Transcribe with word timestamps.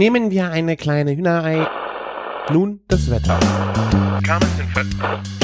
Nehmen 0.00 0.30
wir 0.30 0.50
eine 0.50 0.78
kleine 0.78 1.14
Hühnerei. 1.14 1.68
Nun 2.50 2.80
das 2.88 3.10
Wetter. 3.10 3.38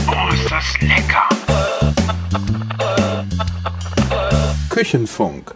Oh, 0.09 0.32
ist 0.32 0.51
das 0.51 0.80
lecker! 0.80 1.29
Küchenfunk. 4.71 5.54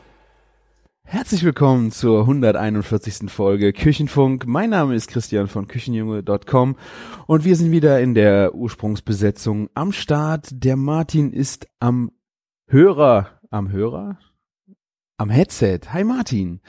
Herzlich 1.02 1.42
willkommen 1.44 1.92
zur 1.92 2.20
141. 2.20 3.30
Folge 3.30 3.72
Küchenfunk. 3.72 4.46
Mein 4.46 4.68
Name 4.68 4.94
ist 4.94 5.08
Christian 5.08 5.48
von 5.48 5.66
Küchenjunge.com 5.66 6.76
und 7.26 7.44
wir 7.46 7.56
sind 7.56 7.70
wieder 7.70 8.02
in 8.02 8.12
der 8.12 8.54
Ursprungsbesetzung 8.54 9.70
am 9.72 9.92
Start. 9.92 10.48
Der 10.52 10.76
Martin 10.76 11.32
ist 11.32 11.66
am 11.78 12.12
Hörer, 12.66 13.40
am 13.48 13.72
Hörer? 13.72 14.18
Am 15.16 15.30
Headset. 15.30 15.80
Hi 15.90 16.04
Martin. 16.04 16.60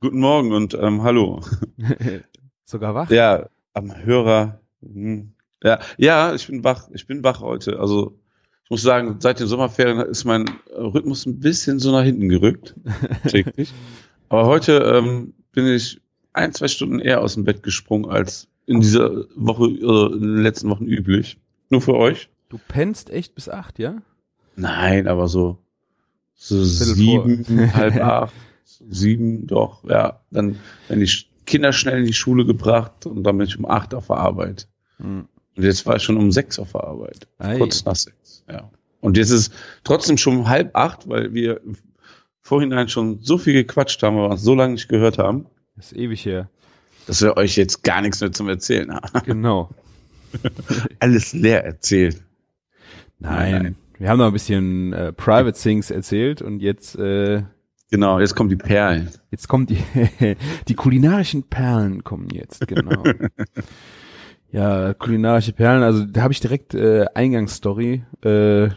Guten 0.00 0.18
Morgen 0.20 0.52
und 0.52 0.74
ähm, 0.74 1.02
hallo. 1.02 1.40
Sogar 2.64 2.94
wach? 2.94 3.10
Ja, 3.10 3.48
am 3.72 3.96
Hörer. 3.96 4.60
hm, 4.82 5.32
Ja, 5.62 5.80
ja, 5.96 6.34
ich 6.34 6.46
bin 6.46 6.62
wach. 6.64 6.88
Ich 6.92 7.06
bin 7.06 7.24
wach 7.24 7.40
heute. 7.40 7.78
Also 7.80 8.18
ich 8.64 8.70
muss 8.70 8.82
sagen, 8.82 9.16
seit 9.20 9.40
den 9.40 9.46
Sommerferien 9.46 9.98
ist 10.00 10.24
mein 10.24 10.44
Rhythmus 10.76 11.24
ein 11.24 11.40
bisschen 11.40 11.78
so 11.78 11.92
nach 11.92 12.02
hinten 12.02 12.28
gerückt. 12.28 12.74
täglich. 13.28 13.72
Aber 14.28 14.46
heute 14.46 14.78
ähm, 14.78 15.34
bin 15.52 15.66
ich 15.66 16.00
ein, 16.32 16.52
zwei 16.52 16.68
Stunden 16.68 16.98
eher 16.98 17.22
aus 17.22 17.34
dem 17.34 17.44
Bett 17.44 17.62
gesprungen 17.62 18.10
als 18.10 18.48
in 18.66 18.80
dieser 18.80 19.24
Woche, 19.34 19.64
äh, 19.66 20.12
in 20.14 20.20
den 20.20 20.42
letzten 20.42 20.68
Wochen 20.68 20.84
üblich. 20.84 21.38
Nur 21.70 21.80
für 21.80 21.94
euch? 21.94 22.28
Du 22.48 22.58
pennst 22.68 23.08
echt 23.10 23.34
bis 23.34 23.48
acht, 23.48 23.78
ja? 23.78 23.96
Nein, 24.56 25.08
aber 25.08 25.28
so, 25.28 25.58
so 26.34 26.62
sieben, 26.62 27.72
halb 27.74 27.96
acht, 28.02 28.34
sieben, 28.90 29.46
doch, 29.46 29.84
ja. 29.84 30.20
Dann 30.30 30.58
werden 30.88 31.00
die 31.00 31.06
Sch- 31.08 31.26
Kinder 31.46 31.72
schnell 31.72 32.00
in 32.00 32.06
die 32.06 32.12
Schule 32.12 32.44
gebracht 32.44 33.06
und 33.06 33.22
dann 33.24 33.38
bin 33.38 33.46
ich 33.46 33.58
um 33.58 33.66
acht 33.66 33.94
auf 33.94 34.08
der 34.08 34.16
Arbeit. 34.16 34.68
Hm. 34.98 35.28
Und 35.56 35.62
jetzt 35.64 35.86
war 35.86 35.96
ich 35.96 36.02
schon 36.02 36.16
um 36.16 36.32
sechs 36.32 36.58
auf 36.58 36.72
der 36.72 36.84
Arbeit. 36.84 37.26
Ei. 37.38 37.56
Kurz 37.58 37.84
nach 37.84 37.96
sechs, 37.96 38.44
ja. 38.50 38.70
Und 39.00 39.16
jetzt 39.16 39.30
ist 39.30 39.52
trotzdem 39.84 40.18
schon 40.18 40.48
halb 40.48 40.74
acht, 40.76 41.08
weil 41.08 41.32
wir 41.32 41.60
im 41.62 41.76
Vorhinein 42.42 42.88
schon 42.88 43.20
so 43.22 43.38
viel 43.38 43.54
gequatscht 43.54 44.02
haben, 44.02 44.16
weil 44.16 44.24
wir 44.24 44.30
uns 44.32 44.42
so 44.42 44.54
lange 44.54 44.74
nicht 44.74 44.88
gehört 44.88 45.18
haben, 45.18 45.46
Das 45.76 45.92
ist 45.92 45.98
ewig 45.98 46.24
her. 46.24 46.48
dass 47.06 47.22
wir 47.22 47.36
euch 47.36 47.56
jetzt 47.56 47.82
gar 47.84 48.02
nichts 48.02 48.20
mehr 48.20 48.32
zum 48.32 48.48
Erzählen 48.48 48.92
haben. 48.94 49.20
Genau. 49.24 49.70
Alles 50.98 51.32
leer 51.32 51.64
erzählt. 51.64 52.22
Nein. 53.18 53.52
Nein, 53.52 53.62
nein. 53.62 53.76
Wir 53.98 54.10
haben 54.10 54.18
noch 54.18 54.26
ein 54.26 54.32
bisschen 54.32 54.92
äh, 54.92 55.12
Private 55.12 55.58
Things 55.58 55.90
erzählt 55.90 56.42
und 56.42 56.60
jetzt 56.60 56.96
äh, 56.96 57.42
Genau, 57.96 58.20
jetzt 58.20 58.34
kommen 58.34 58.50
die 58.50 58.56
Perlen. 58.56 59.08
Jetzt 59.30 59.48
kommt 59.48 59.70
die, 59.70 59.82
die 60.68 60.74
kulinarischen 60.74 61.44
Perlen 61.44 62.04
kommen 62.04 62.28
jetzt, 62.28 62.68
genau. 62.68 63.02
ja, 64.52 64.92
kulinarische 64.92 65.54
Perlen, 65.54 65.82
also 65.82 66.04
da 66.04 66.20
habe 66.20 66.34
ich 66.34 66.40
direkt 66.40 66.74
äh, 66.74 67.06
Eingangsstory. 67.14 68.04
Äh, 68.22 68.68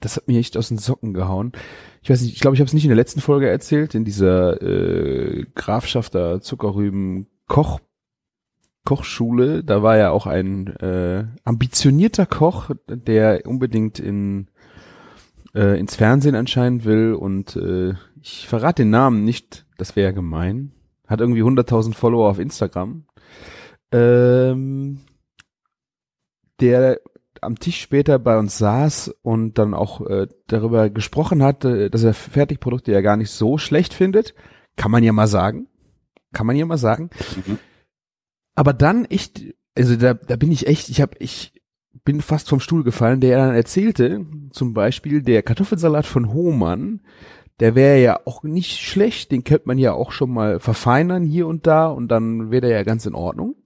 das 0.00 0.16
hat 0.16 0.28
mich 0.28 0.38
echt 0.38 0.56
aus 0.56 0.68
den 0.68 0.78
Socken 0.78 1.12
gehauen. 1.12 1.52
Ich 2.00 2.08
weiß 2.08 2.22
nicht, 2.22 2.32
ich 2.32 2.40
glaube, 2.40 2.54
ich 2.54 2.60
habe 2.60 2.68
es 2.68 2.72
nicht 2.72 2.84
in 2.84 2.88
der 2.88 2.96
letzten 2.96 3.20
Folge 3.20 3.50
erzählt, 3.50 3.94
in 3.94 4.06
dieser 4.06 4.62
äh, 4.62 5.44
Grafschafter 5.54 6.40
Zuckerrüben 6.40 7.26
Koch 7.48 7.80
Kochschule, 8.86 9.62
da 9.62 9.82
war 9.82 9.98
ja 9.98 10.10
auch 10.10 10.26
ein 10.26 10.68
äh, 10.76 11.26
ambitionierter 11.44 12.24
Koch, 12.24 12.70
der 12.88 13.42
unbedingt 13.44 13.98
in 13.98 14.48
äh, 15.58 15.78
ins 15.78 15.96
Fernsehen 15.96 16.36
anscheinend 16.36 16.84
will 16.84 17.14
und 17.14 17.56
äh, 17.56 17.94
ich 18.22 18.46
verrate 18.46 18.82
den 18.82 18.90
Namen 18.90 19.24
nicht, 19.24 19.66
das 19.76 19.96
wäre 19.96 20.10
ja 20.10 20.14
gemein. 20.14 20.72
Hat 21.08 21.20
irgendwie 21.20 21.42
100.000 21.42 21.94
Follower 21.94 22.30
auf 22.30 22.38
Instagram. 22.38 23.06
Ähm, 23.90 25.00
der 26.60 27.00
am 27.40 27.58
Tisch 27.58 27.80
später 27.80 28.18
bei 28.18 28.38
uns 28.38 28.58
saß 28.58 29.14
und 29.22 29.58
dann 29.58 29.74
auch 29.74 30.06
äh, 30.06 30.28
darüber 30.46 30.90
gesprochen 30.90 31.42
hat, 31.42 31.64
äh, 31.64 31.90
dass 31.90 32.04
er 32.04 32.14
Fertigprodukte 32.14 32.92
ja 32.92 33.00
gar 33.00 33.16
nicht 33.16 33.30
so 33.30 33.58
schlecht 33.58 33.94
findet. 33.94 34.34
Kann 34.76 34.90
man 34.90 35.02
ja 35.02 35.12
mal 35.12 35.26
sagen. 35.26 35.66
Kann 36.32 36.46
man 36.46 36.56
ja 36.56 36.66
mal 36.66 36.78
sagen. 36.78 37.10
Mhm. 37.46 37.58
Aber 38.54 38.72
dann 38.72 39.06
echt, 39.06 39.42
also 39.76 39.96
da, 39.96 40.14
da 40.14 40.36
bin 40.36 40.52
ich 40.52 40.66
echt, 40.66 40.88
ich 40.88 41.00
habe, 41.00 41.16
ich 41.18 41.52
bin 42.04 42.20
fast 42.20 42.48
vom 42.48 42.60
Stuhl 42.60 42.84
gefallen, 42.84 43.20
der 43.20 43.38
dann 43.38 43.54
erzählte, 43.54 44.24
zum 44.50 44.74
Beispiel 44.74 45.22
der 45.22 45.42
Kartoffelsalat 45.42 46.06
von 46.06 46.32
Hohmann, 46.32 47.00
der 47.60 47.74
wäre 47.74 48.00
ja 48.00 48.20
auch 48.24 48.42
nicht 48.42 48.78
schlecht, 48.78 49.32
den 49.32 49.44
könnte 49.44 49.66
man 49.66 49.78
ja 49.78 49.92
auch 49.92 50.12
schon 50.12 50.30
mal 50.30 50.60
verfeinern 50.60 51.24
hier 51.24 51.46
und 51.46 51.66
da 51.66 51.88
und 51.88 52.08
dann 52.08 52.50
wäre 52.50 52.62
der 52.62 52.70
ja 52.70 52.82
ganz 52.84 53.04
in 53.06 53.14
Ordnung. 53.14 53.56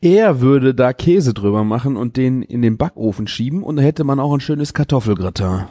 Er 0.00 0.40
würde 0.40 0.74
da 0.74 0.92
Käse 0.92 1.34
drüber 1.34 1.64
machen 1.64 1.96
und 1.96 2.16
den 2.16 2.42
in 2.42 2.62
den 2.62 2.76
Backofen 2.76 3.26
schieben 3.26 3.62
und 3.62 3.76
dann 3.76 3.84
hätte 3.84 4.04
man 4.04 4.20
auch 4.20 4.32
ein 4.32 4.40
schönes 4.40 4.74
Kartoffelgratin. 4.74 5.66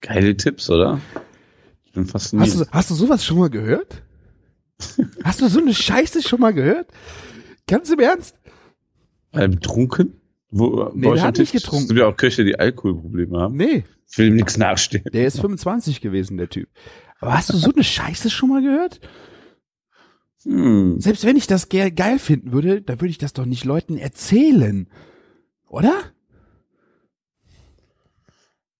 Geile 0.00 0.36
Tipps, 0.36 0.70
oder? 0.70 1.00
Ich 1.84 1.92
bin 1.92 2.06
fasziniert. 2.06 2.48
Hast 2.48 2.60
du, 2.60 2.64
hast 2.70 2.90
du 2.90 2.94
sowas 2.94 3.24
schon 3.24 3.38
mal 3.38 3.50
gehört? 3.50 4.02
hast 5.24 5.40
du 5.40 5.48
so 5.48 5.60
eine 5.60 5.74
Scheiße 5.74 6.22
schon 6.22 6.40
mal 6.40 6.52
gehört? 6.52 6.90
Ganz 7.66 7.90
im 7.90 8.00
Ernst? 8.00 8.36
Äh, 9.36 9.48
betrunken? 9.48 10.20
Wo, 10.50 10.90
Nee, 10.94 11.12
der 11.12 11.22
hat 11.22 11.38
nicht 11.38 11.50
Tisch 11.52 11.62
getrunken. 11.62 11.88
sind 11.88 11.96
ja 11.98 12.06
auch 12.06 12.16
Köche, 12.16 12.44
die 12.44 12.58
Alkoholprobleme 12.58 13.38
haben. 13.38 13.56
Nee, 13.56 13.84
Ich 14.10 14.18
will 14.18 14.28
ihm 14.28 14.36
nichts 14.36 14.56
nachstehen. 14.56 15.04
der 15.12 15.26
ist 15.26 15.40
25 15.40 16.00
gewesen, 16.00 16.36
der 16.36 16.48
Typ. 16.48 16.68
Aber 17.20 17.34
hast 17.34 17.52
du 17.52 17.56
so 17.56 17.72
eine 17.72 17.82
Scheiße 17.84 18.30
schon 18.30 18.50
mal 18.50 18.62
gehört? 18.62 19.00
Hm. 20.44 21.00
Selbst 21.00 21.24
wenn 21.24 21.36
ich 21.36 21.46
das 21.46 21.68
ge 21.68 21.90
geil 21.90 22.18
finden 22.18 22.52
würde, 22.52 22.80
dann 22.82 23.00
würde 23.00 23.10
ich 23.10 23.18
das 23.18 23.32
doch 23.32 23.46
nicht 23.46 23.64
Leuten 23.64 23.96
erzählen. 23.98 24.88
Oder? 25.68 25.92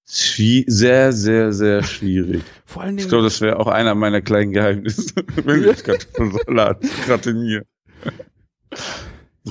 Schwie 0.09 0.65
sehr, 0.69 1.12
sehr, 1.12 1.53
sehr 1.53 1.83
schwierig. 1.83 2.43
Vor 2.65 2.83
allen 2.83 2.97
Ich 2.97 3.03
Dingen. 3.05 3.09
glaube, 3.09 3.25
das 3.25 3.41
wäre 3.41 3.59
auch 3.59 3.66
einer 3.66 3.95
meiner 3.97 4.22
kleinen 4.22 4.53
Geheimnisse, 4.53 5.12
wenn 5.45 5.65
ich 5.69 5.83
Kartoffelsalat 5.83 6.81
gratiniere. 7.06 7.66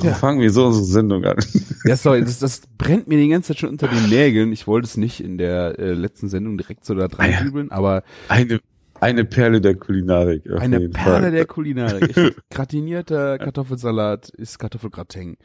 Ja. 0.04 0.14
fangen 0.14 0.42
wir 0.42 0.52
so 0.52 0.66
unsere 0.66 0.84
Sendung 0.86 1.24
an? 1.26 1.38
Ja, 1.86 1.96
sorry, 1.96 2.22
das, 2.22 2.40
das 2.40 2.62
brennt 2.78 3.08
mir 3.08 3.18
die 3.18 3.30
ganze 3.30 3.50
Zeit 3.50 3.60
schon 3.60 3.70
unter 3.70 3.88
den 3.88 4.10
Nägeln. 4.10 4.52
Ich 4.52 4.68
wollte 4.68 4.86
es 4.88 4.98
nicht 4.98 5.22
in 5.24 5.38
der 5.38 5.80
äh, 5.80 5.94
letzten 5.94 6.28
Sendung 6.30 6.58
direkt 6.58 6.84
so 6.86 6.96
da 6.96 7.08
dran 7.08 7.28
Ah 7.28 7.30
ja. 7.32 7.42
dübeln, 7.44 7.72
aber 7.72 8.04
Eine, 8.28 8.60
eine 9.00 9.24
Perle 9.26 9.62
der 9.62 9.76
Kulinarik. 9.76 10.44
eine 10.58 10.90
Perle 10.90 11.22
Fall. 11.22 11.32
der 11.32 11.46
Kulinarik. 11.46 12.18
Ich 12.18 12.36
Gratinierter 12.50 13.38
Kartoffelsalat 13.38 14.30
ist 14.30 14.60
Kartoffelgratin. 14.60 15.38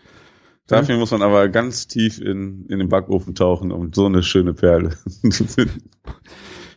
Dafür 0.67 0.97
muss 0.99 1.11
man 1.11 1.23
aber 1.23 1.49
ganz 1.49 1.87
tief 1.89 2.21
in, 2.21 2.67
in 2.69 2.79
den 2.79 2.89
Backofen 2.89 3.35
tauchen, 3.35 3.73
um 3.73 3.93
so 3.93 4.07
eine 4.07 4.23
schöne 4.23 4.55
Perle 4.55 4.91
zu 5.31 5.45
finden. 5.45 5.83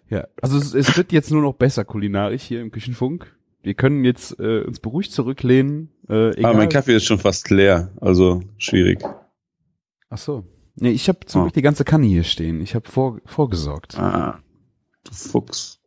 Ja, 0.10 0.26
also 0.42 0.58
es, 0.58 0.74
es 0.74 0.96
wird 0.98 1.12
jetzt 1.12 1.32
nur 1.32 1.42
noch 1.42 1.54
besser 1.54 1.86
kulinarisch 1.86 2.44
hier 2.44 2.62
im 2.62 2.72
Küchenfunk. 2.72 3.32
Wir 3.64 3.74
können 3.74 4.04
jetzt 4.04 4.38
äh, 4.40 4.62
uns 4.62 4.80
beruhigt 4.80 5.12
zurücklehnen. 5.14 5.90
Äh, 6.10 6.32
egal. 6.32 6.46
Aber 6.52 6.58
mein 6.60 6.70
Kaffee 6.70 6.96
ist 6.96 7.06
schon 7.06 7.18
fast 7.20 7.50
leer, 7.50 7.92
also 8.02 8.44
schwierig. 8.58 9.02
Ach 10.10 10.18
so. 10.18 10.44
Nee, 10.76 10.92
ich 10.92 11.08
habe 11.08 11.26
zum 11.26 11.42
Ah. 11.42 11.44
Glück 11.46 11.54
die 11.54 11.62
ganze 11.62 11.86
Kanne 11.86 12.06
hier 12.06 12.24
stehen. 12.24 12.60
Ich 12.62 12.76
habe 12.76 12.90
vor, 12.90 13.20
vorgesorgt. 13.26 13.98
Ah, 13.98 14.40
du 15.06 15.14
Fuchs. 15.14 15.80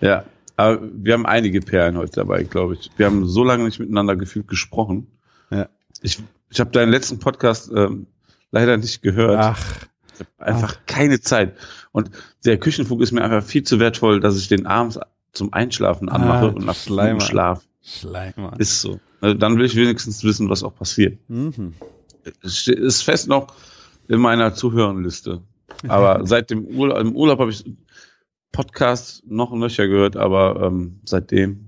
Ja, 0.00 0.24
aber 0.56 0.80
wir 0.94 1.12
haben 1.12 1.26
einige 1.26 1.60
Perlen 1.60 1.96
heute 1.98 2.12
dabei, 2.12 2.42
glaube 2.44 2.74
ich. 2.74 2.90
Wir 2.96 3.06
haben 3.06 3.26
so 3.26 3.44
lange 3.44 3.64
nicht 3.64 3.78
miteinander 3.80 4.16
gefühlt 4.16 4.48
gesprochen. 4.48 5.06
Ja. 5.50 5.68
Ich, 6.00 6.22
ich 6.50 6.60
habe 6.60 6.70
deinen 6.70 6.90
letzten 6.90 7.18
Podcast 7.18 7.70
ähm, 7.74 8.06
leider 8.50 8.76
nicht 8.78 9.02
gehört. 9.02 9.38
Ach, 9.38 9.76
Ich 10.14 10.20
hab 10.20 10.40
einfach 10.48 10.78
keine 10.86 11.20
Zeit. 11.20 11.56
Und 11.92 12.10
der 12.46 12.56
Küchenfunk 12.58 13.02
ist 13.02 13.12
mir 13.12 13.22
einfach 13.24 13.42
viel 13.46 13.62
zu 13.64 13.78
wertvoll, 13.78 14.20
dass 14.20 14.38
ich 14.38 14.48
den 14.48 14.66
abends 14.66 14.98
zum 15.32 15.52
Einschlafen 15.52 16.08
anmache 16.08 16.46
Ah, 16.46 16.48
und 16.48 16.64
nach 16.64 16.74
Schleimer. 16.74 17.18
dem 17.18 17.20
Schlaf. 17.20 17.64
Schleimer. 17.82 18.54
Ist 18.58 18.80
so. 18.80 19.00
Also 19.20 19.34
dann 19.36 19.56
will 19.56 19.64
ich 19.64 19.76
wenigstens 19.76 20.22
wissen, 20.24 20.48
was 20.50 20.62
auch 20.62 20.74
passiert. 20.74 21.18
Mhm. 21.28 21.74
Ist 22.42 23.02
fest 23.04 23.28
noch 23.28 23.54
in 24.08 24.20
meiner 24.20 24.54
Zuhörenliste. 24.54 25.42
Aber 25.88 26.20
seit 26.26 26.50
dem 26.50 26.64
Urlaub, 26.66 26.98
im 26.98 27.14
Urlaub 27.16 27.38
habe 27.38 27.50
ich 27.50 27.64
Podcast 28.52 29.22
noch 29.26 29.50
und 29.52 29.60
nöcher 29.60 29.86
gehört, 29.86 30.16
aber 30.16 30.60
ähm, 30.66 31.00
seitdem. 31.04 31.66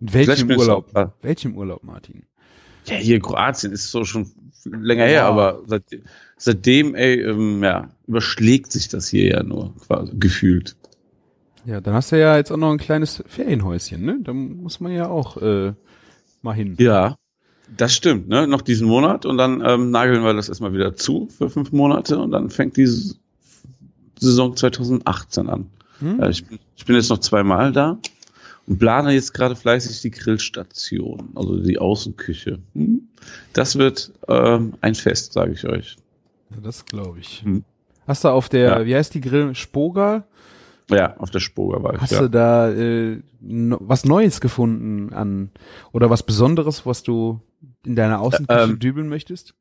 Welchem 0.00 0.50
Urlaub? 0.50 0.90
auch- 0.94 1.00
ah. 1.00 1.12
Welchem 1.22 1.56
Urlaub, 1.56 1.82
Martin? 1.84 2.24
Ja, 2.86 2.96
hier 2.96 3.20
Kroatien 3.20 3.72
ist 3.72 3.90
so 3.90 4.04
schon 4.04 4.30
länger 4.64 5.04
her, 5.04 5.12
Ja. 5.22 5.28
aber 5.28 5.62
seit, 5.66 5.84
seitdem, 6.36 6.94
ey, 6.94 7.20
ähm, 7.20 7.62
ja, 7.62 7.90
überschlägt 8.06 8.72
sich 8.72 8.88
das 8.88 9.08
hier 9.08 9.26
ja 9.30 9.42
nur 9.42 9.74
quasi 9.86 10.12
gefühlt. 10.16 10.76
Ja, 11.64 11.80
dann 11.80 11.94
hast 11.94 12.10
du 12.12 12.18
ja 12.18 12.36
jetzt 12.36 12.50
auch 12.50 12.56
noch 12.56 12.72
ein 12.72 12.78
kleines 12.78 13.22
Ferienhäuschen, 13.26 14.04
ne? 14.04 14.18
Da 14.22 14.32
muss 14.32 14.80
man 14.80 14.92
ja 14.92 15.08
auch 15.08 15.36
äh, 15.40 15.72
mal 16.42 16.54
hin. 16.54 16.74
Ja, 16.78 17.16
das 17.76 17.94
stimmt, 17.94 18.28
ne? 18.28 18.46
Noch 18.46 18.62
diesen 18.62 18.88
Monat 18.88 19.24
und 19.26 19.38
dann 19.38 19.62
ähm, 19.64 19.90
nageln 19.90 20.24
wir 20.24 20.34
das 20.34 20.48
erstmal 20.48 20.72
wieder 20.72 20.94
zu 20.96 21.28
für 21.28 21.48
fünf 21.48 21.70
Monate 21.72 22.18
und 22.18 22.32
dann 22.32 22.50
fängt 22.50 22.76
die 22.76 22.82
S- 22.82 23.18
Saison 24.18 24.56
2018 24.56 25.48
an. 25.48 25.66
Hm? 26.00 26.20
Äh, 26.20 26.30
ich, 26.30 26.44
bin, 26.46 26.58
ich 26.76 26.84
bin 26.84 26.96
jetzt 26.96 27.10
noch 27.10 27.18
zweimal 27.18 27.72
da 27.72 27.98
und 28.66 28.78
plane 28.78 29.12
jetzt 29.12 29.32
gerade 29.32 29.54
fleißig 29.56 30.00
die 30.02 30.10
Grillstation, 30.10 31.30
also 31.34 31.58
die 31.62 31.78
Außenküche. 31.78 32.58
Hm? 32.74 33.08
Das 33.52 33.76
wird 33.78 34.12
ähm, 34.28 34.74
ein 34.80 34.94
Fest, 34.96 35.32
sage 35.32 35.52
ich 35.52 35.64
euch. 35.66 35.96
Ja, 36.50 36.56
das 36.60 36.84
glaube 36.84 37.20
ich. 37.20 37.42
Hm. 37.44 37.62
Hast 38.06 38.24
du 38.24 38.28
auf 38.30 38.48
der, 38.48 38.80
Ja. 38.80 38.84
wie 38.86 38.96
heißt 38.96 39.14
die 39.14 39.20
Grill, 39.20 39.54
Spoga? 39.54 40.24
Ja, 40.90 41.16
auf 41.18 41.30
der 41.30 41.40
war 41.40 41.94
ich. 41.94 42.00
Hast 42.00 42.12
Ja. 42.12 42.20
du 42.22 42.30
da 42.30 42.70
äh, 42.70 43.20
no, 43.40 43.78
was 43.80 44.04
Neues 44.04 44.40
gefunden 44.40 45.12
an 45.12 45.50
oder 45.92 46.10
was 46.10 46.22
Besonderes, 46.22 46.84
was 46.86 47.02
du 47.02 47.40
in 47.84 47.96
deiner 47.96 48.20
Außenküche 48.20 48.60
Ähm, 48.60 48.78
dübeln 48.78 49.08
möchtest? 49.08 49.54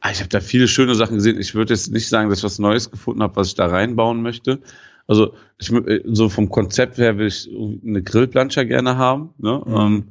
Ah, 0.00 0.10
Ich 0.12 0.20
habe 0.20 0.28
da 0.28 0.40
viele 0.40 0.68
schöne 0.68 0.94
Sachen 0.94 1.16
gesehen. 1.16 1.40
Ich 1.40 1.54
würde 1.54 1.74
jetzt 1.74 1.90
nicht 1.92 2.08
sagen, 2.08 2.30
dass 2.30 2.38
ich 2.38 2.44
was 2.44 2.58
Neues 2.58 2.90
gefunden 2.90 3.22
habe, 3.22 3.36
was 3.36 3.48
ich 3.48 3.54
da 3.54 3.66
reinbauen 3.66 4.22
möchte. 4.22 4.60
Also 5.06 5.34
ich, 5.58 5.72
äh, 5.72 6.02
so 6.06 6.28
vom 6.28 6.48
Konzept 6.50 6.98
her 6.98 7.18
will 7.18 7.26
ich 7.26 7.50
eine 7.84 8.02
Grillplanscher 8.02 8.64
gerne 8.64 8.96
haben, 8.96 9.30
ne? 9.38 9.62
Mhm. 9.66 9.74
ähm, 9.74 10.04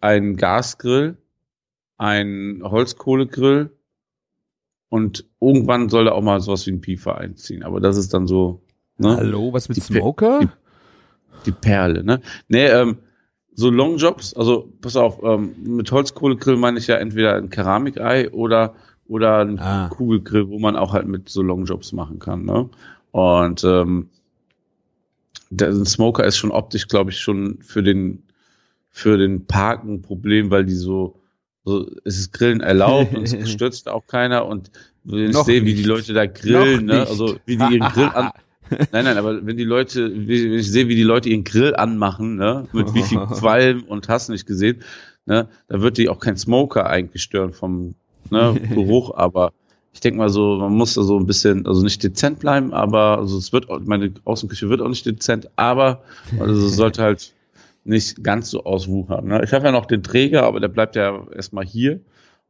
einen 0.00 0.36
Gasgrill, 0.36 1.16
einen 1.98 2.62
Holzkohlegrill 2.64 3.70
und 4.88 5.26
irgendwann 5.40 5.88
soll 5.88 6.06
da 6.06 6.12
auch 6.12 6.22
mal 6.22 6.40
sowas 6.40 6.66
wie 6.66 6.72
ein 6.72 6.80
Piefer 6.80 7.18
einziehen. 7.18 7.62
Aber 7.62 7.80
das 7.80 7.96
ist 7.96 8.12
dann 8.14 8.26
so 8.26 8.62
ne? 9.00 9.16
Hallo, 9.16 9.52
was 9.52 9.68
mit 9.68 9.76
die 9.76 9.80
Smoker? 9.82 10.40
die- 10.40 10.48
die 11.46 11.52
Perle, 11.52 12.04
ne? 12.04 12.20
Nee, 12.48 12.66
ähm, 12.66 12.98
so 13.54 13.70
Longjobs, 13.70 14.34
also 14.34 14.72
pass 14.80 14.96
auf, 14.96 15.22
ähm, 15.22 15.54
mit 15.64 15.90
Holzkohlegrill 15.90 16.56
meine 16.56 16.78
ich 16.78 16.86
ja 16.86 16.96
entweder 16.96 17.34
ein 17.34 17.50
Keramikei 17.50 18.30
oder 18.30 18.74
oder 19.08 19.38
ein 19.40 19.58
Ah. 19.58 19.88
Kugelgrill, 19.88 20.48
wo 20.48 20.58
man 20.60 20.76
auch 20.76 20.92
halt 20.92 21.08
mit 21.08 21.28
so 21.28 21.42
Longjobs 21.42 21.92
machen 21.92 22.18
kann, 22.20 22.44
ne? 22.44 22.68
Und 23.10 23.64
ähm, 23.64 24.08
der 25.50 25.68
ein 25.70 25.84
Smoker 25.86 26.24
ist 26.24 26.36
schon 26.36 26.52
optisch, 26.52 26.86
glaube 26.86 27.10
ich, 27.10 27.18
schon 27.18 27.58
für 27.62 27.82
den 27.82 28.22
für 28.92 29.16
den 29.18 29.46
Parken 29.46 29.94
ein 29.94 30.02
Problem, 30.02 30.50
weil 30.50 30.64
die 30.64 30.74
so 30.74 31.16
so 31.64 31.88
es 32.04 32.18
ist 32.18 32.32
Grillen 32.32 32.60
erlaubt 32.60 33.14
und 33.16 33.22
es 33.32 33.50
stürzt 33.50 33.88
auch 33.88 34.06
keiner 34.06 34.46
und 34.46 34.70
wenn 35.04 35.26
ich 35.30 35.32
Noch 35.32 35.44
sehe, 35.46 35.64
wie 35.64 35.74
die 35.74 35.82
Leute 35.84 36.12
da 36.12 36.26
grillen, 36.26 36.84
ne? 36.86 37.00
Also 37.06 37.36
wie 37.46 37.56
die 37.56 37.64
ihren 37.76 37.88
Grill 37.92 38.10
an 38.14 38.30
Nein, 38.92 39.04
nein, 39.04 39.18
aber 39.18 39.44
wenn 39.44 39.56
die 39.56 39.64
Leute, 39.64 40.10
wenn 40.12 40.54
ich 40.54 40.70
sehe, 40.70 40.88
wie 40.88 40.94
die 40.94 41.02
Leute 41.02 41.28
ihren 41.28 41.44
Grill 41.44 41.74
anmachen, 41.74 42.36
ne, 42.36 42.68
mit 42.72 42.94
wie 42.94 43.02
viel 43.02 43.18
Qualm 43.32 43.84
und 43.84 44.08
hast 44.08 44.28
nicht 44.28 44.46
gesehen, 44.46 44.82
ne, 45.26 45.48
da 45.68 45.80
wird 45.80 45.98
die 45.98 46.08
auch 46.08 46.18
kein 46.18 46.36
Smoker 46.36 46.86
eigentlich 46.86 47.22
stören 47.22 47.52
vom 47.52 47.94
ne, 48.30 48.60
Geruch, 48.70 49.14
aber 49.16 49.52
ich 49.92 50.00
denke 50.00 50.18
mal 50.18 50.28
so, 50.28 50.56
man 50.56 50.72
muss 50.72 50.94
da 50.94 51.02
so 51.02 51.18
ein 51.18 51.26
bisschen, 51.26 51.66
also 51.66 51.82
nicht 51.82 52.02
dezent 52.02 52.38
bleiben, 52.38 52.72
aber 52.72 53.18
also 53.18 53.38
es 53.38 53.52
wird, 53.52 53.66
meine 53.86 54.12
Außenküche 54.24 54.68
wird 54.68 54.80
auch 54.80 54.88
nicht 54.88 55.04
dezent, 55.04 55.50
aber 55.56 56.02
also 56.38 56.66
es 56.66 56.76
sollte 56.76 57.02
halt 57.02 57.32
nicht 57.84 58.22
ganz 58.22 58.50
so 58.50 58.64
auswuchern. 58.64 59.26
Ne? 59.26 59.42
Ich 59.42 59.52
habe 59.52 59.66
ja 59.66 59.72
noch 59.72 59.86
den 59.86 60.02
Träger, 60.02 60.44
aber 60.44 60.60
der 60.60 60.68
bleibt 60.68 60.96
ja 60.96 61.26
erstmal 61.34 61.64
hier. 61.64 62.00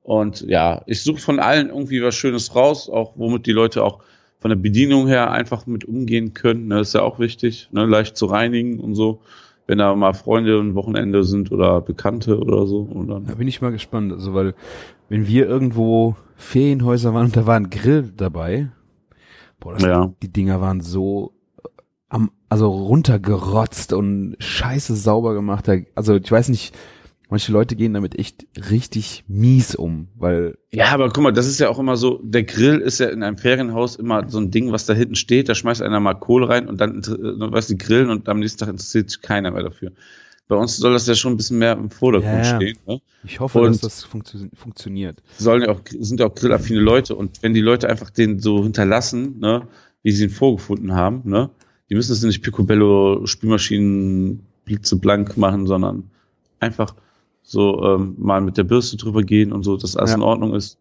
Und 0.02 0.42
ja, 0.42 0.82
ich 0.86 1.02
suche 1.02 1.20
von 1.20 1.38
allen 1.38 1.68
irgendwie 1.68 2.02
was 2.02 2.14
Schönes 2.14 2.54
raus, 2.54 2.88
auch 2.90 3.12
womit 3.16 3.46
die 3.46 3.52
Leute 3.52 3.84
auch 3.84 4.02
von 4.40 4.48
der 4.48 4.56
Bedienung 4.56 5.06
her 5.06 5.30
einfach 5.30 5.66
mit 5.66 5.84
umgehen 5.84 6.34
können. 6.34 6.68
Ne? 6.68 6.80
Ist 6.80 6.94
ja 6.94 7.02
auch 7.02 7.18
wichtig, 7.18 7.68
ne? 7.72 7.86
leicht 7.86 8.16
zu 8.16 8.26
reinigen 8.26 8.80
und 8.80 8.94
so. 8.94 9.20
Wenn 9.66 9.78
da 9.78 9.94
mal 9.94 10.14
Freunde 10.14 10.58
ein 10.58 10.74
Wochenende 10.74 11.22
sind 11.22 11.52
oder 11.52 11.80
Bekannte 11.80 12.38
oder 12.40 12.66
so. 12.66 12.80
Und 12.80 13.08
dann, 13.08 13.26
Da 13.26 13.34
bin 13.34 13.46
ich 13.46 13.60
mal 13.60 13.70
gespannt, 13.70 14.12
also 14.12 14.34
weil 14.34 14.54
wenn 15.08 15.26
wir 15.28 15.46
irgendwo 15.46 16.16
Ferienhäuser 16.36 17.14
waren 17.14 17.26
und 17.26 17.36
da 17.36 17.46
war 17.46 17.54
ein 17.56 17.70
Grill 17.70 18.10
dabei, 18.16 18.70
boah, 19.60 19.74
das, 19.74 19.82
Ja. 19.84 20.12
die 20.22 20.32
Dinger 20.32 20.60
waren 20.60 20.80
so 20.80 21.34
äh, 21.58 21.68
am, 22.08 22.30
also 22.48 22.68
runtergerotzt 22.68 23.92
und 23.92 24.36
scheiße 24.40 24.96
sauber 24.96 25.34
gemacht. 25.34 25.70
Also 25.94 26.16
ich 26.16 26.32
weiß 26.32 26.48
nicht, 26.48 26.74
manche 27.30 27.52
Leute 27.52 27.76
gehen 27.76 27.94
damit 27.94 28.18
echt 28.18 28.46
richtig 28.70 29.24
mies 29.28 29.74
um, 29.74 30.08
weil 30.16 30.58
Ja, 30.72 30.88
aber 30.88 31.08
guck 31.08 31.22
mal, 31.22 31.32
das 31.32 31.46
ist 31.46 31.60
ja 31.60 31.68
auch 31.68 31.78
immer 31.78 31.96
so, 31.96 32.20
der 32.22 32.42
Grill 32.42 32.78
ist 32.78 32.98
ja 33.00 33.08
in 33.08 33.22
einem 33.22 33.38
Ferienhaus 33.38 33.96
immer 33.96 34.28
so 34.28 34.38
ein 34.38 34.50
Ding, 34.50 34.72
was 34.72 34.86
da 34.86 34.94
hinten 34.94 35.14
steht, 35.14 35.48
da 35.48 35.54
schmeißt 35.54 35.82
einer 35.82 36.00
mal 36.00 36.14
Kohle 36.14 36.48
rein 36.48 36.68
und 36.68 36.80
dann, 36.80 36.98
äh, 36.98 37.52
weißt 37.52 37.70
du, 37.70 37.74
die 37.74 37.78
grillen 37.78 38.10
und 38.10 38.28
am 38.28 38.40
nächsten 38.40 38.58
Tag 38.60 38.68
interessiert 38.68 39.10
sich 39.10 39.22
keiner 39.22 39.50
mehr 39.50 39.62
dafür. 39.62 39.92
Bei 40.48 40.56
uns 40.56 40.76
soll 40.76 40.92
das 40.92 41.06
ja 41.06 41.14
schon 41.14 41.34
ein 41.34 41.36
bisschen 41.36 41.58
mehr 41.58 41.74
im 41.74 41.90
Vordergrund 41.90 42.44
ja. 42.44 42.56
stehen. 42.56 42.76
Ne? 42.86 43.00
ich 43.22 43.38
hoffe, 43.38 43.60
Und- 43.60 43.68
dass 43.68 43.80
das 43.80 44.02
funktio 44.02 44.40
funktioniert. 44.54 45.22
Sollen 45.38 45.62
ja 45.62 45.68
auch, 45.68 45.80
sind 46.00 46.18
ja 46.18 46.26
auch 46.26 46.34
grillaffine 46.34 46.80
Leute 46.80 47.14
und 47.14 47.42
wenn 47.42 47.54
die 47.54 47.60
Leute 47.60 47.88
einfach 47.88 48.10
den 48.10 48.40
so 48.40 48.64
hinterlassen, 48.64 49.38
ne, 49.38 49.68
wie 50.02 50.10
sie 50.10 50.24
ihn 50.24 50.30
vorgefunden 50.30 50.94
haben, 50.94 51.22
ne, 51.24 51.50
die 51.88 51.94
müssen 51.94 52.12
es 52.12 52.22
nicht 52.22 52.42
Picobello 52.42 53.26
Spülmaschinen 53.26 54.46
blitzeblank 54.64 55.36
machen, 55.36 55.66
sondern 55.66 56.10
einfach 56.58 56.94
so 57.42 57.82
ähm, 57.84 58.14
mal 58.18 58.40
mit 58.40 58.56
der 58.56 58.64
Bürste 58.64 58.96
drüber 58.96 59.22
gehen 59.22 59.52
und 59.52 59.62
so, 59.62 59.76
dass 59.76 59.96
alles 59.96 60.10
Ja. 60.10 60.16
in 60.16 60.22
Ordnung 60.22 60.54
ist. 60.54 60.78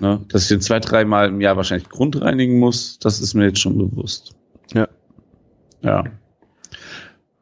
Ne? 0.00 0.20
Dass 0.28 0.42
ich 0.42 0.48
den 0.48 0.60
zwei, 0.60 0.78
dreimal 0.78 1.28
im 1.28 1.40
Jahr 1.40 1.56
wahrscheinlich 1.56 1.88
grundreinigen 1.88 2.58
muss, 2.58 2.98
das 2.98 3.20
ist 3.20 3.34
mir 3.34 3.46
jetzt 3.46 3.60
schon 3.60 3.78
bewusst. 3.78 4.34
Ja. 4.74 4.88
Ja. 5.82 6.04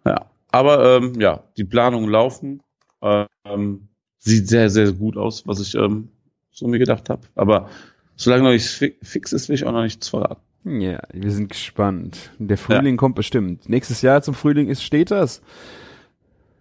Ja. 0.06 0.26
Aber 0.50 0.96
ähm, 0.96 1.20
ja, 1.20 1.42
die 1.56 1.64
Planungen 1.64 2.08
laufen. 2.08 2.60
Ähm, 3.02 3.88
sieht 4.18 4.48
sehr, 4.48 4.70
sehr 4.70 4.92
gut 4.92 5.16
aus, 5.16 5.46
was 5.46 5.60
ich 5.60 5.74
ähm, 5.74 6.08
so 6.50 6.66
mir 6.66 6.78
gedacht 6.78 7.10
habe. 7.10 7.22
Aber 7.34 7.68
solange 8.16 8.44
noch 8.44 8.50
nicht 8.52 8.66
fi 8.66 8.94
fix 9.02 9.32
ist, 9.32 9.48
will 9.48 9.56
ich 9.56 9.66
auch 9.66 9.72
noch 9.72 9.82
nichts 9.82 10.08
verraten. 10.08 10.40
Ja, 10.64 11.02
wir 11.12 11.30
sind 11.30 11.50
gespannt. 11.50 12.30
Der 12.38 12.56
Frühling 12.56 12.96
kommt 12.96 13.16
bestimmt. 13.16 13.68
Nächstes 13.68 14.00
Jahr 14.00 14.22
zum 14.22 14.32
Frühling 14.32 14.68
ist 14.68 14.82
steht 14.82 15.10
das. 15.10 15.42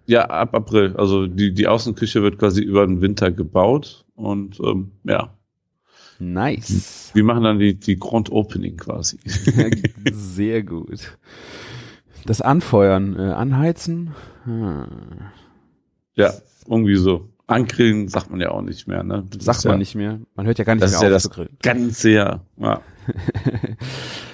Ja, 0.05 0.25
ab 0.25 0.53
April. 0.53 0.95
Also 0.97 1.27
die, 1.27 1.53
die 1.53 1.67
Außenküche 1.67 2.21
wird 2.21 2.37
quasi 2.39 2.61
über 2.61 2.85
den 2.85 3.01
Winter 3.01 3.31
gebaut. 3.31 4.05
Und 4.15 4.59
ähm, 4.59 4.91
ja, 5.03 5.33
Nice. 6.19 7.11
wir 7.13 7.23
machen 7.23 7.43
dann 7.43 7.59
die, 7.59 7.75
die 7.75 7.97
Grand 7.99 8.31
Opening 8.31 8.77
quasi. 8.77 9.17
Sehr 10.11 10.63
gut. 10.63 11.17
Das 12.25 12.41
Anfeuern, 12.41 13.17
äh, 13.17 13.31
anheizen. 13.31 14.11
Hm. 14.45 14.85
ja, 16.15 16.31
irgendwie 16.67 16.95
so. 16.95 17.29
Angrillen 17.47 18.07
sagt 18.07 18.29
man 18.31 18.39
ja 18.39 18.51
auch 18.51 18.61
nicht 18.61 18.87
mehr. 18.87 19.03
Ne? 19.03 19.25
Das 19.31 19.43
Sagt 19.43 19.65
man 19.65 19.73
ja 19.73 19.77
nicht 19.79 19.95
mehr. 19.95 20.19
Man 20.35 20.45
hört 20.45 20.57
ja 20.59 20.63
gar 20.63 20.75
nicht 20.75 20.81
mehr 20.83 20.91
ja 20.91 20.97
auf 21.07 21.09
das- 21.09 21.23
zu 21.23 21.29
grillen. 21.29 21.57
Ganze 21.61 22.09
Jahr. 22.11 22.45
Ja. 22.57 22.81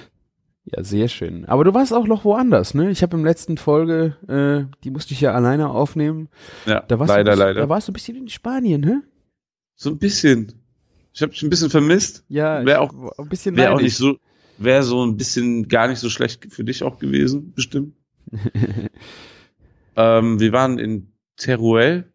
Ja, 0.72 0.84
sehr 0.84 1.08
schön. 1.08 1.44
Aber 1.46 1.64
du 1.64 1.74
warst 1.74 1.92
auch 1.92 2.06
noch 2.06 2.24
woanders, 2.24 2.74
ne? 2.74 2.90
Ich 2.90 3.02
habe 3.02 3.16
im 3.16 3.24
letzten 3.24 3.56
Folge, 3.58 4.16
äh, 4.28 4.72
die 4.84 4.90
musste 4.90 5.14
ich 5.14 5.20
ja 5.20 5.32
alleine 5.32 5.70
aufnehmen. 5.70 6.28
ja 6.66 6.80
Da 6.86 6.98
warst 6.98 7.08
leider, 7.08 7.32
du, 7.32 7.38
leider. 7.38 7.60
Da 7.62 7.68
warst 7.68 7.88
du 7.88 7.92
ein 7.92 7.94
bisschen 7.94 8.16
in 8.16 8.28
Spanien, 8.28 8.84
hä? 8.84 8.94
so 9.74 9.90
ein 9.90 9.98
bisschen. 9.98 10.52
Ich 11.12 11.22
habe 11.22 11.32
dich 11.32 11.42
ein 11.42 11.50
bisschen 11.50 11.70
vermisst. 11.70 12.24
Ja, 12.28 12.64
Wär 12.64 12.82
auch- 12.82 13.18
ein 13.18 13.28
bisschen 13.28 13.56
Wäre 13.56 13.70
auch 13.70 13.76
neidisch. 13.76 13.84
nicht 13.84 13.96
so, 13.96 14.16
wäre 14.58 14.82
so 14.84 15.04
ein 15.04 15.16
bisschen 15.16 15.66
gar 15.68 15.88
nicht 15.88 15.98
so 15.98 16.08
schlecht 16.08 16.46
für 16.52 16.62
dich 16.62 16.82
auch 16.84 16.98
gewesen, 17.00 17.52
bestimmt. 17.54 17.94
ähm, 19.96 20.38
wir 20.40 20.52
waren 20.52 20.78
in 20.78 21.12
Teruel. 21.36 22.12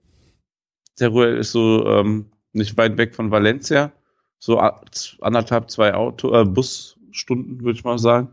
Teruel 0.96 1.38
ist 1.38 1.52
so 1.52 1.86
ähm, 1.88 2.28
nicht 2.54 2.78
weit 2.78 2.98
weg 2.98 3.16
von 3.16 3.32
Valencia. 3.32 3.92
So 4.40 4.60
anderthalb, 4.60 5.70
zwei 5.72 5.94
Auto, 5.94 6.34
äh, 6.34 6.46
Busstunden, 6.46 7.62
würde 7.64 7.78
ich 7.78 7.84
mal 7.84 7.98
sagen. 7.98 8.30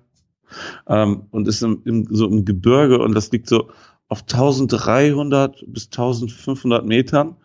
Ähm, 0.86 1.22
und 1.30 1.48
ist 1.48 1.62
im, 1.62 1.82
im, 1.84 2.06
so 2.10 2.26
im 2.26 2.44
Gebirge 2.44 2.98
und 2.98 3.14
das 3.14 3.30
liegt 3.32 3.48
so 3.48 3.70
auf 4.08 4.22
1300 4.22 5.64
bis 5.66 5.86
1500 5.86 6.84
Metern. 6.84 7.36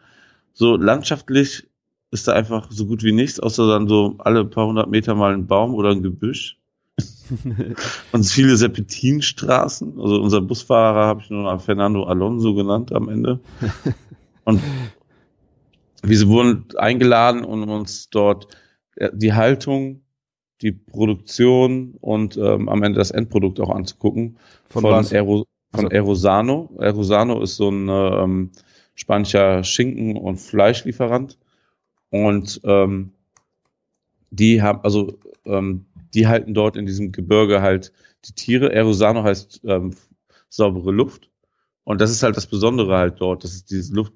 So 0.53 0.75
landschaftlich 0.75 1.67
ist 2.11 2.27
da 2.27 2.33
einfach 2.33 2.67
so 2.71 2.85
gut 2.85 3.03
wie 3.03 3.11
nichts, 3.11 3.39
außer 3.39 3.67
dann 3.67 3.87
so 3.87 4.15
alle 4.19 4.45
paar 4.45 4.67
hundert 4.67 4.89
Meter 4.89 5.15
mal 5.15 5.33
ein 5.33 5.47
Baum 5.47 5.73
oder 5.73 5.91
ein 5.91 6.03
Gebüsch. 6.03 6.57
und 8.11 8.25
viele 8.25 8.55
Serpentinstraßen. 8.57 9.99
Also 9.99 10.21
unser 10.21 10.41
Busfahrer 10.41 11.05
habe 11.05 11.21
ich 11.21 11.29
nur 11.29 11.43
noch 11.43 11.61
Fernando 11.61 12.03
Alonso 12.05 12.55
genannt 12.55 12.91
am 12.91 13.09
Ende. 13.09 13.39
Und 14.45 14.61
wir 16.01 16.27
wurden 16.27 16.65
eingeladen, 16.77 17.43
um 17.43 17.67
uns 17.69 18.09
dort 18.09 18.47
äh, 18.95 19.09
die 19.13 19.33
Haltung, 19.33 20.01
die 20.61 20.71
Produktion 20.71 21.95
und 22.01 22.37
ähm, 22.37 22.67
am 22.69 22.83
Ende 22.83 22.97
das 22.99 23.11
Endprodukt 23.11 23.59
auch 23.59 23.69
anzugucken. 23.69 24.37
Von 24.69 24.81
Von, 24.81 24.91
was? 24.91 25.13
Aero, 25.13 25.45
von 25.71 25.85
Also- 25.85 25.89
Aerosano. 25.89 26.69
Aerosano 26.79 27.41
ist 27.41 27.55
so 27.57 27.69
ein 27.69 27.87
äh, 27.89 28.23
ähm, 28.23 28.51
spanischer 28.95 29.63
Schinken- 29.63 30.17
und 30.17 30.37
Fleischlieferant. 30.37 31.37
Und 32.09 32.61
ähm, 32.63 33.11
die 34.31 34.61
haben, 34.61 34.79
also 34.83 35.17
ähm, 35.45 35.85
die 36.13 36.27
halten 36.27 36.53
dort 36.53 36.75
in 36.75 36.85
diesem 36.85 37.11
Gebirge 37.11 37.61
halt 37.61 37.93
die 38.25 38.33
Tiere. 38.33 38.69
Aerosano 38.71 39.23
heißt 39.23 39.61
ähm, 39.65 39.93
saubere 40.49 40.91
Luft. 40.91 41.29
Und 41.83 42.01
das 42.01 42.11
ist 42.11 42.23
halt 42.23 42.35
das 42.35 42.47
Besondere 42.47 42.97
halt 42.97 43.21
dort, 43.21 43.43
dass 43.43 43.63
diese 43.65 43.93
Luft 43.93 44.13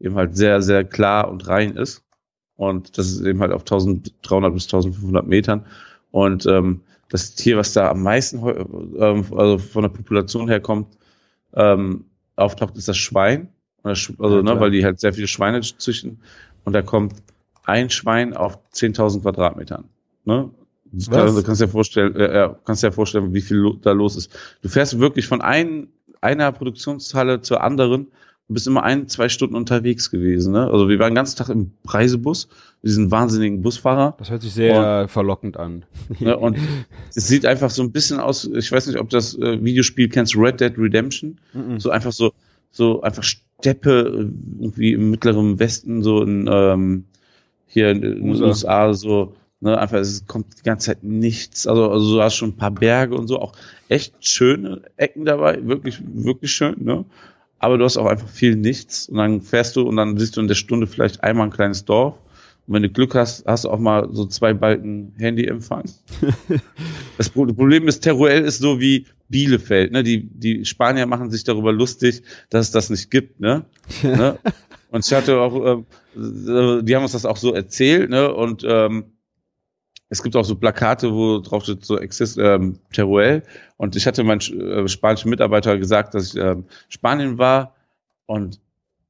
eben 0.00 0.14
halt 0.14 0.36
sehr, 0.36 0.62
sehr 0.62 0.84
klar 0.84 1.30
und 1.30 1.46
rein 1.48 1.76
ist. 1.76 2.02
Und 2.56 2.98
das 2.98 3.10
ist 3.10 3.20
eben 3.22 3.40
halt 3.40 3.52
auf 3.52 3.62
1300 3.62 4.54
bis 4.54 4.64
1500 4.64 5.26
Metern. 5.26 5.66
Und 6.10 6.46
ähm, 6.46 6.80
das 7.08 7.34
Tier, 7.34 7.56
was 7.56 7.72
da 7.72 7.90
am 7.90 8.02
meisten 8.02 8.38
ähm, 8.98 9.24
also 9.36 9.58
von 9.58 9.82
der 9.82 9.88
Population 9.88 10.48
herkommt, 10.48 10.96
ähm, 11.54 12.04
auftaucht, 12.36 12.76
ist 12.76 12.88
das 12.88 12.96
Schwein. 12.96 13.48
Also, 13.82 14.14
Ja, 14.18 14.42
ne, 14.42 14.60
weil 14.60 14.70
die 14.70 14.84
halt 14.84 15.00
sehr 15.00 15.12
viele 15.12 15.28
Schweine 15.28 15.60
züchten. 15.60 16.20
Und 16.64 16.72
da 16.72 16.82
kommt 16.82 17.14
ein 17.64 17.90
Schwein 17.90 18.34
auf 18.34 18.58
10.000 18.72 19.22
Quadratmetern. 19.22 19.84
Ne? 20.24 20.50
Du 20.86 20.98
Was? 20.98 21.10
kannst, 21.10 21.38
du 21.38 21.42
kannst 21.42 21.60
dir 21.60 21.68
vorstellen, 21.68 22.16
äh, 22.16 22.34
ja, 22.34 22.56
kannst 22.64 22.82
dir 22.82 22.92
vorstellen, 22.92 23.34
wie 23.34 23.40
viel 23.40 23.78
da 23.82 23.92
los 23.92 24.16
ist. 24.16 24.32
Du 24.62 24.68
fährst 24.68 24.98
wirklich 24.98 25.26
von 25.26 25.40
ein, 25.40 25.88
einer 26.20 26.52
Produktionshalle 26.52 27.42
zur 27.42 27.62
anderen 27.62 28.08
bist 28.48 28.66
immer 28.66 28.82
ein, 28.82 29.08
zwei 29.08 29.28
Stunden 29.28 29.54
unterwegs 29.54 30.10
gewesen. 30.10 30.52
Ne? 30.52 30.70
Also 30.70 30.88
wir 30.88 30.98
waren 30.98 31.10
den 31.10 31.16
ganzen 31.16 31.36
Tag 31.36 31.48
im 31.48 31.72
Reisebus, 31.86 32.48
diesen 32.82 33.10
wahnsinnigen 33.10 33.62
Busfahrer. 33.62 34.14
Das 34.18 34.30
hört 34.30 34.42
sich 34.42 34.52
sehr 34.52 35.08
verlockend 35.08 35.56
an. 35.56 35.84
Ne? 36.20 36.36
Und 36.36 36.58
es 37.14 37.26
sieht 37.26 37.46
einfach 37.46 37.70
so 37.70 37.82
ein 37.82 37.90
bisschen 37.90 38.20
aus, 38.20 38.44
ich 38.44 38.70
weiß 38.70 38.86
nicht, 38.86 38.98
ob 38.98 39.08
du 39.08 39.16
das 39.16 39.36
äh, 39.36 39.62
Videospiel 39.64 40.08
kennst, 40.08 40.36
Red 40.36 40.60
Dead 40.60 40.72
Redemption. 40.76 41.38
Mhm. 41.54 41.80
So 41.80 41.90
einfach 41.90 42.12
so, 42.12 42.32
so 42.70 43.00
einfach 43.02 43.24
Steppe 43.24 43.90
äh, 43.90 44.62
irgendwie 44.62 44.92
im 44.92 45.10
mittleren 45.10 45.58
Westen, 45.58 46.02
so 46.02 46.22
in 46.22 46.48
ähm, 46.50 47.04
hier 47.66 47.90
in 47.90 48.02
den 48.02 48.22
USA. 48.28 48.44
USA, 48.46 48.94
so, 48.94 49.34
ne, 49.60 49.78
einfach, 49.78 49.98
es 49.98 50.26
kommt 50.26 50.58
die 50.58 50.62
ganze 50.62 50.86
Zeit 50.86 51.02
nichts. 51.02 51.66
Also, 51.66 51.90
also 51.90 52.14
du 52.14 52.22
hast 52.22 52.36
schon 52.36 52.50
ein 52.50 52.56
paar 52.56 52.70
Berge 52.70 53.16
und 53.16 53.26
so, 53.26 53.40
auch 53.40 53.52
echt 53.88 54.14
schöne 54.20 54.82
Ecken 54.96 55.24
dabei, 55.24 55.66
wirklich, 55.66 56.00
wirklich 56.04 56.52
schön, 56.52 56.76
ne? 56.84 57.04
Aber 57.64 57.78
du 57.78 57.84
hast 57.86 57.96
auch 57.96 58.04
einfach 58.04 58.28
viel 58.28 58.56
nichts 58.56 59.08
und 59.08 59.16
dann 59.16 59.40
fährst 59.40 59.74
du 59.74 59.88
und 59.88 59.96
dann 59.96 60.18
siehst 60.18 60.36
du 60.36 60.42
in 60.42 60.48
der 60.48 60.54
Stunde 60.54 60.86
vielleicht 60.86 61.24
einmal 61.24 61.46
ein 61.46 61.50
kleines 61.50 61.86
Dorf. 61.86 62.14
Und 62.66 62.74
wenn 62.74 62.82
du 62.82 62.90
Glück 62.90 63.14
hast, 63.14 63.46
hast 63.46 63.64
du 63.64 63.70
auch 63.70 63.78
mal 63.78 64.06
so 64.12 64.26
zwei 64.26 64.52
Balken 64.52 65.14
Handyempfang. 65.16 65.84
das 67.16 67.30
Pro- 67.30 67.46
Problem 67.46 67.88
ist, 67.88 68.00
Teruel 68.00 68.44
ist 68.44 68.58
so 68.58 68.80
wie 68.80 69.06
Bielefeld, 69.30 69.92
ne? 69.92 70.02
Die, 70.02 70.28
die 70.28 70.66
Spanier 70.66 71.06
machen 71.06 71.30
sich 71.30 71.42
darüber 71.44 71.72
lustig, 71.72 72.20
dass 72.50 72.66
es 72.66 72.72
das 72.72 72.90
nicht 72.90 73.10
gibt, 73.10 73.40
ne? 73.40 73.64
ne? 74.02 74.38
Und 74.90 75.06
ich 75.06 75.12
hatte 75.14 75.40
auch, 75.40 75.54
ähm, 75.64 75.86
äh, 76.14 76.82
die 76.82 76.94
haben 76.94 77.02
uns 77.02 77.12
das 77.12 77.24
auch 77.24 77.38
so 77.38 77.54
erzählt, 77.54 78.10
ne? 78.10 78.30
Und 78.30 78.62
ähm, 78.68 79.04
es 80.10 80.22
gibt 80.22 80.36
auch 80.36 80.44
so 80.44 80.54
Plakate, 80.54 81.12
wo 81.12 81.38
drauf 81.40 81.64
steht 81.64 81.84
so 81.84 81.98
Exist, 81.98 82.38
ähm, 82.38 82.78
Teruel. 82.92 83.42
Und 83.76 83.96
ich 83.96 84.06
hatte 84.06 84.22
meinen 84.22 84.40
äh, 84.40 84.88
spanischen 84.88 85.30
Mitarbeiter 85.30 85.78
gesagt, 85.78 86.14
dass 86.14 86.34
ich 86.34 86.40
ähm, 86.40 86.64
Spanien 86.88 87.38
war 87.38 87.74
und 88.26 88.60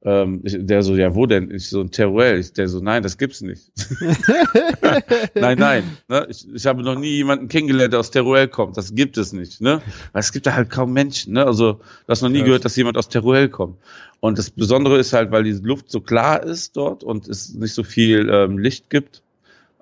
ähm, 0.05 0.41
ich, 0.43 0.55
der 0.59 0.83
so, 0.83 0.95
ja, 0.95 1.15
wo 1.15 1.25
denn? 1.25 1.49
Ich 1.49 1.67
so, 1.67 1.83
Teruel. 1.83 2.39
Ich, 2.39 2.53
der 2.53 2.67
so, 2.67 2.79
nein, 2.79 3.01
das 3.01 3.17
gibt's 3.17 3.41
nicht. 3.41 3.71
nein, 5.33 5.57
nein. 5.57 5.83
Ne? 6.07 6.27
Ich, 6.29 6.47
ich 6.53 6.67
habe 6.67 6.83
noch 6.83 6.95
nie 6.95 7.15
jemanden 7.15 7.47
kennengelernt, 7.47 7.91
der 7.91 7.99
aus 8.01 8.11
Teruel 8.11 8.47
kommt. 8.47 8.77
Das 8.77 8.93
gibt 8.93 9.17
es 9.17 9.33
nicht. 9.33 9.61
Ne? 9.61 9.81
Weil 10.13 10.19
es 10.19 10.31
gibt 10.31 10.45
da 10.45 10.53
halt 10.53 10.69
kaum 10.69 10.93
Menschen. 10.93 11.33
Ne? 11.33 11.43
Also, 11.43 11.73
du 11.73 11.81
hast 12.07 12.21
noch 12.21 12.29
nie 12.29 12.39
Krass. 12.39 12.45
gehört, 12.45 12.65
dass 12.65 12.75
jemand 12.75 12.97
aus 12.97 13.09
Teruel 13.09 13.49
kommt. 13.49 13.79
Und 14.19 14.37
das 14.37 14.51
Besondere 14.51 14.99
ist 14.99 15.11
halt, 15.11 15.31
weil 15.31 15.43
die 15.43 15.53
Luft 15.53 15.89
so 15.89 16.01
klar 16.01 16.43
ist 16.43 16.77
dort 16.77 17.03
und 17.03 17.27
es 17.27 17.55
nicht 17.55 17.73
so 17.73 17.83
viel 17.83 18.29
ähm, 18.31 18.59
Licht 18.59 18.91
gibt, 18.91 19.23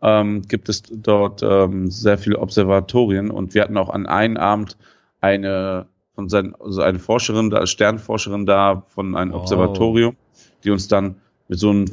ähm, 0.04 0.42
gibt 0.44 0.68
es 0.70 0.84
dort 0.84 1.42
ähm, 1.44 1.90
sehr 1.90 2.18
viele 2.18 2.40
Observatorien. 2.40 3.32
Und 3.32 3.54
wir 3.54 3.64
hatten 3.64 3.78
auch 3.78 3.90
an 3.90 4.06
einem 4.06 4.38
Abend 4.38 4.78
eine 5.22 5.88
von 6.14 6.30
seinen, 6.30 6.54
also 6.56 6.82
eine 6.82 7.00
Forscherin 7.00 7.50
da, 7.50 7.66
Sternforscherin 7.66 8.46
da 8.46 8.86
von 8.90 9.16
einem 9.16 9.32
Wow. 9.32 9.42
Observatorium, 9.42 10.16
die 10.64 10.70
uns 10.70 10.88
dann 10.88 11.16
mit 11.48 11.58
so 11.58 11.70
einem 11.70 11.86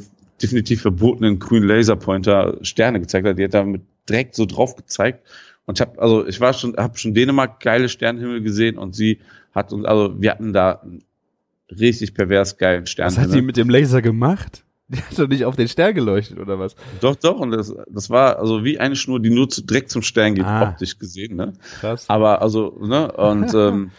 definitiv 0.43 0.81
verbotenen 0.81 1.39
grünen 1.39 1.67
Laserpointer 1.67 2.57
Sterne 2.61 2.99
gezeigt 2.99 3.25
hat. 3.25 3.39
Die 3.39 3.43
hat 3.45 3.53
damit 3.53 3.81
direkt 4.09 4.35
so 4.35 4.45
drauf 4.45 4.75
gezeigt. 4.75 5.25
Und 5.65 5.79
ich 5.79 5.81
habe 5.81 5.99
also 5.99 6.27
ich 6.27 6.39
war 6.41 6.53
schon, 6.53 6.75
habe 6.75 6.97
schon 6.97 7.13
Dänemark 7.13 7.61
geile 7.61 7.87
Sternenhimmel 7.87 8.41
gesehen 8.41 8.77
und 8.77 8.93
sie 8.93 9.19
hat 9.53 9.71
uns, 9.71 9.85
also 9.85 10.21
wir 10.21 10.31
hatten 10.31 10.53
da 10.53 10.83
richtig 11.69 12.13
pervers 12.13 12.57
geilen 12.57 12.83
Was 12.83 12.91
Sternenhimmel. 12.91 13.29
hat 13.29 13.35
die 13.35 13.41
mit 13.41 13.57
dem 13.57 13.69
Laser 13.69 14.01
gemacht? 14.01 14.65
Die 14.91 14.97
hat 15.01 15.17
doch 15.17 15.27
nicht 15.27 15.45
auf 15.45 15.55
den 15.55 15.67
Stern 15.67 15.93
geleuchtet, 15.95 16.37
oder 16.39 16.59
was? 16.59 16.75
Doch, 16.99 17.15
doch, 17.15 17.39
und 17.39 17.51
das, 17.51 17.73
das 17.89 18.09
war 18.09 18.39
also 18.39 18.63
wie 18.65 18.77
eine 18.79 18.95
Schnur, 18.95 19.19
die 19.21 19.29
nur 19.29 19.49
zu, 19.49 19.61
direkt 19.63 19.89
zum 19.89 20.01
Stern 20.01 20.35
geht, 20.35 20.43
Ah. 20.45 20.69
optisch 20.69 20.99
gesehen, 20.99 21.37
ne? 21.37 21.53
Krass. 21.79 22.05
Aber 22.09 22.41
also, 22.41 22.77
ne, 22.81 23.11
und, 23.13 23.53
ähm, 23.55 23.91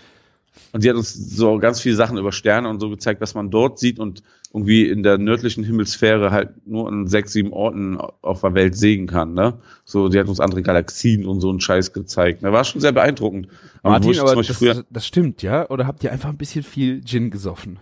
und 0.72 0.84
die 0.84 0.90
hat 0.90 0.96
uns 0.96 1.14
so 1.14 1.58
ganz 1.58 1.80
viele 1.80 1.94
Sachen 1.96 2.18
über 2.18 2.30
Sterne 2.32 2.68
und 2.68 2.78
so 2.80 2.90
gezeigt, 2.90 3.20
was 3.22 3.34
man 3.34 3.50
dort 3.50 3.78
sieht 3.78 3.98
und 3.98 4.22
irgendwie 4.54 4.86
in 4.86 5.02
der 5.02 5.16
nördlichen 5.16 5.64
Himmelsphäre 5.64 6.30
halt 6.30 6.66
nur 6.66 6.86
an 6.88 7.06
sechs, 7.06 7.32
sieben 7.32 7.54
Orten 7.54 7.96
auf 8.20 8.42
der 8.42 8.52
Welt 8.52 8.76
sehen 8.76 9.06
kann, 9.06 9.32
ne? 9.32 9.54
So, 9.86 10.10
die 10.10 10.18
hat 10.18 10.28
uns 10.28 10.40
andere 10.40 10.60
Galaxien 10.60 11.24
und 11.26 11.40
so 11.40 11.48
einen 11.48 11.60
Scheiß 11.60 11.94
gezeigt. 11.94 12.42
Ne? 12.42 12.52
War 12.52 12.64
schon 12.64 12.82
sehr 12.82 12.92
beeindruckend. 12.92 13.48
wo 13.82 13.88
Martin, 13.88 14.18
aber 14.18 14.34
das, 14.34 14.84
das 14.90 15.06
stimmt, 15.06 15.42
ja? 15.42 15.70
Oder 15.70 15.86
habt 15.86 16.04
ihr 16.04 16.12
einfach 16.12 16.28
ein 16.28 16.36
bisschen 16.36 16.62
viel 16.62 17.02
Gin 17.02 17.30
gesoffen? 17.30 17.78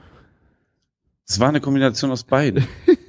Es 1.27 1.39
war 1.41 1.49
eine 1.49 1.61
Kombination 1.61 2.11
aus 2.11 2.25
beiden. 2.25 2.65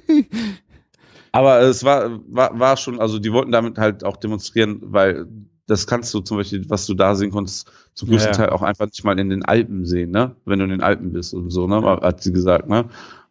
Aber 1.32 1.60
es 1.60 1.82
war, 1.84 2.20
war, 2.28 2.58
war 2.58 2.76
schon, 2.76 3.00
also 3.00 3.18
die 3.18 3.32
wollten 3.32 3.52
damit 3.52 3.78
halt 3.78 4.04
auch 4.04 4.16
demonstrieren, 4.18 4.80
weil 4.82 5.26
das 5.66 5.86
kannst 5.86 6.12
du 6.12 6.20
zum 6.20 6.36
Beispiel, 6.36 6.68
was 6.68 6.86
du 6.86 6.94
da 6.94 7.14
sehen 7.14 7.30
konntest, 7.30 7.70
zum 7.94 8.08
Ja, 8.08 8.12
größten 8.12 8.32
ja. 8.32 8.36
Teil 8.36 8.48
auch 8.50 8.62
einfach 8.62 8.86
nicht 8.86 9.04
mal 9.04 9.18
in 9.18 9.30
den 9.30 9.44
Alpen 9.44 9.86
sehen, 9.86 10.10
ne? 10.10 10.36
Wenn 10.44 10.58
du 10.58 10.64
in 10.66 10.70
den 10.70 10.82
Alpen 10.82 11.12
bist 11.12 11.32
und 11.32 11.50
so, 11.50 11.66
ne? 11.66 11.80
Hat 12.02 12.22
sie 12.22 12.32
gesagt, 12.32 12.68
ne? 12.68 12.86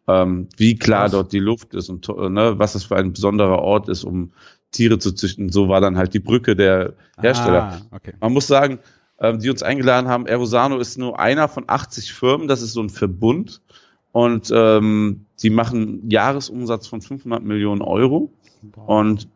Ähm, 0.08 0.48
wie 0.56 0.76
klar 0.76 1.02
Krass. 1.02 1.12
dort 1.12 1.32
die 1.32 1.38
Luft 1.38 1.74
ist 1.74 1.88
und 1.88 2.08
ne, 2.08 2.58
was 2.58 2.72
das 2.72 2.84
für 2.84 2.96
ein 2.96 3.12
besonderer 3.12 3.60
Ort 3.60 3.88
ist, 3.88 4.02
um 4.02 4.32
Tiere 4.72 4.98
zu 4.98 5.12
züchten. 5.12 5.50
So 5.50 5.68
war 5.68 5.80
dann 5.80 5.96
halt 5.96 6.12
die 6.14 6.18
Brücke 6.18 6.56
der 6.56 6.94
Hersteller. 7.20 7.68
Ah, 7.70 7.80
okay. 7.92 8.14
Man 8.20 8.32
muss 8.32 8.48
sagen, 8.48 8.80
ähm, 9.20 9.38
die 9.38 9.48
uns 9.50 9.62
eingeladen 9.62 10.08
haben, 10.08 10.26
Aerosano 10.26 10.78
ist 10.78 10.98
nur 10.98 11.20
einer 11.20 11.46
von 11.46 11.64
80 11.68 12.12
Firmen, 12.12 12.48
das 12.48 12.62
ist 12.62 12.72
so 12.72 12.82
ein 12.82 12.90
Verbund 12.90 13.60
und 14.12 14.52
ähm, 14.54 15.26
die 15.42 15.50
machen 15.50 16.08
Jahresumsatz 16.08 16.86
von 16.86 17.00
500 17.00 17.42
Millionen 17.42 17.80
Euro. 17.80 18.30
Und 18.86 19.28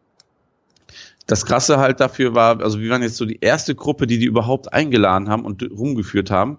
das 1.26 1.44
Krasse 1.44 1.78
halt 1.78 1.98
dafür 1.98 2.34
war, 2.34 2.60
also 2.60 2.78
wir 2.80 2.90
waren 2.90 3.02
jetzt 3.02 3.16
so 3.16 3.24
die 3.24 3.40
erste 3.40 3.74
Gruppe, 3.74 4.06
die 4.06 4.18
die 4.18 4.26
überhaupt 4.26 4.72
eingeladen 4.72 5.28
haben 5.28 5.44
und 5.44 5.62
rumgeführt 5.62 6.30
haben, 6.30 6.58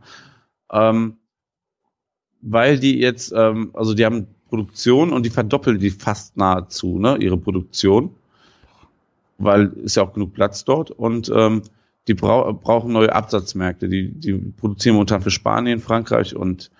ähm, 0.72 1.18
weil 2.42 2.80
die 2.80 3.00
jetzt, 3.00 3.32
ähm, 3.36 3.72
also 3.74 3.94
die 3.94 4.04
haben 4.04 4.28
Produktion 4.50 5.14
und 5.14 5.26
die 5.26 5.30
verdoppeln 5.30 5.80
die 5.80 5.90
fast 5.90 6.38
nahezu, 6.38 7.00
ne, 7.00 7.18
ihre 7.18 7.38
Produktion, 7.38 8.16
weil 9.38 9.68
ist 9.84 9.96
ja 9.96 10.04
auch 10.04 10.14
genug 10.14 10.34
Platz 10.34 10.66
dort. 10.66 10.92
Und 10.92 11.32
ähm, 11.34 11.62
die 12.08 12.14
brau 12.14 12.52
brauchen 12.54 12.94
neue 12.94 13.14
Absatzmärkte. 13.14 13.90
Die, 13.90 14.12
die 14.12 14.34
produzieren 14.34 14.96
momentan 14.96 15.22
für 15.22 15.32
Spanien, 15.32 15.80
Frankreich 15.80 16.36
und 16.36 16.72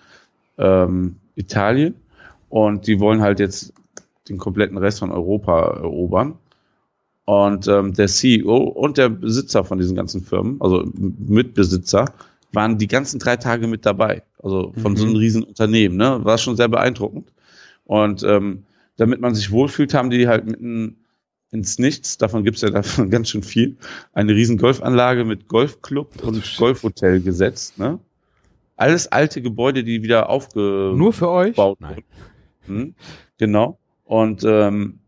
ähm, 0.56 1.16
Italien 1.38 1.94
und 2.48 2.86
die 2.86 3.00
wollen 3.00 3.20
halt 3.22 3.40
jetzt 3.40 3.72
den 4.28 4.38
kompletten 4.38 4.76
Rest 4.78 4.98
von 4.98 5.10
Europa 5.10 5.78
erobern. 5.78 6.34
Und 7.24 7.68
ähm, 7.68 7.92
der 7.92 8.08
CEO 8.08 8.56
und 8.56 8.96
der 8.96 9.10
Besitzer 9.10 9.62
von 9.64 9.78
diesen 9.78 9.94
ganzen 9.96 10.22
Firmen, 10.22 10.56
also 10.60 10.84
Mitbesitzer, 10.94 12.06
waren 12.52 12.78
die 12.78 12.88
ganzen 12.88 13.18
drei 13.18 13.36
Tage 13.36 13.66
mit 13.66 13.84
dabei. 13.84 14.22
Also 14.42 14.72
von 14.80 14.96
so 14.96 15.04
einem 15.04 15.12
Mhm. 15.12 15.18
riesen 15.18 15.42
Unternehmen, 15.42 15.96
ne? 15.96 16.24
War 16.24 16.38
schon 16.38 16.56
sehr 16.56 16.68
beeindruckend. 16.68 17.30
Und 17.84 18.22
ähm, 18.22 18.64
damit 18.96 19.20
man 19.20 19.34
sich 19.34 19.50
wohlfühlt, 19.50 19.92
haben 19.92 20.08
die 20.08 20.26
halt 20.26 20.46
mitten 20.46 20.96
ins 21.50 21.78
Nichts, 21.78 22.16
davon 22.18 22.44
gibt's 22.44 22.62
ja 22.62 22.70
davon 22.80 23.10
ganz 23.10 23.28
schön 23.28 23.42
viel, 23.42 23.76
eine 24.14 24.34
riesen 24.34 24.56
Golfanlage 24.56 25.24
mit 25.26 25.48
Golfclub 25.48 26.22
und 26.22 26.56
Golfhotel 26.56 27.20
gesetzt. 27.20 27.78
Ne? 27.78 27.98
Alles 28.78 29.08
alte 29.08 29.42
Gebäude, 29.42 29.82
die 29.82 30.04
wieder 30.04 30.30
aufge 30.30 30.92
Nur 30.96 31.12
für 31.12 31.28
euch? 31.28 31.56
Nein. 31.80 32.04
Hm, 32.66 32.94
genau. 33.36 33.78
Und 34.04 34.44
ähm, 34.44 35.00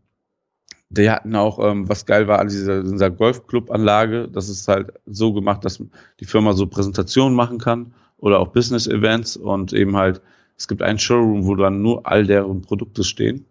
die 0.89 1.09
hatten 1.09 1.33
auch, 1.37 1.57
ähm, 1.59 1.87
was 1.87 2.05
geil 2.05 2.27
war 2.27 2.39
an 2.39 2.49
dieser, 2.49 2.83
dieser 2.83 3.09
Golfclub-Anlage, 3.09 4.27
das 4.27 4.49
ist 4.49 4.67
halt 4.67 4.91
so 5.05 5.31
gemacht, 5.31 5.63
dass 5.63 5.81
die 6.19 6.25
Firma 6.25 6.51
so 6.51 6.67
Präsentationen 6.67 7.33
machen 7.33 7.59
kann 7.59 7.93
oder 8.17 8.39
auch 8.39 8.49
Business-Events 8.49 9.37
und 9.37 9.71
eben 9.71 9.95
halt, 9.95 10.21
es 10.57 10.67
gibt 10.67 10.81
einen 10.81 10.99
Showroom, 10.99 11.45
wo 11.45 11.55
dann 11.55 11.81
nur 11.81 12.05
all 12.05 12.25
deren 12.25 12.61
Produkte 12.61 13.05
stehen. 13.05 13.45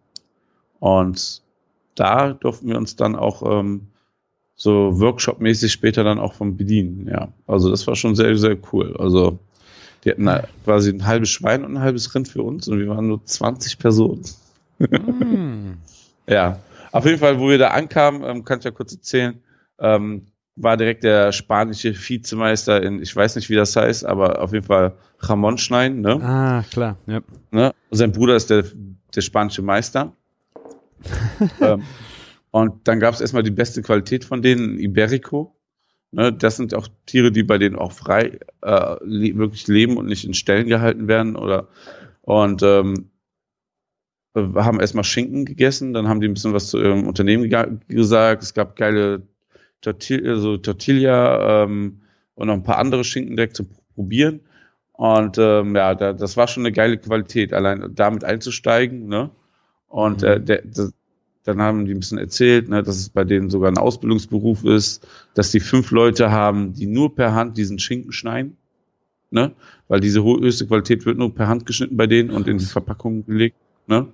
Und 0.80 1.42
da 1.94 2.34
durften 2.34 2.68
wir 2.68 2.76
uns 2.76 2.94
dann 2.94 3.16
auch 3.16 3.42
ähm, 3.60 3.86
so 4.54 5.00
Workshop-mäßig 5.00 5.72
später 5.72 6.04
dann 6.04 6.18
auch 6.18 6.34
vom 6.34 6.58
bedienen, 6.58 7.08
ja. 7.08 7.32
Also 7.46 7.70
das 7.70 7.86
war 7.86 7.96
schon 7.96 8.14
sehr, 8.14 8.36
sehr 8.36 8.58
cool. 8.70 8.94
Also 8.98 9.38
die 10.04 10.10
hatten 10.10 10.30
quasi 10.64 10.90
ein 10.90 11.06
halbes 11.06 11.30
Schwein 11.30 11.64
und 11.64 11.76
ein 11.76 11.80
halbes 11.80 12.14
Rind 12.14 12.28
für 12.28 12.42
uns 12.42 12.68
und 12.68 12.78
wir 12.78 12.88
waren 12.88 13.08
nur 13.08 13.24
20 13.24 13.78
Personen. 13.78 14.22
Hm. 14.78 15.78
Ja, 16.26 16.60
auf 16.92 17.06
jeden 17.06 17.18
Fall, 17.18 17.40
wo 17.40 17.48
wir 17.48 17.58
da 17.58 17.68
ankamen, 17.68 18.22
ähm, 18.22 18.44
kann 18.44 18.60
ich 18.60 18.64
ja 18.64 18.70
kurz 18.70 18.92
erzählen, 18.92 19.42
ähm, 19.80 20.26
war 20.54 20.76
direkt 20.76 21.02
der 21.02 21.32
spanische 21.32 21.92
Vizemeister 21.92 22.82
in, 22.82 23.02
ich 23.02 23.14
weiß 23.14 23.34
nicht, 23.36 23.48
wie 23.50 23.56
das 23.56 23.74
heißt, 23.74 24.04
aber 24.04 24.40
auf 24.40 24.52
jeden 24.52 24.66
Fall 24.66 24.92
Ramon 25.20 25.58
Schnein, 25.58 26.00
ne? 26.00 26.20
Ah, 26.22 26.64
klar. 26.70 26.96
Ja. 27.06 27.20
ne? 27.50 27.72
Sein 27.90 28.12
Bruder 28.12 28.36
ist 28.36 28.50
der, 28.50 28.64
der 29.14 29.20
spanische 29.20 29.62
Meister. 29.62 30.12
ähm, 31.60 31.82
und 32.50 32.86
dann 32.86 33.00
gab 33.00 33.14
es 33.14 33.20
erstmal 33.20 33.42
die 33.42 33.50
beste 33.50 33.82
Qualität 33.82 34.24
von 34.24 34.42
denen, 34.42 34.78
Iberico. 34.78 35.54
Ne, 36.12 36.32
das 36.32 36.56
sind 36.56 36.74
auch 36.74 36.88
Tiere, 37.06 37.30
die 37.30 37.44
bei 37.44 37.58
denen 37.58 37.76
auch 37.76 37.92
frei 37.92 38.40
äh, 38.62 38.96
le 39.04 39.36
wirklich 39.36 39.68
leben 39.68 39.96
und 39.96 40.06
nicht 40.06 40.24
in 40.24 40.34
Stellen 40.34 40.66
gehalten 40.66 41.06
werden 41.06 41.36
oder 41.36 41.68
und 42.22 42.62
ähm, 42.62 43.10
wir 44.34 44.64
haben 44.64 44.80
erstmal 44.80 45.04
Schinken 45.04 45.44
gegessen, 45.44 45.92
dann 45.92 46.08
haben 46.08 46.20
die 46.20 46.28
ein 46.28 46.34
bisschen 46.34 46.52
was 46.52 46.68
zu 46.68 46.78
ihrem 46.78 47.06
Unternehmen 47.06 47.50
gesagt. 47.88 48.42
Es 48.42 48.54
gab 48.54 48.76
geile 48.76 49.22
Tortilla, 49.80 50.30
also 50.30 50.56
Tortilla 50.56 51.64
ähm, 51.64 52.02
und 52.34 52.46
noch 52.46 52.54
ein 52.54 52.62
paar 52.62 52.78
andere 52.78 53.04
Schinken 53.04 53.36
direkt 53.36 53.56
zum 53.56 53.68
Probieren. 53.94 54.40
Und 54.92 55.38
ähm, 55.38 55.74
ja, 55.74 55.94
da, 55.94 56.12
das 56.12 56.36
war 56.36 56.46
schon 56.46 56.64
eine 56.64 56.72
geile 56.72 56.98
Qualität, 56.98 57.52
allein 57.52 57.94
damit 57.94 58.22
einzusteigen. 58.22 59.08
Ne? 59.08 59.30
Und 59.88 60.22
äh, 60.22 60.38
mhm. 60.38 60.44
der, 60.44 60.62
der, 60.62 60.90
dann 61.44 61.60
haben 61.60 61.86
die 61.86 61.94
ein 61.94 62.00
bisschen 62.00 62.18
erzählt, 62.18 62.68
ne, 62.68 62.82
dass 62.82 62.96
es 62.96 63.08
bei 63.08 63.24
denen 63.24 63.50
sogar 63.50 63.70
ein 63.70 63.78
Ausbildungsberuf 63.78 64.64
ist, 64.64 65.06
dass 65.34 65.50
die 65.50 65.60
fünf 65.60 65.90
Leute 65.90 66.30
haben, 66.30 66.74
die 66.74 66.86
nur 66.86 67.14
per 67.14 67.34
Hand 67.34 67.56
diesen 67.56 67.78
Schinken 67.78 68.12
schneiden. 68.12 68.56
Ne? 69.30 69.52
Weil 69.88 70.00
diese 70.00 70.22
höchste 70.22 70.66
Qualität 70.66 71.06
wird 71.06 71.18
nur 71.18 71.34
per 71.34 71.48
Hand 71.48 71.64
geschnitten 71.64 71.96
bei 71.96 72.06
denen 72.06 72.30
und 72.30 72.48
in 72.48 72.58
die 72.58 72.64
Verpackung 72.64 73.24
gelegt. 73.24 73.56
Ne? 73.86 74.08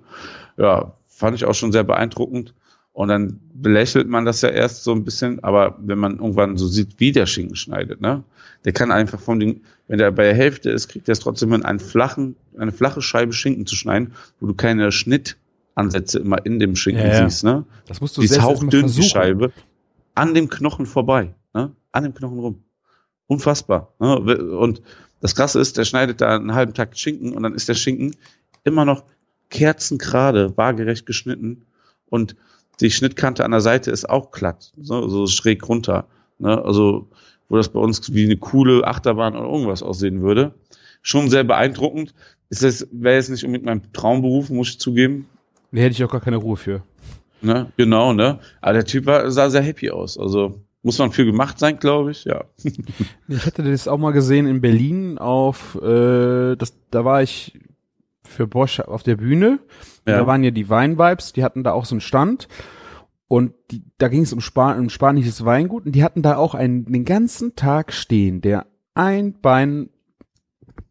Ja, 0.57 0.93
fand 1.07 1.35
ich 1.35 1.45
auch 1.45 1.55
schon 1.55 1.71
sehr 1.71 1.83
beeindruckend. 1.83 2.53
Und 2.93 3.09
dann 3.09 3.39
belächelt 3.53 4.07
man 4.07 4.25
das 4.25 4.41
ja 4.41 4.49
erst 4.49 4.83
so 4.83 4.91
ein 4.91 5.03
bisschen, 5.03 5.43
aber 5.43 5.77
wenn 5.79 5.99
man 5.99 6.17
irgendwann 6.17 6.57
so 6.57 6.65
sieht, 6.65 6.99
wie 6.99 7.11
der 7.11 7.27
Schinken 7.27 7.55
schneidet, 7.55 8.01
ne? 8.01 8.23
Der 8.65 8.73
kann 8.73 8.91
einfach 8.91 9.19
vom 9.19 9.39
Ding, 9.39 9.61
wenn 9.87 9.99
der 9.99 10.09
bei 10.09 10.23
der 10.23 10.33
Hälfte 10.33 10.71
ist, 10.71 10.87
kriegt 10.87 11.07
er 11.07 11.11
es 11.11 11.19
trotzdem 11.19 11.53
in 11.53 11.63
einen 11.63 11.77
flachen, 11.77 12.35
eine 12.57 12.71
flache 12.71 13.03
Scheibe 13.03 13.33
Schinken 13.33 13.67
zu 13.67 13.75
schneiden, 13.75 14.13
wo 14.39 14.47
du 14.47 14.55
keine 14.55 14.91
Schnittansätze 15.77 16.19
immer 16.19 16.43
in 16.45 16.59
dem 16.59 16.75
Schinken 16.75 17.05
ja, 17.05 17.13
ja. 17.13 17.29
siehst, 17.29 17.43
ne? 17.43 17.65
Das 17.87 18.01
musst 18.01 18.17
du 18.17 18.21
die 18.21 18.27
ist 18.27 18.41
hauchdünn, 18.41 18.87
die 18.87 19.03
Scheibe, 19.03 19.51
an 20.15 20.33
dem 20.33 20.49
Knochen 20.49 20.85
vorbei, 20.85 21.35
ne? 21.53 21.71
An 21.91 22.03
dem 22.03 22.13
Knochen 22.13 22.39
rum. 22.39 22.63
Unfassbar. 23.27 23.93
Ne? 23.99 24.17
Und 24.57 24.81
das 25.21 25.35
Krasse 25.35 25.59
ist, 25.59 25.77
der 25.77 25.85
schneidet 25.85 26.21
da 26.21 26.35
einen 26.35 26.53
halben 26.53 26.73
Tag 26.73 26.97
Schinken 26.97 27.33
und 27.33 27.43
dann 27.43 27.53
ist 27.53 27.69
der 27.69 27.73
Schinken 27.73 28.15
immer 28.63 28.85
noch 28.85 29.03
kerzengerade, 29.49 30.55
waagerecht 30.57 31.05
geschnitten 31.05 31.65
und 32.09 32.35
die 32.79 32.91
Schnittkante 32.91 33.43
an 33.43 33.51
der 33.51 33.61
Seite 33.61 33.91
ist 33.91 34.09
auch 34.09 34.31
glatt, 34.31 34.71
so, 34.79 35.07
so 35.07 35.27
schräg 35.27 35.67
runter. 35.67 36.07
Ne? 36.37 36.63
Also, 36.63 37.07
wo 37.49 37.57
das 37.57 37.69
bei 37.69 37.79
uns 37.79 38.13
wie 38.13 38.25
eine 38.25 38.37
coole 38.37 38.85
Achterbahn 38.85 39.35
oder 39.35 39.47
irgendwas 39.47 39.81
aussehen 39.81 40.21
würde. 40.21 40.53
Schon 41.01 41.29
sehr 41.29 41.43
beeindruckend. 41.43 42.13
Ist 42.49 42.63
das, 42.63 42.87
wäre 42.91 43.15
jetzt 43.15 43.29
nicht 43.29 43.45
unbedingt 43.45 43.65
mein 43.65 43.93
Traumberuf, 43.93 44.49
muss 44.49 44.69
ich 44.69 44.79
zugeben. 44.79 45.27
Da 45.71 45.81
hätte 45.81 45.93
ich 45.93 46.03
auch 46.03 46.11
gar 46.11 46.21
keine 46.21 46.37
Ruhe 46.37 46.57
für. 46.57 46.81
Ne? 47.41 47.71
Genau, 47.77 48.13
ne? 48.13 48.39
Aber 48.61 48.73
der 48.73 48.85
Typ 48.85 49.05
war, 49.05 49.29
sah 49.31 49.49
sehr 49.49 49.61
happy 49.61 49.91
aus. 49.91 50.17
Also, 50.17 50.61
muss 50.81 50.97
man 50.99 51.11
viel 51.11 51.25
gemacht 51.25 51.59
sein, 51.59 51.79
glaube 51.79 52.11
ich, 52.11 52.25
ja. 52.25 52.45
ich 53.27 53.45
hatte 53.45 53.63
das 53.63 53.87
auch 53.87 53.97
mal 53.97 54.11
gesehen 54.11 54.47
in 54.47 54.61
Berlin 54.61 55.17
auf, 55.17 55.75
äh, 55.81 56.55
das, 56.55 56.77
da 56.91 57.03
war 57.03 57.21
ich 57.21 57.59
für 58.23 58.47
Bosch 58.47 58.79
auf 58.79 59.03
der 59.03 59.17
Bühne. 59.17 59.59
Ja. 60.05 60.19
Da 60.19 60.27
waren 60.27 60.43
ja 60.43 60.51
die 60.51 60.69
Weinvibes, 60.69 61.33
die 61.33 61.43
hatten 61.43 61.63
da 61.63 61.73
auch 61.73 61.85
so 61.85 61.95
einen 61.95 62.01
Stand. 62.01 62.47
Und 63.27 63.53
die, 63.71 63.83
da 63.97 64.07
ging 64.07 64.21
es 64.21 64.31
um, 64.31 64.39
Span 64.39 64.79
um 64.79 64.89
spanisches 64.89 65.43
Weingut 65.43 65.85
und 65.85 65.93
die 65.93 66.03
hatten 66.03 66.21
da 66.21 66.37
auch 66.37 66.55
einen 66.55 66.85
den 66.85 67.03
ganzen 67.03 67.55
Tag 67.55 67.91
stehen, 67.91 68.39
der 68.39 68.67
ein 68.93 69.33
Bein, 69.41 69.89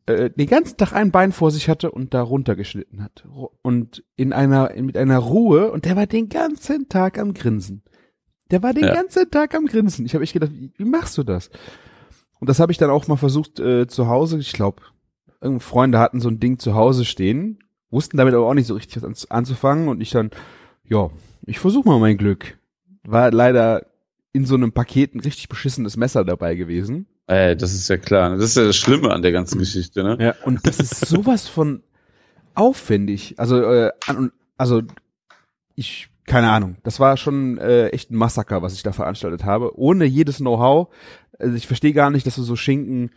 äh, 0.07 0.31
den 0.31 0.47
ganzen 0.47 0.77
Tag 0.77 0.93
ein 0.93 1.11
Bein 1.11 1.33
vor 1.33 1.51
sich 1.51 1.69
hatte 1.69 1.91
und 1.91 2.15
da 2.15 2.23
runtergeschnitten 2.23 3.03
hat. 3.03 3.27
Und 3.63 4.05
in 4.17 4.33
einer, 4.33 4.73
mit 4.77 4.97
einer 4.97 5.19
Ruhe 5.19 5.71
und 5.73 5.85
der 5.85 5.97
war 5.97 6.07
den 6.07 6.29
ganzen 6.29 6.89
Tag 6.89 7.19
am 7.19 7.35
Grinsen. 7.35 7.83
Der 8.51 8.63
war 8.63 8.73
den 8.73 8.85
ja. 8.85 8.95
ganzen 8.95 9.31
Tag 9.31 9.55
am 9.55 9.67
Grinsen. 9.67 10.07
Ich 10.07 10.15
habe 10.15 10.23
echt 10.23 10.33
gedacht, 10.33 10.53
wie, 10.53 10.73
wie 10.77 10.85
machst 10.85 11.19
du 11.19 11.25
das? 11.25 11.51
Und 12.39 12.49
das 12.49 12.61
habe 12.61 12.71
ich 12.71 12.79
dann 12.79 12.91
auch 12.91 13.09
mal 13.09 13.17
versucht 13.17 13.59
äh, 13.59 13.87
zu 13.87 14.09
Hause. 14.09 14.39
Ich 14.39 14.53
glaube, 14.53 14.83
Freunde 15.59 15.99
hatten 15.99 16.21
so 16.21 16.29
ein 16.29 16.41
Ding 16.41 16.59
zu 16.59 16.75
Hause 16.75 17.05
stehen, 17.05 17.59
wussten 17.91 18.17
damit 18.17 18.35
aber 18.35 18.47
auch 18.47 18.55
nicht 18.55 18.67
so 18.67 18.75
richtig 18.75 19.03
was 19.03 19.31
anzufangen 19.31 19.89
und 19.89 20.01
ich 20.01 20.11
dann, 20.11 20.31
ja, 20.85 21.11
ich 21.47 21.59
versuche 21.59 21.89
mal 21.89 21.99
mein 21.99 22.17
Glück. 22.17 22.59
War 23.05 23.31
leider 23.31 23.87
in 24.33 24.45
so 24.45 24.55
einem 24.55 24.73
Paket 24.73 25.15
ein 25.15 25.21
richtig 25.21 25.49
beschissenes 25.49 25.97
Messer 25.97 26.25
dabei 26.25 26.55
gewesen. 26.55 27.07
Äh, 27.27 27.57
das 27.57 27.75
ist 27.75 27.89
ja 27.89 27.97
klar. 27.97 28.37
Das 28.37 28.51
ist 28.51 28.57
ja 28.57 28.65
das 28.65 28.77
Schlimme 28.77 29.11
an 29.13 29.23
der 29.23 29.33
ganzen 29.33 29.59
Geschichte, 29.59 30.03
ne? 30.03 30.17
Ja, 30.21 30.35
und 30.45 30.67
das 30.67 30.79
ist 30.79 31.07
sowas 31.07 31.49
von 31.49 31.83
aufwendig. 32.55 33.35
Also, 33.39 33.63
äh, 33.63 33.91
also 34.57 34.83
ich, 35.75 36.09
keine 36.27 36.51
Ahnung. 36.51 36.77
Das 36.83 37.01
war 37.01 37.17
schon 37.17 37.59
äh, 37.59 37.89
echt 37.89 38.11
ein 38.11 38.17
Massaker, 38.17 38.63
was 38.63 38.75
ich 38.75 38.83
da 38.83 38.93
veranstaltet 38.93 39.45
habe. 39.45 39.79
Ohne 39.79 40.05
jedes 40.05 40.39
Know-how. 40.39 40.89
Also 41.39 41.55
ich 41.55 41.67
verstehe 41.67 41.93
gar 41.93 42.11
nicht, 42.11 42.27
dass 42.27 42.37
du 42.37 42.43
so 42.43 42.57
Schinken 42.57 43.11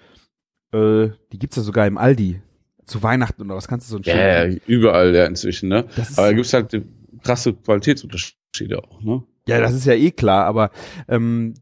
äh, 0.72 1.10
die 1.32 1.40
gibt's 1.40 1.56
ja 1.58 1.64
sogar 1.64 1.88
im 1.88 1.98
Aldi. 1.98 2.42
Zu 2.86 3.04
Weihnachten 3.04 3.44
oder 3.44 3.56
was 3.56 3.68
kannst 3.68 3.88
du 3.88 3.92
so 3.92 3.98
ein 3.98 4.04
Ja, 4.04 4.46
yeah, 4.46 4.56
überall 4.66 5.16
ja 5.16 5.26
inzwischen, 5.26 5.70
ne? 5.70 5.86
Aber 6.16 6.28
da 6.28 6.34
gibt's 6.34 6.54
halt 6.54 6.82
krasse 7.24 7.54
Qualitätsunterschiede 7.54 8.80
auch, 8.80 9.02
ne? 9.02 9.24
Ja, 9.48 9.60
das 9.62 9.74
ist 9.74 9.86
ja 9.86 9.94
eh 9.94 10.12
klar, 10.12 10.46
aber 10.46 10.72
ähm, 11.08 11.54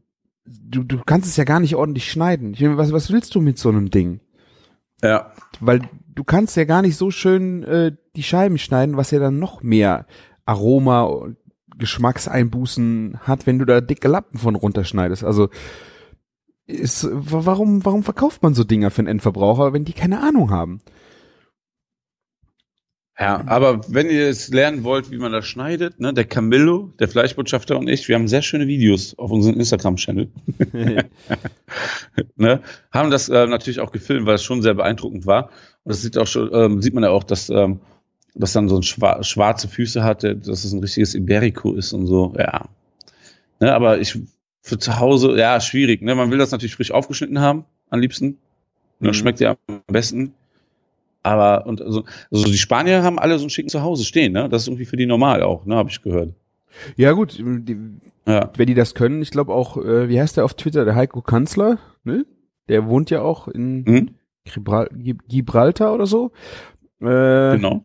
du, 0.48 0.82
du 0.82 0.98
kannst 1.04 1.28
es 1.28 1.36
ja 1.36 1.44
gar 1.44 1.60
nicht 1.60 1.76
ordentlich 1.76 2.10
schneiden. 2.10 2.54
Ich 2.54 2.60
meine, 2.60 2.76
was, 2.76 2.92
was 2.92 3.10
willst 3.10 3.34
du 3.34 3.40
mit 3.40 3.58
so 3.58 3.68
einem 3.68 3.90
Ding? 3.90 4.20
Ja. 5.02 5.32
Weil 5.60 5.82
du 6.14 6.24
kannst 6.24 6.56
ja 6.56 6.64
gar 6.64 6.82
nicht 6.82 6.96
so 6.96 7.10
schön 7.10 7.62
äh, 7.64 7.92
die 8.16 8.22
Scheiben 8.22 8.58
schneiden, 8.58 8.96
was 8.96 9.10
ja 9.10 9.18
dann 9.18 9.38
noch 9.38 9.62
mehr 9.62 10.06
Aroma 10.44 11.02
und 11.02 11.36
Geschmackseinbußen 11.76 13.20
hat, 13.20 13.46
wenn 13.46 13.58
du 13.58 13.64
da 13.64 13.80
dicke 13.80 14.08
Lappen 14.08 14.38
von 14.38 14.56
runterschneidest. 14.56 15.22
Also 15.22 15.48
ist, 16.66 17.08
warum, 17.12 17.84
warum 17.84 18.02
verkauft 18.02 18.42
man 18.42 18.54
so 18.54 18.64
Dinger 18.64 18.90
für 18.90 19.00
einen 19.00 19.08
Endverbraucher, 19.08 19.72
wenn 19.72 19.84
die 19.84 19.92
keine 19.92 20.20
Ahnung 20.20 20.50
haben? 20.50 20.80
Ja, 23.20 23.42
aber 23.46 23.80
wenn 23.88 24.08
ihr 24.08 24.26
jetzt 24.26 24.54
lernen 24.54 24.84
wollt, 24.84 25.10
wie 25.10 25.18
man 25.18 25.32
das 25.32 25.44
schneidet, 25.44 25.98
ne, 25.98 26.14
der 26.14 26.24
Camillo, 26.24 26.92
der 27.00 27.08
Fleischbotschafter 27.08 27.76
und 27.76 27.88
ich, 27.88 28.06
wir 28.06 28.14
haben 28.14 28.28
sehr 28.28 28.42
schöne 28.42 28.68
Videos 28.68 29.18
auf 29.18 29.32
unserem 29.32 29.58
Instagram-Channel. 29.58 30.30
ne, 32.36 32.62
haben 32.92 33.10
das 33.10 33.28
äh, 33.28 33.46
natürlich 33.46 33.80
auch 33.80 33.90
gefilmt, 33.90 34.26
weil 34.26 34.36
es 34.36 34.44
schon 34.44 34.62
sehr 34.62 34.74
beeindruckend 34.74 35.26
war. 35.26 35.50
Und 35.82 35.92
das 35.92 36.02
sieht 36.02 36.16
auch 36.16 36.28
schon, 36.28 36.48
ähm, 36.52 36.80
sieht 36.80 36.94
man 36.94 37.02
ja 37.02 37.10
auch, 37.10 37.24
dass 37.24 37.50
ähm, 37.50 37.80
dass 38.38 38.52
dann 38.52 38.68
so 38.68 38.76
ein 38.76 38.82
schwa 38.82 39.22
schwarze 39.22 39.68
Füße 39.68 40.02
hatte, 40.02 40.36
dass 40.36 40.64
es 40.64 40.72
ein 40.72 40.80
richtiges 40.80 41.14
Iberico 41.14 41.74
ist 41.74 41.92
und 41.92 42.06
so. 42.06 42.34
Ja. 42.38 42.68
Ne, 43.60 43.74
aber 43.74 43.98
ich 43.98 44.18
für 44.62 44.78
zu 44.78 44.98
Hause, 44.98 45.36
ja, 45.36 45.60
schwierig. 45.60 46.02
Ne? 46.02 46.14
Man 46.14 46.30
will 46.30 46.38
das 46.38 46.50
natürlich 46.50 46.74
frisch 46.74 46.92
aufgeschnitten 46.92 47.40
haben, 47.40 47.64
am 47.90 48.00
liebsten. 48.00 48.38
Das 49.00 49.16
mhm. 49.16 49.20
schmeckt 49.20 49.40
ja 49.40 49.56
am 49.66 49.80
besten. 49.86 50.34
Aber 51.28 51.66
und 51.66 51.82
also, 51.82 52.04
also 52.32 52.44
die 52.46 52.56
Spanier 52.56 53.02
haben 53.02 53.18
alle 53.18 53.38
so 53.38 53.46
ein 53.46 53.50
Schicken 53.50 53.68
zu 53.68 53.82
Hause 53.82 54.04
stehen, 54.04 54.32
ne? 54.32 54.48
Das 54.48 54.62
ist 54.62 54.68
irgendwie 54.68 54.86
für 54.86 54.96
die 54.96 55.06
normal 55.06 55.42
auch, 55.42 55.66
ne? 55.66 55.76
Habe 55.76 55.90
ich 55.90 56.02
gehört. 56.02 56.32
Ja 56.96 57.12
gut, 57.12 57.38
die, 57.38 57.76
ja. 58.26 58.50
wenn 58.56 58.66
die 58.66 58.74
das 58.74 58.94
können, 58.94 59.20
ich 59.20 59.30
glaube 59.30 59.52
auch, 59.52 59.76
äh, 59.76 60.08
wie 60.08 60.20
heißt 60.20 60.36
der 60.36 60.44
auf 60.44 60.54
Twitter, 60.54 60.84
der 60.84 60.94
Heiko 60.94 61.20
Kanzler, 61.20 61.78
ne? 62.04 62.24
Der 62.68 62.86
wohnt 62.86 63.10
ja 63.10 63.22
auch 63.22 63.48
in 63.48 63.82
mhm. 63.82 64.10
Gibraltar 65.28 65.94
oder 65.94 66.06
so. 66.06 66.32
Äh, 67.00 67.56
genau 67.56 67.84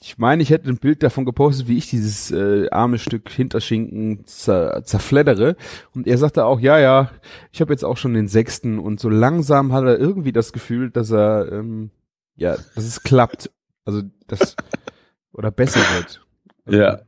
ich 0.00 0.16
meine, 0.16 0.42
ich 0.42 0.50
hätte 0.50 0.68
ein 0.68 0.78
Bild 0.78 1.02
davon 1.02 1.24
gepostet, 1.24 1.66
wie 1.66 1.76
ich 1.76 1.90
dieses 1.90 2.30
äh, 2.30 2.68
arme 2.70 2.98
Stück 2.98 3.30
Hinterschinken 3.30 4.24
zer 4.26 4.82
zerfleddere. 4.84 5.56
Und 5.94 6.06
er 6.06 6.18
sagte 6.18 6.44
auch, 6.44 6.60
ja, 6.60 6.78
ja, 6.78 7.10
ich 7.52 7.60
habe 7.60 7.72
jetzt 7.72 7.84
auch 7.84 7.96
schon 7.96 8.14
den 8.14 8.28
sechsten 8.28 8.78
und 8.78 9.00
so 9.00 9.08
langsam 9.08 9.72
hat 9.72 9.84
er 9.84 9.98
irgendwie 9.98 10.32
das 10.32 10.52
Gefühl, 10.52 10.90
dass 10.90 11.10
er, 11.10 11.50
ähm, 11.52 11.90
ja, 12.38 12.56
dass 12.74 12.84
es 12.84 13.02
klappt. 13.02 13.50
Also 13.84 14.02
das 14.26 14.56
oder 15.32 15.50
besser 15.50 15.80
wird. 15.80 16.24
Also, 16.64 16.78
ja. 16.78 17.00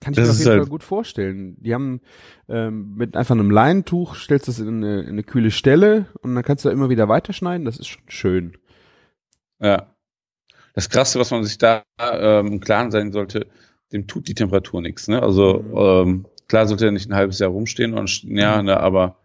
Kann 0.00 0.12
ich 0.12 0.16
das 0.16 0.26
mir 0.26 0.32
auf 0.32 0.38
jeden 0.38 0.50
halt 0.50 0.60
Fall 0.60 0.68
gut 0.68 0.82
vorstellen. 0.82 1.56
Die 1.60 1.72
haben 1.72 2.00
ähm, 2.48 2.94
mit 2.96 3.16
einfach 3.16 3.34
einem 3.34 3.50
Leinentuch 3.50 4.16
stellst 4.16 4.48
du 4.48 4.52
das 4.52 4.58
in 4.60 4.68
eine, 4.68 5.02
in 5.02 5.10
eine 5.10 5.22
kühle 5.22 5.50
Stelle 5.50 6.06
und 6.20 6.34
dann 6.34 6.44
kannst 6.44 6.64
du 6.64 6.68
da 6.68 6.72
immer 6.72 6.90
wieder 6.90 7.08
weiterschneiden. 7.08 7.64
Das 7.64 7.78
ist 7.78 7.86
schon 7.86 8.02
schön. 8.08 8.58
Ja 9.60 9.94
das 10.74 10.90
Krasse, 10.90 11.18
was 11.18 11.30
man 11.30 11.44
sich 11.44 11.56
da 11.56 11.84
ähm, 11.98 12.48
im 12.48 12.60
Klaren 12.60 12.90
sein 12.90 13.12
sollte, 13.12 13.46
dem 13.92 14.06
tut 14.06 14.28
die 14.28 14.34
Temperatur 14.34 14.82
nichts. 14.82 15.08
Ne? 15.08 15.22
Also 15.22 15.62
mhm. 15.62 15.76
ähm, 15.76 16.26
klar 16.48 16.66
sollte 16.66 16.86
er 16.86 16.92
nicht 16.92 17.08
ein 17.08 17.14
halbes 17.14 17.38
Jahr 17.38 17.50
rumstehen 17.50 17.94
und 17.94 18.22
ja, 18.24 18.58
mhm. 18.58 18.66
ne, 18.66 18.78
aber 18.78 19.16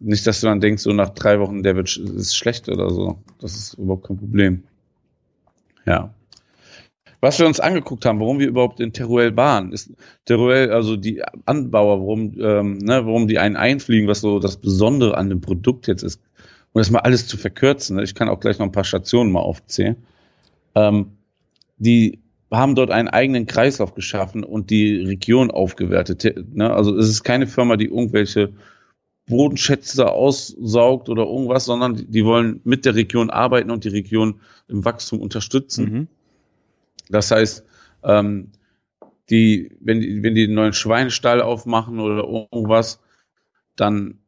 nicht, 0.00 0.26
dass 0.26 0.40
du 0.40 0.46
dann 0.46 0.60
denkst, 0.60 0.82
so 0.82 0.92
nach 0.92 1.10
drei 1.10 1.38
Wochen, 1.40 1.62
der 1.62 1.76
wird 1.76 1.94
ist 1.96 2.36
schlecht 2.36 2.68
oder 2.68 2.90
so. 2.90 3.18
Das 3.38 3.54
ist 3.54 3.74
überhaupt 3.74 4.06
kein 4.06 4.16
Problem. 4.16 4.64
Ja. 5.86 6.12
Was 7.20 7.38
wir 7.38 7.46
uns 7.46 7.60
angeguckt 7.60 8.06
haben, 8.06 8.18
warum 8.18 8.38
wir 8.38 8.48
überhaupt 8.48 8.80
in 8.80 8.94
Teruel 8.94 9.36
waren, 9.36 9.72
ist 9.72 9.92
Teruel, 10.24 10.72
also 10.72 10.96
die 10.96 11.22
Anbauer, 11.44 12.00
warum, 12.00 12.34
ähm, 12.40 12.78
ne, 12.78 13.04
warum 13.04 13.28
die 13.28 13.38
einen 13.38 13.56
einfliegen, 13.56 14.08
was 14.08 14.22
so 14.22 14.38
das 14.38 14.56
Besondere 14.56 15.18
an 15.18 15.28
dem 15.28 15.42
Produkt 15.42 15.86
jetzt 15.86 16.02
ist. 16.02 16.20
Um 16.72 16.80
das 16.80 16.90
mal 16.90 17.00
alles 17.00 17.26
zu 17.26 17.36
verkürzen. 17.36 17.96
Ne? 17.96 18.04
Ich 18.04 18.14
kann 18.14 18.30
auch 18.30 18.40
gleich 18.40 18.58
noch 18.58 18.66
ein 18.66 18.72
paar 18.72 18.84
Stationen 18.84 19.32
mal 19.32 19.40
aufzählen. 19.40 19.96
Ähm, 20.74 21.12
die 21.76 22.20
haben 22.50 22.74
dort 22.74 22.90
einen 22.90 23.08
eigenen 23.08 23.46
Kreislauf 23.46 23.94
geschaffen 23.94 24.42
und 24.42 24.70
die 24.70 25.02
Region 25.02 25.50
aufgewertet. 25.50 26.54
Ne? 26.54 26.72
Also 26.72 26.96
es 26.96 27.08
ist 27.08 27.22
keine 27.22 27.46
Firma, 27.46 27.76
die 27.76 27.86
irgendwelche 27.86 28.50
Bodenschätze 29.30 30.10
aussaugt 30.10 31.08
oder 31.08 31.24
irgendwas, 31.24 31.64
sondern 31.64 31.96
die, 31.96 32.06
die 32.06 32.24
wollen 32.24 32.60
mit 32.64 32.84
der 32.84 32.94
Region 32.94 33.30
arbeiten 33.30 33.70
und 33.70 33.84
die 33.84 33.88
Region 33.88 34.40
im 34.68 34.84
Wachstum 34.84 35.20
unterstützen. 35.20 35.92
Mhm. 35.92 36.08
Das 37.08 37.30
heißt, 37.30 37.64
ähm, 38.04 38.48
die, 39.30 39.70
wenn 39.80 40.00
die, 40.00 40.22
wenn 40.22 40.34
die 40.34 40.44
einen 40.44 40.54
neuen 40.54 40.72
Schweinestall 40.72 41.40
aufmachen 41.40 41.98
oder 42.00 42.24
irgendwas, 42.24 43.00
dann 43.76 44.18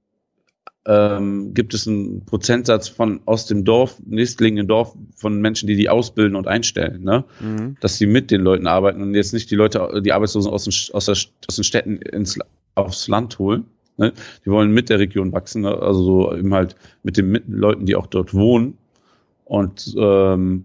ähm, 0.84 1.54
gibt 1.54 1.74
es 1.74 1.86
einen 1.86 2.24
Prozentsatz 2.24 2.88
von 2.88 3.20
aus 3.26 3.46
dem 3.46 3.64
Dorf, 3.64 4.00
nächstgelegenen 4.04 4.66
Dorf, 4.66 4.96
von 5.14 5.40
Menschen, 5.40 5.66
die 5.68 5.76
die 5.76 5.88
ausbilden 5.88 6.36
und 6.36 6.48
einstellen, 6.48 7.04
ne? 7.04 7.24
Mhm. 7.40 7.76
dass 7.80 7.98
sie 7.98 8.06
mit 8.06 8.30
den 8.30 8.40
Leuten 8.40 8.66
arbeiten 8.66 9.00
und 9.00 9.14
jetzt 9.14 9.32
nicht 9.32 9.50
die 9.50 9.54
Leute, 9.54 10.02
die 10.04 10.12
Arbeitslosen 10.12 10.50
aus 10.50 10.64
den, 10.64 10.72
aus 10.94 11.04
der, 11.06 11.16
aus 11.48 11.54
den 11.54 11.64
Städten 11.64 11.96
ins, 11.98 12.38
aufs 12.74 13.06
Land 13.06 13.38
holen. 13.38 13.66
Ne? 14.02 14.12
Die 14.44 14.50
wollen 14.50 14.72
mit 14.72 14.88
der 14.90 14.98
Region 14.98 15.32
wachsen, 15.32 15.64
also 15.64 16.02
so 16.04 16.34
eben 16.36 16.52
halt 16.52 16.76
mit 17.02 17.16
den 17.16 17.42
Leuten, 17.48 17.86
die 17.86 17.96
auch 17.96 18.06
dort 18.06 18.34
wohnen. 18.34 18.76
Und 19.44 19.94
ähm, 19.96 20.64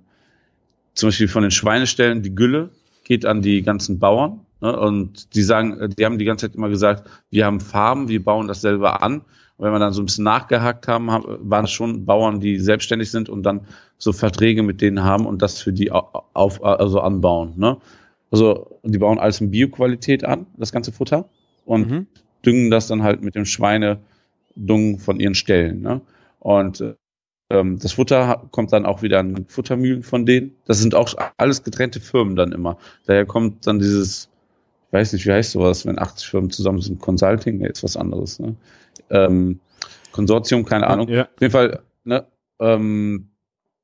zum 0.93 1.08
Beispiel 1.08 1.28
von 1.28 1.43
den 1.43 1.52
Schweineställen, 1.52 2.23
die 2.23 2.34
Gülle 2.36 2.69
geht 3.04 3.26
an 3.26 3.41
die 3.41 3.62
ganzen 3.62 4.00
Bauern. 4.00 4.41
Ne? 4.62 4.78
Und 4.80 5.36
die 5.36 5.43
sagen, 5.43 5.93
die 5.97 6.06
haben 6.06 6.17
die 6.17 6.26
ganze 6.26 6.47
Zeit 6.47 6.56
immer 6.56 6.69
gesagt, 6.69 7.10
wir 7.30 7.45
haben 7.45 7.60
Farben, 7.60 8.08
wir 8.08 8.23
bauen 8.23 8.47
das 8.47 8.62
selber 8.62 9.04
an. 9.04 9.21
Und 9.58 9.65
wenn 9.65 9.71
wir 9.71 9.80
dann 9.80 9.93
so 9.93 10.02
ein 10.02 10.06
bisschen 10.06 10.23
nachgehakt 10.23 10.88
haben, 10.88 11.08
waren 11.08 11.65
es 11.65 11.71
schon 11.71 12.06
Bauern, 12.06 12.39
die 12.39 12.60
selbstständig 12.60 13.10
sind 13.12 13.30
und 13.30 13.43
dann 13.43 13.62
so 13.97 14.13
Verträge 14.13 14.63
mit 14.63 14.82
denen 14.82 15.04
haben 15.04 15.26
und 15.26 15.41
das 15.41 15.60
für 15.62 15.73
die 15.73 15.91
au- 15.91 16.23
auf, 16.34 16.63
also 16.63 17.00
anbauen. 17.02 17.54
Ne? 17.58 17.78
Also 18.32 18.80
die 18.84 18.97
bauen 19.00 19.19
alles 19.19 19.41
in 19.41 19.52
Bioqualität 19.52 20.23
an, 20.23 20.45
das 20.58 20.71
ganze 20.71 20.91
Futter. 20.91 21.30
Und 21.65 21.89
Mhm. 21.89 22.08
Düngen 22.45 22.71
das 22.71 22.88
dann 22.88 23.04
halt 23.04 23.21
mit 23.21 23.36
dem 23.36 23.45
Schweinedung 23.45 25.00
von 25.00 25.19
ihren 25.19 25.36
Ställen. 25.36 25.82
Ne? 25.82 26.02
Und 26.39 26.84
ähm, 27.50 27.80
das 27.80 27.93
Futter 27.93 28.47
kommt 28.52 28.73
dann 28.73 28.86
auch 28.86 29.02
wieder 29.02 29.19
an 29.19 29.45
Futtermühlen 29.47 30.04
von 30.04 30.26
denen. 30.26 30.56
Das 30.65 30.80
sind 30.80 30.95
auch 30.95 31.13
alles 31.38 31.63
getrennte 31.63 32.00
Firmen 32.00 32.36
dann 32.36 32.52
immer. 32.52 32.78
Daher 33.06 33.26
kommt 33.26 33.67
dann 33.67 33.80
dieses, 33.80 34.30
ich 34.88 34.93
weiß 34.93 35.13
nicht, 35.13 35.26
wie 35.26 35.32
heißt 35.32 35.52
sowas, 35.52 35.86
wenn 35.86 36.00
80 36.00 36.28
Firmen 36.28 36.50
zusammen 36.50 36.82
sind, 36.82 37.00
Consulting, 37.00 37.62
ist 37.62 37.84
was 37.84 37.95
anderes. 37.97 38.39
Ne? 38.39 38.56
Ähm, 39.10 39.60
Konsortium, 40.12 40.65
keine 40.65 40.88
Ahnung. 40.88 41.08
Ja. 41.08 41.23
Auf 41.23 41.41
jeden 41.41 41.52
Fall, 41.52 41.80
ne, 42.04 42.26
ähm, 42.60 43.30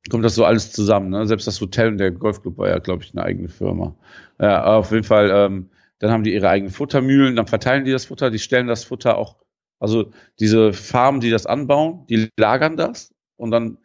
kommt 0.09 0.25
das 0.25 0.35
so 0.35 0.43
alles 0.43 0.71
zusammen. 0.71 1.09
Ne? 1.09 1.25
Selbst 1.27 1.47
das 1.47 1.61
Hotel 1.61 1.89
und 1.89 1.97
der 1.97 2.11
Golfclub 2.11 2.57
war 2.57 2.69
ja, 2.69 2.79
glaube 2.79 3.03
ich, 3.03 3.13
eine 3.13 3.23
eigene 3.23 3.49
Firma. 3.49 3.95
Ja, 4.39 4.65
auf 4.77 4.91
jeden 4.91 5.03
Fall, 5.05 5.29
ähm, 5.31 5.69
dann 6.03 6.11
haben 6.11 6.23
die 6.25 6.33
ihre 6.33 6.49
eigenen 6.49 6.73
Futtermühlen, 6.73 7.37
dann 7.37 7.47
verteilen 7.47 7.85
die 7.85 7.91
das 7.91 8.05
Futter, 8.05 8.29
die 8.29 8.39
stellen 8.39 8.67
das 8.67 8.83
Futter 8.83 9.17
auch, 9.17 9.37
also 9.79 10.11
diese 10.37 10.73
Farmen, 10.73 11.21
die 11.21 11.29
das 11.29 11.45
anbauen, 11.45 12.05
die 12.09 12.27
lagern 12.37 12.75
das 12.75 13.13
und 13.37 13.51
dann 13.51 13.77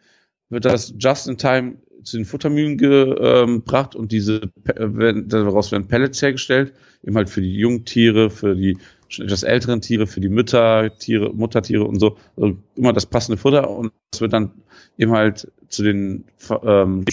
wird 0.48 0.64
das 0.64 0.94
just 0.98 1.28
in 1.28 1.38
time 1.38 1.76
zu 2.02 2.16
den 2.16 2.26
Futtermühlen 2.26 2.76
gebracht 2.76 3.94
und 3.94 4.11
diese 4.11 4.50
äh, 4.64 4.74
werden, 4.76 5.28
daraus 5.28 5.70
werden 5.70 5.87
Pellets 5.87 6.20
hergestellt, 6.20 6.72
eben 7.04 7.16
halt 7.16 7.31
für 7.31 7.40
die 7.40 7.54
Jungtiere, 7.54 8.31
für 8.31 8.57
die 8.57 8.78
schon 9.09 9.26
etwas 9.26 9.44
älteren 9.44 9.81
Tiere, 9.81 10.09
für 10.09 10.20
die 10.20 10.28
Mütter, 10.28 10.96
Tiere, 10.98 11.33
Muttertiere 11.33 11.85
und 11.85 12.00
so, 12.00 12.16
also 12.37 12.57
immer 12.74 12.92
das 12.92 13.07
passende 13.07 13.37
Futter 13.38 13.70
und 13.70 13.92
das 14.11 14.20
wird 14.20 14.33
dann 14.33 14.50
eben 14.96 15.12
halt 15.12 15.52
zu 15.68 15.85
den 15.85 16.24
ähm, 16.64 17.04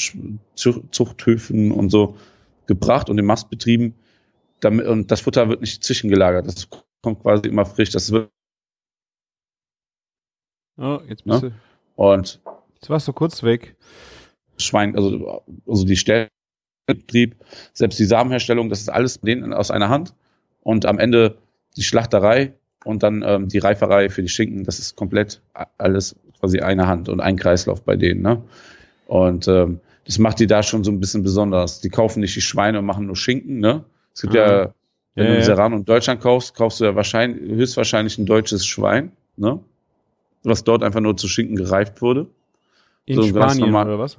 Zuch- 0.55 0.81
Zuchthöfen 0.89 1.71
und 1.71 1.91
so 1.91 2.17
gebracht 2.65 3.09
und 3.11 3.19
in 3.19 3.25
Mastbetrieben. 3.25 3.93
Damit, 4.61 4.87
und 4.87 5.11
das 5.11 5.21
Futter 5.21 5.49
wird 5.49 5.61
nicht 5.61 5.83
zwischengelagert. 5.83 6.47
Das 6.47 6.67
kommt 7.01 7.21
quasi 7.21 7.47
immer 7.47 7.65
frisch. 7.65 7.91
Das 7.91 8.11
wird, 8.11 8.29
Oh, 10.77 10.99
jetzt 11.07 11.23
bist 11.23 11.43
Ne? 11.43 11.51
du, 11.51 11.55
und 11.95 12.41
jetzt 12.75 12.89
warst 12.89 13.07
du 13.07 13.13
kurz 13.13 13.43
weg. 13.43 13.75
Schwein, 14.57 14.95
also, 14.95 15.43
also 15.67 15.85
die 15.85 15.95
Stellbetrieb, 15.97 17.35
selbst 17.73 17.99
die 17.99 18.05
Samenherstellung, 18.05 18.69
das 18.69 18.81
ist 18.81 18.89
alles 18.89 19.17
bei 19.17 19.27
denen 19.27 19.53
aus 19.53 19.71
einer 19.71 19.89
Hand. 19.89 20.13
Und 20.61 20.85
am 20.85 20.99
Ende 20.99 21.37
die 21.77 21.83
Schlachterei 21.83 22.53
und 22.83 23.03
dann 23.03 23.23
ähm, 23.25 23.47
die 23.49 23.59
Reiferei 23.59 24.09
für 24.09 24.21
die 24.21 24.29
Schinken, 24.29 24.63
das 24.63 24.79
ist 24.79 24.95
komplett 24.95 25.41
alles 25.77 26.15
quasi 26.39 26.59
eine 26.59 26.87
Hand 26.87 27.09
und 27.09 27.19
ein 27.21 27.37
Kreislauf 27.37 27.83
bei 27.83 27.95
denen. 27.95 28.21
Ne? 28.21 28.43
Und 29.05 29.47
ähm, 29.47 29.79
das 30.05 30.19
macht 30.19 30.39
die 30.39 30.47
da 30.47 30.63
schon 30.63 30.83
so 30.83 30.91
ein 30.91 30.99
bisschen 30.99 31.23
besonders. 31.23 31.81
Die 31.81 31.89
kaufen 31.89 32.19
nicht 32.21 32.35
die 32.35 32.41
Schweine 32.41 32.79
und 32.79 32.85
machen 32.85 33.07
nur 33.07 33.15
Schinken. 33.15 33.59
Ne? 33.59 33.85
Es 34.15 34.21
gibt 34.21 34.35
Ah. 34.35 34.37
ja, 34.37 34.73
wenn 35.15 35.27
Ja, 35.27 35.33
du 35.33 35.39
ja. 35.39 35.45
Serrano 35.45 35.77
in 35.77 35.85
Deutschland 35.85 36.21
kaufst, 36.21 36.55
kaufst 36.55 36.79
du 36.79 36.85
ja 36.85 36.95
wahrscheinlich, 36.95 37.41
höchstwahrscheinlich 37.51 38.17
ein 38.17 38.25
deutsches 38.25 38.65
Schwein, 38.65 39.11
ne? 39.37 39.59
was 40.43 40.63
dort 40.63 40.83
einfach 40.83 41.01
nur 41.01 41.17
zu 41.17 41.27
Schinken 41.27 41.55
gereift 41.55 42.01
wurde. 42.01 42.27
In 43.05 43.15
So 43.15 43.27
Spanien 43.27 43.59
normal. 43.71 43.85
oder 43.87 43.99
was? 43.99 44.17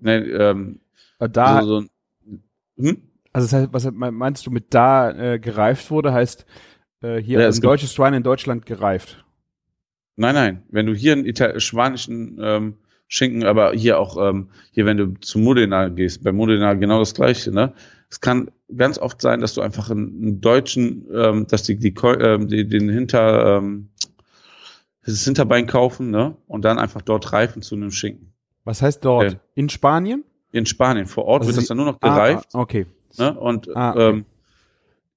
Ne, 0.00 0.16
ähm, 0.24 0.80
Äh, 1.18 1.28
Da, 1.28 1.62
so, 1.62 1.80
so, 1.80 1.86
hm? 2.78 3.02
also 3.32 3.46
das 3.46 3.52
heißt, 3.52 3.68
was 3.72 3.90
meinst 3.92 4.46
du 4.46 4.50
mit 4.50 4.72
da 4.74 5.10
äh, 5.34 5.38
gereift 5.38 5.90
wurde, 5.90 6.12
heißt 6.12 6.46
äh, 7.02 7.16
hier 7.20 7.40
Ja, 7.40 7.48
ein 7.48 7.60
deutsches 7.60 7.92
Schwein 7.92 8.14
in 8.14 8.22
Deutschland 8.22 8.66
gereift. 8.66 9.24
Nein, 10.16 10.34
nein. 10.34 10.62
Wenn 10.70 10.86
du 10.86 10.94
hier 10.94 11.12
einen 11.12 11.26
Ital 11.26 11.58
spanischen 11.60 12.38
ähm, 12.40 12.74
Schinken, 13.08 13.44
aber 13.44 13.72
hier 13.72 13.98
auch, 13.98 14.16
ähm, 14.30 14.48
hier, 14.72 14.86
wenn 14.86 14.96
du 14.96 15.14
zu 15.20 15.38
Modena 15.38 15.88
gehst, 15.88 16.24
bei 16.24 16.32
Modena 16.32 16.74
genau 16.74 16.98
das 16.98 17.14
Gleiche, 17.14 17.50
ne? 17.52 17.74
Es 18.10 18.20
kann 18.20 18.50
ganz 18.76 18.98
oft 18.98 19.20
sein, 19.20 19.40
dass 19.40 19.54
du 19.54 19.60
einfach 19.60 19.90
einen, 19.90 20.40
deutschen, 20.40 21.06
ähm, 21.12 21.46
dass 21.48 21.64
die, 21.64 21.76
die, 21.76 21.94
ähm, 22.20 22.48
die 22.48 22.66
den 22.66 22.88
Hinter, 22.88 23.58
ähm, 23.58 23.88
das 25.04 25.24
Hinterbein 25.24 25.66
kaufen, 25.66 26.10
ne? 26.10 26.36
Und 26.46 26.64
dann 26.64 26.78
einfach 26.78 27.02
dort 27.02 27.32
reifen 27.32 27.60
zu 27.62 27.74
einem 27.74 27.90
Schinken. 27.90 28.32
Was 28.64 28.80
heißt 28.82 29.04
dort? 29.04 29.26
Okay. 29.26 29.36
In 29.54 29.68
Spanien? 29.68 30.24
In 30.52 30.66
Spanien 30.66 31.06
vor 31.06 31.26
Ort 31.26 31.42
Also 31.42 31.50
wird 31.52 31.58
das 31.62 31.68
dann 31.68 31.76
nur 31.76 31.86
noch 31.86 31.98
Ah, 32.00 32.08
gereift. 32.14 32.48
Ah, 32.54 32.60
okay. 32.60 32.86
ne? 33.18 33.38
und 33.38 33.68
Ah, 33.76 33.90
okay. 33.90 34.08
ähm, 34.10 34.24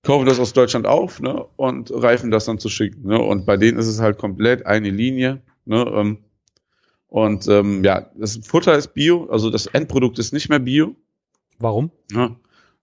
kaufen 0.03 0.25
das 0.25 0.39
aus 0.39 0.53
Deutschland 0.53 0.87
auf 0.87 1.21
ne? 1.21 1.45
und 1.55 1.91
reifen 1.93 2.31
das 2.31 2.45
dann 2.45 2.59
zu 2.59 2.69
schicken. 2.69 3.07
Ne? 3.07 3.19
Und 3.19 3.45
bei 3.45 3.55
denen 3.55 3.77
ist 3.77 3.87
es 3.87 4.01
halt 4.01 4.17
komplett 4.17 4.65
eine 4.65 4.89
Linie. 4.89 5.41
Ne? 5.65 5.85
Ähm, 5.95 6.17
und 7.07 7.47
ähm, 7.47 7.83
ja, 7.83 8.09
das 8.15 8.37
Futter 8.43 8.77
ist 8.77 8.93
Bio, 8.93 9.27
also 9.29 9.49
das 9.49 9.65
Endprodukt 9.65 10.19
ist 10.19 10.33
nicht 10.33 10.49
mehr 10.49 10.59
Bio. 10.59 10.95
Warum? 11.57 11.91
Ne? 12.11 12.35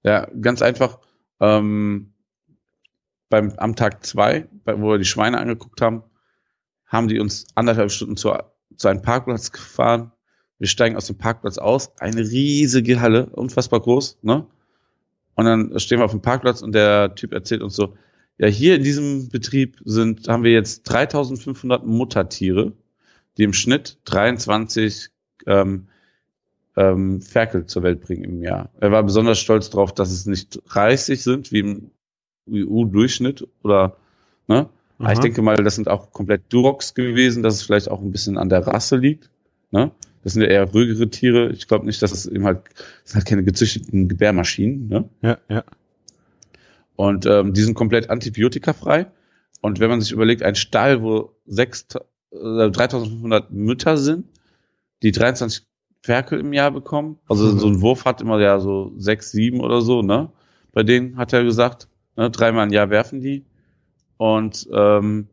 Ja, 0.02 0.26
ganz 0.40 0.62
einfach. 0.62 0.98
Ähm, 1.40 2.12
beim, 3.28 3.52
am 3.56 3.76
Tag 3.76 4.04
zwei, 4.04 4.48
bei, 4.64 4.80
wo 4.80 4.90
wir 4.90 4.98
die 4.98 5.04
Schweine 5.04 5.38
angeguckt 5.38 5.80
haben, 5.80 6.02
haben 6.86 7.08
die 7.08 7.18
uns 7.18 7.46
anderthalb 7.54 7.90
Stunden 7.90 8.16
zu, 8.16 8.32
zu 8.76 8.88
einem 8.88 9.02
Parkplatz 9.02 9.52
gefahren. 9.52 10.12
Wir 10.58 10.68
steigen 10.68 10.96
aus 10.96 11.06
dem 11.06 11.18
Parkplatz 11.18 11.58
aus, 11.58 11.96
eine 11.98 12.20
riesige 12.20 13.00
Halle, 13.00 13.26
unfassbar 13.26 13.80
groß, 13.80 14.18
ne? 14.22 14.46
Und 15.34 15.46
dann 15.46 15.78
stehen 15.80 15.98
wir 15.98 16.04
auf 16.04 16.12
dem 16.12 16.22
Parkplatz 16.22 16.62
und 16.62 16.72
der 16.72 17.16
Typ 17.16 17.32
erzählt 17.32 17.62
uns 17.62 17.74
so, 17.74 17.96
ja, 18.38 18.46
hier 18.46 18.76
in 18.76 18.84
diesem 18.84 19.28
Betrieb 19.28 19.80
sind, 19.84 20.28
haben 20.28 20.44
wir 20.44 20.52
jetzt 20.52 20.84
3500 20.84 21.84
Muttertiere, 21.84 22.72
die 23.36 23.44
im 23.44 23.52
Schnitt 23.52 23.98
23 24.04 25.08
ähm, 25.46 25.88
ähm, 26.76 27.20
Ferkel 27.20 27.66
zur 27.66 27.82
Welt 27.82 28.00
bringen 28.00 28.24
im 28.24 28.42
Jahr. 28.42 28.70
Er 28.80 28.90
war 28.90 29.02
besonders 29.02 29.38
stolz 29.38 29.70
darauf, 29.70 29.92
dass 29.92 30.10
es 30.10 30.26
nicht 30.26 30.60
30 30.72 31.22
sind, 31.22 31.52
wie 31.52 31.60
im 31.60 31.90
EU-Durchschnitt 32.50 33.46
oder, 33.62 33.96
ne? 34.48 34.68
Aber 34.98 35.12
ich 35.12 35.18
Aha. 35.18 35.22
denke 35.22 35.42
mal, 35.42 35.56
das 35.56 35.74
sind 35.74 35.88
auch 35.88 36.12
komplett 36.12 36.52
Durox 36.52 36.94
gewesen, 36.94 37.42
dass 37.42 37.54
es 37.54 37.62
vielleicht 37.64 37.90
auch 37.90 38.00
ein 38.00 38.12
bisschen 38.12 38.38
an 38.38 38.48
der 38.48 38.66
Rasse 38.66 38.96
liegt, 38.96 39.30
ne? 39.70 39.90
Das 40.22 40.32
sind 40.32 40.42
ja 40.42 40.48
eher 40.48 40.64
ruhigere 40.64 41.10
Tiere. 41.10 41.50
Ich 41.50 41.68
glaube 41.68 41.84
nicht, 41.84 42.00
dass 42.00 42.10
es 42.10 42.26
eben 42.26 42.44
halt, 42.44 42.62
das 42.74 43.12
sind 43.12 43.16
halt 43.16 43.26
keine 43.26 43.44
gezüchteten 43.44 44.08
Gebärmaschinen, 44.08 44.88
ne? 44.88 45.08
Ja, 45.20 45.38
ja. 45.48 45.64
Und 46.96 47.26
ähm, 47.26 47.52
die 47.52 47.62
sind 47.62 47.74
komplett 47.74 48.08
antibiotikafrei. 48.08 49.06
Und 49.60 49.80
wenn 49.80 49.90
man 49.90 50.00
sich 50.00 50.12
überlegt, 50.12 50.42
ein 50.42 50.54
Stall, 50.54 51.02
wo 51.02 51.32
sechs, 51.46 51.86
äh, 52.34 52.70
3500 52.70 53.50
Mütter 53.50 53.96
sind, 53.96 54.26
die 55.02 55.12
23 55.12 55.64
Ferkel 56.02 56.40
im 56.40 56.52
Jahr 56.52 56.70
bekommen, 56.70 57.18
also 57.28 57.46
Mhm. 57.52 57.58
so 57.58 57.66
ein 57.68 57.80
Wurf 57.80 58.04
hat 58.04 58.20
immer 58.20 58.38
ja 58.40 58.60
so 58.60 58.92
sechs, 58.98 59.30
sieben 59.32 59.60
oder 59.60 59.80
so, 59.80 60.02
ne? 60.02 60.28
Bei 60.72 60.82
denen 60.82 61.16
hat 61.16 61.32
er 61.32 61.44
gesagt, 61.44 61.88
ne, 62.16 62.30
dreimal 62.30 62.66
im 62.66 62.72
Jahr 62.72 62.90
werfen 62.90 63.20
die. 63.20 63.44
Und 64.18 64.68
ähm, 64.72 65.28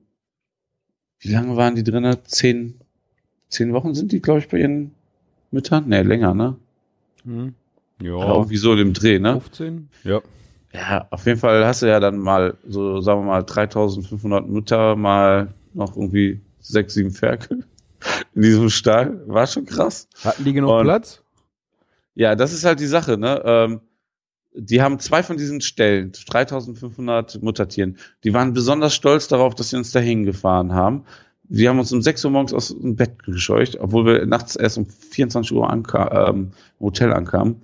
wie 1.20 1.30
lange 1.32 1.56
waren 1.58 1.76
die 1.76 1.84
drinnen? 1.84 2.18
Zehn, 2.24 2.80
zehn 3.50 3.74
Wochen 3.74 3.94
sind 3.94 4.12
die, 4.12 4.22
glaube 4.22 4.40
ich, 4.40 4.48
bei 4.48 4.60
ihren 4.60 4.92
Müttern? 5.52 5.88
Ne, 5.90 6.04
länger, 6.04 6.34
ne? 6.34 6.56
Hm. 7.26 7.54
Ja. 8.02 8.18
Ja. 8.18 8.34
Irgendwie 8.36 8.58
so 8.58 8.72
in 8.72 8.78
dem 8.80 8.94
Dreh, 8.94 9.20
ne? 9.20 9.34
15? 9.34 9.90
Ja. 10.04 10.22
Ja, 10.74 11.06
auf 11.12 11.26
jeden 11.26 11.38
Fall 11.38 11.66
hast 11.66 11.82
du 11.82 11.88
ja 11.88 12.00
dann 12.00 12.18
mal 12.18 12.56
so, 12.68 13.02
sagen 13.02 13.22
wir 13.22 13.26
mal, 13.26 13.44
3500 13.44 14.48
Mütter 14.48 14.96
mal 14.96 15.54
noch 15.74 15.98
irgendwie 15.98 16.40
sechs, 16.62 16.94
sieben 16.94 17.12
Ferkel 17.12 17.66
in 18.36 18.42
diesem 18.42 18.70
Stall. 18.70 19.22
War 19.28 19.48
schon 19.48 19.66
krass. 19.66 20.08
Hatten 20.24 20.46
die 20.46 20.54
genug 20.54 20.72
Und- 20.72 20.84
Platz? 20.84 21.22
Ja, 22.14 22.36
das 22.36 22.52
ist 22.54 22.66
halt 22.66 22.80
die 22.80 22.88
Sache, 22.88 23.18
ne? 23.18 23.42
Ähm, 23.46 23.82
die 24.54 24.82
haben 24.82 25.00
zwei 25.00 25.24
von 25.24 25.38
diesen 25.38 25.62
Stellen, 25.62 26.12
3500 26.12 27.42
Muttertieren, 27.42 27.98
die 28.26 28.34
waren 28.34 28.52
besonders 28.52 28.94
stolz 28.94 29.30
darauf, 29.30 29.56
dass 29.56 29.70
sie 29.70 29.78
uns 29.78 29.92
dahin 29.92 30.26
gefahren 30.26 30.74
haben. 30.74 31.06
Wir 31.44 31.70
haben 31.70 31.80
uns 31.80 31.94
um 31.94 32.02
6 32.02 32.26
Uhr 32.26 32.32
morgens 32.32 32.54
aus 32.54 32.68
dem 32.68 32.98
Bett 32.98 33.24
gescheucht, 33.24 33.78
obwohl 33.80 34.06
wir 34.06 34.26
nachts 34.26 34.58
erst 34.58 34.78
um 34.78 34.86
24 34.88 35.54
Uhr 35.54 35.70
ankam, 35.70 36.10
ähm, 36.12 36.52
im 36.82 36.86
Hotel 36.86 37.14
ankamen. 37.14 37.62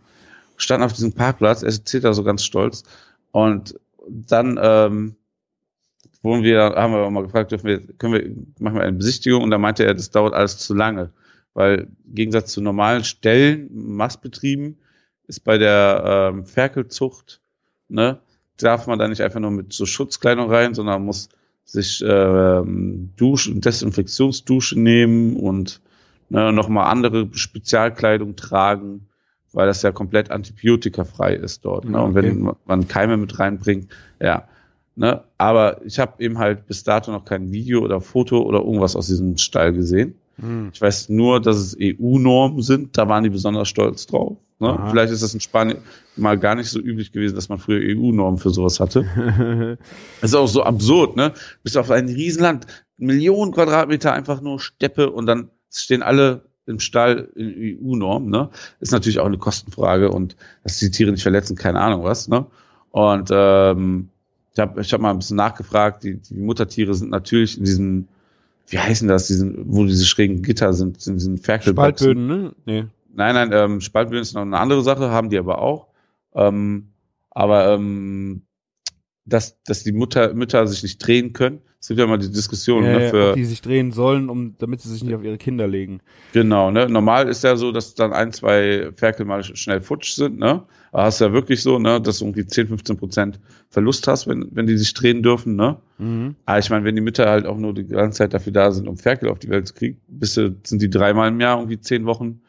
Standen 0.55 0.85
auf 0.85 0.93
diesem 0.93 1.11
Parkplatz, 1.11 1.61
er 1.61 1.69
erzählt 1.69 2.05
da 2.05 2.13
so 2.13 2.23
ganz 2.23 2.43
stolz. 2.43 2.83
Und 3.31 3.77
dann 4.07 4.57
ähm, 4.61 5.15
wurden 6.23 6.43
wir, 6.43 6.59
haben 6.59 6.93
wir 6.93 6.99
auch 6.99 7.09
mal 7.09 7.23
gefragt, 7.23 7.51
dürfen 7.51 7.67
wir, 7.67 7.79
können 7.97 8.13
wir, 8.13 8.35
machen 8.59 8.75
wir 8.75 8.83
eine 8.83 8.97
Besichtigung? 8.97 9.43
Und 9.43 9.51
da 9.51 9.57
meinte 9.57 9.85
er, 9.85 9.93
das 9.93 10.11
dauert 10.11 10.33
alles 10.33 10.57
zu 10.57 10.73
lange. 10.73 11.11
Weil 11.53 11.87
im 12.05 12.15
Gegensatz 12.15 12.51
zu 12.51 12.61
normalen 12.61 13.03
Stellen, 13.03 13.69
Mastbetrieben, 13.71 14.77
ist 15.27 15.43
bei 15.43 15.57
der 15.57 16.31
ähm, 16.33 16.45
Ferkelzucht, 16.45 17.41
ne, 17.89 18.19
darf 18.57 18.87
man 18.87 18.99
da 18.99 19.07
nicht 19.07 19.21
einfach 19.21 19.39
nur 19.39 19.51
mit 19.51 19.73
so 19.73 19.85
Schutzkleidung 19.85 20.49
rein, 20.49 20.73
sondern 20.73 21.05
muss 21.05 21.29
sich 21.65 22.03
ähm, 22.07 23.11
Duschen, 23.17 23.61
Desinfektionsdusche 23.61 24.79
nehmen 24.79 25.35
und 25.35 25.81
ne, 26.29 26.51
nochmal 26.53 26.89
andere 26.89 27.27
Spezialkleidung 27.33 28.35
tragen, 28.35 29.07
weil 29.51 29.67
das 29.67 29.81
ja 29.81 29.91
komplett 29.91 30.31
antibiotikafrei 30.31 31.33
ist 31.35 31.65
dort. 31.65 31.85
Ne? 31.85 32.01
Und 32.01 32.15
wenn 32.15 32.51
man 32.65 32.87
Keime 32.87 33.17
mit 33.17 33.37
reinbringt, 33.39 33.91
ja. 34.19 34.47
Ne? 34.97 35.23
Aber 35.37 35.85
ich 35.85 35.99
habe 35.99 36.23
eben 36.23 36.39
halt 36.39 36.65
bis 36.65 36.83
dato 36.83 37.11
noch 37.11 37.23
kein 37.23 37.51
Video 37.51 37.81
oder 37.81 38.01
Foto 38.01 38.41
oder 38.41 38.59
irgendwas 38.59 38.95
aus 38.95 39.05
diesem 39.05 39.37
Stall 39.37 39.71
gesehen. 39.71 40.15
Hm. 40.39 40.71
Ich 40.73 40.81
weiß 40.81 41.09
nur, 41.09 41.39
dass 41.39 41.57
es 41.57 41.77
EU-Normen 41.79 42.63
sind, 42.63 42.97
da 42.97 43.07
waren 43.07 43.23
die 43.23 43.29
besonders 43.29 43.69
stolz 43.69 44.07
drauf. 44.07 44.37
Ne? 44.59 44.87
Vielleicht 44.89 45.13
ist 45.13 45.21
das 45.21 45.35
in 45.35 45.39
Spanien 45.39 45.77
mal 46.15 46.39
gar 46.39 46.55
nicht 46.55 46.69
so 46.71 46.79
üblich 46.79 47.11
gewesen, 47.11 47.35
dass 47.35 47.47
man 47.47 47.59
früher 47.59 47.95
EU-Normen 47.95 48.39
für 48.39 48.49
sowas 48.49 48.79
hatte. 48.79 49.77
das 50.19 50.31
ist 50.31 50.35
auch 50.35 50.47
so 50.47 50.63
absurd, 50.63 51.15
ne? 51.15 51.33
Bist 51.61 51.77
auf 51.77 51.91
ein 51.91 52.07
Riesenland, 52.07 52.65
Millionen 52.97 53.51
Quadratmeter 53.51 54.13
einfach 54.13 54.41
nur 54.41 54.59
Steppe 54.59 55.11
und 55.11 55.27
dann 55.27 55.51
stehen 55.71 56.01
alle 56.01 56.41
im 56.65 56.79
Stall 56.79 57.29
in 57.35 57.79
EU-Norm, 57.83 58.31
ne? 58.31 58.49
Ist 58.79 58.93
natürlich 58.93 59.19
auch 59.19 59.27
eine 59.27 59.37
Kostenfrage 59.37 60.09
und 60.09 60.35
dass 60.63 60.79
die 60.79 60.89
Tiere 60.89 61.11
nicht 61.11 61.21
verletzen, 61.21 61.55
keine 61.55 61.79
Ahnung 61.79 62.03
was, 62.03 62.27
ne? 62.27 62.47
Und 62.89 63.29
ähm, 63.31 64.09
ich 64.57 64.61
habe 64.61 64.81
ich 64.81 64.91
hab 64.91 65.01
mal 65.01 65.11
ein 65.11 65.19
bisschen 65.19 65.37
nachgefragt, 65.37 66.03
die, 66.03 66.17
die 66.17 66.33
Muttertiere 66.33 66.95
sind 66.95 67.11
natürlich 67.11 67.59
in 67.59 67.63
diesen, 67.63 68.07
wie 68.67 68.79
heißen 68.79 69.07
das, 69.07 69.27
diesen, 69.27 69.71
wo 69.71 69.85
diese 69.85 70.05
schrägen 70.05 70.41
Gitter 70.41 70.73
sind, 70.73 71.05
in 71.05 71.13
diesen 71.13 71.37
Ferkelboxen. 71.37 72.07
Spaltböden, 72.07 72.27
ne? 72.27 72.55
Nee. 72.65 72.85
Nein, 73.13 73.35
nein, 73.35 73.51
ähm, 73.53 73.81
Spaltböden 73.81 74.23
ist 74.23 74.33
noch 74.33 74.41
eine 74.41 74.57
andere 74.57 74.81
Sache, 74.81 75.11
haben 75.11 75.29
die 75.29 75.37
aber 75.37 75.61
auch. 75.61 75.87
Ähm, 76.33 76.87
aber 77.29 77.73
ähm, 77.73 78.41
dass, 79.25 79.61
dass 79.63 79.83
die 79.83 79.91
Mutter, 79.91 80.33
Mütter 80.33 80.65
sich 80.65 80.81
nicht 80.81 80.97
drehen 81.05 81.33
können. 81.33 81.61
Es 81.79 81.89
gibt 81.89 81.99
ja 81.99 82.07
mal 82.07 82.17
die 82.17 82.31
Diskussion, 82.31 82.83
ja, 82.83 82.97
ne, 82.97 83.09
für, 83.09 83.33
die 83.35 83.45
sich 83.45 83.61
drehen 83.61 83.91
sollen, 83.91 84.29
um, 84.29 84.55
damit 84.57 84.81
sie 84.81 84.89
sich 84.89 85.03
nicht 85.03 85.13
auf 85.13 85.23
ihre 85.23 85.37
Kinder 85.37 85.67
legen. 85.67 86.01
Genau, 86.33 86.71
ne? 86.71 86.89
Normal 86.89 87.29
ist 87.29 87.43
ja 87.43 87.55
so, 87.55 87.71
dass 87.71 87.93
dann 87.93 88.13
ein, 88.13 88.33
zwei 88.33 88.89
Ferkel 88.95 89.27
mal 89.27 89.43
schnell 89.43 89.81
futsch 89.81 90.13
sind, 90.13 90.39
ne? 90.39 90.63
Aber 90.91 91.03
hast 91.03 91.19
ja 91.21 91.33
wirklich 91.33 91.61
so, 91.61 91.79
ne, 91.79 91.99
dass 92.01 92.19
du 92.19 92.25
irgendwie 92.25 92.45
10, 92.45 92.67
15 92.67 92.97
Prozent 92.97 93.39
Verlust 93.69 94.07
hast, 94.07 94.27
wenn, 94.27 94.47
wenn 94.51 94.67
die 94.67 94.77
sich 94.77 94.93
drehen 94.93 95.21
dürfen, 95.23 95.55
ne? 95.55 95.77
Mhm. 95.97 96.35
Aber 96.45 96.59
ich 96.59 96.69
meine, 96.69 96.85
wenn 96.85 96.95
die 96.95 97.01
Mütter 97.01 97.29
halt 97.29 97.45
auch 97.45 97.57
nur 97.57 97.73
die 97.73 97.85
ganze 97.85 98.19
Zeit 98.19 98.33
dafür 98.33 98.53
da 98.53 98.71
sind, 98.71 98.87
um 98.87 98.97
Ferkel 98.97 99.29
auf 99.29 99.39
die 99.39 99.49
Welt 99.49 99.67
zu 99.67 99.73
kriegen, 99.73 99.99
bist 100.07 100.37
du, 100.37 100.55
sind 100.63 100.81
die 100.81 100.89
dreimal 100.89 101.27
im 101.29 101.39
Jahr 101.41 101.57
irgendwie 101.59 101.79
zehn 101.81 102.05
Wochen 102.05 102.41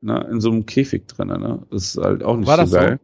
ne, 0.00 0.26
in 0.30 0.40
so 0.40 0.50
einem 0.50 0.66
Käfig 0.66 1.08
drin, 1.08 1.28
ne? 1.28 1.60
Das 1.70 1.94
ist 1.96 1.96
halt 2.02 2.22
auch 2.22 2.36
nicht 2.36 2.46
War 2.46 2.56
so 2.56 2.62
das 2.62 2.70
so? 2.70 2.76
geil. 2.76 3.00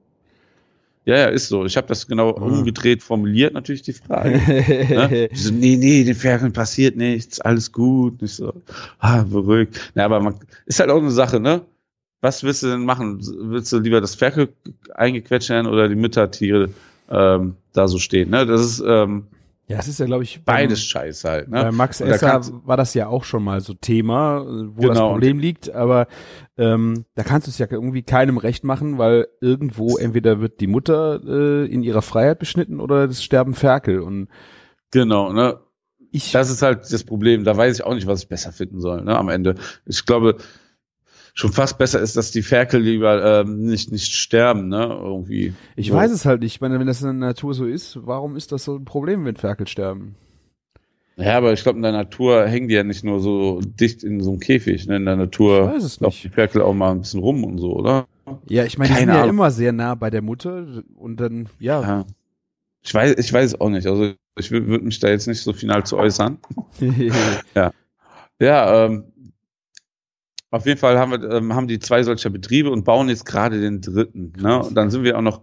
Ja, 1.05 1.17
ja, 1.19 1.27
ist 1.27 1.47
so. 1.49 1.65
Ich 1.65 1.77
habe 1.77 1.87
das 1.87 2.09
genau 2.09 2.31
Ah. 2.31 2.41
umgedreht 2.43 3.01
formuliert, 3.01 3.55
natürlich 3.55 3.83
die 3.83 3.93
Frage. 3.93 4.31
ne? 4.31 5.29
So, 5.35 5.53
nee, 5.53 5.77
nee, 5.77 6.03
den 6.03 6.17
Ferkeln 6.17 6.53
passiert 6.53 6.97
nichts, 6.97 7.41
alles 7.41 7.71
gut. 7.71 8.21
Nicht 8.23 8.35
so, 8.35 8.53
ah, 8.99 9.23
beruhigt. 9.23 9.93
Na, 9.95 10.05
aber 10.05 10.19
man, 10.21 10.35
ist 10.67 10.81
halt 10.81 10.91
auch 10.91 10.99
eine 11.01 11.13
Sache, 11.13 11.39
ne? 11.39 11.63
Was 12.21 12.43
willst 12.43 12.63
du 12.63 12.69
denn 12.69 12.85
machen? 12.85 13.21
Willst 13.21 13.73
du 13.73 13.79
lieber 13.79 14.01
das 14.01 14.15
Ferkel 14.15 14.49
eingequetscht 14.95 15.51
werden 15.51 15.67
oder 15.67 15.89
die 15.89 15.95
Müttertiere 15.97 16.71
ähm, 17.11 17.57
da 17.73 17.89
so 17.89 17.99
stehen? 17.99 18.31
Ne? 18.31 18.47
Das 18.47 18.61
ist 18.61 18.83
ähm, 18.87 19.27
Ja, 19.69 19.79
es 19.79 19.87
ist 19.89 20.01
ja, 20.01 20.07
glaube 20.07 20.25
ich, 20.25 20.43
beides 20.45 20.83
Scheiß 20.83 21.25
halt. 21.25 21.49
Ne? 21.49 21.63
Bei 21.65 21.73
Max 21.73 21.99
da 21.99 22.07
Esser 22.07 22.31
kannst- 22.31 22.53
war 22.65 22.77
das 22.77 22.95
ja 22.95 23.07
auch 23.09 23.25
schon 23.25 23.45
mal 23.45 23.61
so 23.61 23.75
Thema, 23.75 24.45
wo 24.47 24.83
das 24.89 24.97
Genau. 24.97 25.13
Problem 25.13 25.39
liegt, 25.39 25.71
aber 25.73 26.07
ähm, 26.57 27.05
da 27.17 27.23
kannst 27.23 27.47
du 27.47 27.51
es 27.51 27.59
ja 27.59 27.67
irgendwie 27.71 28.03
keinem 28.03 28.39
recht 28.39 28.65
machen, 28.65 28.97
weil 28.99 29.29
irgendwo 29.41 29.99
entweder 29.99 30.41
wird 30.41 30.61
die 30.61 30.69
Mutter 30.69 31.21
äh, 31.27 31.67
in 31.67 31.83
ihrer 31.83 32.03
Freiheit 32.03 32.39
beschnitten 32.39 32.81
oder 32.81 33.05
es 33.05 33.23
sterben 33.23 33.55
Ferkel 33.55 34.01
und 34.01 34.29
Genau, 34.91 35.33
ne? 35.33 35.59
ich 36.13 36.33
Das 36.33 36.49
ist 36.49 36.63
halt 36.63 36.91
das 36.91 37.05
Problem. 37.05 37.45
Da 37.45 37.57
weiß 37.57 37.75
ich 37.79 37.85
auch 37.85 37.95
nicht, 37.95 38.07
was 38.07 38.23
ich 38.23 38.29
besser 38.29 38.53
finden 38.53 38.81
soll, 38.81 39.03
ne, 39.05 39.17
am 39.19 39.29
Ende. 39.29 39.57
Ich 39.85 40.07
glaube, 40.07 40.37
schon 41.37 41.53
fast 41.53 41.77
besser 41.77 42.01
ist, 42.01 42.17
dass 42.17 42.31
die 42.31 42.43
Ferkel 42.43 42.81
lieber 42.81 43.43
ähm, 43.43 43.67
nicht, 43.67 43.93
nicht 43.93 44.15
sterben, 44.15 44.69
ne, 44.69 44.87
irgendwie. 44.87 45.53
ich 45.77 45.93
weiß 45.93 46.11
es 46.11 46.25
halt 46.25 46.41
nicht. 46.41 46.55
Ich 46.55 46.61
meine, 46.63 46.81
wenn 46.81 46.87
das 46.87 47.03
in 47.03 47.09
der 47.21 47.29
Natur 47.29 47.53
so 47.53 47.67
ist, 47.67 47.99
warum 48.07 48.37
ist 48.37 48.53
das 48.53 48.65
so 48.65 48.77
ein 48.77 48.87
Problem, 48.87 49.25
wenn 49.27 49.37
Ferkel 49.37 49.69
sterben? 49.69 50.17
Ja, 51.17 51.37
aber 51.37 51.53
ich 51.53 51.63
glaube, 51.63 51.77
in 51.77 51.83
der 51.83 51.93
Natur 51.93 52.47
hängen 52.47 52.69
die 52.69 52.75
ja 52.75 52.85
nicht 52.85 53.05
nur 53.05 53.21
so 53.21 53.61
dicht 53.61 54.03
in 54.03 54.23
so 54.23 54.31
einem 54.31 54.41
Käfig, 54.41 54.87
ne, 54.87 54.97
in 54.97 55.05
der 55.05 55.17
Natur. 55.17 55.79
Laufen 56.01 56.21
die 56.23 56.29
Ferkel 56.31 56.63
auch 56.63 56.75
mal 56.75 56.91
ein 56.91 57.01
bisschen 57.01 57.21
rum 57.21 57.45
und 57.45 57.59
so, 57.59 57.75
oder? 57.75 58.07
Ja, 58.49 58.65
ich 58.65 58.79
meine, 58.79 58.95
die 58.95 59.01
sind 59.01 59.09
ja 59.09 59.17
Ahnung. 59.17 59.31
immer 59.31 59.51
sehr 59.51 59.73
nah 59.73 59.95
bei 59.95 60.09
der 60.09 60.23
Mutter 60.23 60.83
und 60.97 61.21
dann, 61.21 61.51
ja. 61.59 61.83
Ja. 61.83 62.05
Ich 62.83 62.95
weiß, 62.95 63.15
ich 63.19 63.33
weiß 63.33 63.45
es 63.45 63.61
auch 63.61 63.69
nicht. 63.69 63.87
Also 63.87 64.13
ich 64.39 64.51
würde 64.51 64.85
mich 64.85 65.01
da 65.01 65.09
jetzt 65.09 65.27
nicht 65.27 65.43
so 65.43 65.53
final 65.53 65.85
zu 65.85 65.99
äußern. 65.99 66.39
Ja, 68.39 68.85
ähm, 68.85 69.05
auf 70.51 70.67
jeden 70.67 70.79
Fall 70.79 70.99
haben 70.99 71.13
wir, 71.13 71.31
ähm, 71.31 71.55
haben 71.55 71.67
die 71.67 71.79
zwei 71.79 72.03
solcher 72.03 72.31
Betriebe 72.31 72.71
und 72.71 72.85
bauen 72.85 73.09
jetzt 73.09 73.27
gerade 73.27 73.61
den 73.61 73.81
dritten. 73.81 74.33
Ne? 74.41 74.63
Und 74.63 74.75
dann 74.75 74.91
sind 74.91 75.03
wir 75.03 75.19
auch 75.19 75.23
noch, 75.23 75.41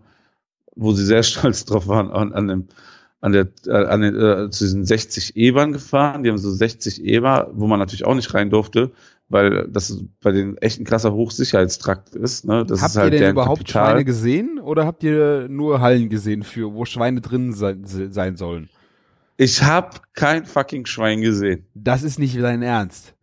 wo 0.76 0.94
sie 0.94 1.06
sehr 1.06 1.24
stolz 1.24 1.66
drauf 1.66 1.88
waren, 1.88 2.12
an, 2.12 2.34
an 2.34 2.48
dem, 2.48 2.68
an 3.22 3.32
der, 3.32 3.48
äh, 3.68 3.86
an 3.86 4.02
den, 4.02 4.16
äh, 4.16 4.50
zu 4.50 4.64
diesen 4.64 4.86
60 4.86 5.36
Ebern 5.36 5.72
gefahren. 5.72 6.24
Die 6.24 6.30
haben 6.30 6.38
so 6.38 6.52
60 6.52 7.04
Eber, 7.04 7.50
wo 7.54 7.68
man 7.68 7.80
natürlich 7.80 8.06
auch 8.06 8.16
nicht 8.16 8.34
rein 8.34 8.50
durfte, 8.50 8.92
weil 9.30 9.68
das 9.70 10.04
bei 10.22 10.32
den 10.32 10.58
echt 10.58 10.80
ein 10.80 10.86
krasser 10.86 11.14
Hochsicherheitstrakt 11.14 12.16
ist. 12.16 12.46
Ne? 12.46 12.66
Das 12.66 12.82
habt 12.82 12.92
ist 12.92 12.98
halt 12.98 13.14
ihr 13.14 13.20
denn 13.20 13.32
überhaupt 13.32 13.60
Kapital. 13.60 13.92
Schweine 13.92 14.06
gesehen 14.06 14.60
oder 14.60 14.86
habt 14.86 15.04
ihr 15.04 15.48
nur 15.50 15.82
Hallen 15.82 16.10
gesehen, 16.10 16.44
für 16.44 16.74
wo 16.74 16.86
Schweine 16.86 17.22
drin 17.22 17.54
sein, 17.54 17.84
sein 17.86 18.36
sollen? 18.36 18.70
Ich 19.38 19.64
habe 19.64 19.98
kein 20.14 20.46
fucking 20.46 20.86
Schwein 20.86 21.22
gesehen. 21.22 21.66
Das 21.74 22.04
ist 22.04 22.20
nicht 22.20 22.40
dein 22.40 22.62
Ernst. 22.62 23.16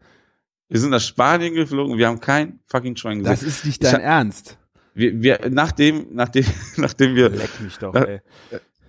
Wir 0.70 0.80
sind 0.80 0.90
nach 0.90 1.00
Spanien 1.00 1.54
geflogen, 1.54 1.98
wir 1.98 2.06
haben 2.06 2.20
kein 2.20 2.61
fucking 2.68 2.96
Schwein 2.96 3.18
gesehen. 3.18 3.30
Das 3.33 3.42
ist 3.42 3.64
nicht 3.66 3.83
Ich 3.85 3.90
dein 3.90 4.00
hab- 4.00 4.09
Ernst. 4.09 4.56
wir, 4.94 5.20
wir, 5.20 5.40
nachdem, 5.50 6.06
nachdem, 6.12 6.44
nachdem 6.76 7.14
wir, 7.16 7.28
Leck 7.28 7.61
mich 7.61 7.76
doch, 7.78 7.92
ey. 7.94 8.20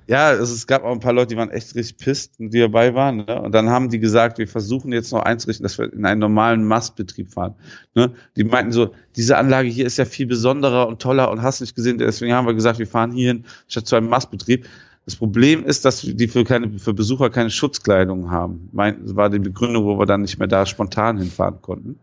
ja, 0.08 0.32
es, 0.34 0.52
es 0.52 0.67
gab 0.67 0.84
auch 0.84 0.91
ein 0.91 1.00
paar 1.00 1.12
Leute, 1.13 1.30
die 1.30 1.38
waren 1.38 1.50
echt 1.50 1.74
richtig 1.76 1.98
pisst, 1.98 2.36
die 2.38 2.60
dabei 2.60 2.94
waren, 2.94 3.17
ne? 3.26 3.41
Und 3.41 3.54
dann 3.54 3.70
haben 3.70 3.89
die 3.89 4.00
gesagt, 4.00 4.38
wir 4.38 4.48
versuchen 4.48 4.94
jetzt 4.94 5.12
noch 5.12 5.24
einzurichten, 5.24 5.63
dass 5.63 5.78
wir 5.80 5.91
in 5.91 6.06
einen 6.06 6.20
normalen 6.20 6.63
Mastbetrieb 6.65 7.34
fahren. 7.34 7.56
Ne? 7.96 8.12
Die 8.36 8.44
meinten 8.44 8.72
so, 8.72 8.94
diese 9.15 9.38
Anlage 9.38 9.67
hier 9.67 9.86
ist 9.88 9.98
ja 9.98 10.06
viel 10.06 10.28
besonderer 10.28 10.88
und 10.88 11.02
toller 11.02 11.32
und 11.32 11.41
hast 11.41 11.62
nicht 11.62 11.76
gesehen, 11.76 11.98
deswegen 11.98 12.34
haben 12.34 12.46
wir 12.46 12.54
gesagt, 12.54 12.78
wir 12.78 12.88
fahren 12.88 13.12
hierhin 13.12 13.46
statt 13.67 13.88
zu 13.88 13.96
einem 13.96 14.08
Mastbetrieb. 14.10 14.67
Das 15.06 15.16
Problem 15.16 15.66
ist, 15.66 15.84
dass 15.86 16.02
die 16.02 16.28
für 16.28 16.44
keine, 16.44 16.78
für 16.80 16.94
Besucher 16.94 17.30
keine 17.30 17.50
Schutzkleidung 17.50 18.30
haben. 18.30 18.70
Mein, 18.72 19.16
war 19.16 19.30
die 19.30 19.40
Begründung, 19.40 19.86
wo 19.86 19.98
wir 19.98 20.06
dann 20.06 20.22
nicht 20.22 20.38
mehr 20.38 20.48
da 20.48 20.66
spontan 20.66 21.18
hinfahren 21.18 21.62
konnten. 21.62 22.00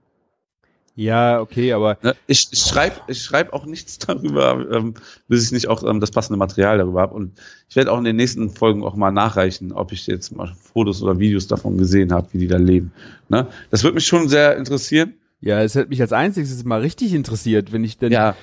Ja, 0.99 1.41
okay, 1.41 1.73
aber 1.75 1.97
Ne? 2.03 2.17
Ich, 2.27 2.49
ich 2.51 2.59
schreibe 2.59 2.97
ich 3.07 3.23
schreib 3.23 3.53
auch 3.53 3.67
nichts 3.67 3.99
darüber, 4.07 4.67
ähm, 4.73 4.95
bis 5.29 5.45
ich 5.45 5.53
nicht 5.53 5.69
auch 5.69 5.85
ähm, 5.85 6.01
das 6.01 6.11
passende 6.11 6.39
Material 6.39 6.79
darüber 6.79 7.01
habe. 7.03 7.15
Und 7.15 7.39
ich 7.69 7.77
werde 7.77 7.93
auch 7.93 7.99
in 7.99 8.05
den 8.05 8.17
nächsten 8.17 8.51
Folgen 8.51 8.83
auch 8.83 8.97
mal 8.97 9.13
nachreichen, 9.13 9.71
ob 9.71 9.93
ich 9.93 10.09
jetzt 10.09 10.35
mal 10.37 10.53
Fotos 10.61 11.01
oder 11.01 11.21
Videos 11.21 11.47
davon 11.47 11.79
gesehen 11.79 12.13
habe, 12.13 12.27
wie 12.33 12.39
die 12.39 12.49
da 12.49 12.57
leben. 12.57 12.91
Ne? 13.29 13.47
Das 13.71 13.85
würde 13.85 13.95
mich 13.95 14.07
schon 14.07 14.29
sehr 14.29 14.57
interessieren. 14.57 15.15
ja, 15.41 15.63
es 15.63 15.77
hätte 15.77 15.89
mich 15.89 16.01
als 16.01 16.13
einziges 16.13 16.65
mal 16.65 16.81
richtig 16.81 17.15
interessiert, 17.15 17.71
wenn 17.71 17.85
ich 17.85 17.99
denn, 17.99 18.11
Ja, 18.11 18.35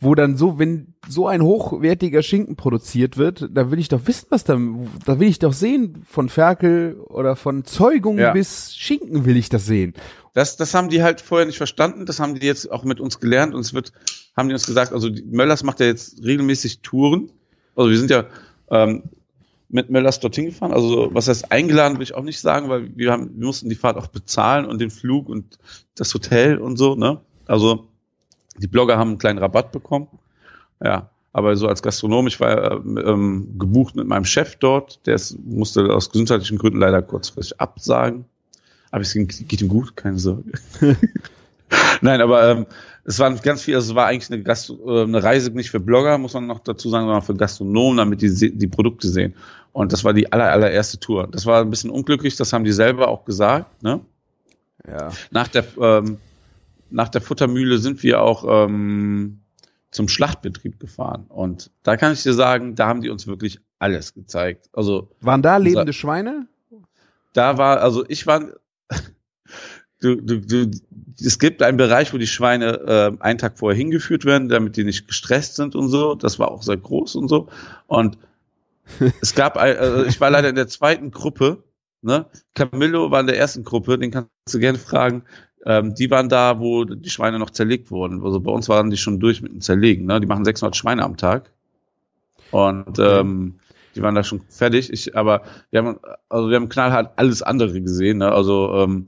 wo 0.00 0.14
dann 0.14 0.36
so, 0.36 0.58
wenn 0.58 0.94
so 1.08 1.26
ein 1.26 1.42
hochwertiger 1.42 2.22
Schinken 2.22 2.54
produziert 2.56 3.16
wird, 3.16 3.48
da 3.52 3.70
will 3.70 3.78
ich 3.80 3.88
doch 3.88 4.02
wissen, 4.06 4.26
was 4.30 4.44
da, 4.44 4.56
da 5.04 5.18
will 5.18 5.28
ich 5.28 5.40
doch 5.40 5.52
sehen, 5.52 6.02
von 6.08 6.28
Ferkel 6.28 6.94
oder 7.08 7.34
von 7.34 7.64
Zeugung 7.64 8.18
Ja. 8.18 8.32
bis 8.32 8.76
Schinken 8.76 9.24
will 9.24 9.36
ich 9.36 9.48
das 9.48 9.66
sehen. 9.66 9.94
das, 10.34 10.56
das 10.56 10.72
haben 10.74 10.88
die 10.88 11.02
halt 11.02 11.20
vorher 11.20 11.46
nicht 11.46 11.56
verstanden. 11.56 12.06
Das 12.06 12.20
haben 12.20 12.36
die 12.36 12.46
jetzt 12.46 12.70
auch 12.70 12.84
mit 12.84 13.00
uns 13.00 13.18
gelernt. 13.18 13.54
Und 13.54 13.60
es 13.62 13.74
wird, 13.74 13.92
haben 14.36 14.48
die 14.48 14.54
uns 14.54 14.66
gesagt, 14.66 14.92
also 14.92 15.08
Möllers 15.30 15.64
macht 15.64 15.80
ja 15.80 15.86
jetzt 15.86 16.22
regelmäßig 16.22 16.80
Touren. 16.80 17.30
Also 17.74 17.90
wir 17.90 17.98
sind 17.98 18.10
ja 18.10 18.24
ähm, 18.70 19.02
mit 19.68 19.90
Möllers 19.90 20.20
dorthin 20.20 20.46
gefahren. 20.46 20.72
Also 20.72 21.08
was 21.12 21.26
heißt 21.26 21.50
eingeladen, 21.50 21.96
will 21.98 22.04
ich 22.04 22.14
auch 22.14 22.22
nicht 22.22 22.38
sagen, 22.38 22.68
weil 22.68 22.96
wir 22.96 23.10
haben, 23.10 23.32
wir 23.36 23.46
mussten 23.46 23.68
die 23.68 23.74
Fahrt 23.74 23.96
auch 23.96 24.06
bezahlen 24.06 24.64
und 24.64 24.80
den 24.80 24.90
Flug 24.90 25.28
und 25.28 25.58
das 25.96 26.14
Hotel 26.14 26.58
und 26.58 26.76
so, 26.76 26.94
ne? 26.94 27.20
Also 27.46 27.88
die 28.58 28.66
Blogger 28.66 28.98
haben 28.98 29.10
einen 29.10 29.18
kleinen 29.18 29.38
Rabatt 29.38 29.72
bekommen. 29.72 30.08
Ja. 30.82 31.10
aber 31.32 31.56
so 31.56 31.66
als 31.66 31.82
Gastronom, 31.82 32.28
ich 32.28 32.38
war 32.38 32.84
ähm, 32.84 33.58
gebucht 33.58 33.96
mit 33.96 34.06
meinem 34.06 34.24
Chef 34.24 34.56
dort, 34.56 35.04
der 35.06 35.16
ist, 35.16 35.36
musste 35.44 35.92
aus 35.92 36.10
gesundheitlichen 36.10 36.58
Gründen 36.58 36.78
leider 36.78 37.02
kurzfristig 37.02 37.60
absagen. 37.60 38.24
Aber 38.90 39.02
es 39.02 39.12
ging, 39.12 39.26
geht 39.26 39.60
ihm 39.60 39.68
gut, 39.68 39.96
keine 39.96 40.18
Sorge. 40.18 40.52
Nein, 42.00 42.20
aber 42.20 42.48
ähm, 42.48 42.66
es 43.04 43.18
waren 43.18 43.40
ganz 43.42 43.62
viel, 43.62 43.74
also 43.74 43.92
es 43.92 43.94
war 43.94 44.06
eigentlich 44.06 44.30
eine, 44.30 44.42
Gastro 44.42 45.00
äh, 45.00 45.02
eine 45.02 45.22
Reise 45.22 45.50
nicht 45.50 45.70
für 45.70 45.80
Blogger, 45.80 46.18
muss 46.18 46.34
man 46.34 46.46
noch 46.46 46.60
dazu 46.60 46.88
sagen, 46.88 47.06
sondern 47.06 47.22
für 47.22 47.34
Gastronomen, 47.34 47.98
damit 47.98 48.22
die 48.22 48.56
die 48.56 48.66
Produkte 48.66 49.08
sehen. 49.08 49.34
Und 49.72 49.92
das 49.92 50.04
war 50.04 50.12
die 50.12 50.32
aller, 50.32 50.50
allererste 50.50 50.98
Tour. 50.98 51.28
Das 51.30 51.46
war 51.46 51.60
ein 51.60 51.70
bisschen 51.70 51.90
unglücklich, 51.90 52.36
das 52.36 52.52
haben 52.52 52.64
die 52.64 52.72
selber 52.72 53.08
auch 53.08 53.24
gesagt. 53.24 53.82
Ne? 53.82 54.00
Ja. 54.86 55.10
Nach 55.30 55.48
der 55.48 55.64
ähm, 55.80 56.18
nach 56.90 57.08
der 57.08 57.20
Futtermühle 57.20 57.78
sind 57.78 58.02
wir 58.02 58.22
auch 58.22 58.66
ähm, 58.66 59.40
zum 59.90 60.08
Schlachtbetrieb 60.08 60.78
gefahren. 60.78 61.26
Und 61.28 61.70
da 61.82 61.96
kann 61.96 62.12
ich 62.12 62.22
dir 62.22 62.34
sagen, 62.34 62.74
da 62.74 62.86
haben 62.86 63.00
die 63.00 63.10
uns 63.10 63.26
wirklich 63.26 63.60
alles 63.78 64.14
gezeigt. 64.14 64.68
Also 64.72 65.10
Waren 65.20 65.42
da 65.42 65.56
lebende 65.56 65.92
Schweine? 65.92 66.46
da 67.38 67.56
war, 67.58 67.80
also 67.80 68.04
ich 68.08 68.26
war, 68.26 68.40
du, 70.00 70.16
du, 70.16 70.40
du, 70.40 70.70
es 71.20 71.38
gibt 71.38 71.62
einen 71.62 71.76
Bereich, 71.76 72.12
wo 72.12 72.18
die 72.18 72.26
Schweine 72.26 73.16
äh, 73.20 73.22
einen 73.22 73.38
Tag 73.38 73.58
vorher 73.58 73.76
hingeführt 73.76 74.24
werden, 74.24 74.48
damit 74.48 74.76
die 74.76 74.84
nicht 74.84 75.06
gestresst 75.06 75.56
sind 75.56 75.74
und 75.74 75.88
so. 75.88 76.14
Das 76.14 76.38
war 76.38 76.50
auch 76.50 76.62
sehr 76.62 76.76
groß 76.76 77.14
und 77.16 77.28
so. 77.28 77.48
Und 77.86 78.18
es 79.20 79.34
gab, 79.34 79.56
äh, 79.56 80.04
ich 80.06 80.20
war 80.20 80.30
leider 80.30 80.48
in 80.48 80.56
der 80.56 80.68
zweiten 80.68 81.10
Gruppe. 81.10 81.62
Ne? 82.02 82.26
Camillo 82.54 83.10
war 83.10 83.20
in 83.20 83.26
der 83.26 83.38
ersten 83.38 83.64
Gruppe, 83.64 83.98
den 83.98 84.10
kannst 84.10 84.30
du 84.50 84.58
gerne 84.58 84.78
fragen. 84.78 85.24
Ähm, 85.64 85.94
die 85.94 86.10
waren 86.10 86.28
da, 86.28 86.60
wo 86.60 86.84
die 86.84 87.10
Schweine 87.10 87.38
noch 87.38 87.50
zerlegt 87.50 87.90
wurden. 87.90 88.22
Also 88.24 88.40
bei 88.40 88.50
uns 88.50 88.68
waren 88.68 88.90
die 88.90 88.96
schon 88.96 89.20
durch 89.20 89.42
mit 89.42 89.52
dem 89.52 89.60
Zerlegen. 89.60 90.06
Ne? 90.06 90.20
Die 90.20 90.26
machen 90.26 90.44
600 90.44 90.76
Schweine 90.76 91.04
am 91.04 91.16
Tag. 91.16 91.50
Und 92.50 92.98
ähm, 92.98 93.58
die 93.94 94.02
waren 94.02 94.14
da 94.14 94.22
schon 94.22 94.40
fertig. 94.48 94.92
Ich, 94.92 95.16
aber 95.16 95.42
wir 95.70 95.80
haben, 95.80 95.98
also 96.28 96.48
wir 96.48 96.56
haben 96.56 96.68
knallhart 96.68 97.12
alles 97.16 97.42
andere 97.42 97.80
gesehen. 97.80 98.18
Ne? 98.18 98.30
Also 98.30 98.72
ähm, 98.74 99.06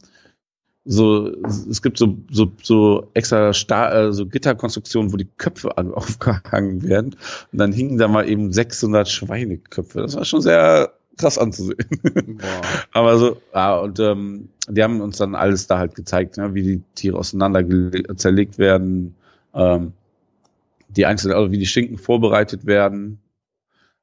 so, 0.85 1.31
es 1.45 1.83
gibt 1.83 1.99
so, 1.99 2.19
so, 2.31 2.53
so 2.63 3.11
extra 3.15 3.53
Sta 3.53 4.09
äh, 4.09 4.13
so 4.13 4.27
Gitterkonstruktionen, 4.27 5.13
wo 5.13 5.17
die 5.17 5.29
Köpfe 5.37 5.77
an, 5.79 5.93
aufgehangen 5.95 6.83
werden. 6.83 7.17
Und 7.53 7.59
dann 7.59 7.73
hingen 7.73 7.99
da 7.99 8.09
mal 8.09 8.29
eben 8.29 8.53
600 8.53 9.09
Schweineköpfe. 9.09 10.01
Das 10.01 10.17
war 10.17 10.25
schon 10.25 10.41
sehr 10.41 10.93
krass 11.20 11.38
anzusehen. 11.38 11.78
Boah. 12.38 12.61
Aber 12.92 13.18
so, 13.18 13.37
ja, 13.54 13.78
und 13.78 13.98
ähm, 14.00 14.48
die 14.68 14.83
haben 14.83 15.00
uns 15.00 15.18
dann 15.18 15.35
alles 15.35 15.66
da 15.66 15.78
halt 15.78 15.94
gezeigt, 15.94 16.37
ne, 16.37 16.54
wie 16.54 16.62
die 16.62 16.83
Tiere 16.94 17.18
auseinander 17.18 17.64
zerlegt 18.16 18.59
werden, 18.59 19.14
ähm, 19.54 19.92
die 20.88 21.06
einzelnen, 21.06 21.37
also 21.37 21.52
wie 21.52 21.59
die 21.59 21.66
Schinken 21.66 21.98
vorbereitet 21.98 22.66
werden, 22.66 23.20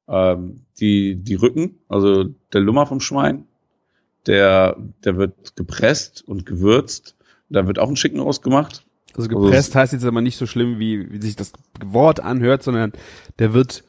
ähm, 0.07 0.61
die, 0.79 1.15
die 1.15 1.35
Rücken, 1.35 1.75
also 1.89 2.25
der 2.53 2.61
Lummer 2.61 2.85
vom 2.85 2.99
Schwein, 2.99 3.45
der, 4.25 4.77
der 5.03 5.17
wird 5.17 5.55
gepresst 5.55 6.23
und 6.27 6.45
gewürzt. 6.45 7.15
Da 7.49 7.65
wird 7.65 7.79
auch 7.79 7.89
ein 7.89 7.95
Schinken 7.95 8.19
ausgemacht. 8.19 8.85
Also 9.15 9.29
gepresst 9.29 9.73
heißt 9.73 9.93
jetzt 9.93 10.05
aber 10.05 10.21
nicht 10.21 10.37
so 10.37 10.45
schlimm, 10.45 10.79
wie, 10.79 11.11
wie 11.11 11.21
sich 11.21 11.35
das 11.35 11.53
Wort 11.83 12.19
anhört, 12.19 12.61
sondern 12.61 12.91
der 13.39 13.53
wird 13.53 13.83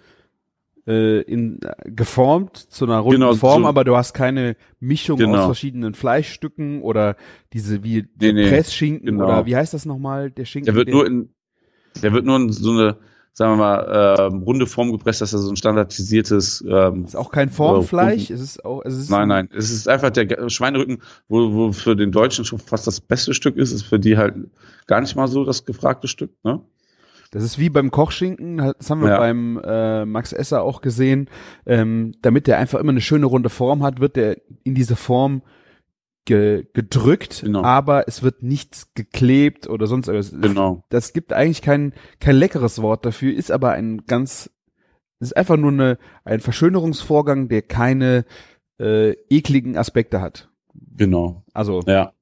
äh, 0.88 1.20
in, 1.20 1.61
geformt 1.85 2.57
zu 2.57 2.87
einer 2.87 2.98
runden 2.98 3.20
Genau, 3.20 3.35
Form, 3.35 3.62
so- 3.62 3.68
aber 3.68 3.85
du 3.85 3.94
hast 3.96 4.14
keine 4.14 4.57
Mischung 4.81 5.18
Genau. 5.18 5.38
aus 5.40 5.44
verschiedenen 5.44 5.94
Fleischstücken 5.94 6.81
oder 6.83 7.16
diese 7.53 7.85
wie 7.85 8.07
Nee, 8.20 8.33
nee, 8.33 8.48
Pressschinken 8.48 9.07
genau. 9.07 9.24
oder 9.24 9.46
wie 9.46 9.55
heißt 9.55 9.74
das 9.74 9.85
nochmal? 9.85 10.31
Der 10.31 10.44
Schinken. 10.46 10.66
Der 10.66 10.74
wird 10.74 10.88
nur 10.88 11.07
in, 11.07 11.29
der 12.03 12.12
wird 12.12 12.24
nur 12.24 12.37
in 12.37 12.51
so 12.51 12.70
eine, 12.70 12.96
sagen 13.35 13.53
wir 13.53 13.57
mal, 13.59 14.16
ähm, 14.33 14.42
runde 14.42 14.66
Form 14.66 14.90
gepresst, 14.90 15.20
dass 15.20 15.33
er 15.33 15.38
so 15.40 15.51
ein 15.51 15.57
standardisiertes 15.57 16.64
ähm, 16.68 17.05
ist 17.05 17.16
auch 17.16 17.31
kein 17.31 17.51
Formfleisch, 17.51 18.31
es 18.31 18.40
ist 18.40 18.64
auch, 18.64 18.83
es 18.85 18.94
ist 18.96 19.11
Nein, 19.11 19.29
nein. 19.29 19.48
Es 19.55 19.70
ist 19.70 19.88
einfach 19.88 20.11
der 20.11 20.48
Schweinerücken, 20.48 20.98
wo, 21.29 21.53
wo 21.53 21.72
für 21.72 21.94
den 21.96 22.11
Deutschen 22.12 22.44
schon 22.44 22.59
fast 22.59 22.87
das 22.87 23.01
beste 23.01 23.35
Stück 23.35 23.57
ist, 23.57 23.72
ist 23.72 23.83
für 23.83 23.98
die 24.01 24.16
halt 24.16 24.35
gar 24.87 25.01
nicht 25.01 25.14
mal 25.16 25.29
so 25.29 25.44
das 25.44 25.64
gefragte 25.64 26.09
Stück. 26.09 26.33
Ne? 26.42 26.61
Das 27.30 27.42
ist 27.42 27.58
wie 27.58 27.68
beim 27.68 27.90
Kochschinken, 27.90 28.56
das 28.78 28.88
haben 28.90 29.02
wir 29.02 29.10
Ja. 29.10 29.18
beim 29.18 29.60
äh, 29.62 30.04
Max 30.06 30.32
Esser 30.32 30.62
auch 30.62 30.80
gesehen. 30.80 31.28
Ähm, 31.66 32.14
damit 32.22 32.46
der 32.46 32.58
einfach 32.58 32.80
immer 32.80 32.92
eine 32.92 33.00
schöne 33.02 33.26
runde 33.26 33.50
Form 33.50 33.82
hat, 33.82 34.00
wird 34.00 34.16
der 34.16 34.38
in 34.64 34.74
diese 34.74 34.96
Form 34.96 35.42
ge 36.24 36.66
gedrückt, 36.74 37.42
Genau. 37.44 37.62
aber 37.62 38.06
es 38.08 38.22
wird 38.22 38.42
nichts 38.42 38.92
geklebt 38.94 39.68
oder 39.68 39.86
sonst 39.86 40.08
irgendwas. 40.08 40.32
Genau. 40.40 40.84
Das 40.90 41.12
gibt 41.12 41.32
eigentlich 41.32 41.62
kein, 41.62 41.92
kein 42.20 42.36
leckeres 42.36 42.80
Wort 42.82 43.04
dafür, 43.06 43.34
ist 43.34 43.50
aber 43.50 43.72
ein 43.72 44.04
ganz, 44.06 44.50
es 45.20 45.28
ist 45.28 45.36
einfach 45.36 45.56
nur 45.56 45.72
eine, 45.72 45.98
ein 46.24 46.40
Verschönerungsvorgang, 46.40 47.48
der 47.48 47.62
keine 47.62 48.24
äh, 48.78 49.12
ekligen 49.30 49.76
Aspekte 49.76 50.20
hat. 50.20 50.48
Genau. 50.96 51.44
Also, 51.54 51.80
Ja. 51.86 52.12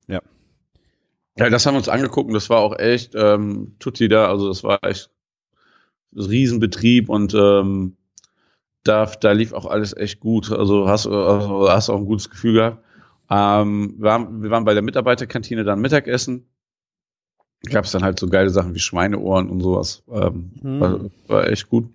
Ja. 1.38 1.50
Das 1.50 1.66
haben 1.66 1.74
wir 1.74 1.78
uns 1.78 1.88
angeguckt 1.88 2.28
und 2.28 2.34
das 2.34 2.48
war 2.50 2.58
auch 2.58 2.78
echt 2.78 3.14
ähm, 3.14 3.76
Tutti 3.78 4.08
da, 4.08 4.28
also 4.28 4.48
das 4.48 4.64
war 4.64 4.82
echt 4.84 5.10
ein 6.14 6.20
Riesenbetrieb 6.20 7.08
und 7.08 7.34
ähm, 7.34 7.96
da, 8.84 9.06
da 9.06 9.32
lief 9.32 9.52
auch 9.52 9.66
alles 9.66 9.94
echt 9.96 10.20
gut. 10.20 10.50
Also 10.50 10.88
hast, 10.88 11.06
also 11.06 11.68
hast 11.68 11.90
auch 11.90 11.98
ein 11.98 12.06
gutes 12.06 12.30
Gefühl 12.30 12.54
gehabt. 12.54 12.84
Ähm, 13.28 13.94
wir, 13.98 14.04
waren, 14.04 14.42
wir 14.42 14.50
waren 14.50 14.64
bei 14.64 14.74
der 14.74 14.82
Mitarbeiterkantine 14.82 15.64
dann 15.64 15.80
Mittagessen. 15.80 16.46
Gab 17.70 17.84
es 17.84 17.90
dann 17.92 18.04
halt 18.04 18.18
so 18.18 18.28
geile 18.28 18.50
Sachen 18.50 18.74
wie 18.74 18.78
Schweineohren 18.78 19.50
und 19.50 19.60
sowas. 19.60 20.04
Ähm, 20.10 20.52
Hm. 20.62 20.80
war, 20.80 21.00
war 21.26 21.48
echt 21.48 21.68
gut. 21.68 21.88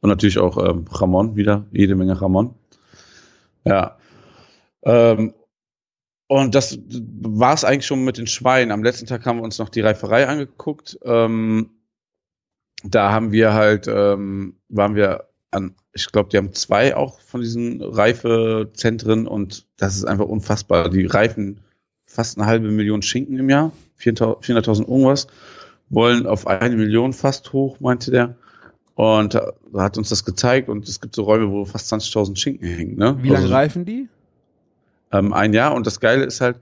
Und 0.00 0.08
natürlich 0.08 0.38
auch 0.38 0.56
ähm, 0.56 0.84
Ramon 0.90 1.36
wieder, 1.36 1.66
jede 1.72 1.96
Menge 1.96 2.20
Ramon. 2.20 2.54
Ja. 3.64 3.98
Ähm, 4.82 5.34
und 6.30 6.54
das 6.54 6.78
war 7.22 7.54
es 7.54 7.64
eigentlich 7.64 7.86
schon 7.86 8.04
mit 8.04 8.16
den 8.16 8.28
Schweinen. 8.28 8.70
Am 8.70 8.84
letzten 8.84 9.06
Tag 9.06 9.26
haben 9.26 9.38
wir 9.38 9.42
uns 9.42 9.58
noch 9.58 9.68
die 9.68 9.80
Reiferei 9.80 10.28
angeguckt. 10.28 10.96
Ähm, 11.02 11.70
da 12.84 13.10
haben 13.10 13.32
wir 13.32 13.52
halt, 13.52 13.88
ähm, 13.88 14.54
waren 14.68 14.94
wir 14.94 15.24
an, 15.50 15.74
ich 15.92 16.06
glaube, 16.12 16.28
die 16.30 16.36
haben 16.36 16.52
zwei 16.52 16.94
auch 16.94 17.18
von 17.20 17.40
diesen 17.40 17.82
Reifezentren 17.82 19.26
und 19.26 19.66
das 19.76 19.96
ist 19.96 20.04
einfach 20.04 20.26
unfassbar. 20.26 20.88
Die 20.88 21.04
reifen 21.04 21.62
fast 22.06 22.38
eine 22.38 22.46
halbe 22.46 22.70
Million 22.70 23.02
Schinken 23.02 23.36
im 23.36 23.50
Jahr, 23.50 23.72
400.000 24.00 24.44
400.000 24.44 24.88
irgendwas, 24.88 25.26
wollen 25.88 26.28
auf 26.28 26.46
eine 26.46 26.76
Million 26.76 27.12
fast 27.12 27.52
hoch, 27.52 27.80
meinte 27.80 28.12
der. 28.12 28.36
Und 28.94 29.34
da 29.34 29.52
hat 29.78 29.98
uns 29.98 30.10
das 30.10 30.24
gezeigt 30.24 30.68
und 30.68 30.88
es 30.88 31.00
gibt 31.00 31.16
so 31.16 31.24
Räume, 31.24 31.50
wo 31.50 31.64
fast 31.64 31.92
20.000 31.92 32.36
Schinken 32.38 32.68
hängen. 32.68 32.96
Ne? 32.96 33.18
wie 33.20 33.30
lange 33.30 33.46
Also- 33.46 33.54
reifen 33.54 33.84
die? 33.84 34.08
Ähm, 35.12 35.32
ein 35.32 35.52
Jahr. 35.52 35.74
Und 35.74 35.86
das 35.86 36.00
Geile 36.00 36.24
ist 36.24 36.40
halt, 36.40 36.60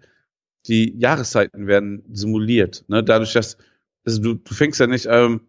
die 0.66 0.96
Jahreszeiten 0.98 1.66
werden 1.66 2.02
simuliert. 2.12 2.84
Ne? 2.88 3.02
Dadurch, 3.02 3.32
dass 3.32 3.56
also 4.08 4.22
du, 4.22 4.34
du 4.34 4.54
fängst 4.54 4.80
ja 4.80 4.86
nicht, 4.86 5.06
ähm, 5.10 5.40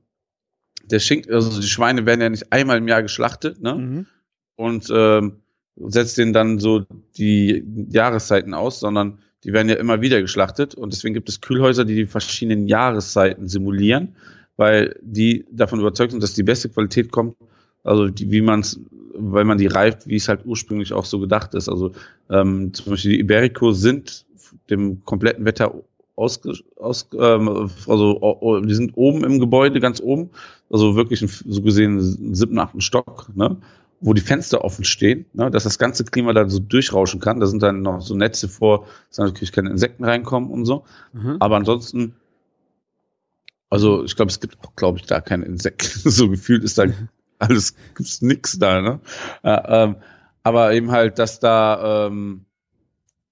der 0.83 0.99
Schinken, 0.99 1.33
also 1.33 1.61
die 1.61 1.67
Schweine 1.67 2.05
werden 2.05 2.21
ja 2.21 2.29
nicht 2.29 2.51
einmal 2.51 2.77
im 2.77 2.87
Jahr 2.87 3.01
geschlachtet, 3.01 3.61
ne? 3.61 3.75
Mhm. 3.75 4.05
Und 4.55 4.89
ähm, 4.91 5.41
setzt 5.75 6.17
denen 6.17 6.33
dann 6.33 6.59
so 6.59 6.85
die 7.17 7.63
Jahreszeiten 7.89 8.53
aus, 8.53 8.79
sondern 8.79 9.19
die 9.45 9.53
werden 9.53 9.69
ja 9.69 9.75
immer 9.75 10.01
wieder 10.01 10.19
geschlachtet 10.21 10.75
und 10.75 10.91
deswegen 10.91 11.13
gibt 11.13 11.29
es 11.29 11.39
Kühlhäuser, 11.39 11.85
die 11.85 11.95
die 11.95 12.07
verschiedenen 12.07 12.67
Jahreszeiten 12.67 13.47
simulieren, 13.47 14.15
weil 14.57 14.99
die 15.01 15.45
davon 15.49 15.79
überzeugt 15.79 16.11
sind, 16.11 16.21
dass 16.21 16.33
die 16.33 16.43
beste 16.43 16.67
Qualität 16.67 17.11
kommt, 17.11 17.37
also 17.83 18.09
die, 18.09 18.29
wie 18.31 18.41
man 18.41 18.59
es, 18.59 18.81
weil 19.19 19.45
man 19.45 19.57
die 19.57 19.67
reift, 19.67 20.07
wie 20.07 20.15
es 20.15 20.27
halt 20.27 20.41
ursprünglich 20.45 20.93
auch 20.93 21.05
so 21.05 21.19
gedacht 21.19 21.53
ist. 21.53 21.69
Also 21.69 21.91
ähm, 22.29 22.73
zum 22.73 22.91
Beispiel 22.91 23.11
die 23.11 23.19
Iberico 23.19 23.71
sind 23.71 24.25
dem 24.69 25.03
kompletten 25.05 25.45
Wetter 25.45 25.73
ausge, 26.15 26.53
aus, 26.77 27.07
ähm, 27.17 27.69
also 27.87 28.21
o- 28.21 28.59
die 28.59 28.73
sind 28.73 28.91
oben 28.95 29.23
im 29.23 29.39
Gebäude, 29.39 29.79
ganz 29.79 30.01
oben, 30.01 30.29
also 30.69 30.95
wirklich 30.95 31.21
ein, 31.21 31.29
so 31.29 31.61
gesehen 31.61 31.99
siebten, 32.35 32.59
achten 32.59 32.81
Stock, 32.81 33.29
ne? 33.35 33.57
wo 34.01 34.13
die 34.13 34.21
Fenster 34.21 34.63
offen 34.63 34.85
stehen, 34.85 35.25
ne? 35.33 35.51
dass 35.51 35.63
das 35.63 35.77
ganze 35.77 36.03
Klima 36.05 36.33
da 36.33 36.47
so 36.49 36.59
durchrauschen 36.59 37.19
kann. 37.19 37.39
Da 37.39 37.47
sind 37.47 37.61
dann 37.63 37.81
noch 37.81 38.01
so 38.01 38.15
Netze 38.15 38.47
vor, 38.47 38.85
dass 39.09 39.17
da 39.17 39.25
natürlich 39.25 39.51
keine 39.51 39.69
Insekten 39.69 40.03
reinkommen 40.03 40.49
und 40.51 40.65
so. 40.65 40.83
Mhm. 41.13 41.37
Aber 41.39 41.57
ansonsten, 41.57 42.15
also 43.69 44.03
ich 44.03 44.15
glaube, 44.15 44.31
es 44.31 44.39
gibt 44.39 44.57
auch, 44.65 44.75
glaube 44.75 44.99
ich, 44.99 45.05
da 45.05 45.21
keine 45.21 45.45
Insekten. 45.45 45.87
so 46.09 46.29
gefühlt 46.29 46.63
ist 46.63 46.77
da 46.77 46.85
alles, 47.49 47.75
gibt's 47.95 48.21
nix 48.21 48.59
da, 48.59 48.81
ne? 48.81 48.99
Ja, 49.43 49.83
ähm, 49.83 49.95
aber 50.43 50.73
eben 50.73 50.91
halt, 50.91 51.19
dass 51.19 51.39
da, 51.39 52.07
ähm, 52.07 52.45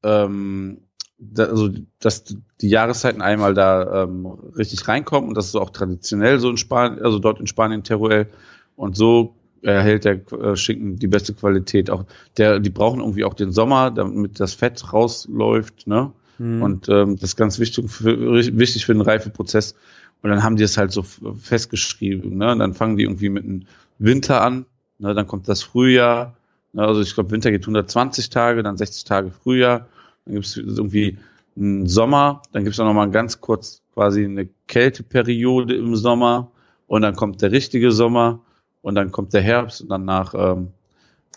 ähm, 0.03 0.80
da, 1.20 1.45
also 1.45 1.70
dass 1.99 2.24
die 2.62 2.70
Jahreszeiten 2.70 3.22
einmal 3.22 3.53
da 3.53 4.03
ähm, 4.03 4.26
richtig 4.55 4.88
reinkommen 4.88 5.30
und 5.30 5.36
das 5.36 5.47
ist 5.47 5.55
auch 5.55 5.70
traditionell 5.70 6.39
so 6.39 6.49
in 6.49 6.58
Spanien, 6.58 7.03
also 7.03 7.20
dort 7.20 7.39
in 7.39 7.47
Spanien 7.47 7.84
Teruel 7.84 8.28
und 8.76 8.95
so 8.95 9.36
erhält 9.62 10.05
der 10.05 10.32
äh, 10.34 10.55
Schinken 10.55 10.97
die 10.97 11.08
beste 11.08 11.34
Qualität. 11.34 11.89
Auch 11.89 12.05
der, 12.38 12.60
die 12.60 12.70
brauchen 12.70 12.99
irgendwie 12.99 13.26
auch 13.26 13.34
den 13.34 13.51
Sommer, 13.51 13.91
damit 13.91 14.39
das 14.39 14.53
Fett 14.53 14.93
rausläuft, 14.93 15.88
ne? 15.88 16.12
Mhm. 16.38 16.62
Und 16.62 16.89
ähm, 16.89 17.16
das 17.16 17.32
ist 17.32 17.36
ganz 17.36 17.60
wichtig 17.60 17.89
für, 17.89 18.16
wichtig 18.58 18.86
für 18.86 18.93
den 18.93 19.01
Reifeprozess. 19.01 19.76
Und 20.22 20.30
dann 20.30 20.43
haben 20.43 20.55
die 20.55 20.64
es 20.64 20.78
halt 20.78 20.91
so 20.91 21.03
festgeschrieben. 21.03 22.38
Ne? 22.38 22.51
Und 22.51 22.60
dann 22.60 22.74
fangen 22.74 22.97
die 22.97 23.03
irgendwie 23.03 23.30
mit 23.30 23.43
dem 23.43 23.66
Winter 24.00 24.41
an. 24.41 24.66
Ne? 25.00 25.14
Dann 25.14 25.28
kommt 25.28 25.48
das 25.48 25.64
Frühjahr. 25.64 26.36
Ne? 26.74 26.84
Also 26.84 27.02
ich 27.02 27.14
glaube, 27.14 27.32
Winter 27.32 27.52
geht 27.52 27.64
120 27.64 28.30
Tage, 28.30 28.64
dann 28.64 28.78
60 28.78 29.04
Tage 29.04 29.32
Frühjahr. 29.32 29.88
Dann 30.26 30.36
gibt 30.36 30.45
es 30.45 30.58
irgendwie 30.58 31.18
einen 31.56 31.88
Sommer. 31.88 32.41
Dann 32.52 32.64
gibt 32.64 32.74
es 32.74 32.80
noch 32.80 32.93
mal 32.93 33.10
ganz 33.10 33.41
kurz 33.41 33.82
quasi 33.93 34.26
eine 34.26 34.48
Kälteperiode 34.68 35.76
im 35.76 35.95
Sommer. 35.95 36.52
Und 36.88 37.02
dann 37.02 37.16
kommt 37.16 37.41
der 37.41 37.52
richtige 37.52 37.91
Sommer. 37.91 38.39
Und 38.82 38.95
dann 38.95 39.12
kommt 39.12 39.34
der 39.34 39.41
Herbst. 39.41 39.82
Und 39.82 39.89
danach 39.89 40.34
ähm, 40.36 40.70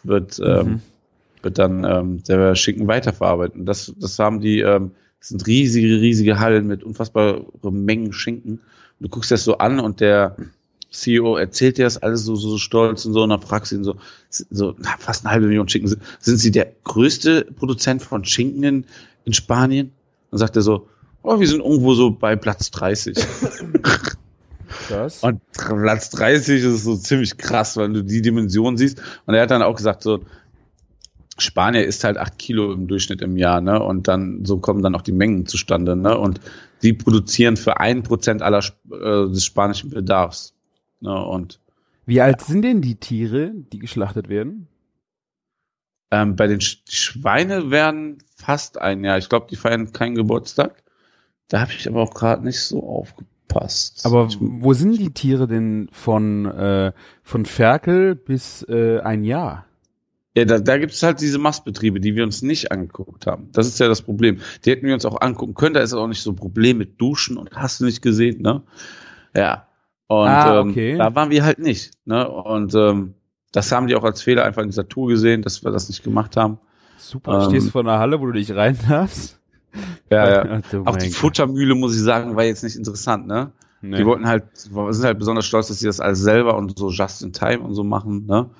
wird, 0.04 0.40
ähm, 0.44 0.66
mhm. 0.66 0.80
wird 1.42 1.58
dann 1.58 1.84
ähm, 1.84 2.22
der 2.24 2.54
Schinken 2.54 2.86
weiterverarbeitet. 2.88 3.56
Und 3.56 3.66
das, 3.66 3.92
das 3.98 4.18
haben 4.18 4.40
die... 4.40 4.60
Ähm, 4.60 4.92
das 5.20 5.28
sind 5.28 5.46
riesige, 5.46 6.00
riesige 6.00 6.38
Hallen 6.38 6.66
mit 6.66 6.82
unfassbaren 6.82 7.44
Mengen 7.84 8.12
Schinken. 8.12 8.52
Und 8.52 8.60
du 9.00 9.08
guckst 9.08 9.30
das 9.30 9.44
so 9.44 9.58
an 9.58 9.78
und 9.78 10.00
der 10.00 10.36
CEO 10.90 11.36
erzählt 11.36 11.78
dir 11.78 11.84
das 11.84 11.98
alles 11.98 12.24
so, 12.24 12.34
so 12.36 12.58
stolz 12.58 13.04
und 13.04 13.12
so 13.12 13.22
und 13.22 13.30
dann 13.30 13.40
fragst 13.40 13.72
du 13.72 13.76
ihn 13.76 13.84
so, 13.84 13.96
so 14.28 14.74
na, 14.78 14.90
fast 14.98 15.24
eine 15.24 15.32
halbe 15.32 15.46
Million 15.46 15.68
Schinken. 15.68 16.00
Sind 16.18 16.38
Sie 16.38 16.50
der 16.50 16.72
größte 16.84 17.46
Produzent 17.56 18.02
von 18.02 18.24
Schinken 18.24 18.62
in, 18.64 18.84
in 19.24 19.32
Spanien? 19.32 19.92
Dann 20.30 20.38
sagt 20.38 20.56
er 20.56 20.62
so, 20.62 20.88
oh, 21.22 21.38
wir 21.38 21.46
sind 21.46 21.60
irgendwo 21.60 21.94
so 21.94 22.10
bei 22.10 22.36
Platz 22.36 22.70
30. 22.70 23.16
Krass. 24.86 25.22
Und 25.22 25.40
Platz 25.52 26.10
30 26.10 26.62
ist 26.64 26.84
so 26.84 26.96
ziemlich 26.96 27.36
krass, 27.36 27.76
weil 27.76 27.92
du 27.92 28.02
die 28.02 28.22
Dimension 28.22 28.76
siehst. 28.76 29.02
Und 29.26 29.34
er 29.34 29.42
hat 29.42 29.50
dann 29.50 29.62
auch 29.62 29.76
gesagt 29.76 30.02
so, 30.02 30.20
Spanier 31.38 31.84
isst 31.84 32.04
halt 32.04 32.18
acht 32.18 32.38
Kilo 32.38 32.72
im 32.72 32.86
Durchschnitt 32.86 33.22
im 33.22 33.36
Jahr, 33.36 33.60
ne? 33.60 33.82
Und 33.82 34.08
dann 34.08 34.44
so 34.44 34.58
kommen 34.58 34.82
dann 34.82 34.94
auch 34.94 35.02
die 35.02 35.12
Mengen 35.12 35.46
zustande, 35.46 35.96
ne? 35.96 36.16
Und 36.16 36.40
die 36.82 36.92
produzieren 36.92 37.56
für 37.56 37.80
ein 37.80 38.02
Prozent 38.02 38.42
aller 38.42 38.62
äh, 38.92 39.28
des 39.28 39.44
spanischen 39.44 39.90
Bedarfs. 39.90 40.54
Ne? 41.00 41.24
Und 41.24 41.60
wie 42.06 42.20
alt 42.20 42.40
sind 42.40 42.62
denn 42.62 42.80
die 42.80 42.96
Tiere, 42.96 43.52
die 43.72 43.78
geschlachtet 43.78 44.28
werden? 44.28 44.68
Ähm, 46.10 46.36
bei 46.36 46.46
den 46.46 46.60
Sch 46.60 46.82
Schweine 46.88 47.70
werden 47.70 48.18
fast 48.34 48.80
ein 48.80 49.04
Jahr. 49.04 49.18
Ich 49.18 49.28
glaube, 49.28 49.46
die 49.48 49.56
feiern 49.56 49.92
keinen 49.92 50.16
Geburtstag. 50.16 50.82
Da 51.48 51.60
habe 51.60 51.72
ich 51.72 51.88
aber 51.88 52.02
auch 52.02 52.14
gerade 52.14 52.44
nicht 52.44 52.60
so 52.60 52.82
aufgepasst. 52.82 54.04
Aber 54.04 54.28
wo 54.38 54.72
sind 54.72 54.98
die 54.98 55.12
Tiere 55.12 55.46
denn 55.46 55.88
von 55.92 56.46
äh, 56.46 56.92
von 57.22 57.46
Ferkel 57.46 58.14
bis 58.14 58.64
äh, 58.68 59.00
ein 59.00 59.24
Jahr? 59.24 59.66
Ja, 60.36 60.44
da, 60.44 60.58
da 60.60 60.78
gibt 60.78 60.92
es 60.92 61.02
halt 61.02 61.20
diese 61.20 61.38
Mastbetriebe, 61.38 62.00
die 62.00 62.14
wir 62.14 62.22
uns 62.22 62.42
nicht 62.42 62.70
angeguckt 62.70 63.26
haben. 63.26 63.48
Das 63.52 63.66
ist 63.66 63.80
ja 63.80 63.88
das 63.88 64.02
Problem. 64.02 64.40
Die 64.64 64.70
hätten 64.70 64.86
wir 64.86 64.94
uns 64.94 65.04
auch 65.04 65.20
angucken 65.20 65.54
können. 65.54 65.74
Da 65.74 65.80
ist 65.80 65.92
auch 65.92 66.06
nicht 66.06 66.22
so 66.22 66.30
ein 66.30 66.36
Problem 66.36 66.78
mit 66.78 67.00
Duschen 67.00 67.36
und 67.36 67.50
hast 67.56 67.80
du 67.80 67.84
nicht 67.84 68.00
gesehen, 68.00 68.42
ne? 68.42 68.62
Ja. 69.34 69.66
Und 70.10 70.26
ah, 70.26 70.58
okay. 70.58 70.90
ähm, 70.90 70.98
da 70.98 71.14
waren 71.14 71.30
wir 71.30 71.44
halt 71.44 71.60
nicht. 71.60 71.92
Ne? 72.04 72.28
Und 72.28 72.74
ähm, 72.74 73.14
das 73.52 73.70
haben 73.70 73.86
die 73.86 73.94
auch 73.94 74.02
als 74.02 74.22
Fehler 74.22 74.44
einfach 74.44 74.62
in 74.62 74.68
dieser 74.68 74.88
Tour 74.88 75.06
gesehen, 75.06 75.42
dass 75.42 75.62
wir 75.62 75.70
das 75.70 75.88
nicht 75.88 76.02
gemacht 76.02 76.36
haben. 76.36 76.58
Super, 76.98 77.44
ähm, 77.44 77.48
stehst 77.48 77.70
vor 77.70 77.82
einer 77.82 78.00
Halle, 78.00 78.20
wo 78.20 78.26
du 78.26 78.32
dich 78.32 78.52
rein 78.52 78.76
darfst. 78.88 79.38
Ja, 80.10 80.44
ja. 80.44 80.60
Ach, 80.84 80.86
auch 80.86 80.96
die 80.96 81.10
Futtermühle, 81.10 81.76
muss 81.76 81.94
ich 81.94 82.02
sagen, 82.02 82.34
war 82.34 82.42
jetzt 82.42 82.64
nicht 82.64 82.74
interessant, 82.74 83.28
ne? 83.28 83.52
Nee. 83.82 83.98
Die 83.98 84.04
wollten 84.04 84.26
halt, 84.26 84.46
sind 84.52 85.04
halt 85.04 85.20
besonders 85.20 85.46
stolz, 85.46 85.68
dass 85.68 85.78
sie 85.78 85.86
das 85.86 86.00
alles 86.00 86.18
selber 86.18 86.56
und 86.56 86.76
so 86.76 86.90
just 86.90 87.22
in 87.22 87.32
time 87.32 87.60
und 87.60 87.74
so 87.74 87.84
machen, 87.84 88.26
ne? 88.26 88.50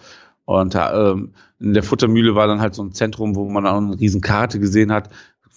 Und 0.44 0.76
ähm, 0.76 1.32
in 1.58 1.74
der 1.74 1.82
Futtermühle 1.82 2.36
war 2.36 2.46
dann 2.46 2.60
halt 2.60 2.76
so 2.76 2.84
ein 2.84 2.92
Zentrum, 2.92 3.34
wo 3.34 3.48
man 3.48 3.66
auch 3.66 3.78
eine 3.78 3.98
riesen 3.98 4.20
Karte 4.20 4.60
gesehen 4.60 4.92
hat, 4.92 5.10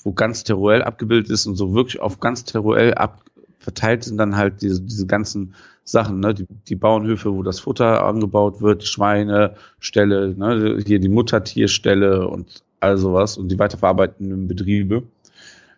wo 0.03 0.11
ganz 0.11 0.43
Teruel 0.43 0.81
abgebildet 0.81 1.29
ist 1.29 1.45
und 1.45 1.55
so 1.55 1.75
wirklich 1.75 2.01
auf 2.01 2.19
ganz 2.19 2.45
Teruel 2.45 2.95
ab 2.95 3.21
verteilt 3.63 4.03
sind 4.03 4.17
dann 4.17 4.35
halt 4.35 4.61
diese, 4.61 4.81
diese 4.81 5.07
ganzen 5.07 5.55
Sachen, 5.83 6.19
ne? 6.19 6.33
die, 6.33 6.45
die 6.67 6.75
Bauernhöfe, 6.75 7.33
wo 7.33 7.43
das 7.43 7.59
Futter 7.59 8.05
angebaut 8.05 8.61
wird, 8.61 8.83
Schweine, 8.83 9.55
Ställe, 9.79 10.35
ne? 10.37 10.79
hier 10.85 10.99
die 10.99 11.09
Muttertierstelle 11.09 12.27
und 12.27 12.63
all 12.79 12.97
sowas 12.97 13.37
und 13.37 13.49
die 13.49 13.59
weiterverarbeitenden 13.59 14.47
Betriebe. 14.47 15.03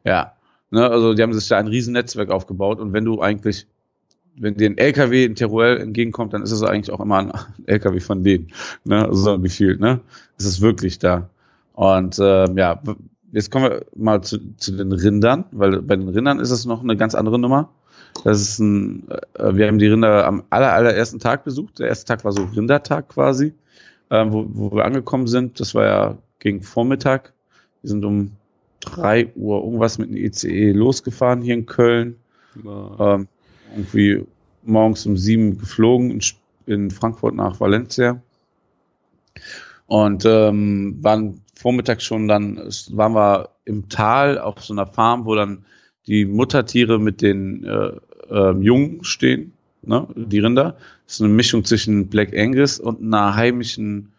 Ja, 0.03 0.33
ne? 0.71 0.89
also 0.89 1.13
die 1.13 1.23
haben 1.23 1.33
sich 1.33 1.47
da 1.47 1.57
ein 1.57 1.67
riesen 1.67 1.93
Netzwerk 1.93 2.29
aufgebaut 2.29 2.79
und 2.79 2.93
wenn 2.93 3.05
du 3.05 3.21
eigentlich 3.21 3.67
wenn 4.37 4.55
dir 4.55 4.69
ein 4.69 4.77
LKW 4.77 5.23
in 5.23 5.35
Teruel 5.35 5.77
entgegenkommt, 5.77 6.33
dann 6.33 6.43
ist 6.43 6.51
es 6.51 6.61
eigentlich 6.61 6.91
auch 6.91 6.99
immer 6.99 7.19
ein 7.19 7.31
LKW 7.67 8.01
von 8.01 8.23
denen. 8.23 8.51
Ne? 8.83 9.07
So 9.11 9.39
gefühlt, 9.39 9.79
ne? 9.79 10.01
Es 10.37 10.43
ist 10.43 10.59
wirklich 10.59 10.99
da. 10.99 11.29
Und 11.73 12.19
äh, 12.19 12.51
ja, 12.53 12.81
jetzt 13.35 13.51
kommen 13.51 13.69
wir 13.69 13.85
mal 13.95 14.21
zu, 14.21 14.39
zu 14.55 14.71
den 14.71 14.93
Rindern, 14.93 15.43
weil 15.51 15.81
bei 15.81 15.97
den 15.97 16.07
Rindern 16.07 16.39
ist 16.39 16.51
es 16.51 16.65
noch 16.65 16.81
eine 16.81 16.95
ganz 16.95 17.15
andere 17.15 17.37
Nummer. 17.37 17.69
Das 18.23 18.39
ist 18.39 18.59
ein, 18.59 19.09
äh, 19.33 19.53
wir 19.55 19.67
haben 19.67 19.77
die 19.77 19.87
Rinder 19.87 20.25
am 20.25 20.43
aller, 20.49 20.71
allerersten 20.71 21.19
Tag 21.19 21.43
besucht. 21.43 21.79
Der 21.79 21.89
erste 21.89 22.05
Tag 22.05 22.23
war 22.23 22.31
so 22.31 22.45
Rindertag 22.55 23.09
quasi, 23.09 23.53
äh, 24.09 24.25
wo, 24.29 24.45
wo 24.47 24.71
wir 24.77 24.85
angekommen 24.85 25.27
sind. 25.27 25.59
Das 25.59 25.75
war 25.75 25.85
ja 25.85 26.17
gegen 26.39 26.61
Vormittag. 26.61 27.33
Wir 27.81 27.89
sind 27.89 28.05
um 28.05 28.31
drei 28.79 29.27
Uhr 29.35 29.61
irgendwas 29.65 29.97
mit 29.97 30.09
dem 30.09 30.15
ICE 30.15 30.71
losgefahren 30.71 31.41
hier 31.41 31.55
in 31.55 31.65
Köln. 31.65 32.15
Ähm, 32.65 33.27
irgendwie 33.75 34.23
morgens 34.63 35.05
um 35.05 35.17
sieben 35.17 35.57
geflogen 35.57 36.09
in, 36.09 36.21
in 36.67 36.89
Frankfurt 36.89 37.35
nach 37.35 37.59
Valencia. 37.59 38.21
Und 39.87 40.23
ähm, 40.25 40.97
waren 41.01 41.41
vormittags 41.55 42.03
schon 42.03 42.27
dann, 42.27 42.57
waren 42.91 43.13
wir 43.13 43.49
im 43.65 43.89
Tal 43.89 44.37
auf 44.37 44.63
so 44.63 44.73
einer 44.73 44.87
Farm, 44.87 45.25
wo 45.25 45.35
dann 45.35 45.65
die 46.07 46.25
Muttertiere 46.25 46.99
mit 46.99 47.21
den 47.21 47.63
äh, 47.63 47.91
äh, 48.29 48.51
Jungen 48.59 49.03
stehen, 49.03 49.53
ne, 49.81 50.07
die 50.15 50.39
Rinder. 50.39 50.77
Das 51.05 51.15
ist 51.15 51.21
eine 51.21 51.33
Mischung 51.33 51.63
zwischen 51.65 52.07
Black 52.07 52.37
Angus 52.37 52.79
und 52.79 53.01
einer 53.01 53.35
heimischen 53.35 54.13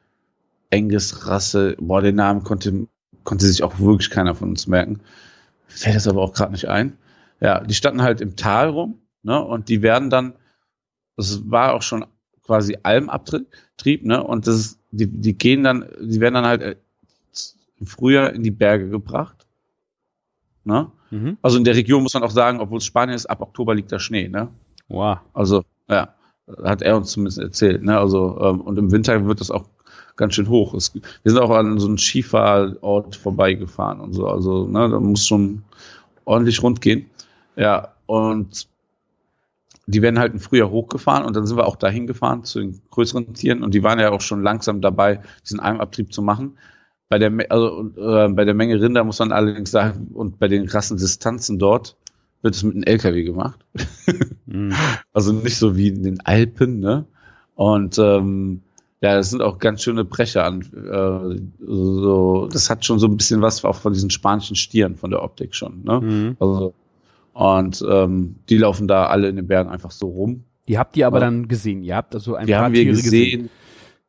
Angus-Rasse. 0.73 1.77
Boah, 1.79 2.03
den 2.03 2.17
Namen 2.17 2.43
konnte, 2.43 2.87
konnte 3.25 3.47
sich 3.47 3.63
auch 3.63 3.79
wirklich 3.79 4.11
keiner 4.11 4.35
von 4.35 4.51
uns 4.51 4.67
merken. 4.67 5.01
Fällt 5.69 5.97
das 5.97 6.09
aber 6.09 6.23
auch 6.23 6.33
gerade 6.33 6.53
nicht 6.53 6.69
ein. 6.69 6.97
Ja, 7.41 7.61
die 7.61 7.75
standen 7.75 8.03
halt 8.03 8.21
im 8.21 8.35
Tal 8.35 8.71
rum 8.71 8.99
ne? 9.27 9.45
Und 9.45 9.69
die 9.69 9.83
werden 9.83 10.09
dann, 10.09 10.35
das 11.17 11.51
war 11.51 11.75
auch 11.75 11.83
schon 11.83 12.07
quasi 12.43 12.79
Almabtrieb, 12.83 14.05
ne? 14.05 14.23
Und 14.23 14.47
das 14.47 14.57
ist, 14.57 14.79
die, 14.93 15.07
die 15.07 15.37
gehen 15.37 15.65
dann, 15.65 15.87
die 16.01 16.21
werden 16.21 16.35
dann 16.35 16.47
halt 16.47 16.79
im 17.79 17.87
Frühjahr 17.87 18.33
in 18.33 18.43
die 18.43 18.51
Berge 18.51 18.89
gebracht. 18.89 19.47
Ne? 20.65 20.91
Mhm. 21.11 21.39
Also 21.43 21.59
in 21.59 21.65
der 21.65 21.77
Region 21.77 22.03
muss 22.03 22.15
man 22.15 22.23
auch 22.23 22.31
sagen, 22.31 22.61
obwohl 22.61 22.79
es 22.79 22.85
Spanien 22.85 23.15
ist, 23.15 23.27
ab 23.27 23.41
Oktober 23.41 23.75
liegt 23.75 23.93
da 23.93 23.99
Schnee, 23.99 24.29
ne? 24.29 24.49
Wow. 24.89 25.19
Also, 25.35 25.65
ja, 25.89 26.15
hat 26.65 26.83
er 26.83 26.97
uns 26.97 27.13
zumindest 27.13 27.39
erzählt, 27.39 27.83
ne? 27.83 27.99
Also, 27.99 28.41
ähm, 28.41 28.61
und 28.61 28.79
im 28.79 28.91
Winter 28.91 29.27
wird 29.27 29.41
das 29.41 29.51
auch 29.51 29.69
ganz 30.17 30.35
schön 30.35 30.49
hoch. 30.49 30.75
Es, 30.75 30.95
wir 30.95 31.03
sind 31.25 31.39
auch 31.39 31.51
an 31.51 31.79
so 31.79 31.87
einem 31.87 31.99
Skifahrort 31.99 33.17
vorbeigefahren 33.17 34.01
und 34.01 34.13
so. 34.13 34.27
Also, 34.27 34.67
ne, 34.67 34.89
da 34.89 34.99
muss 34.99 35.27
schon 35.27 35.63
ordentlich 36.25 36.63
rund 36.63 36.81
gehen. 36.81 37.11
Ja, 37.57 37.93
und 38.07 38.69
die 39.87 40.03
werden 40.03 40.19
halt 40.19 40.33
im 40.33 40.41
Frühjahr 40.41 40.71
hochgefahren 40.71 41.25
und 41.25 41.37
dann 41.37 41.47
sind 41.47 41.57
wir 41.57 41.67
auch 41.67 41.77
dahin 41.77 42.07
gefahren 42.07 42.43
zu 42.45 42.59
den 42.59 42.81
größeren 42.91 43.35
Tieren 43.35 43.63
und 43.63 43.73
die 43.73 43.85
waren 43.85 44.01
ja 44.01 44.11
auch 44.11 44.21
schon 44.21 44.43
langsam 44.43 44.81
dabei, 44.81 45.21
diesen 45.45 45.61
Almabtrieb 45.61 46.13
zu 46.13 46.23
machen. 46.23 46.59
Bei 47.09 47.19
der, 47.19 47.33
also, 47.51 47.91
äh, 47.97 48.29
bei 48.29 48.45
der 48.45 48.55
Menge 48.55 48.81
Rinder 48.81 49.05
muss 49.05 49.19
man 49.19 49.33
allerdings 49.33 49.71
sagen, 49.71 50.09
und 50.15 50.39
bei 50.39 50.49
den 50.49 50.67
krassen 50.67 50.97
Distanzen 50.97 51.59
dort 51.59 51.97
wird 52.43 52.55
es 52.55 52.63
mit 52.63 52.75
einem 52.75 52.85
LKW 52.85 53.23
gemacht. 53.23 53.65
mhm. 54.47 54.73
Also 55.13 55.33
nicht 55.33 55.57
so 55.57 55.77
wie 55.77 55.89
in 55.89 56.03
den 56.03 56.21
Alpen, 56.21 56.81
ne? 56.81 57.07
Und 57.55 57.99
ähm, 57.99 58.61
ja, 59.01 59.15
das 59.15 59.31
sind 59.31 59.41
auch 59.41 59.59
ganz 59.59 59.83
schöne 59.83 60.05
Brecher 60.05 60.45
an. 60.45 60.61
Äh, 60.61 61.41
so, 61.65 62.49
das 62.51 62.71
hat 62.71 62.85
schon 62.85 62.99
so 62.99 63.07
ein 63.07 63.17
bisschen 63.17 63.41
was 63.41 63.65
auch 63.65 63.77
von 63.77 63.93
diesen 63.93 64.11
spanischen 64.11 64.57
Stieren 64.57 64.97
von 64.97 65.11
der 65.11 65.23
Optik 65.23 65.55
schon. 65.55 65.85
Ne? 65.85 66.01
Mhm. 66.01 66.37
Also 66.39 66.75
und 67.37 67.85
ähm, 67.87 68.37
die 68.49 68.57
laufen 68.57 68.89
da 68.89 69.09
alle 69.09 69.29
in 69.29 69.37
den 69.37 69.47
Bergen 69.47 69.69
einfach 69.69 69.91
so 69.91 70.09
rum. 70.09 70.45
Die 70.69 70.79
habt 70.79 70.97
ihr 70.97 71.07
aber 71.07 71.19
ja. 71.19 71.27
dann 71.27 71.49
gesehen. 71.49 71.83
Ihr 71.83 71.95
habt 71.95 72.15
also 72.15 72.35
ein 72.35 72.47
die 72.47 72.55
paar 72.55 72.63
haben 72.63 72.73
wir 72.73 72.83
Tiere 72.83 72.97
gesehen. 72.97 73.11
gesehen. 73.11 73.51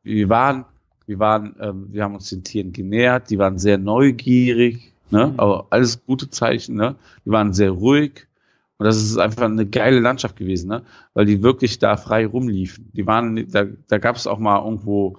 Wir 0.02 0.28
waren, 0.30 0.64
wir 1.08 1.18
waren, 1.18 1.56
ähm, 1.58 1.88
wir 1.90 2.04
haben 2.04 2.14
uns 2.14 2.28
den 2.28 2.44
Tieren 2.44 2.72
genähert. 2.72 3.30
Die 3.30 3.38
waren 3.38 3.58
sehr 3.58 3.78
neugierig, 3.78 4.92
ne? 5.10 5.28
Mhm. 5.28 5.40
Aber 5.40 5.66
alles 5.70 6.04
gute 6.04 6.28
Zeichen, 6.28 6.76
ne? 6.76 6.96
Die 7.24 7.30
waren 7.30 7.54
sehr 7.54 7.70
ruhig. 7.70 8.26
Und 8.76 8.84
das 8.84 8.96
ist 8.98 9.16
einfach 9.16 9.42
eine 9.42 9.66
geile 9.66 10.00
Landschaft 10.00 10.36
gewesen, 10.36 10.68
ne? 10.68 10.82
Weil 11.14 11.24
die 11.24 11.42
wirklich 11.42 11.78
da 11.78 11.96
frei 11.96 12.26
rumliefen. 12.26 12.90
Die 12.92 13.06
waren, 13.06 13.50
da, 13.50 13.64
da 13.88 13.98
gab 13.98 14.16
es 14.16 14.26
auch 14.26 14.38
mal 14.38 14.62
irgendwo, 14.62 15.16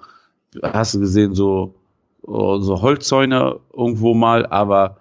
hast 0.61 0.93
du 0.93 0.99
gesehen, 0.99 1.33
so, 1.33 1.73
so 2.21 2.81
Holzzäune 2.81 3.59
irgendwo 3.73 4.13
mal, 4.13 4.45
aber 4.45 4.97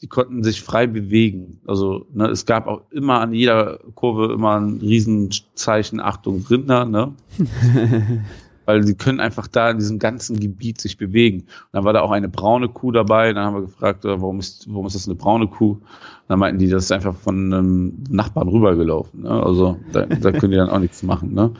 die 0.00 0.08
konnten 0.08 0.42
sich 0.42 0.60
frei 0.60 0.88
bewegen. 0.88 1.60
Also 1.64 2.06
ne, 2.12 2.26
es 2.26 2.44
gab 2.44 2.66
auch 2.66 2.82
immer 2.90 3.20
an 3.20 3.32
jeder 3.32 3.78
Kurve 3.94 4.32
immer 4.32 4.58
ein 4.58 4.78
Riesenzeichen, 4.80 6.00
Achtung, 6.00 6.44
Rinder. 6.50 6.84
Ne? 6.84 7.14
weil 8.64 8.86
sie 8.86 8.94
können 8.94 9.20
einfach 9.20 9.46
da 9.46 9.70
in 9.70 9.78
diesem 9.78 9.98
ganzen 9.98 10.38
Gebiet 10.38 10.80
sich 10.80 10.96
bewegen. 10.96 11.40
Und 11.40 11.48
dann 11.72 11.84
war 11.84 11.92
da 11.92 12.00
auch 12.00 12.10
eine 12.10 12.28
braune 12.28 12.68
Kuh 12.68 12.92
dabei. 12.92 13.32
Dann 13.32 13.44
haben 13.44 13.54
wir 13.54 13.62
gefragt, 13.62 14.04
äh, 14.04 14.20
warum 14.20 14.38
ist, 14.40 14.66
warum 14.68 14.86
ist 14.86 14.94
das 14.94 15.06
eine 15.06 15.16
braune 15.16 15.48
Kuh? 15.48 15.72
Und 15.72 15.82
dann 16.28 16.38
meinten 16.38 16.58
die, 16.58 16.68
das 16.68 16.84
ist 16.84 16.92
einfach 16.92 17.14
von 17.14 17.52
einem 17.52 18.04
Nachbarn 18.08 18.48
rübergelaufen. 18.48 19.22
Ne? 19.22 19.30
Also 19.30 19.78
da, 19.92 20.06
da 20.06 20.32
können 20.32 20.52
die 20.52 20.58
dann 20.58 20.70
auch 20.70 20.78
nichts 20.78 21.02
machen. 21.02 21.34
Ne? 21.34 21.52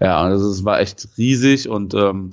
Ja, 0.00 0.20
also 0.20 0.50
es 0.50 0.64
war 0.64 0.80
echt 0.80 1.08
riesig 1.18 1.68
und 1.68 1.94
ähm, 1.94 2.32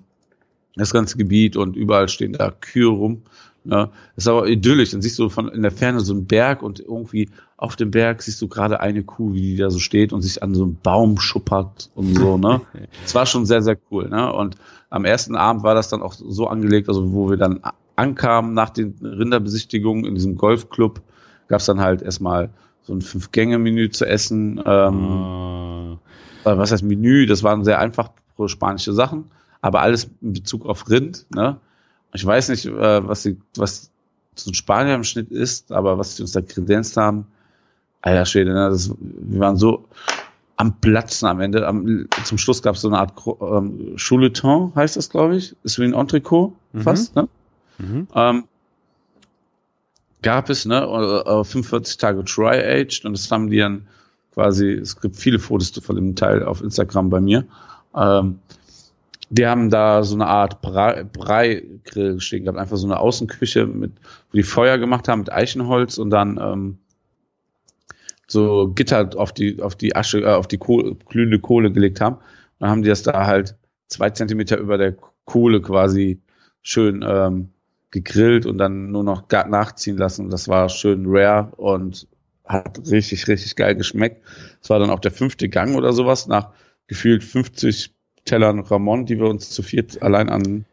das 0.76 0.94
ganze 0.94 1.18
Gebiet 1.18 1.58
und 1.58 1.76
überall 1.76 2.08
stehen 2.08 2.34
da 2.34 2.52
Kühe 2.52 2.88
rum. 2.88 3.24
Ne? 3.64 3.90
Das 4.16 4.26
ist 4.26 4.28
aber 4.28 4.48
idyllisch. 4.48 4.92
Dann 4.92 5.02
siehst 5.02 5.20
du 5.20 5.30
von 5.30 5.50
in 5.50 5.62
der 5.62 5.72
Ferne 5.72 6.00
so 6.00 6.14
einen 6.14 6.26
Berg 6.26 6.62
und 6.62 6.80
irgendwie 6.80 7.30
auf 7.58 7.76
dem 7.76 7.92
Berg 7.92 8.22
siehst 8.22 8.42
du 8.42 8.48
gerade 8.48 8.80
eine 8.80 9.04
Kuh, 9.04 9.34
wie 9.34 9.42
die 9.42 9.58
da 9.58 9.70
so 9.70 9.80
steht 9.80 10.14
und 10.14 10.22
sich 10.22 10.44
an 10.44 10.54
so 10.54 10.64
einem 10.64 10.78
Baum 10.82 11.20
schuppert 11.20 11.90
und 11.96 12.16
so. 12.16 12.38
Ne? 12.38 12.62
Es 13.06 13.16
war 13.16 13.26
schon 13.26 13.46
sehr, 13.46 13.62
sehr 13.62 13.78
cool. 13.92 14.10
Ne? 14.10 14.32
Und 14.32 14.56
am 14.90 15.06
ersten 15.06 15.36
Abend 15.36 15.64
war 15.64 15.76
das 15.76 15.90
dann 15.90 16.02
auch 16.02 16.14
so 16.14 16.48
angelegt, 16.48 16.88
also 16.88 17.14
wo 17.14 17.30
wir 17.30 17.38
dann 17.38 17.62
ankamen 17.96 18.54
nach 18.54 18.70
den 18.70 18.96
Rinderbesichtigungen 19.02 20.06
in 20.06 20.16
diesem 20.16 20.38
Golfclub, 20.38 21.02
gab 21.48 21.60
es 21.60 21.66
dann 21.66 21.82
halt 21.82 22.02
erstmal 22.02 22.52
so 22.84 22.94
ein 22.94 23.02
Fünf-Gänge-Menü 23.02 23.90
zu 23.90 24.06
essen. 24.06 24.62
Ähm, 24.66 25.98
äh, 26.46 26.58
was 26.58 26.72
heißt 26.72 26.84
Menü? 26.84 27.26
Das 27.26 27.44
waren 27.44 27.66
sehr 27.66 27.80
einfach 27.80 28.12
spanische 28.46 28.94
Sachen, 28.94 29.26
aber 29.62 29.82
alles 29.82 30.10
in 30.22 30.34
Bezug 30.34 30.66
auf 30.66 30.90
Rind. 30.90 31.26
Ne? 31.34 31.58
Ich 32.14 32.26
weiß 32.26 32.50
nicht, 32.50 32.66
äh, 32.66 33.08
was, 33.08 33.24
sie, 33.24 33.38
was 33.56 33.92
so 34.36 34.52
ein 34.52 34.54
Spanier 34.54 34.96
im 34.96 35.04
Schnitt 35.04 35.32
ist, 35.32 35.72
aber 35.72 35.98
was 35.98 36.16
sie 36.16 36.24
uns 36.24 36.32
da 36.32 36.42
kredenzt 36.42 36.98
haben, 36.98 37.28
alter 38.02 38.26
Schwede, 38.26 38.54
ne? 38.54 38.70
das, 38.70 38.92
wir 39.00 39.40
waren 39.40 39.58
so 39.58 39.86
am 40.56 40.80
Platzen 40.80 41.28
am 41.28 41.40
Ende. 41.40 41.68
Am, 41.68 42.08
zum 42.24 42.38
Schluss 42.38 42.62
gab 42.62 42.76
es 42.76 42.82
so 42.82 42.88
eine 42.88 42.98
Art 43.00 43.14
ähm, 43.42 43.96
Chouleton, 43.96 44.74
heißt 44.76 44.96
das, 44.98 45.10
glaube 45.10 45.38
ich. 45.38 45.56
Ist 45.64 45.80
wie 45.80 45.84
ein 45.84 45.94
Entrecot 45.94 46.54
Mhm. 46.74 46.82
fast. 46.82 47.16
Ne? 47.16 47.28
Mhm. 47.78 48.08
Ähm, 48.14 48.44
gab 50.22 50.50
es, 50.50 50.66
ne, 50.66 50.82
äh, 50.82 51.40
äh, 51.40 51.44
45 51.44 51.98
Tage 51.98 52.24
Dry-Aged 52.24 53.06
und 53.06 53.14
das 53.14 53.32
haben 53.32 53.50
die 53.50 53.60
dann 53.60 53.88
quasi, 54.34 54.72
es 54.72 55.00
gibt 55.00 55.16
viele 55.16 55.40
Fotos 55.40 55.72
von 55.82 55.96
dem 55.96 56.16
Teil 56.16 56.44
auf 56.44 56.62
Instagram 56.62 57.10
bei 57.10 57.22
mir. 57.22 57.46
Ähm, 57.96 58.40
die 59.30 59.46
haben 59.46 59.70
da 59.70 60.04
so 60.04 60.16
eine 60.16 60.28
Art 60.28 60.62
Brei- 60.62 61.04
Brei-Grill 61.04 62.20
stehen 62.20 62.44
gehabt, 62.44 62.60
einfach 62.60 62.78
so 62.78 62.88
eine 62.88 63.00
Außenküche, 63.00 63.66
mit, 63.66 63.92
wo 64.32 64.38
die 64.38 64.44
Feuer 64.44 64.78
gemacht 64.78 65.08
haben 65.08 65.20
mit 65.20 65.32
Eichenholz 65.32 65.98
und 65.98 66.10
dann 66.10 66.40
ähm, 66.42 66.78
so 68.28 68.70
Gitter 68.74 69.10
auf 69.16 69.34
die, 69.34 69.62
auf 69.62 69.76
die 69.76 69.96
Asche, 69.96 70.22
äh, 70.22 70.34
auf 70.34 70.48
die 70.48 70.58
Kohle, 70.58 70.96
glühende 70.96 71.40
Kohle 71.40 71.72
gelegt 71.72 72.02
haben. 72.02 72.18
Dann 72.60 72.70
haben 72.70 72.82
die 72.84 72.90
das 72.90 73.04
da 73.04 73.26
halt 73.26 73.56
zwei 73.88 74.10
Zentimeter 74.10 74.58
über 74.58 74.78
der 74.78 74.96
Kohle 75.26 75.62
quasi 75.62 76.22
schön 76.62 77.04
ähm, 77.08 77.50
gegrillt 77.92 78.46
und 78.46 78.58
dann 78.58 78.92
nur 78.92 79.04
noch 79.04 79.30
nachziehen 79.30 79.98
lassen. 79.98 80.30
Das 80.30 80.48
war 80.48 80.70
schön 80.70 81.06
rare 81.08 81.54
und 81.56 82.08
hat 82.46 82.80
richtig, 82.90 83.28
richtig 83.28 83.56
geil 83.56 83.76
geschmeckt. 83.76 84.26
Es 84.62 84.70
war 84.70 84.80
dann 84.80 84.90
auch 84.90 85.00
der 85.00 85.12
fünfte 85.12 85.50
Gang 85.50 85.76
oder 85.76 85.94
sowas 85.94 86.28
nach 86.28 86.52
gefühlt 86.88 87.24
50 87.24 87.94
Tellern 88.28 88.60
Ramon, 88.60 89.06
die 89.06 89.18
wir 89.18 89.28
uns 89.28 89.50
zu 89.50 89.64
viert 89.64 90.02
allein 90.02 90.30
an 90.30 90.66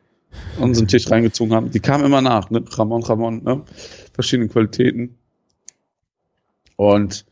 unseren 0.58 0.88
Tisch 0.88 1.10
reingezogen 1.10 1.54
haben. 1.54 1.70
Die 1.70 1.80
kamen 1.80 2.04
immer 2.04 2.20
nach, 2.20 2.50
ne? 2.50 2.62
Ramon, 2.68 3.02
Ramon, 3.02 3.42
ne? 3.42 3.62
Verschiedene 4.12 4.48
Qualitäten. 4.48 5.16
Und 6.76 7.24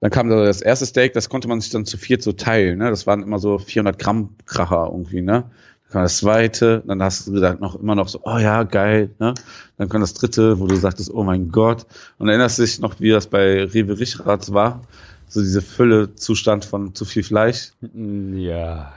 dann 0.00 0.10
kam 0.10 0.28
da 0.28 0.44
das 0.44 0.62
erste 0.62 0.86
Steak, 0.86 1.12
das 1.12 1.28
konnte 1.28 1.48
man 1.48 1.60
sich 1.60 1.70
dann 1.70 1.86
zu 1.86 1.96
viert 1.96 2.22
so 2.22 2.32
teilen, 2.32 2.78
ne? 2.78 2.90
Das 2.90 3.06
waren 3.06 3.22
immer 3.22 3.38
so 3.38 3.58
400 3.58 3.98
Gramm 3.98 4.36
Kracher 4.46 4.88
irgendwie, 4.90 5.22
ne? 5.22 5.50
Dann 5.84 5.92
kam 5.92 6.02
das 6.02 6.18
zweite, 6.18 6.82
dann 6.86 7.02
hast 7.02 7.26
du 7.26 7.32
gesagt 7.32 7.60
noch 7.60 7.78
immer 7.78 7.94
noch 7.94 8.08
so, 8.08 8.20
oh 8.24 8.38
ja, 8.38 8.64
geil, 8.64 9.14
ne? 9.18 9.34
Dann 9.76 9.88
kam 9.88 10.00
das 10.00 10.14
dritte, 10.14 10.58
wo 10.58 10.66
du 10.66 10.76
sagtest, 10.76 11.12
oh 11.12 11.22
mein 11.22 11.50
Gott. 11.50 11.86
Und 12.18 12.28
erinnerst 12.28 12.58
du 12.58 12.62
dich 12.62 12.80
noch, 12.80 13.00
wie 13.00 13.10
das 13.10 13.26
bei 13.26 13.64
Rewe 13.64 13.98
Richraths 13.98 14.52
war? 14.52 14.82
So 15.28 15.40
diese 15.40 15.60
Fülle-Zustand 15.62 16.64
von 16.64 16.94
zu 16.94 17.04
viel 17.04 17.22
Fleisch. 17.22 17.72
Ja, 17.92 18.92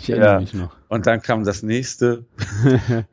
ich 0.00 0.10
erinnere 0.10 0.32
Ja. 0.34 0.40
mich 0.40 0.54
noch. 0.54 0.76
Und 0.88 1.06
dann 1.06 1.22
kam 1.22 1.44
das 1.44 1.62
nächste. 1.62 2.24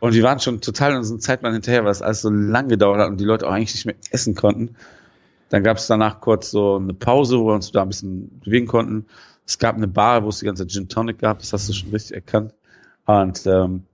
und 0.00 0.14
wir 0.14 0.22
waren 0.22 0.38
schon 0.40 0.60
total 0.60 0.92
in 0.92 0.98
unserem 0.98 1.20
Zeitplan 1.20 1.52
hinterher, 1.52 1.84
weil 1.84 1.90
es 1.90 2.02
alles 2.02 2.22
so 2.22 2.30
lang 2.30 2.68
gedauert 2.68 3.00
hat 3.00 3.08
und 3.08 3.18
die 3.18 3.24
Leute 3.24 3.46
auch 3.46 3.52
eigentlich 3.52 3.74
nicht 3.74 3.86
mehr 3.86 3.96
essen 4.10 4.34
konnten. 4.34 4.76
Dann 5.48 5.62
gab 5.62 5.76
es 5.76 5.86
danach 5.86 6.20
kurz 6.20 6.50
so 6.50 6.76
eine 6.76 6.94
Pause, 6.94 7.38
wo 7.38 7.46
wir 7.48 7.54
uns 7.54 7.70
da 7.72 7.82
ein 7.82 7.88
bisschen 7.88 8.40
bewegen 8.40 8.66
konnten. 8.66 9.06
Es 9.46 9.58
gab 9.58 9.76
eine 9.76 9.86
Bar, 9.88 10.24
wo 10.24 10.28
es 10.28 10.38
die 10.40 10.46
ganze 10.46 10.66
Gin 10.66 10.88
Tonic 10.88 11.18
gab, 11.18 11.38
das 11.38 11.52
hast 11.52 11.68
du 11.68 11.72
schon 11.72 11.90
richtig 11.90 12.16
erkannt. 12.16 12.52
Und 13.04 13.46
ähm, 13.46 13.84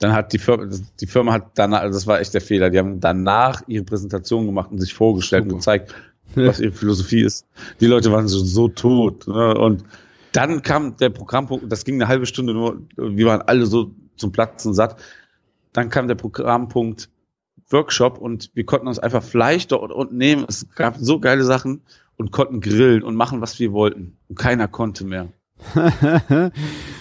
dann 0.00 0.12
hat 0.12 0.32
die 0.32 0.38
Firma, 0.38 0.66
die 1.00 1.06
Firma 1.06 1.32
hat 1.34 1.52
danach, 1.54 1.82
also 1.82 1.96
das 1.96 2.08
war 2.08 2.18
echt 2.18 2.34
der 2.34 2.40
Fehler, 2.40 2.70
die 2.70 2.78
haben 2.78 2.98
danach 2.98 3.62
ihre 3.68 3.84
Präsentation 3.84 4.46
gemacht 4.46 4.72
und 4.72 4.80
sich 4.80 4.94
vorgestellt 4.94 5.44
Super. 5.44 5.54
und 5.54 5.58
gezeigt, 5.60 5.94
was 6.34 6.60
ihre 6.60 6.72
Philosophie 6.72 7.22
ist. 7.22 7.46
Die 7.80 7.86
Leute 7.86 8.12
waren 8.12 8.28
so, 8.28 8.38
so 8.44 8.68
tot. 8.68 9.26
Ne? 9.28 9.54
Und 9.54 9.84
dann 10.32 10.62
kam 10.62 10.96
der 10.96 11.10
Programmpunkt, 11.10 11.70
das 11.70 11.84
ging 11.84 11.96
eine 11.96 12.08
halbe 12.08 12.26
Stunde 12.26 12.54
nur, 12.54 12.82
wir 12.96 13.26
waren 13.26 13.42
alle 13.42 13.66
so 13.66 13.92
zum 14.16 14.32
Platzen 14.32 14.74
satt. 14.74 14.96
Dann 15.72 15.90
kam 15.90 16.08
der 16.08 16.14
Programmpunkt 16.14 17.10
Workshop 17.70 18.18
und 18.18 18.50
wir 18.54 18.64
konnten 18.64 18.88
uns 18.88 18.98
einfach 18.98 19.22
Fleisch 19.22 19.66
dort 19.66 19.92
unten 19.92 20.16
nehmen. 20.16 20.44
Es 20.48 20.66
gab 20.74 20.96
so 20.98 21.20
geile 21.20 21.44
Sachen 21.44 21.82
und 22.16 22.30
konnten 22.30 22.60
grillen 22.60 23.02
und 23.02 23.16
machen, 23.16 23.40
was 23.40 23.58
wir 23.58 23.72
wollten. 23.72 24.16
Und 24.28 24.38
keiner 24.38 24.68
konnte 24.68 25.04
mehr. 25.04 25.32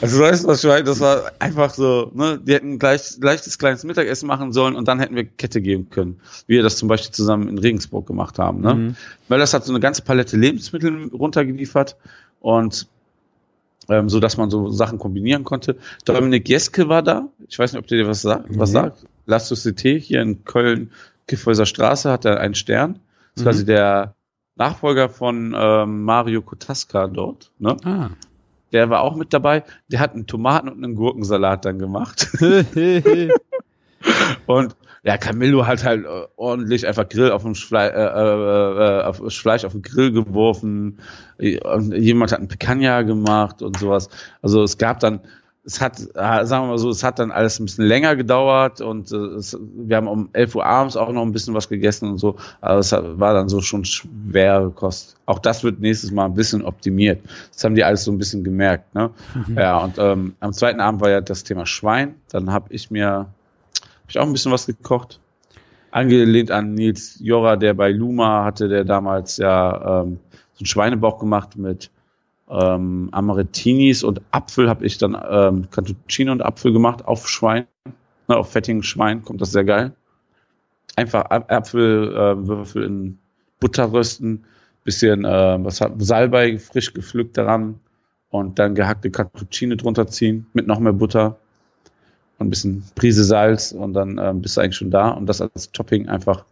Also 0.01 0.19
weißt 0.19 0.43
du, 0.45 0.47
was? 0.47 0.61
Das 0.61 0.99
war 0.99 1.31
einfach 1.39 1.73
so, 1.73 2.11
ne, 2.15 2.39
die 2.43 2.53
hätten 2.53 2.79
gleich 2.79 3.17
leichtes 3.21 3.57
kleines 3.59 3.83
Mittagessen 3.83 4.25
machen 4.27 4.51
sollen 4.51 4.75
und 4.75 4.87
dann 4.87 4.99
hätten 4.99 5.15
wir 5.15 5.25
Kette 5.25 5.61
geben 5.61 5.89
können, 5.91 6.19
wie 6.47 6.55
wir 6.55 6.63
das 6.63 6.77
zum 6.77 6.87
Beispiel 6.87 7.11
zusammen 7.11 7.47
in 7.47 7.57
Regensburg 7.59 8.07
gemacht 8.07 8.39
haben. 8.39 8.61
Ne? 8.61 8.73
Mhm. 8.73 8.95
Weil 9.27 9.39
das 9.39 9.53
hat 9.53 9.63
so 9.63 9.71
eine 9.71 9.79
ganze 9.79 10.01
Palette 10.01 10.37
Lebensmittel 10.37 11.09
runtergeliefert 11.13 11.95
und 12.39 12.87
ähm, 13.89 14.09
so 14.09 14.19
dass 14.19 14.37
man 14.37 14.49
so 14.49 14.69
Sachen 14.71 14.97
kombinieren 14.99 15.43
konnte. 15.43 15.75
Dominik 16.05 16.49
Jeske 16.49 16.87
war 16.89 17.03
da. 17.03 17.27
Ich 17.47 17.59
weiß 17.59 17.73
nicht, 17.73 17.79
ob 17.79 17.87
der 17.87 17.99
dir 17.99 18.07
was 18.07 18.21
sagt. 18.23 18.45
Was 18.57 18.69
Nee. 18.71 18.73
sagt? 18.79 19.05
La 19.27 19.37
Société 19.37 19.99
hier 19.99 20.21
in 20.21 20.43
Köln, 20.45 20.91
Kiffhäuser 21.27 21.65
Straße, 21.65 22.11
hat 22.11 22.25
er 22.25 22.39
einen 22.39 22.55
Stern. 22.55 22.93
Das 22.93 22.99
ist 23.35 23.41
Mhm. 23.41 23.43
quasi 23.43 23.65
der 23.65 24.15
Nachfolger 24.55 25.09
von 25.09 25.55
ähm, 25.57 26.03
Mario 26.03 26.41
Kotaska 26.41 27.07
dort. 27.07 27.51
Ne? 27.59 27.77
Ah. 27.83 28.09
Der 28.71 28.89
war 28.89 29.01
auch 29.01 29.15
mit 29.15 29.33
dabei. 29.33 29.63
Der 29.87 29.99
hat 29.99 30.13
einen 30.13 30.27
Tomaten- 30.27 30.69
und 30.69 30.83
einen 30.83 30.95
Gurkensalat 30.95 31.65
dann 31.65 31.79
gemacht. 31.79 32.29
Und 34.47 34.75
ja, 35.03 35.17
Camillo 35.17 35.65
hat 35.65 35.83
halt 35.83 36.05
äh, 36.05 36.27
ordentlich 36.35 36.85
einfach 36.85 37.09
Grill 37.09 37.31
auf 37.31 37.41
dem 37.41 37.55
Schle 37.55 37.91
äh, 37.91 37.95
äh, 37.95 38.99
äh, 38.99 39.03
auf 39.03 39.19
das 39.19 39.35
Fleisch 39.35 39.65
auf 39.65 39.71
den 39.71 39.81
Grill 39.81 40.11
geworfen. 40.11 40.99
Und 41.39 41.93
jemand 41.95 42.31
hat 42.31 42.39
einen 42.39 42.47
Picanha 42.47 43.01
gemacht 43.01 43.63
und 43.63 43.79
sowas. 43.79 44.09
Also 44.41 44.63
es 44.63 44.77
gab 44.77 44.99
dann, 44.99 45.21
es 45.63 45.79
hat, 45.79 45.99
äh, 45.99 46.45
sagen 46.45 46.65
wir 46.65 46.67
mal 46.69 46.77
so, 46.79 46.89
es 46.89 47.03
hat 47.03 47.19
dann 47.19 47.29
alles 47.29 47.59
ein 47.59 47.65
bisschen 47.65 47.85
länger 47.85 48.15
gedauert 48.15 48.81
und 48.81 49.11
äh, 49.11 49.15
es, 49.15 49.57
wir 49.59 49.95
haben 49.95 50.07
um 50.07 50.29
11 50.33 50.55
Uhr 50.55 50.65
abends 50.65 50.97
auch 50.97 51.11
noch 51.11 51.21
ein 51.21 51.31
bisschen 51.31 51.53
was 51.53 51.69
gegessen 51.69 52.09
und 52.09 52.17
so. 52.17 52.35
Aber 52.61 52.79
es 52.79 52.91
war 52.91 53.33
dann 53.33 53.47
so 53.47 53.61
schon 53.61 53.85
schwere 53.85 54.71
Kost. 54.71 55.17
Auch 55.27 55.37
das 55.37 55.63
wird 55.63 55.79
nächstes 55.79 56.11
Mal 56.11 56.25
ein 56.25 56.33
bisschen 56.33 56.63
optimiert. 56.63 57.21
Das 57.53 57.63
haben 57.63 57.75
die 57.75 57.83
alles 57.83 58.03
so 58.03 58.11
ein 58.11 58.17
bisschen 58.17 58.43
gemerkt. 58.43 58.95
Ne? 58.95 59.11
Ja, 59.55 59.77
und 59.77 59.97
ähm, 59.99 60.35
am 60.39 60.51
zweiten 60.53 60.79
Abend 60.79 60.99
war 61.01 61.11
ja 61.11 61.21
das 61.21 61.43
Thema 61.43 61.67
Schwein. 61.67 62.15
Dann 62.29 62.51
habe 62.51 62.73
ich 62.73 62.89
mir 62.89 63.09
hab 63.09 64.09
ich 64.09 64.17
auch 64.17 64.25
ein 64.25 64.33
bisschen 64.33 64.51
was 64.51 64.65
gekocht. 64.65 65.19
Angelehnt 65.91 66.49
an 66.49 66.73
Nils 66.73 67.19
Jora, 67.19 67.55
der 67.55 67.75
bei 67.75 67.91
Luma 67.91 68.45
hatte, 68.45 68.67
der 68.67 68.83
damals 68.83 69.37
ja 69.37 70.01
ähm, 70.01 70.19
so 70.53 70.61
einen 70.61 70.65
Schweinebauch 70.65 71.19
gemacht 71.19 71.55
mit 71.57 71.91
ähm, 72.51 73.09
Amaretinis 73.11 74.03
und 74.03 74.21
Apfel 74.31 74.69
habe 74.69 74.85
ich 74.85 74.97
dann 74.97 75.17
ähm, 75.29 75.69
Cantuccino 75.71 76.31
und 76.31 76.41
Apfel 76.41 76.73
gemacht 76.73 77.05
auf 77.05 77.27
Schwein, 77.29 77.65
ne, 78.27 78.35
auf 78.35 78.51
fettigen 78.51 78.83
Schwein, 78.83 79.23
kommt 79.23 79.41
das 79.41 79.51
sehr 79.51 79.63
geil. 79.63 79.93
Einfach 80.97 81.25
Ap- 81.29 81.51
Apfelwürfel 81.51 82.83
in 82.83 83.17
Butter 83.59 83.93
rösten, 83.93 84.43
bisschen 84.83 85.23
äh, 85.25 85.63
was 85.63 85.79
hat, 85.79 85.93
Salbei 85.99 86.57
frisch 86.57 86.93
gepflückt 86.93 87.37
daran 87.37 87.79
und 88.29 88.59
dann 88.59 88.75
gehackte 88.75 89.11
Cantuccine 89.11 89.77
drunter 89.77 90.07
ziehen 90.07 90.47
mit 90.53 90.67
noch 90.67 90.79
mehr 90.79 90.93
Butter 90.93 91.37
und 92.39 92.47
ein 92.47 92.49
bisschen 92.49 92.83
Prise 92.95 93.23
Salz 93.23 93.71
und 93.71 93.93
dann 93.93 94.17
ähm, 94.17 94.41
bist 94.41 94.57
du 94.57 94.61
eigentlich 94.61 94.77
schon 94.77 94.91
da 94.91 95.09
und 95.09 95.27
das 95.27 95.39
als 95.39 95.71
Topping 95.71 96.09
einfach 96.09 96.43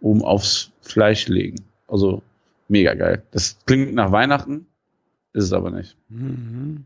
oben 0.00 0.22
aufs 0.22 0.70
Fleisch 0.82 1.28
legen. 1.28 1.56
Also 1.88 2.22
mega 2.68 2.94
geil. 2.94 3.22
Das 3.32 3.58
klingt 3.66 3.94
nach 3.94 4.12
Weihnachten, 4.12 4.66
ist 5.34 5.44
es 5.44 5.52
aber 5.52 5.70
nicht. 5.70 5.96
Mhm. 6.08 6.84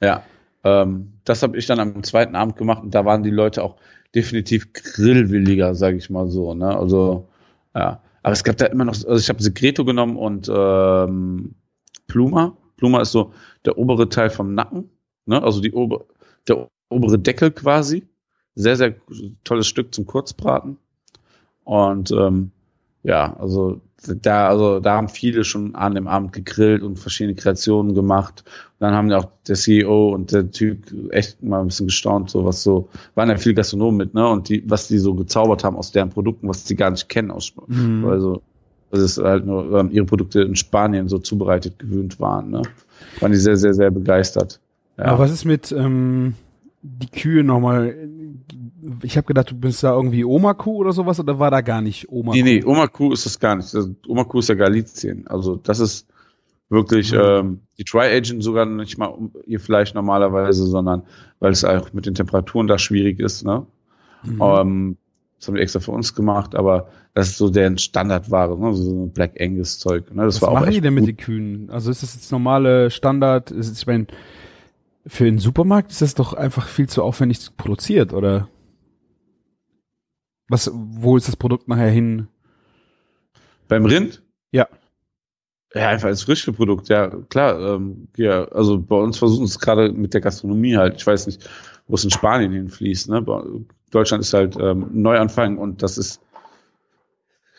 Ja, 0.00 0.22
ähm, 0.64 1.12
das 1.24 1.42
habe 1.42 1.58
ich 1.58 1.66
dann 1.66 1.80
am 1.80 2.02
zweiten 2.02 2.34
Abend 2.34 2.56
gemacht 2.56 2.82
und 2.82 2.94
da 2.94 3.04
waren 3.04 3.22
die 3.22 3.30
Leute 3.30 3.62
auch 3.62 3.76
definitiv 4.14 4.72
grillwilliger, 4.72 5.74
sage 5.74 5.96
ich 5.96 6.08
mal 6.08 6.28
so. 6.28 6.54
Ne? 6.54 6.76
Also 6.76 7.28
ja, 7.74 8.00
aber 8.22 8.32
es 8.32 8.44
gab 8.44 8.56
da 8.56 8.66
immer 8.66 8.84
noch, 8.84 8.94
also 8.94 9.16
ich 9.16 9.28
habe 9.28 9.42
Secreto 9.42 9.84
genommen 9.84 10.16
und 10.16 10.50
ähm, 10.52 11.54
Pluma. 12.06 12.56
Pluma 12.76 13.02
ist 13.02 13.12
so 13.12 13.32
der 13.64 13.78
obere 13.78 14.08
Teil 14.08 14.30
vom 14.30 14.54
Nacken. 14.54 14.90
ne? 15.26 15.42
Also 15.42 15.60
die 15.60 15.72
ober, 15.72 16.06
der 16.48 16.68
obere 16.88 17.18
Deckel 17.18 17.50
quasi. 17.50 18.06
Sehr, 18.54 18.76
sehr 18.76 18.94
tolles 19.44 19.66
Stück 19.66 19.94
zum 19.94 20.06
Kurzbraten. 20.06 20.78
Und 21.64 22.10
ähm, 22.10 22.52
ja, 23.02 23.36
also 23.36 23.80
da, 24.06 24.48
also 24.48 24.80
da 24.80 24.96
haben 24.96 25.08
viele 25.08 25.44
schon 25.44 25.74
an 25.74 25.94
dem 25.94 26.06
Abend 26.06 26.32
gegrillt 26.32 26.82
und 26.82 26.98
verschiedene 26.98 27.34
Kreationen 27.34 27.94
gemacht. 27.94 28.44
Und 28.46 28.84
dann 28.84 28.94
haben 28.94 29.10
ja 29.10 29.18
auch 29.18 29.28
der 29.48 29.56
CEO 29.56 30.12
und 30.12 30.32
der 30.32 30.50
Typ 30.50 30.92
echt 31.10 31.42
mal 31.42 31.60
ein 31.60 31.68
bisschen 31.68 31.86
gestaunt, 31.86 32.30
so 32.30 32.44
was 32.44 32.62
so, 32.62 32.88
waren 33.14 33.28
ja 33.28 33.36
viele 33.36 33.54
Gastronomen 33.54 33.96
mit, 33.96 34.14
ne? 34.14 34.28
Und 34.28 34.48
die, 34.48 34.62
was 34.66 34.88
die 34.88 34.98
so 34.98 35.14
gezaubert 35.14 35.64
haben 35.64 35.76
aus 35.76 35.92
deren 35.92 36.10
Produkten, 36.10 36.48
was 36.48 36.66
sie 36.66 36.76
gar 36.76 36.90
nicht 36.90 37.08
kennen 37.08 37.30
aus 37.30 37.52
Mhm. 37.68 38.04
Also, 38.06 38.42
das 38.90 39.00
ist 39.00 39.18
halt 39.18 39.46
nur 39.46 39.78
ähm, 39.78 39.90
ihre 39.90 40.04
Produkte 40.04 40.42
in 40.42 40.54
Spanien 40.54 41.08
so 41.08 41.18
zubereitet 41.18 41.78
gewöhnt 41.78 42.20
waren, 42.20 42.50
ne? 42.50 42.62
Waren 43.20 43.32
die 43.32 43.38
sehr, 43.38 43.56
sehr, 43.56 43.74
sehr 43.74 43.90
begeistert. 43.90 44.60
Ja. 44.98 45.06
Aber 45.06 45.20
was 45.20 45.30
ist 45.30 45.44
mit 45.44 45.72
ähm, 45.72 46.34
die 46.82 47.08
Kühe 47.08 47.42
nochmal? 47.44 47.94
Ich 49.02 49.16
habe 49.16 49.26
gedacht, 49.26 49.50
du 49.50 49.54
bist 49.56 49.82
da 49.82 49.94
irgendwie 49.94 50.24
Oma-Kuh 50.24 50.76
oder 50.76 50.92
sowas, 50.92 51.18
oder 51.20 51.38
war 51.38 51.50
da 51.50 51.60
gar 51.60 51.80
nicht 51.80 52.08
Oma-Kuh? 52.08 52.36
Nee, 52.36 52.42
nee, 52.42 52.64
Oma 52.64 52.86
Kuh 52.86 53.12
ist 53.12 53.26
das 53.26 53.38
gar 53.40 53.56
nicht. 53.56 53.72
Das, 53.74 53.88
Oma 54.06 54.24
Kuh 54.24 54.38
ist 54.38 54.48
ja 54.48 54.54
Galizien. 54.54 55.26
Also 55.26 55.56
das 55.56 55.80
ist 55.80 56.06
wirklich 56.68 57.12
Mhm. 57.12 57.20
ähm, 57.22 57.60
die 57.78 57.84
Tri-Agent 57.84 58.42
sogar 58.42 58.66
nicht 58.66 58.98
mal 58.98 59.06
um 59.06 59.32
ihr 59.46 59.60
Fleisch 59.60 59.94
normalerweise, 59.94 60.64
sondern 60.66 61.02
weil 61.38 61.52
es 61.52 61.64
auch 61.64 61.92
mit 61.92 62.06
den 62.06 62.14
Temperaturen 62.14 62.66
da 62.66 62.78
schwierig 62.78 63.20
ist. 63.20 63.44
Ne? 63.44 63.66
Mhm. 64.24 64.40
Ähm, 64.42 64.96
das 65.38 65.48
haben 65.48 65.54
wir 65.54 65.62
extra 65.62 65.80
für 65.80 65.92
uns 65.92 66.14
gemacht, 66.14 66.54
aber 66.54 66.88
das 67.14 67.28
ist 67.28 67.38
so 67.38 67.50
deren 67.50 67.78
Standardware, 67.78 68.58
ne? 68.58 68.74
so 68.74 69.04
ein 69.04 69.10
Black 69.10 69.40
Angus 69.40 69.78
Zeug. 69.78 70.12
Ne? 70.14 70.24
Das 70.24 70.36
Was 70.36 70.42
war 70.42 70.48
auch 70.48 70.54
machen 70.54 70.68
echt 70.68 70.76
die 70.78 70.80
denn 70.80 70.94
mit 70.94 71.06
den 71.06 71.16
Kühen? 71.16 71.68
Also 71.70 71.90
ist 71.90 72.02
das 72.02 72.14
jetzt 72.14 72.32
normale 72.32 72.90
Standard? 72.90 73.50
Ist 73.50 73.78
ich 73.78 73.86
meine, 73.86 74.06
für 75.06 75.24
den 75.24 75.38
Supermarkt 75.38 75.92
ist 75.92 76.02
das 76.02 76.14
doch 76.14 76.32
einfach 76.34 76.66
viel 76.66 76.88
zu 76.88 77.02
aufwendig 77.02 77.38
produziert, 77.56 78.12
oder? 78.12 78.48
Was, 80.48 80.70
wo 80.72 81.16
ist 81.16 81.28
das 81.28 81.36
Produkt 81.36 81.68
nachher 81.68 81.90
hin? 81.90 82.28
Beim 83.68 83.84
Rind? 83.84 84.22
Ja. 84.52 84.68
Ja, 85.74 85.88
einfach 85.88 86.08
als 86.08 86.22
Frischgeprodukt, 86.22 86.88
ja, 86.88 87.08
klar. 87.28 87.58
Ähm, 87.60 88.08
ja, 88.16 88.44
also 88.46 88.78
bei 88.78 88.96
uns 88.96 89.18
versuchen 89.18 89.44
es 89.44 89.58
gerade 89.58 89.92
mit 89.92 90.14
der 90.14 90.20
Gastronomie 90.20 90.76
halt. 90.76 90.96
Ich 90.96 91.06
weiß 91.06 91.26
nicht, 91.26 91.48
wo 91.88 91.96
es 91.96 92.04
in 92.04 92.10
Spanien 92.10 92.52
hinfließt. 92.52 93.10
Ne? 93.10 93.24
Deutschland 93.90 94.22
ist 94.22 94.32
halt 94.32 94.56
ähm, 94.58 94.86
Neuanfang 94.92 95.58
und 95.58 95.82
das 95.82 95.98
ist 95.98 96.20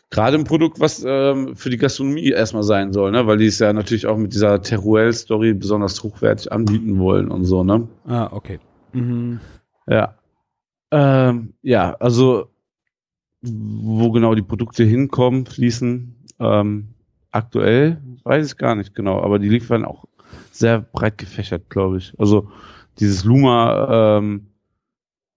gerade 0.09 0.37
ein 0.37 0.45
Produkt, 0.45 0.79
was 0.79 1.03
ähm, 1.05 1.55
für 1.55 1.69
die 1.69 1.77
Gastronomie 1.77 2.29
erstmal 2.29 2.63
sein 2.63 2.93
soll, 2.93 3.11
ne? 3.11 3.27
weil 3.27 3.37
die 3.37 3.47
es 3.47 3.59
ja 3.59 3.73
natürlich 3.73 4.07
auch 4.07 4.17
mit 4.17 4.33
dieser 4.33 4.61
Teruel-Story 4.61 5.53
besonders 5.53 6.01
hochwertig 6.01 6.51
anbieten 6.51 6.99
wollen 6.99 7.29
und 7.29 7.45
so, 7.45 7.63
ne? 7.63 7.87
Ah, 8.07 8.29
okay. 8.31 8.59
Mhm. 8.93 9.41
Ja. 9.87 10.17
Ähm, 10.91 11.53
ja, 11.61 11.93
also 11.99 12.49
wo 13.41 14.11
genau 14.11 14.35
die 14.35 14.41
Produkte 14.41 14.83
hinkommen, 14.83 15.45
fließen, 15.45 16.15
ähm, 16.39 16.89
aktuell 17.31 18.01
weiß 18.23 18.45
ich 18.47 18.57
gar 18.57 18.75
nicht 18.75 18.95
genau, 18.95 19.21
aber 19.21 19.39
die 19.39 19.49
liefern 19.49 19.85
auch 19.85 20.05
sehr 20.51 20.79
breit 20.81 21.17
gefächert, 21.17 21.69
glaube 21.69 21.97
ich. 21.97 22.13
Also 22.17 22.49
dieses 22.99 23.23
Luma, 23.23 24.17
ähm, 24.17 24.47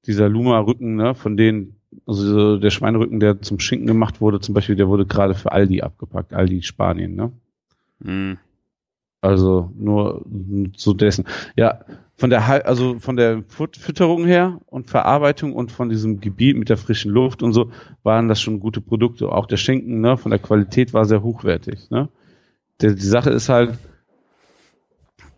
dieser 0.07 0.28
Luma-Rücken, 0.28 0.96
ne, 0.96 1.14
von 1.14 1.36
denen, 1.36 1.76
also 2.07 2.57
der 2.57 2.70
Schweinerücken, 2.70 3.20
der 3.20 3.42
zum 3.42 3.61
Schinken 3.61 3.86
gemacht 3.86 4.20
wurde, 4.20 4.40
zum 4.40 4.55
Beispiel, 4.55 4.76
der 4.76 4.88
wurde 4.88 5.07
gerade 5.07 5.34
für 5.34 5.53
Aldi 5.53 5.82
abgepackt, 5.82 6.32
Aldi 6.32 6.62
Spanien, 6.62 7.14
ne? 7.14 7.32
Mhm. 8.01 8.38
Also 9.20 9.70
nur 9.76 10.24
zu 10.76 10.94
dessen. 10.94 11.26
Ja, 11.57 11.80
von 12.21 12.29
der 12.29 12.66
also 12.66 12.99
von 12.99 13.16
der 13.16 13.43
Fütterung 13.49 14.27
her 14.27 14.61
und 14.66 14.91
Verarbeitung 14.91 15.55
und 15.55 15.73
von 15.73 15.89
diesem 15.89 16.21
Gebiet 16.21 16.55
mit 16.55 16.68
der 16.68 16.77
frischen 16.77 17.11
Luft 17.11 17.43
und 17.43 17.55
so 17.55 17.71
waren 18.03 18.29
das 18.29 18.43
schon 18.43 18.61
gute 18.61 18.83
Produkte. 18.83 19.33
Auch 19.33 19.47
der 19.47 19.57
Schinken, 19.57 20.03
ne, 20.03 20.18
von 20.18 20.31
der 20.31 20.39
Qualität 20.39 20.93
war 20.93 21.07
sehr 21.07 21.23
hochwertig. 21.23 21.89
Ne? 21.89 22.11
Der, 22.83 22.93
die 22.93 23.07
Sache 23.07 23.31
ist 23.31 23.49
halt, 23.49 23.71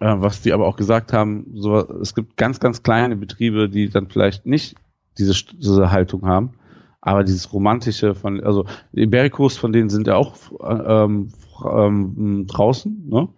äh, 0.01 0.15
was 0.17 0.43
die 0.43 0.53
aber 0.53 0.67
auch 0.67 0.75
gesagt 0.75 1.13
haben, 1.13 1.53
so, 1.55 1.89
es 2.01 2.17
gibt 2.17 2.37
ganz, 2.37 2.59
ganz 2.59 2.83
kleine 2.83 3.15
Betriebe, 3.15 3.69
die 3.69 3.89
dann 3.89 4.09
vielleicht 4.09 4.45
nicht 4.45 4.75
diese, 5.19 5.35
diese 5.55 5.93
Haltung 5.93 6.27
haben, 6.27 6.55
aber 7.01 7.23
dieses 7.23 7.53
romantische 7.53 8.17
von, 8.17 8.43
also 8.43 8.67
Ibericos, 8.93 9.57
von 9.57 9.73
denen 9.73 9.89
sind 9.89 10.09
ja 10.09 10.17
auch 10.17 10.35
äh, 10.61 11.05
ähm, 11.05 11.29
ähm, 11.65 12.47
draußen, 12.49 13.09
ne? 13.09 13.29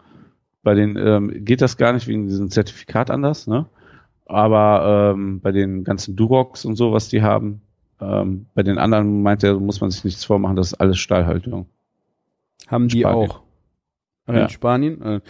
Bei 0.64 0.74
den 0.74 0.96
ähm, 0.96 1.44
geht 1.44 1.60
das 1.60 1.76
gar 1.76 1.92
nicht 1.92 2.08
wegen 2.08 2.26
diesem 2.26 2.50
Zertifikat 2.50 3.10
anders, 3.10 3.46
ne? 3.46 3.66
Aber 4.26 5.12
ähm, 5.14 5.40
bei 5.40 5.52
den 5.52 5.84
ganzen 5.84 6.16
Durox 6.16 6.64
und 6.64 6.76
so, 6.76 6.92
was 6.92 7.08
die 7.08 7.22
haben, 7.22 7.60
ähm, 8.00 8.46
bei 8.54 8.62
den 8.62 8.78
anderen 8.78 9.22
meint 9.22 9.44
er, 9.44 9.54
muss 9.60 9.80
man 9.80 9.90
sich 9.90 10.02
nichts 10.04 10.24
vormachen, 10.24 10.56
das 10.56 10.68
ist 10.68 10.80
alles 10.80 10.98
Stahlhaltung. 10.98 11.66
Haben 12.66 12.88
die 12.88 13.00
Spanien. 13.00 13.30
auch. 13.30 13.42
Ja. 14.26 14.42
In 14.44 14.48
Spanien? 14.48 15.02
Äh, 15.02 15.20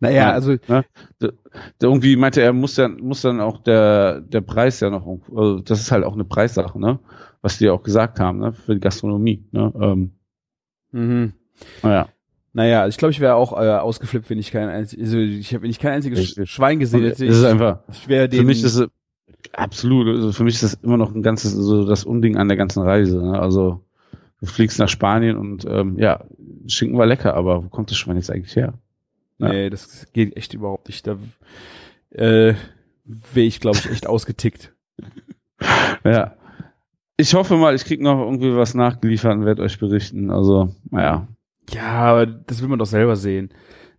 naja, 0.00 0.16
Ja. 0.28 0.32
also 0.32 0.56
Der, 0.56 0.84
der 1.20 1.32
irgendwie 1.80 2.16
meinte 2.16 2.42
er, 2.42 2.52
muss 2.52 2.74
dann, 2.74 2.96
muss 3.00 3.22
dann 3.22 3.40
auch 3.40 3.58
der, 3.62 4.20
der 4.20 4.42
Preis 4.42 4.80
ja 4.80 4.90
noch, 4.90 5.06
also 5.34 5.60
das 5.60 5.80
ist 5.80 5.90
halt 5.92 6.04
auch 6.04 6.12
eine 6.12 6.24
Preissache, 6.24 6.78
ne? 6.78 6.98
Was 7.40 7.56
die 7.58 7.70
auch 7.70 7.82
gesagt 7.82 8.20
haben, 8.20 8.38
ne? 8.38 8.52
Für 8.52 8.74
die 8.74 8.80
Gastronomie, 8.80 9.46
ne? 9.52 9.72
Ähm, 9.80 10.10
mhm. 10.92 11.32
naja. 11.82 12.08
Naja, 12.56 12.86
ich 12.86 12.96
glaube, 12.96 13.10
ich 13.12 13.20
wäre 13.20 13.34
auch 13.34 13.52
äh, 13.52 13.68
ausgeflippt, 13.78 14.30
wenn 14.30 14.38
ich 14.38 14.50
kein 14.52 14.68
einziges, 14.68 15.06
also 15.08 15.18
ich 15.18 15.52
habe, 15.52 15.64
wenn 15.64 15.70
ich 15.70 15.78
kein 15.80 15.92
einziges 15.92 16.20
Ich- 16.20 16.30
Sch- 16.38 16.46
Schwein 16.46 16.78
gesehen 16.78 17.02
Das 17.02 17.18
hätte. 17.18 17.26
ist 17.26 17.40
ich, 17.40 17.46
einfach, 17.46 17.80
ich 17.92 18.08
wäre 18.08 18.30
für 18.30 18.44
mich 18.44 18.62
ist 18.62 18.76
es 18.76 18.88
absolut, 19.52 20.06
also 20.06 20.30
für 20.32 20.44
mich 20.44 20.54
ist 20.54 20.62
das 20.62 20.74
immer 20.74 20.96
noch 20.96 21.12
ein 21.14 21.22
ganzes, 21.22 21.52
so 21.52 21.84
das 21.84 22.04
Unding 22.04 22.36
an 22.36 22.46
der 22.48 22.56
ganzen 22.56 22.82
Reise, 22.82 23.20
ne? 23.20 23.38
Also, 23.40 23.80
du 24.40 24.46
fliegst 24.46 24.78
nach 24.78 24.88
Spanien 24.88 25.36
und, 25.36 25.64
ähm, 25.68 25.98
ja, 25.98 26.24
Schinken 26.68 26.96
war 26.96 27.06
lecker, 27.06 27.34
aber 27.34 27.64
wo 27.64 27.68
kommt 27.68 27.90
das 27.90 27.96
Schwein 27.98 28.16
jetzt 28.16 28.30
eigentlich 28.30 28.54
her? 28.56 28.74
Ja. 29.38 29.48
Nee, 29.48 29.68
das 29.70 30.06
geht 30.12 30.36
echt 30.36 30.54
überhaupt 30.54 30.86
nicht. 30.88 31.06
Da 31.08 31.16
äh, 32.10 32.54
wäre 33.04 33.46
ich, 33.46 33.58
glaube 33.58 33.78
ich, 33.78 33.90
echt 33.90 34.06
ausgetickt. 34.06 34.72
Ja. 36.04 36.34
Ich 37.16 37.34
hoffe 37.34 37.56
mal, 37.56 37.74
ich 37.74 37.84
krieg 37.84 38.00
noch 38.00 38.20
irgendwie 38.20 38.56
was 38.56 38.74
nachgeliefert 38.74 39.34
und 39.34 39.44
werde 39.44 39.62
euch 39.62 39.78
berichten. 39.78 40.30
Also, 40.30 40.74
naja. 40.90 41.26
Ja, 41.70 41.92
aber 41.92 42.26
das 42.26 42.60
will 42.60 42.68
man 42.68 42.78
doch 42.78 42.86
selber 42.86 43.16
sehen. 43.16 43.50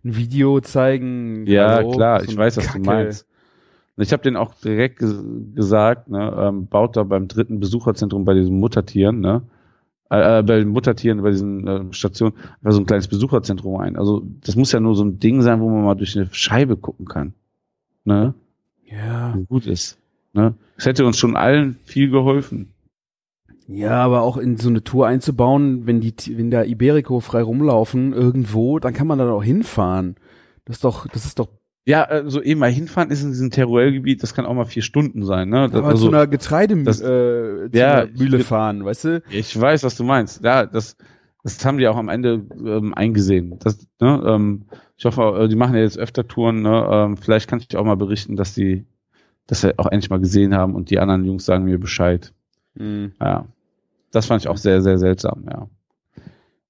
Ein 0.04 0.16
Video 0.16 0.60
zeigen. 0.60 1.46
Ja, 1.46 1.76
hallo, 1.76 1.90
klar, 1.90 2.20
so 2.20 2.30
ich 2.30 2.36
weiß, 2.36 2.56
was 2.56 2.66
Kacke. 2.66 2.80
du 2.80 2.86
meinst. 2.86 3.26
Ich 3.98 4.12
habe 4.12 4.22
den 4.22 4.36
auch 4.36 4.54
direkt 4.54 4.98
ges 4.98 5.16
gesagt, 5.54 6.08
ne, 6.08 6.34
ähm, 6.38 6.66
baut 6.66 6.96
da 6.96 7.02
beim 7.02 7.28
dritten 7.28 7.60
Besucherzentrum 7.60 8.26
bei 8.26 8.34
diesen 8.34 8.60
Muttertieren, 8.60 9.20
ne, 9.20 9.42
äh, 10.10 10.38
äh, 10.38 10.42
bei 10.42 10.58
den 10.58 10.68
Muttertieren, 10.68 11.22
bei 11.22 11.30
diesen 11.30 11.66
äh, 11.66 11.92
Stationen, 11.92 12.34
einfach 12.36 12.72
so 12.72 12.80
ein 12.80 12.86
kleines 12.86 13.08
Besucherzentrum 13.08 13.80
ein. 13.80 13.96
Also 13.96 14.22
das 14.44 14.54
muss 14.54 14.70
ja 14.72 14.80
nur 14.80 14.94
so 14.94 15.04
ein 15.04 15.18
Ding 15.18 15.42
sein, 15.42 15.60
wo 15.60 15.68
man 15.68 15.84
mal 15.84 15.94
durch 15.94 16.16
eine 16.16 16.28
Scheibe 16.30 16.76
gucken 16.76 17.06
kann. 17.06 17.32
Ne? 18.04 18.34
Ja. 18.84 19.32
Und 19.32 19.48
gut 19.48 19.66
ist. 19.66 19.98
Ne? 20.32 20.54
Das 20.76 20.86
hätte 20.86 21.06
uns 21.06 21.18
schon 21.18 21.36
allen 21.36 21.76
viel 21.84 22.10
geholfen. 22.10 22.72
Ja, 23.68 24.02
aber 24.04 24.22
auch 24.22 24.36
in 24.36 24.56
so 24.56 24.68
eine 24.68 24.84
Tour 24.84 25.06
einzubauen, 25.06 25.86
wenn 25.86 26.00
die, 26.00 26.14
wenn 26.36 26.50
da 26.50 26.62
Iberico 26.64 27.20
frei 27.20 27.42
rumlaufen 27.42 28.12
irgendwo, 28.12 28.78
dann 28.78 28.94
kann 28.94 29.06
man 29.06 29.18
da 29.18 29.30
auch 29.30 29.42
hinfahren. 29.42 30.16
Das 30.64 30.76
ist 30.76 30.84
doch, 30.84 31.06
das 31.08 31.24
ist 31.24 31.38
doch 31.38 31.48
Ja, 31.84 32.04
also 32.04 32.42
eben 32.42 32.60
mal 32.60 32.70
hinfahren 32.70 33.10
ist 33.10 33.22
in 33.22 33.30
diesem 33.30 33.50
Teruel-Gebiet, 33.50 34.22
das 34.22 34.34
kann 34.34 34.46
auch 34.46 34.54
mal 34.54 34.66
vier 34.66 34.82
Stunden 34.82 35.24
sein. 35.24 35.48
Ne? 35.48 35.68
Das, 35.68 35.78
aber 35.78 35.88
also, 35.88 36.08
zu 36.08 36.14
einer 36.14 36.26
Getreidemühle 36.26 37.68
äh, 37.72 37.76
Ja, 37.76 38.06
Mühle 38.16 38.40
fahren, 38.40 38.84
weißt 38.84 39.04
du? 39.04 39.22
Ich 39.30 39.58
weiß, 39.60 39.82
was 39.82 39.96
du 39.96 40.04
meinst. 40.04 40.44
Ja, 40.44 40.64
das, 40.66 40.96
das 41.42 41.64
haben 41.64 41.78
die 41.78 41.88
auch 41.88 41.96
am 41.96 42.08
Ende 42.08 42.44
ähm, 42.64 42.94
eingesehen. 42.94 43.58
Das, 43.60 43.86
ne, 44.00 44.22
ähm, 44.26 44.66
ich 44.96 45.04
hoffe, 45.04 45.40
äh, 45.40 45.48
die 45.48 45.56
machen 45.56 45.74
ja 45.74 45.82
jetzt 45.82 45.98
öfter 45.98 46.26
Touren. 46.26 46.62
Ne, 46.62 46.88
ähm, 46.90 47.16
vielleicht 47.16 47.48
kann 47.48 47.60
ich 47.60 47.76
auch 47.76 47.84
mal 47.84 47.96
berichten, 47.96 48.36
dass 48.36 48.54
die 48.54 48.86
das 49.46 49.62
ja 49.62 49.72
auch 49.76 49.86
endlich 49.86 50.10
mal 50.10 50.20
gesehen 50.20 50.54
haben 50.54 50.74
und 50.74 50.90
die 50.90 50.98
anderen 50.98 51.24
Jungs 51.24 51.44
sagen 51.44 51.64
mir 51.64 51.78
Bescheid. 51.78 52.32
Hm. 52.76 53.12
Ja, 53.20 53.46
das 54.10 54.26
fand 54.26 54.42
ich 54.42 54.48
auch 54.48 54.56
sehr, 54.56 54.82
sehr 54.82 54.98
seltsam. 54.98 55.44
Ja, 55.50 55.68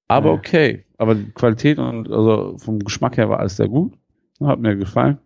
aber 0.09 0.33
okay. 0.33 0.85
Aber 0.99 1.15
die 1.15 1.31
Qualität 1.33 1.79
und 1.79 2.11
also 2.11 2.57
vom 2.59 2.79
Geschmack 2.79 3.17
her 3.17 3.29
war 3.29 3.41
alles 3.41 3.57
sehr 3.57 3.69
gut. 3.69 3.95
Hat 4.41 4.61
mir 4.61 4.77
gefallen. 4.77 5.19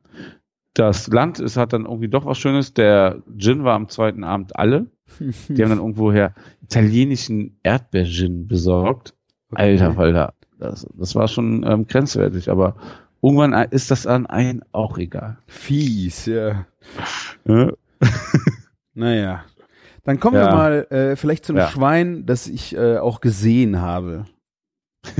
Das 0.74 1.08
Land 1.08 1.40
ist 1.40 1.56
hat 1.56 1.72
dann 1.72 1.84
irgendwie 1.84 2.08
doch 2.08 2.24
was 2.26 2.38
Schönes. 2.38 2.74
Der 2.74 3.22
Gin 3.36 3.64
war 3.64 3.74
am 3.74 3.88
zweiten 3.88 4.24
Abend 4.24 4.56
alle. 4.56 4.86
Die 5.20 5.62
haben 5.62 5.70
dann 5.70 5.78
irgendwoher 5.78 6.34
italienischen 6.62 7.58
Erdbeergin 7.62 8.46
besorgt. 8.46 9.14
Alter 9.52 9.94
Falter, 9.94 10.34
das, 10.58 10.86
das 10.94 11.16
war 11.16 11.26
schon 11.26 11.64
ähm, 11.66 11.88
grenzwertig, 11.88 12.50
aber 12.50 12.76
irgendwann 13.20 13.52
ist 13.70 13.90
das 13.90 14.06
an 14.06 14.26
einen 14.26 14.62
auch 14.70 14.96
egal. 14.96 15.38
Fies, 15.48 16.26
ja. 16.26 16.66
Ja, 17.44 17.72
Naja. 18.94 19.44
Dann 20.11 20.20
kommen 20.20 20.34
wir 20.36 20.42
Ja. 20.42 20.54
mal 20.54 20.86
äh, 20.90 21.16
vielleicht 21.16 21.44
zu 21.44 21.52
einem 21.52 21.61
Ja. 21.61 21.68
Schwein, 21.68 22.26
das 22.26 22.46
ich 22.48 22.74
äh, 22.76 22.98
auch 22.98 23.20
gesehen 23.20 23.80
habe. 23.80 24.24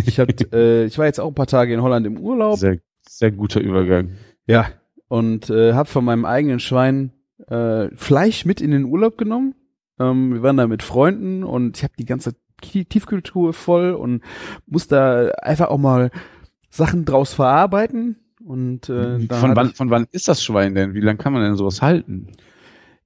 Ich, 0.05 0.19
hab, 0.19 0.29
äh, 0.53 0.85
ich 0.85 0.99
war 0.99 1.07
jetzt 1.07 1.21
auch 1.21 1.29
ein 1.29 1.35
paar 1.35 1.47
Tage 1.47 1.73
in 1.73 1.81
Holland 1.83 2.07
im 2.07 2.19
Urlaub. 2.19 2.59
Sehr, 2.59 2.79
sehr 3.09 3.31
guter 3.31 3.61
Übergang. 3.61 4.11
Ja. 4.47 4.67
und 5.09 5.49
äh, 5.51 5.75
habe 5.75 5.89
von 5.89 6.05
meinem 6.05 6.25
eigenen 6.25 6.59
Schwein 6.61 7.13
äh, 7.49 7.89
Fleisch 7.97 8.45
mit 8.45 8.61
in 8.61 8.71
den 8.73 8.85
Urlaub 8.85 9.17
genommen. 9.17 9.55
Ähm, 10.01 10.33
wir 10.35 10.43
waren 10.43 10.57
da 10.57 10.67
mit 10.67 10.83
Freunden 10.83 11.45
und 11.45 11.77
ich 11.77 11.83
habe 11.85 11.93
die 11.99 12.05
ganze 12.05 12.35
Tiefkühltruhe 12.63 13.53
voll 13.53 13.93
und 13.93 14.23
muss 14.67 14.87
da 14.89 15.29
einfach 15.43 15.69
auch 15.69 15.79
mal 15.79 16.11
Sachen 16.69 17.05
draus 17.05 17.33
verarbeiten. 17.33 18.17
Und 18.45 18.89
äh, 18.89 19.21
von, 19.29 19.55
wann, 19.55 19.69
ich- 19.69 19.77
von 19.77 19.91
wann 19.91 20.07
ist 20.13 20.27
das 20.29 20.43
Schwein 20.43 20.75
denn? 20.75 20.95
Wie 20.95 21.01
lange 21.01 21.19
kann 21.19 21.33
man 21.33 21.43
denn 21.43 21.57
sowas 21.57 21.81
halten? 21.83 22.29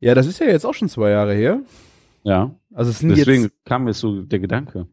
Ja, 0.05 0.15
das 0.15 0.27
ist 0.27 0.39
ja 0.41 0.47
jetzt 0.47 0.65
auch 0.67 0.75
schon 0.75 0.89
zwei 0.89 1.11
Jahre 1.11 1.35
her. 1.35 1.61
Ja, 2.23 2.55
Also 2.73 2.91
es 2.91 3.01
sind 3.01 3.11
deswegen 3.17 3.45
jetzt, 3.45 3.65
kam 3.65 3.85
mir 3.85 3.93
so 3.95 4.23
der 4.23 4.39
Gedanke. 4.39 4.87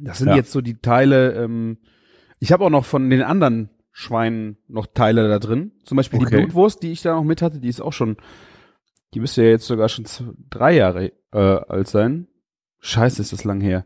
das 0.00 0.18
sind 0.18 0.28
ja. 0.28 0.36
jetzt 0.36 0.50
so 0.52 0.60
die 0.60 0.76
Teile. 0.80 1.32
Ähm, 1.34 1.78
ich 2.40 2.50
habe 2.52 2.64
auch 2.64 2.70
noch 2.70 2.84
von 2.84 3.08
den 3.10 3.22
anderen 3.22 3.70
Schweinen 3.92 4.56
noch 4.66 4.86
Teile 4.86 5.28
da 5.28 5.38
drin. 5.38 5.72
Zum 5.84 5.96
Beispiel 5.96 6.18
die 6.18 6.26
Okay. 6.26 6.38
Blutwurst, 6.42 6.82
die 6.82 6.90
ich 6.92 7.02
da 7.02 7.14
noch 7.14 7.22
mit 7.24 7.42
hatte, 7.42 7.60
die 7.60 7.68
ist 7.68 7.80
auch 7.80 7.92
schon, 7.92 8.16
die 9.14 9.20
müsste 9.20 9.44
ja 9.44 9.50
jetzt 9.50 9.66
sogar 9.66 9.88
schon 9.88 10.04
z- 10.04 10.26
drei 10.50 10.74
Jahre 10.74 11.12
äh, 11.32 11.38
alt 11.38 11.86
sein. 11.88 12.26
Scheiße, 12.80 13.22
ist 13.22 13.32
das 13.32 13.44
lang 13.44 13.60
her. 13.60 13.84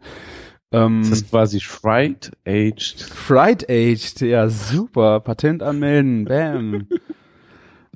Ähm, 0.73 1.01
Das 1.03 1.11
ist 1.13 1.31
quasi 1.31 1.61
fried 1.61 2.33
aged. 2.47 3.01
Fried 3.03 3.69
Aged, 3.71 4.21
ja 4.23 4.49
super. 4.49 5.21
Patent 5.21 5.63
anmelden, 5.63 6.25
bam. 6.25 6.87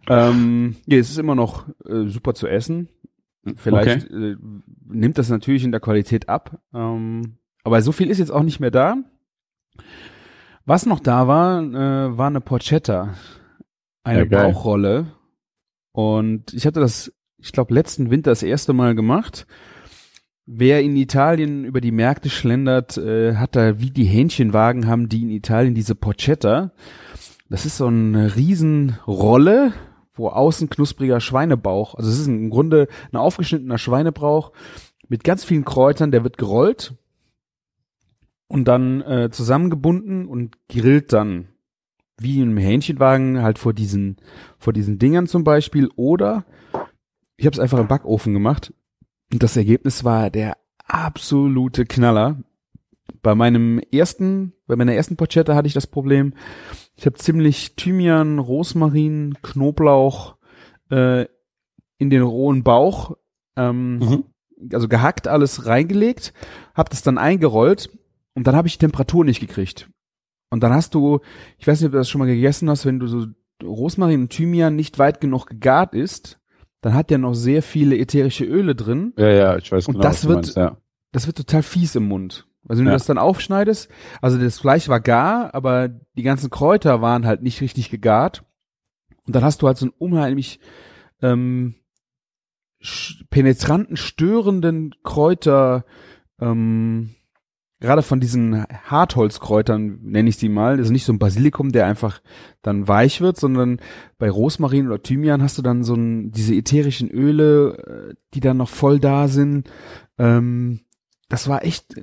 ähm, 0.09 0.77
ja, 0.87 0.99
es 0.99 1.11
ist 1.11 1.19
immer 1.19 1.35
noch 1.35 1.69
äh, 1.87 2.07
super 2.07 2.35
zu 2.35 2.47
essen. 2.47 2.89
Vielleicht 3.57 4.11
äh, 4.11 4.37
nimmt 4.87 5.19
das 5.19 5.29
natürlich 5.29 5.65
in 5.65 5.73
der 5.73 5.81
Qualität 5.81 6.29
ab. 6.29 6.61
Ähm, 6.73 7.39
aber 7.65 7.83
so 7.83 7.93
viel 7.93 8.11
ist 8.11 8.19
jetzt 8.19 8.31
auch 8.31 8.43
nicht 8.43 8.61
mehr 8.61 8.71
da. 8.71 8.97
Was 10.65 10.87
noch 10.87 11.01
da 11.01 11.27
war, 11.27 11.61
äh, 11.63 12.17
war 12.17 12.29
eine 12.29 12.41
Porchetta. 12.41 13.15
Eine 14.05 14.21
Ja. 14.21 14.43
Bauchrolle. 14.43 15.07
Und 15.93 16.55
ich 16.55 16.67
hatte 16.67 16.81
das, 16.81 17.13
ich 17.39 17.53
glaube, 17.53 17.75
letzten 17.75 18.11
Winter 18.11 18.31
das 18.31 18.43
erste 18.43 18.73
Mal 18.73 18.95
gemacht. 18.95 19.47
Wer 20.47 20.83
in 20.83 20.97
Italien 20.97 21.65
über 21.65 21.81
die 21.81 21.93
Märkte 21.93 22.29
schlendert, 22.31 22.97
äh, 22.97 23.37
hat 23.37 23.55
da 23.57 23.81
wie 23.81 23.91
die 23.91 24.05
Hähnchenwagen 24.05 24.87
haben 24.87 25.09
die 25.09 25.23
in 25.23 25.31
Italien 25.31 25.75
diese 25.75 25.95
Porchetta. 25.95 26.73
Das 27.49 27.67
ist 27.67 27.77
so 27.77 27.87
eine 27.87 28.35
Riesenrolle, 28.35 29.73
wo 30.15 30.29
außen 30.29 30.69
knuspriger 30.69 31.21
Schweinebauch, 31.21 31.95
also 31.95 32.11
es 32.11 32.19
ist 32.19 32.27
im 32.27 32.51
Grunde 32.51 32.89
ein 33.13 33.17
aufgeschnittener 33.17 33.79
Schweinebauch 33.79 34.53
mit 35.09 35.25
ganz 35.25 35.45
vielen 35.45 35.65
Kräutern, 35.65 36.11
der 36.11 36.25
wird 36.25 36.39
gerollt 36.39 36.95
und 38.47 38.67
dann 38.67 39.01
äh, 39.03 39.31
zusammengebunden 39.31 40.27
und 40.27 40.57
grillt 40.69 41.13
dann 41.13 41.49
wie 42.19 42.41
im 42.41 42.57
Hähnchenwagen 42.57 43.43
halt 43.43 43.59
vor 43.59 43.73
diesen 43.73 44.17
vor 44.59 44.73
diesen 44.73 44.99
Dingern 44.99 45.27
zum 45.27 45.45
Beispiel 45.45 45.89
oder 45.97 46.45
ich 47.37 47.47
habe 47.47 47.55
es 47.55 47.59
einfach 47.61 47.79
im 47.79 47.89
Backofen 47.89 48.35
gemacht 48.35 48.73
und 49.33 49.43
das 49.43 49.57
Ergebnis 49.57 50.05
war 50.05 50.31
der 50.31 50.57
absolute 50.87 51.87
Knaller. 51.87 52.37
Bei 53.23 53.35
meinem 53.35 53.79
ersten, 53.93 54.53
bei 54.67 54.75
meiner 54.77 54.95
ersten 54.95 55.17
Porchetta 55.17 55.55
hatte 55.55 55.69
ich 55.69 55.75
das 55.75 55.87
Problem, 55.87 56.35
ich 56.97 57.07
habe 57.07 57.17
ziemlich 57.17 57.77
Thymian, 57.77 58.39
Rosmarin, 58.39 59.39
Knoblauch 59.43 60.37
äh, 60.91 61.27
in 61.99 62.11
den 62.11 62.23
rohen 62.23 62.63
Bauch, 62.65 63.17
ähm, 63.57 63.99
Mhm. 63.99 64.25
also 64.73 64.89
gehackt 64.89 65.29
alles 65.29 65.67
reingelegt, 65.67 66.33
habe 66.75 66.91
das 66.91 67.03
dann 67.03 67.17
eingerollt 67.19 67.91
und 68.35 68.47
dann 68.47 68.57
habe 68.57 68.67
ich 68.67 68.75
die 68.79 68.85
Temperatur 68.87 69.25
nicht 69.25 69.41
gekriegt. 69.41 69.89
Und 70.51 70.63
dann 70.63 70.73
hast 70.73 70.95
du, 70.95 71.21
ich 71.59 71.67
weiß 71.67 71.81
nicht, 71.81 71.87
ob 71.87 71.93
du 71.93 71.99
das 71.99 72.11
schon 72.11 72.19
mal 72.19 72.27
gegessen 72.27 72.69
hast, 72.69 72.85
wenn 72.87 72.99
du 72.99 73.07
so 73.07 73.27
Rosmarin 73.63 74.23
und 74.23 74.31
Thymian 74.31 74.75
nicht 74.75 74.99
weit 74.99 75.21
genug 75.21 75.47
gegart 75.47 75.95
ist, 75.95 76.41
dann 76.81 76.95
hat 76.95 77.11
der 77.11 77.19
noch 77.19 77.35
sehr 77.35 77.63
viele 77.63 77.97
ätherische 77.97 78.45
Öle 78.45 78.75
drin. 78.75 79.13
Ja, 79.17 79.29
ja, 79.31 79.57
ich 79.57 79.71
weiß 79.71 79.87
Und 79.87 79.95
genau, 79.95 80.03
das 80.03 80.15
was 80.17 80.21
du 80.23 80.29
wird- 80.29 80.37
meinst, 80.39 80.57
ja. 80.57 80.77
Das 81.13 81.27
wird 81.29 81.37
total 81.37 81.63
fies 81.63 81.95
im 81.95 82.09
Mund. 82.09 82.47
Also 82.73 82.81
wenn 82.81 82.87
Ja. 82.87 82.93
du 82.93 82.97
das 82.97 83.05
dann 83.05 83.19
aufschneidest, 83.19 83.91
also 84.23 84.39
das 84.39 84.59
Fleisch 84.59 84.89
war 84.89 84.99
gar, 84.99 85.55
aber 85.55 85.89
die 85.89 86.23
ganzen 86.23 86.49
Kräuter 86.49 87.03
waren 87.03 87.27
halt 87.27 87.43
nicht 87.43 87.61
richtig 87.61 87.91
gegart. 87.91 88.45
Und 89.27 89.37
dann 89.37 89.45
hast 89.45 89.61
du 89.61 89.67
halt 89.67 89.77
so 89.77 89.85
einen 89.85 89.95
unheimlich 89.99 90.59
ähm, 91.21 91.75
penetranten, 93.29 93.99
störenden 93.99 94.95
Kräuter, 95.05 95.85
ähm, 96.41 97.11
gerade 97.79 98.01
von 98.01 98.21
diesen 98.21 98.65
Hartholzkräutern 98.87 99.99
nenne 100.03 100.31
ich 100.31 100.39
sie 100.39 100.49
mal. 100.49 100.79
Ist 100.79 100.89
nicht 100.89 101.05
so 101.05 101.13
ein 101.13 101.19
Basilikum, 101.19 101.73
der 101.73 101.85
einfach 101.85 102.23
dann 102.63 102.89
weich 102.89 103.21
wird, 103.21 103.37
sondern 103.37 103.81
bei 104.17 104.31
Rosmarin 104.31 104.87
oder 104.87 105.03
Thymian 105.03 105.43
hast 105.43 105.59
du 105.59 105.63
dann 105.63 105.85
so 105.85 105.95
ein, 105.95 106.33
diese 106.33 106.55
ätherischen 106.55 107.11
Öle, 107.11 107.77
äh, 108.13 108.15
die 108.33 108.41
dann 108.41 108.57
noch 108.57 108.71
voll 108.71 108.99
da 108.99 109.29
sind. 109.29 109.71
Ähm, 110.17 110.81
das 111.29 111.49
war 111.49 111.67
echt, 111.67 111.97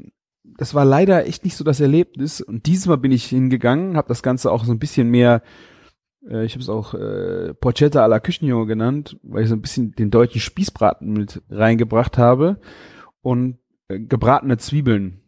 das 0.60 0.74
war 0.74 0.84
leider 0.84 1.26
echt 1.26 1.46
nicht 1.46 1.56
so 1.56 1.64
das 1.64 1.80
Erlebnis. 1.80 2.42
Und 2.42 2.66
dieses 2.66 2.86
Mal 2.86 2.98
bin 2.98 3.14
ich 3.14 3.26
hingegangen, 3.26 3.96
habe 3.96 4.10
das 4.10 4.22
Ganze 4.22 4.52
auch 4.52 4.66
so 4.66 4.74
ein 4.74 4.80
bisschen 4.80 5.10
mehr, 5.10 5.42
äh, 6.30 6.44
ich 6.44 6.52
habe 6.52 6.62
es 6.62 6.68
auch 6.68 6.94
äh, 6.94 7.54
Porchetta 7.54 8.04
alla 8.04 8.20
Küchenjunge 8.20 8.68
genannt, 8.68 9.18
weil 9.24 9.44
ich 9.44 9.50
so 9.50 9.56
ein 9.56 9.62
bisschen 9.62 9.94
den 9.94 10.12
deutschen 10.12 10.42
Spießbraten 10.42 11.14
mit 11.14 11.42
reingebracht 11.50 12.18
habe 12.18 12.60
und 13.22 13.58
äh, 13.88 14.02
gebratene 14.02 14.58
Zwiebeln. 14.58 15.22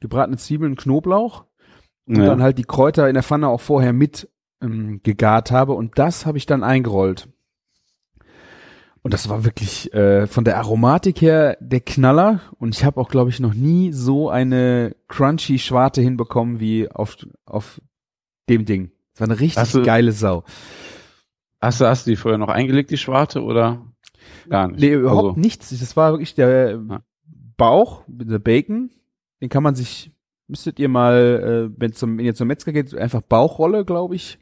Gebratene 0.00 0.38
Zwiebeln, 0.38 0.76
Knoblauch 0.76 1.44
und 2.06 2.16
ja. 2.16 2.24
dann 2.24 2.42
halt 2.42 2.56
die 2.56 2.64
Kräuter 2.64 3.06
in 3.08 3.14
der 3.14 3.22
Pfanne 3.22 3.48
auch 3.48 3.60
vorher 3.60 3.92
mit 3.92 4.30
ähm, 4.62 5.00
gegart 5.02 5.50
habe 5.50 5.74
und 5.74 5.98
das 5.98 6.24
habe 6.24 6.38
ich 6.38 6.46
dann 6.46 6.62
eingerollt. 6.62 7.28
Und 9.04 9.12
das 9.14 9.28
war 9.28 9.44
wirklich 9.44 9.92
äh, 9.94 10.26
von 10.26 10.44
der 10.44 10.56
Aromatik 10.56 11.20
her 11.20 11.56
der 11.60 11.80
Knaller 11.80 12.40
und 12.58 12.74
ich 12.74 12.84
habe 12.84 12.98
auch 13.00 13.08
glaube 13.10 13.28
ich 13.30 13.38
noch 13.38 13.52
nie 13.54 13.92
so 13.92 14.30
eine 14.30 14.96
crunchy 15.08 15.58
Schwarte 15.58 16.00
hinbekommen 16.00 16.58
wie 16.58 16.90
auf 16.90 17.16
auf 17.44 17.80
dem 18.48 18.64
Ding. 18.64 18.90
Das 19.12 19.20
war 19.20 19.28
eine 19.28 19.38
richtig 19.40 19.70
du- 19.72 19.82
geile 19.82 20.10
Sau. 20.12 20.42
Hast 21.60 21.80
du, 21.80 21.86
hast 21.86 22.06
du 22.06 22.10
die 22.10 22.16
vorher 22.16 22.38
noch 22.38 22.48
eingelegt, 22.48 22.90
die 22.90 22.96
Schwarte, 22.98 23.42
oder 23.42 23.86
gar 24.50 24.68
nicht? 24.68 24.80
Nee, 24.80 24.92
überhaupt 24.94 25.28
Also, 25.28 25.40
nichts. 25.40 25.70
Das 25.78 25.96
war 25.96 26.12
wirklich 26.12 26.34
der 26.34 26.80
Ja. 26.88 27.02
Bauch, 27.56 28.02
der 28.06 28.38
Bacon. 28.38 28.90
Den 29.40 29.48
kann 29.48 29.62
man 29.62 29.74
sich, 29.74 30.12
müsstet 30.46 30.78
ihr 30.78 30.88
mal, 30.88 31.70
äh, 31.72 31.74
wenn, 31.80 31.92
zum, 31.92 32.18
wenn 32.18 32.24
ihr 32.26 32.34
zum 32.34 32.48
Metzger 32.48 32.72
geht, 32.72 32.94
einfach 32.94 33.22
Bauchrolle, 33.22 33.84
glaube 33.86 34.14
ich. 34.16 34.38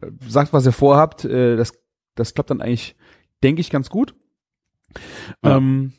Äh, 0.00 0.10
Sagt, 0.28 0.52
was 0.54 0.64
ihr 0.66 0.72
vorhabt. 0.72 1.24
Äh, 1.26 1.56
das, 1.56 1.72
das 2.14 2.32
klappt 2.32 2.50
dann 2.50 2.62
eigentlich, 2.62 2.95
denke 3.42 3.60
ich, 3.60 3.70
ganz 3.70 3.90
gut. 3.90 4.14
Ja. 5.42 5.56
Ähm, 5.56 5.92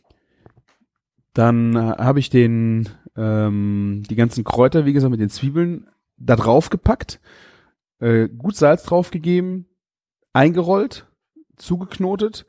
dann 1.33 1.75
äh, 1.75 1.97
habe 1.97 2.19
ich 2.19 2.29
den, 2.29 2.89
ähm, 3.15 4.03
die 4.09 4.15
ganzen 4.15 4.43
Kräuter, 4.43 4.85
wie 4.85 4.93
gesagt, 4.93 5.11
mit 5.11 5.19
den 5.19 5.29
Zwiebeln 5.29 5.87
da 6.17 6.35
drauf 6.35 6.69
gepackt, 6.69 7.19
äh, 7.99 8.27
gut 8.27 8.55
Salz 8.55 8.83
draufgegeben, 8.83 9.67
eingerollt, 10.33 11.05
zugeknotet 11.55 12.45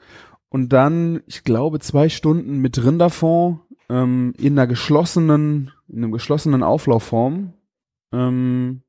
und 0.49 0.72
dann, 0.72 1.22
ich 1.26 1.45
glaube, 1.45 1.80
zwei 1.80 2.09
Stunden 2.09 2.59
mit 2.59 2.82
Rinderfond 2.82 3.61
ähm, 3.91 4.32
in 4.39 4.59
einer 4.59 4.66
geschlossenen, 4.66 5.72
in 5.89 5.99
einem 5.99 6.12
geschlossenen 6.12 6.62
Auflaufform, 6.62 7.53
ähm, 8.12 8.82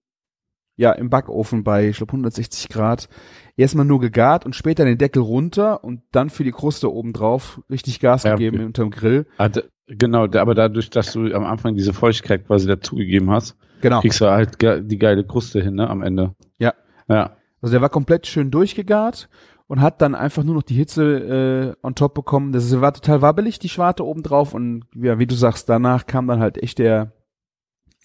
ja, 0.80 0.94
im 0.94 1.10
Backofen 1.10 1.64
bei, 1.66 1.90
ich 1.90 1.98
glaube, 1.98 2.14
160 2.14 2.70
Grad, 2.70 3.10
erstmal 3.58 3.86
nur 3.86 4.00
gegart 4.00 4.46
und 4.46 4.56
später 4.56 4.86
den 4.86 4.98
Deckel 4.98 5.22
runter 5.22 5.84
und 5.84 6.02
dann 6.12 6.30
für 6.30 6.46
die 6.46 6.52
Kruste 6.54 6.92
oben 6.92 7.12
drauf 7.12 7.62
richtig 7.70 8.00
Gas 8.00 8.24
Ja, 8.24 8.32
gegeben 8.36 8.58
okay. 8.58 8.66
unterm 8.66 8.90
Grill. 8.90 9.26
d- 9.40 9.64
genau, 9.88 10.24
aber 10.26 10.56
dadurch, 10.56 10.90
dass 10.90 11.12
du 11.12 11.34
am 11.36 11.44
Anfang 11.44 11.76
diese 11.76 11.92
Feuchtigkeit 11.94 12.48
quasi 12.48 12.66
dazugegeben 12.68 13.30
hast, 13.30 13.58
Genau. 13.82 14.00
kriegst 14.00 14.22
du 14.22 14.26
halt 14.30 14.58
ge 14.60 14.82
die 14.82 14.98
geile 14.98 15.26
Kruste 15.26 15.62
hin, 15.62 15.76
ne, 15.76 15.90
am 15.90 16.02
Ende. 16.02 16.34
Ja. 16.60 16.74
Ja. 17.10 17.36
Also 17.62 17.74
der 17.74 17.82
war 17.82 17.90
komplett 17.90 18.26
schön 18.28 18.50
durchgegart 18.50 19.28
und 19.68 19.82
hat 19.82 20.02
dann 20.02 20.16
einfach 20.16 20.44
nur 20.46 20.56
noch 20.56 20.64
die 20.64 20.76
Hitze 20.76 21.76
äh, 21.84 21.86
on 21.86 21.94
top 21.96 22.14
bekommen. 22.14 22.54
Das 22.54 22.80
war 22.80 22.94
total 22.94 23.22
wabbelig, 23.22 23.60
die 23.60 23.68
Schwarte 23.70 24.06
oben 24.06 24.24
drauf 24.24 24.54
und 24.54 24.86
ja, 24.96 25.20
wie 25.20 25.28
du 25.28 25.36
sagst, 25.36 25.68
danach 25.68 26.06
kam 26.06 26.28
dann 26.28 26.40
halt 26.40 26.58
echt 26.64 26.80
der 26.80 27.12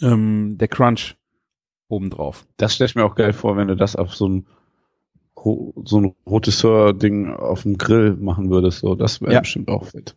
ähm, 0.01 0.57
der 0.59 0.67
Crunch 0.69 1.17
oben 1.95 2.11
drauf. 2.11 2.47
Das 2.57 2.75
stelle 2.75 2.87
ich 2.89 2.95
mir 2.95 3.05
auch 3.05 3.15
geil 3.15 3.33
vor, 3.33 3.57
wenn 3.57 3.69
du 3.69 3.77
das 3.77 3.97
auf 3.97 4.15
so 4.15 4.29
ein 4.29 4.47
so 5.85 6.01
ein 6.01 6.15
Rotisseur-Ding 6.27 7.35
auf 7.35 7.63
dem 7.65 7.77
Grill 7.77 8.17
machen 8.17 8.49
würdest. 8.51 8.79
So, 8.79 8.95
das 8.95 9.21
wäre 9.21 9.35
Ja. 9.35 9.41
bestimmt 9.41 9.69
auch 9.69 9.85
fit. 9.87 10.17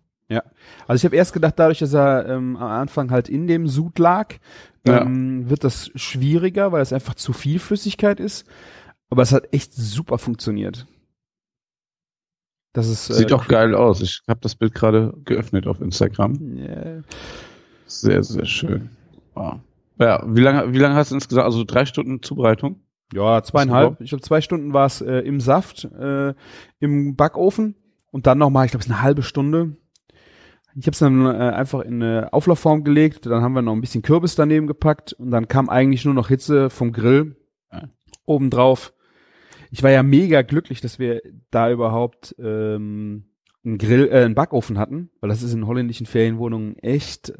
Also 0.88 1.02
ich 1.02 1.06
habe 1.06 1.16
erst 1.18 1.34
gedacht, 1.34 1.54
dadurch, 1.58 1.80
dass 1.80 1.94
er 1.94 2.28
ähm, 2.28 2.56
am 2.58 2.70
Anfang 2.70 3.12
halt 3.12 3.28
in 3.30 3.46
dem 3.48 3.68
Sud 3.68 4.00
lag, 4.00 4.36
Ja. 4.86 5.02
ähm, 5.02 5.50
wird 5.50 5.64
das 5.66 5.92
schwieriger, 5.96 6.72
weil 6.72 6.82
es 6.82 6.94
einfach 6.94 7.16
zu 7.16 7.34
viel 7.34 7.60
Flüssigkeit 7.60 8.20
ist. 8.22 8.46
Aber 9.10 9.22
es 9.22 9.32
hat 9.34 9.54
echt 9.54 9.74
super 9.74 10.18
funktioniert. 10.18 10.86
Das 12.74 12.88
ist 12.88 13.08
Sieht 13.08 13.32
äh, 13.32 13.34
auch 13.34 13.48
geil 13.48 13.74
aus. 13.76 14.02
Ich 14.02 14.22
habe 14.28 14.40
das 14.42 14.56
Bild 14.56 14.74
gerade 14.74 15.14
geöffnet 15.26 15.68
auf 15.68 15.82
Instagram. 15.82 16.58
Ja, 16.58 17.02
Sehr, 17.86 18.24
sehr 18.24 18.46
schön. 18.46 18.90
Wow. 19.34 19.60
Ja, 20.00 20.24
wie 20.28 20.42
lange, 20.42 20.74
wie 20.74 20.78
lange 20.78 20.96
hast 20.96 21.12
du 21.12 21.16
insgesamt? 21.16 21.46
Also 21.46 21.64
drei 21.64 21.86
Stunden 21.86 22.22
Zubereitung? 22.22 22.82
Ja, 23.14 23.42
zweieinhalb. 23.42 24.02
Ich 24.02 24.10
glaube, 24.10 24.22
zwei 24.24 24.42
Stunden 24.42 24.74
war 24.74 24.86
es 24.86 25.02
äh, 25.02 25.20
im 25.20 25.40
Saft, 25.40 25.86
äh, 25.86 26.34
im 26.80 27.16
Backofen 27.16 27.76
und 28.12 28.28
dann 28.28 28.38
nochmal, 28.38 28.66
ich 28.66 28.72
glaube, 28.72 28.82
es 28.82 28.88
ist 28.88 28.92
eine 28.94 29.02
halbe 29.02 29.24
Stunde. 29.24 29.78
Ich 30.76 30.86
habe 30.86 30.92
es 30.92 31.00
dann 31.00 31.26
äh, 31.26 31.30
einfach 31.30 31.82
in 31.82 32.04
eine 32.04 32.32
Auflaufform 32.34 32.84
gelegt, 32.84 33.26
dann 33.26 33.42
haben 33.42 33.54
wir 33.54 33.62
noch 33.64 33.74
ein 33.74 33.82
bisschen 33.82 34.04
Kürbis 34.04 34.36
daneben 34.36 34.68
gepackt 34.68 35.14
und 35.14 35.32
dann 35.32 35.48
kam 35.48 35.70
eigentlich 35.70 36.06
nur 36.06 36.14
noch 36.14 36.28
Hitze 36.28 36.70
vom 36.70 36.92
Grill 36.92 37.36
Ja. 37.72 37.90
obendrauf. 38.26 38.94
Ich 39.72 39.82
war 39.84 39.90
ja 39.90 40.04
mega 40.04 40.44
glücklich, 40.44 40.82
dass 40.82 41.00
wir 41.00 41.22
da 41.50 41.72
überhaupt 41.72 42.36
ähm, 42.40 43.26
einen 43.66 43.78
Grill, 43.78 44.08
äh, 44.12 44.24
einen 44.26 44.36
Backofen 44.36 44.78
hatten, 44.78 45.10
weil 45.20 45.30
das 45.30 45.42
ist 45.44 45.54
in 45.54 45.66
holländischen 45.66 46.06
Ferienwohnungen 46.06 46.78
echt 46.80 47.34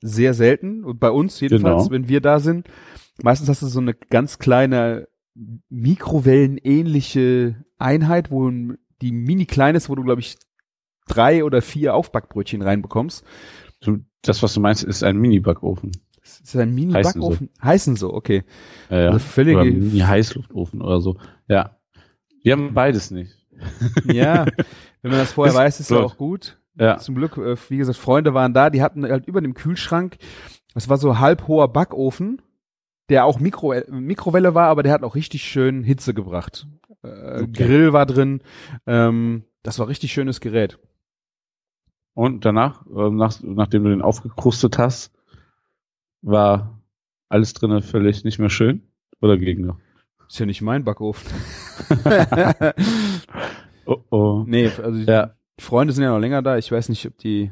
sehr 0.00 0.34
selten. 0.34 0.84
Und 0.84 1.00
bei 1.00 1.10
uns 1.10 1.40
jedenfalls, 1.40 1.84
Genau. 1.84 1.90
wenn 1.90 2.08
wir 2.08 2.20
da 2.20 2.40
sind, 2.40 2.68
meistens 3.22 3.48
hast 3.48 3.62
du 3.62 3.66
so 3.66 3.80
eine 3.80 3.94
ganz 3.94 4.38
kleine 4.38 5.08
Mikrowellenähnliche 6.28 7.56
Einheit, 7.78 8.30
wo 8.30 8.50
die 9.00 9.12
mini 9.12 9.46
klein 9.46 9.74
ist, 9.74 9.88
wo 9.88 9.94
du, 9.94 10.02
glaube 10.04 10.20
ich, 10.20 10.36
drei 11.06 11.44
oder 11.44 11.62
vier 11.62 11.94
Aufbackbrötchen 11.94 12.62
reinbekommst. 12.62 13.24
Du, 13.80 13.98
das, 14.22 14.42
was 14.42 14.54
du 14.54 14.60
meinst, 14.60 14.82
ist 14.84 15.02
ein 15.04 15.16
Mini-Backofen. 15.18 15.92
Das 16.20 16.40
ist 16.40 16.56
ein 16.56 16.74
Mini-Backofen. 16.74 17.50
Heißen 17.62 17.96
so, 17.96 18.12
okay. 18.12 18.42
Ja, 18.90 19.00
ja. 19.00 19.06
Also 19.08 19.20
völlige- 19.20 19.60
Oder 19.60 19.70
Mini-Heißluftofen 19.70 20.82
oder 20.82 21.00
so. 21.00 21.16
Ja. 21.46 21.78
Wir 22.42 22.52
haben 22.52 22.74
beides 22.74 23.10
nicht. 23.10 23.32
Ja, 24.04 24.44
wenn 25.02 25.10
man 25.10 25.20
das 25.20 25.32
vorher 25.32 25.52
Ist 25.52 25.58
weiß, 25.58 25.80
ist 25.80 25.90
ja 25.90 25.98
auch 26.00 26.16
gut. 26.16 26.58
Ja. 26.78 26.98
Zum 26.98 27.14
Glück, 27.14 27.36
äh, 27.36 27.56
wie 27.68 27.76
gesagt, 27.76 27.98
Freunde 27.98 28.34
waren 28.34 28.54
da, 28.54 28.70
die 28.70 28.82
hatten 28.82 29.04
halt 29.04 29.26
über 29.26 29.40
dem 29.40 29.54
Kühlschrank, 29.54 30.18
das 30.74 30.88
war 30.88 30.96
so 30.96 31.18
halb 31.18 31.48
hoher 31.48 31.68
Backofen, 31.72 32.40
der 33.08 33.24
auch 33.24 33.40
Mikro, 33.40 33.72
äh, 33.72 33.84
Mikrowelle 33.90 34.54
war, 34.54 34.68
aber 34.68 34.82
der 34.82 34.92
hat 34.92 35.02
auch 35.02 35.14
richtig 35.14 35.42
schön 35.42 35.82
Hitze 35.82 36.14
gebracht. 36.14 36.66
Äh, 37.02 37.42
Okay. 37.42 37.46
Grill 37.52 37.92
war 37.92 38.06
drin, 38.06 38.42
ähm, 38.86 39.44
das 39.62 39.78
war 39.78 39.88
richtig 39.88 40.12
schönes 40.12 40.40
Gerät. 40.40 40.78
Und 42.14 42.44
danach, 42.44 42.84
ähm, 42.86 43.16
nach, 43.16 43.38
nachdem 43.42 43.84
du 43.84 43.90
den 43.90 44.02
aufgekrustet 44.02 44.78
hast, 44.78 45.12
war 46.22 46.80
alles 47.28 47.54
drinnen 47.54 47.82
völlig 47.82 48.24
nicht 48.24 48.38
mehr 48.38 48.50
schön? 48.50 48.82
Oder 49.20 49.36
ging 49.36 49.66
noch? 49.66 49.78
Ist 50.28 50.38
ja 50.38 50.46
nicht 50.46 50.62
mein 50.62 50.84
Backofen. 50.84 51.28
Oh 53.86 54.02
oh. 54.10 54.44
nee, 54.46 54.68
also 54.68 54.98
Ja. 55.10 55.34
Die 55.58 55.62
Freunde 55.62 55.92
sind 55.92 56.04
ja 56.04 56.10
noch 56.10 56.20
länger 56.20 56.42
da. 56.42 56.56
Ich 56.58 56.70
weiß 56.70 56.88
nicht, 56.88 57.06
ob 57.06 57.16
die. 57.18 57.50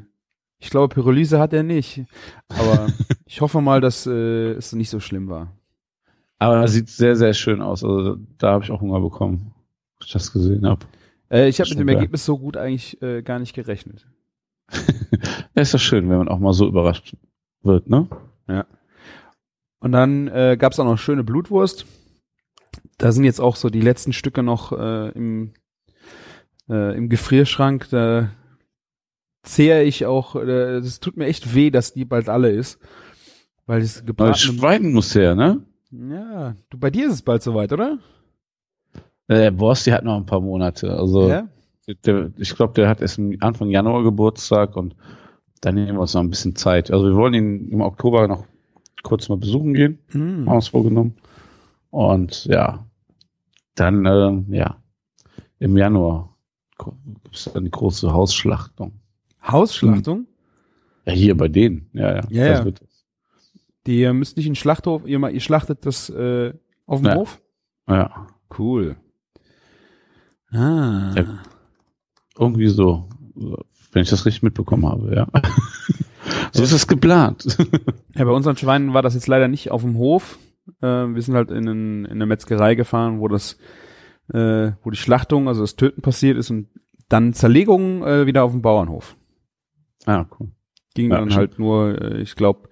Ich 0.59 0.69
glaube, 0.69 0.93
Pyrolyse 0.93 1.39
hat 1.39 1.53
er 1.53 1.63
nicht. 1.63 2.03
Aber 2.49 2.87
ich 3.25 3.41
hoffe 3.41 3.61
mal, 3.61 3.81
dass 3.81 4.07
äh, 4.07 4.51
es 4.53 4.73
nicht 4.73 4.89
so 4.89 4.99
schlimm 4.99 5.29
war. 5.29 5.53
Aber 6.39 6.63
es 6.63 6.73
sieht 6.73 6.89
sehr, 6.89 7.15
sehr 7.15 7.33
schön 7.33 7.61
aus. 7.61 7.83
Also 7.83 8.17
da 8.37 8.53
habe 8.53 8.63
ich 8.63 8.71
auch 8.71 8.81
Hunger 8.81 8.99
bekommen, 8.99 9.53
als 9.99 10.07
ich 10.07 10.13
das 10.13 10.31
gesehen 10.31 10.65
habe. 10.65 10.85
Äh, 11.29 11.49
ich 11.49 11.59
habe 11.59 11.69
mit 11.69 11.79
dem 11.79 11.89
ja. 11.89 11.95
Ergebnis 11.95 12.25
so 12.25 12.37
gut 12.37 12.57
eigentlich 12.57 13.01
äh, 13.01 13.21
gar 13.21 13.39
nicht 13.39 13.53
gerechnet. 13.53 14.07
Ja, 15.55 15.63
ist 15.63 15.73
doch 15.73 15.79
schön, 15.79 16.07
wenn 16.07 16.19
man 16.19 16.27
auch 16.27 16.37
mal 16.37 16.53
so 16.53 16.67
überrascht 16.67 17.15
wird, 17.63 17.89
ne? 17.89 18.07
Und 19.79 19.91
dann 19.91 20.27
äh, 20.27 20.57
gab 20.59 20.73
es 20.73 20.79
auch 20.79 20.85
noch 20.85 20.97
schöne 20.97 21.23
Blutwurst. 21.23 21.85
Da 22.97 23.11
sind 23.11 23.23
jetzt 23.23 23.39
auch 23.39 23.55
so 23.55 23.69
die 23.69 23.81
letzten 23.81 24.13
Stücke 24.13 24.43
noch 24.43 24.71
äh, 24.71 25.09
im, 25.09 25.53
äh, 26.69 26.95
im 26.97 27.09
Gefrierschrank. 27.09 27.87
Da 27.89 28.29
zehre 29.43 29.83
ich 29.83 30.05
auch. 30.05 30.35
Äh, 30.35 30.77
Es 30.77 30.99
tut 30.99 31.17
mir 31.17 31.25
echt 31.25 31.53
weh, 31.55 31.69
dass 31.71 31.93
die 31.93 32.05
bald 32.05 32.29
alle 32.29 32.49
ist. 32.51 32.79
Weil 33.65 33.81
das 33.81 33.99
Weil 33.99 34.05
gebratene 34.05 34.35
Schwein 34.37 34.91
muss 34.93 35.13
her, 35.15 35.35
ne? 35.35 35.61
Ja, 35.91 36.55
du, 36.69 36.77
bei 36.77 36.89
dir 36.89 37.07
ist 37.07 37.13
es 37.13 37.21
bald 37.21 37.41
soweit, 37.43 37.71
oder? 37.73 37.97
Der 39.29 39.51
Boss, 39.51 39.83
die 39.83 39.93
hat 39.93 40.03
noch 40.03 40.15
ein 40.17 40.25
paar 40.25 40.39
Monate. 40.41 40.91
Also 40.97 41.29
Ja. 41.29 41.47
der, 42.05 42.31
ich 42.37 42.55
glaube, 42.55 42.73
der 42.73 42.87
hat 42.89 43.01
erst 43.01 43.19
Anfang 43.39 43.69
Januar 43.69 44.03
Geburtstag 44.03 44.75
und 44.77 44.95
dann 45.61 45.75
nehmen 45.75 45.93
wir 45.97 46.01
uns 46.01 46.13
noch 46.13 46.21
ein 46.21 46.29
bisschen 46.29 46.55
Zeit. 46.55 46.91
Also 46.91 47.07
wir 47.07 47.15
wollen 47.15 47.33
ihn 47.33 47.69
im 47.69 47.81
Oktober 47.81 48.27
noch 48.27 48.45
kurz 49.03 49.27
mal 49.29 49.37
besuchen 49.37 49.73
gehen, 49.73 49.99
Hm. 50.11 50.47
haben 50.47 50.55
uns 50.55 50.67
vorgenommen. 50.69 51.15
Und 51.89 52.45
ja, 52.45 52.85
dann, 53.75 54.05
äh, 54.05 54.55
ja, 54.55 54.77
im 55.59 55.77
Januar 55.77 56.36
es 57.33 57.49
die 57.53 57.71
große 57.71 58.11
Hausschlachtung. 58.13 58.93
Hausschlachtung? 59.45 60.27
Ja, 61.05 61.13
hier 61.13 61.37
bei 61.37 61.47
denen. 61.47 61.89
Ja, 61.93 62.15
ja. 62.15 62.21
Ja, 62.29 62.47
das 62.49 62.59
ja. 62.59 62.65
Wird, 62.65 62.81
Die 63.85 63.99
ihr 64.01 64.13
müsst 64.13 64.37
nicht 64.37 64.45
in 64.45 64.51
den 64.53 64.57
Schlachthof, 64.57 65.05
ihr, 65.07 65.19
ihr 65.29 65.39
schlachtet 65.41 65.85
das 65.85 66.09
äh, 66.09 66.53
auf 66.85 66.99
dem 67.01 67.07
Ja. 67.07 67.15
Hof? 67.15 67.41
ja, 67.87 68.27
Cool. 68.57 68.95
Ah. 70.51 71.13
Ja. 71.15 71.39
irgendwie 72.39 72.67
so, 72.69 73.07
wenn 73.91 74.01
ich 74.03 74.09
das 74.09 74.25
richtig 74.25 74.43
mitbekommen 74.43 74.85
habe, 74.85 75.13
ja. 75.15 75.27
so 76.53 76.63
ist 76.63 76.71
es 76.71 76.87
geplant. 76.87 77.57
Ja, 78.15 78.25
bei 78.25 78.31
unseren 78.31 78.57
Schweinen 78.57 78.95
war 78.95 79.03
das 79.03 79.13
jetzt 79.13 79.27
leider 79.27 79.47
nicht 79.47 79.69
auf 79.69 79.83
dem 79.83 79.95
Hof. 79.97 80.39
Äh, 80.81 80.87
wir 80.87 81.21
sind 81.21 81.35
halt 81.35 81.51
in, 81.51 81.67
in 81.67 82.07
eine 82.07 82.25
Metzgerei 82.25 82.73
gefahren, 82.73 83.19
wo 83.19 83.27
das, 83.27 83.59
äh, 84.33 84.71
wo 84.83 84.89
die 84.91 84.97
Schlachtung, 84.97 85.47
also 85.47 85.61
das 85.61 85.75
Töten 85.75 86.01
passiert 86.01 86.37
ist 86.37 86.49
und 86.49 86.67
dann 87.09 87.33
Zerlegung 87.33 88.03
äh, 88.03 88.25
wieder 88.25 88.43
auf 88.43 88.51
dem 88.51 88.61
Bauernhof. 88.61 89.15
ah, 90.05 90.25
cool. 90.39 90.49
Ging 90.93 91.11
Ja, 91.11 91.19
dann 91.19 91.33
halt 91.35 91.59
nur, 91.59 92.01
äh, 92.01 92.21
ich 92.21 92.35
glaube, 92.35 92.69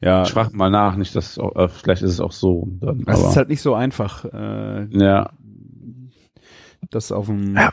ja, 0.00 0.22
Ich 0.22 0.30
frage 0.30 0.56
mal 0.56 0.70
nach, 0.70 0.96
nicht, 0.96 1.14
dass 1.16 1.38
auch, 1.38 1.56
äh, 1.56 1.68
vielleicht 1.68 2.02
ist 2.02 2.10
es 2.12 2.20
auch 2.20 2.32
so. 2.32 2.68
Dann, 2.80 3.00
es 3.06 3.18
aber, 3.18 3.28
ist 3.30 3.36
halt 3.36 3.48
nicht 3.48 3.62
so 3.62 3.74
einfach, 3.74 4.24
äh, 4.26 4.86
ja, 4.96 5.30
das 6.90 7.12
auf 7.12 7.26
dem 7.26 7.56
Ja. 7.56 7.72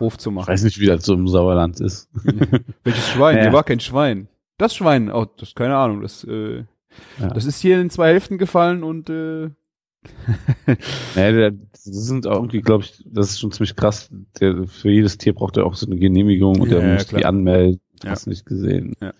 Hof 0.00 0.18
zu 0.18 0.30
ich 0.30 0.34
machen. 0.34 0.48
weiß 0.48 0.64
nicht, 0.64 0.80
wie 0.80 0.86
das 0.86 1.04
so 1.04 1.14
im 1.14 1.28
Sauerland 1.28 1.80
ist. 1.80 2.10
Welches 2.84 3.08
Schwein? 3.08 3.36
Ja. 3.36 3.42
Hier 3.44 3.52
war 3.52 3.62
kein 3.64 3.80
Schwein. 3.80 4.28
Das 4.58 4.74
Schwein, 4.74 5.10
oh, 5.10 5.24
das 5.38 5.50
ist 5.50 5.56
keine 5.56 5.76
Ahnung, 5.76 6.00
das, 6.02 6.24
äh, 6.24 6.64
Ja. 7.20 7.28
das 7.28 7.44
ist 7.44 7.60
hier 7.60 7.80
in 7.80 7.90
zwei 7.90 8.08
Hälften 8.08 8.36
gefallen 8.38 8.82
und 8.84 9.08
äh, 9.10 9.50
Ja, 11.14 11.32
der, 11.32 11.50
das 11.50 11.84
sind 11.84 12.26
auch 12.26 12.36
irgendwie, 12.36 12.60
glaube 12.62 12.84
ich, 12.84 13.04
das 13.06 13.30
ist 13.30 13.40
schon 13.40 13.52
ziemlich 13.52 13.76
krass. 13.76 14.10
Der, 14.40 14.66
für 14.66 14.90
jedes 14.90 15.18
Tier 15.18 15.34
braucht 15.34 15.56
er 15.56 15.66
auch 15.66 15.74
so 15.74 15.86
eine 15.86 15.96
Genehmigung 15.96 16.60
und 16.60 16.70
Ja, 16.70 16.78
der 16.78 16.88
ja, 16.88 16.94
muss 16.94 17.06
die 17.06 17.16
klar. 17.16 17.28
anmelden. 17.28 17.80
Ja. 18.02 18.10
Hast 18.10 18.26
nicht 18.26 18.44
gesehen. 18.46 18.94
Ja. 19.00 19.12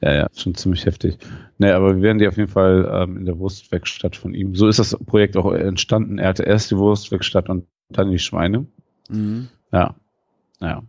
ja, 0.00 0.14
ja, 0.14 0.26
schon 0.34 0.54
ziemlich 0.54 0.86
heftig. 0.86 1.18
Nee, 1.58 1.70
aber 1.70 1.96
wir 1.96 2.02
werden 2.02 2.18
die 2.18 2.28
auf 2.28 2.36
jeden 2.36 2.50
Fall 2.50 2.88
ähm, 2.92 3.16
in 3.18 3.24
der 3.26 3.38
Wurstwerkstatt 3.38 4.16
von 4.16 4.34
ihm. 4.34 4.54
So 4.54 4.68
ist 4.68 4.78
das 4.78 4.96
Projekt 5.06 5.36
auch 5.36 5.52
entstanden. 5.52 6.18
Er 6.18 6.28
hatte 6.28 6.44
erst 6.44 6.70
die 6.70 6.76
Wurstwerkstatt 6.76 7.48
und 7.48 7.66
dann 7.90 8.10
die 8.10 8.18
Schweine. 8.18 8.66
Ja. 9.72 9.94
Ja. 10.60 10.82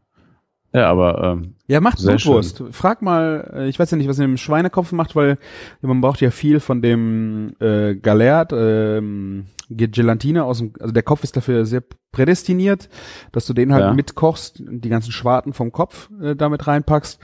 Ja, 0.73 0.89
aber 0.89 1.21
ähm, 1.23 1.55
Ja, 1.67 1.81
macht 1.81 1.97
Blutwurst. 2.01 2.63
Frag 2.71 3.01
mal, 3.01 3.51
äh, 3.53 3.67
ich 3.69 3.77
weiß 3.77 3.91
ja 3.91 3.97
nicht, 3.97 4.07
was 4.07 4.17
ihr 4.19 4.27
mit 4.27 4.37
dem 4.37 4.41
Schweinekopf 4.41 4.91
macht, 4.93 5.15
weil 5.15 5.37
man 5.81 5.99
braucht 6.01 6.21
ja 6.21 6.31
viel 6.31 6.59
von 6.61 6.81
dem 6.81 7.53
äh, 7.59 7.95
Galert, 7.95 8.53
ähm, 8.53 9.47
Gelatine 9.69 10.43
aus 10.45 10.59
dem, 10.59 10.73
also 10.79 10.93
der 10.93 11.03
Kopf 11.03 11.23
ist 11.23 11.35
dafür 11.35 11.65
sehr 11.65 11.83
prädestiniert, 12.11 12.89
dass 13.31 13.45
du 13.45 13.53
den 13.53 13.73
halt 13.73 13.83
Ja. 13.85 13.93
mitkochst 13.93 14.61
und 14.61 14.81
die 14.83 14.89
ganzen 14.89 15.11
Schwarten 15.11 15.53
vom 15.53 15.71
Kopf 15.71 16.09
äh, 16.21 16.35
damit 16.35 16.67
reinpackst. 16.67 17.19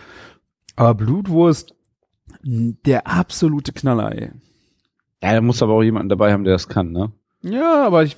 Aber 0.75 0.93
Blutwurst, 0.93 1.73
der 2.43 3.07
absolute 3.07 3.71
Knaller, 3.73 4.13
ey. 4.13 4.31
ja, 5.23 5.33
da 5.33 5.41
muss 5.41 5.63
aber 5.63 5.73
auch 5.73 5.83
jemanden 5.83 6.09
dabei 6.09 6.31
haben, 6.33 6.43
der 6.43 6.53
das 6.53 6.67
kann, 6.69 6.91
ne? 6.91 7.11
Ja, 7.41 7.85
aber 7.85 8.03
ich, 8.03 8.15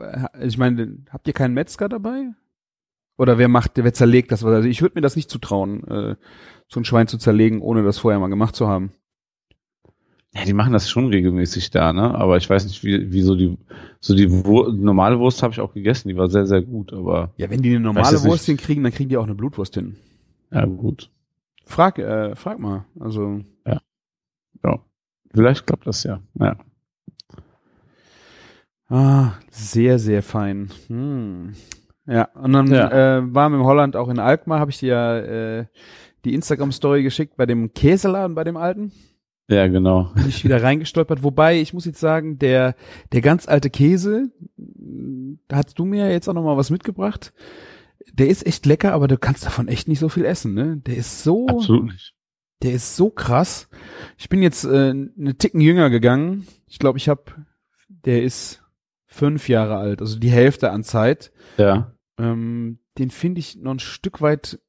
äh, 0.00 0.46
ich 0.46 0.56
meine, 0.58 0.98
habt 1.10 1.26
ihr 1.26 1.32
keinen 1.34 1.54
Metzger 1.54 1.88
dabei? 1.88 2.30
Oder 3.18 3.38
wer 3.38 3.48
macht, 3.48 3.72
wer 3.74 3.92
zerlegt 3.92 4.32
das? 4.32 4.44
Also 4.44 4.68
ich 4.68 4.82
würde 4.82 4.94
mir 4.96 5.00
das 5.02 5.16
nicht 5.16 5.30
zutrauen, 5.30 5.84
äh, 5.86 6.16
so 6.68 6.80
ein 6.80 6.84
Schwein 6.84 7.08
zu 7.08 7.18
zerlegen, 7.18 7.60
ohne 7.60 7.82
das 7.82 7.98
vorher 7.98 8.18
mal 8.18 8.28
gemacht 8.28 8.56
zu 8.56 8.68
haben. 8.68 8.92
Ja, 10.34 10.46
die 10.46 10.54
machen 10.54 10.72
das 10.72 10.88
schon 10.88 11.08
regelmäßig 11.08 11.70
da, 11.70 11.92
ne? 11.92 12.14
Aber 12.14 12.38
ich 12.38 12.48
weiß 12.48 12.64
nicht, 12.64 12.82
wie, 12.84 13.12
wie 13.12 13.20
so 13.20 13.34
die, 13.34 13.58
so 14.00 14.14
die 14.14 14.30
Wur 14.46 14.72
normale 14.72 15.18
Wurst 15.18 15.42
habe 15.42 15.52
ich 15.52 15.60
auch 15.60 15.74
gegessen, 15.74 16.08
die 16.08 16.16
war 16.16 16.30
sehr, 16.30 16.46
sehr 16.46 16.62
gut, 16.62 16.94
aber 16.94 17.34
Ja, 17.36 17.50
wenn 17.50 17.60
die 17.60 17.68
eine 17.68 17.80
normale. 17.80 18.22
Wurst 18.24 18.46
hinkriegen, 18.46 18.82
dann 18.82 18.92
kriegen 18.94 19.10
die 19.10 19.18
auch 19.18 19.24
eine 19.24 19.34
Blutwurst 19.34 19.74
hin. 19.74 19.96
ja, 20.50 20.64
gut. 20.64 21.10
Frag, 21.66 21.98
äh, 21.98 22.34
frag 22.34 22.58
mal. 22.58 22.86
Also, 22.98 23.40
Ja. 23.66 23.80
Vielleicht 25.34 25.66
klappt 25.66 25.86
das 25.86 26.04
ja. 26.04 26.20
Ja. 26.38 26.56
ah, 28.88 29.32
sehr, 29.50 29.98
sehr 29.98 30.22
fein. 30.22 30.70
Hm. 30.88 31.54
Ja, 32.06 32.24
und 32.34 32.52
dann 32.52 32.66
Ja. 32.72 33.18
äh, 33.18 33.34
waren 33.34 33.52
wir 33.52 33.58
in 33.58 33.64
Holland 33.64 33.96
auch 33.96 34.08
in 34.08 34.18
Alkmaar, 34.18 34.60
habe 34.60 34.70
ich 34.70 34.78
dir 34.78 34.88
ja 34.88 35.18
äh, 35.18 35.66
die 36.24 36.34
Instagram-Story 36.34 37.02
geschickt 37.02 37.36
bei 37.36 37.46
dem 37.46 37.72
Käseladen, 37.74 38.34
bei 38.34 38.44
dem 38.44 38.56
alten. 38.56 38.92
Ja, 39.48 39.66
genau. 39.66 40.10
bin 40.14 40.28
ich 40.28 40.44
wieder 40.44 40.62
reingestolpert. 40.62 41.22
Wobei, 41.22 41.60
ich 41.60 41.74
muss 41.74 41.84
jetzt 41.84 42.00
sagen, 42.00 42.38
der, 42.38 42.74
der 43.12 43.20
ganz 43.20 43.48
alte 43.48 43.70
Käse, 43.70 44.30
da 45.48 45.56
hast 45.56 45.78
du 45.78 45.84
mir 45.84 46.10
jetzt 46.10 46.28
auch 46.28 46.32
noch 46.34 46.44
mal 46.44 46.56
was 46.56 46.70
mitgebracht. 46.70 47.32
Der 48.12 48.28
ist 48.28 48.46
echt 48.46 48.66
lecker, 48.66 48.92
aber 48.94 49.08
du 49.08 49.18
kannst 49.18 49.44
davon 49.44 49.68
echt 49.68 49.88
nicht 49.88 49.98
so 49.98 50.08
viel 50.08 50.24
essen, 50.24 50.54
ne? 50.54 50.76
Der 50.78 50.96
ist 50.96 51.22
so, 51.22 51.46
Absolut 51.46 51.84
nicht. 51.84 52.14
der 52.62 52.72
ist 52.72 52.96
so 52.96 53.10
krass. 53.10 53.68
Ich 54.16 54.28
bin 54.28 54.42
jetzt 54.42 54.64
äh, 54.64 54.90
eine 54.90 55.34
Ticken 55.38 55.60
jünger 55.60 55.90
gegangen. 55.90 56.46
Ich 56.66 56.78
glaube, 56.78 56.98
ich 56.98 57.08
habe, 57.08 57.22
der 57.88 58.22
ist 58.22 58.62
fünf 59.06 59.48
Jahre 59.48 59.76
alt, 59.76 60.00
also 60.00 60.18
die 60.18 60.30
Hälfte 60.30 60.70
an 60.70 60.82
Zeit. 60.84 61.32
Ja. 61.58 61.91
Ähm, 62.18 62.78
den 62.98 63.10
finde 63.10 63.38
ich 63.40 63.56
noch 63.56 63.72
ein 63.72 63.78
Stück 63.78 64.20
weit 64.20 64.60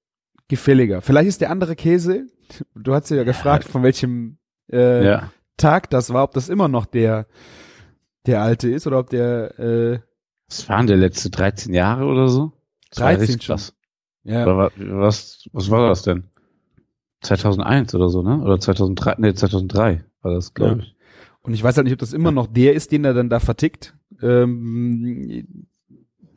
gefälliger. 0.48 1.02
Vielleicht 1.02 1.28
ist 1.30 1.41
der 1.41 1.50
andere 1.52 1.76
Käse, 1.76 2.28
du 2.76 2.94
hast 2.94 3.10
ja 3.10 3.24
gefragt, 3.24 3.66
von 3.66 3.84
welchem 3.84 4.38
äh, 4.72 5.06
Ja. 5.06 5.32
Tag 5.58 5.89
das 5.89 6.12
war, 6.14 6.24
ob 6.24 6.34
das 6.34 6.50
immer 6.50 6.68
noch 6.68 6.86
der, 6.86 7.28
der 8.26 8.41
alte 8.41 8.70
ist 8.70 8.88
oder 8.88 9.00
ob 9.00 9.10
der, 9.10 9.60
äh, 9.60 10.00
Was 10.50 10.68
waren 10.70 10.88
der 10.88 10.98
letzte 10.98 11.30
13 11.30 11.74
Jahre 11.74 12.06
oder 12.06 12.28
so? 12.30 12.54
Das 12.89 13.00
war 13.02 13.08
13 13.10 13.22
richtig 13.22 13.44
schon. 13.46 13.56
krass. 13.56 13.76
ja, 14.24 14.44
Oder 14.44 14.58
wa- 14.58 14.72
was, 14.78 15.48
was 15.54 15.70
war 15.70 15.88
das 15.89 16.04
denn? 16.04 16.26
2001 17.22 17.94
oder 17.96 18.10
so, 18.10 18.22
ne? 18.22 18.41
Oder 18.41 18.60
2003? 18.60 19.16
Nee, 19.20 19.34
2003 19.34 20.04
war 20.22 20.34
das, 20.34 20.54
glaube 20.54 20.72
Ja. 20.78 20.78
ich. 20.84 20.96
Und 21.41 21.54
ich 21.54 21.64
weiß 21.64 21.76
halt 21.78 21.86
nicht, 21.86 21.94
ob 21.94 22.00
das 22.00 22.14
immer 22.14 22.32
noch 22.32 22.48
der 22.48 22.74
ist, 22.74 22.91
den 22.91 23.04
er 23.06 23.14
dann 23.14 23.30
da 23.30 23.39
vertickt. 23.39 23.96
Ähm, 24.22 25.68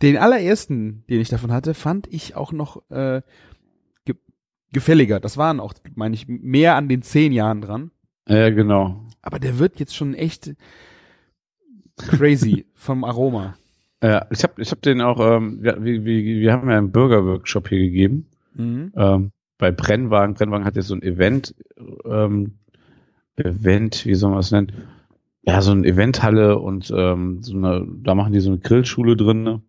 den 0.02 0.16
allerersten, 0.16 1.04
den 1.08 1.20
ich 1.20 1.28
davon 1.28 1.52
hatte, 1.52 1.74
fand 1.74 2.06
ich 2.12 2.36
auch 2.36 2.52
noch 2.52 2.82
äh, 2.90 3.22
ge 4.04 4.16
gefälliger. 4.72 5.20
Das 5.20 5.36
waren 5.36 5.60
auch, 5.60 5.74
meine 5.94 6.14
ich, 6.14 6.26
mehr 6.28 6.76
an 6.76 6.88
den 6.88 7.02
zehn 7.02 7.32
Jahren 7.32 7.60
dran. 7.60 7.90
Ja, 8.28 8.50
genau. 8.50 9.04
Aber 9.22 9.38
der 9.38 9.58
wird 9.58 9.80
jetzt 9.80 9.96
schon 9.96 10.14
echt 10.14 10.54
crazy 11.96 12.66
vom 12.74 13.04
Aroma. 13.04 13.56
Ja, 14.02 14.26
ich 14.30 14.42
habe 14.42 14.60
ich 14.60 14.70
hab 14.70 14.82
den 14.82 15.00
auch, 15.00 15.18
ähm, 15.20 15.62
wir, 15.62 15.82
wir, 15.82 16.04
wir 16.04 16.52
haben 16.52 16.68
ja 16.68 16.76
einen 16.76 16.92
Burger-Workshop 16.92 17.68
hier 17.68 17.78
gegeben. 17.78 18.26
Mhm. 18.54 18.92
Ähm, 18.94 19.32
bei 19.58 19.70
Brennwagen. 19.70 20.34
Brennwagen 20.34 20.66
hat 20.66 20.76
jetzt 20.76 20.88
so 20.88 20.94
ein 20.94 21.02
Event, 21.02 21.54
ähm, 22.04 22.58
Event, 23.36 24.04
wie 24.04 24.14
soll 24.14 24.30
man 24.30 24.38
das 24.38 24.50
nennen? 24.50 24.72
Ja, 25.42 25.62
so 25.62 25.72
eine 25.72 25.86
Eventhalle 25.86 26.58
und 26.58 26.92
ähm, 26.94 27.42
so 27.42 27.56
eine, 27.56 27.86
da 28.02 28.14
machen 28.14 28.32
die 28.32 28.40
so 28.40 28.50
eine 28.50 28.58
Grillschule 28.58 29.16
drin. 29.16 29.42
Ne? 29.42 29.62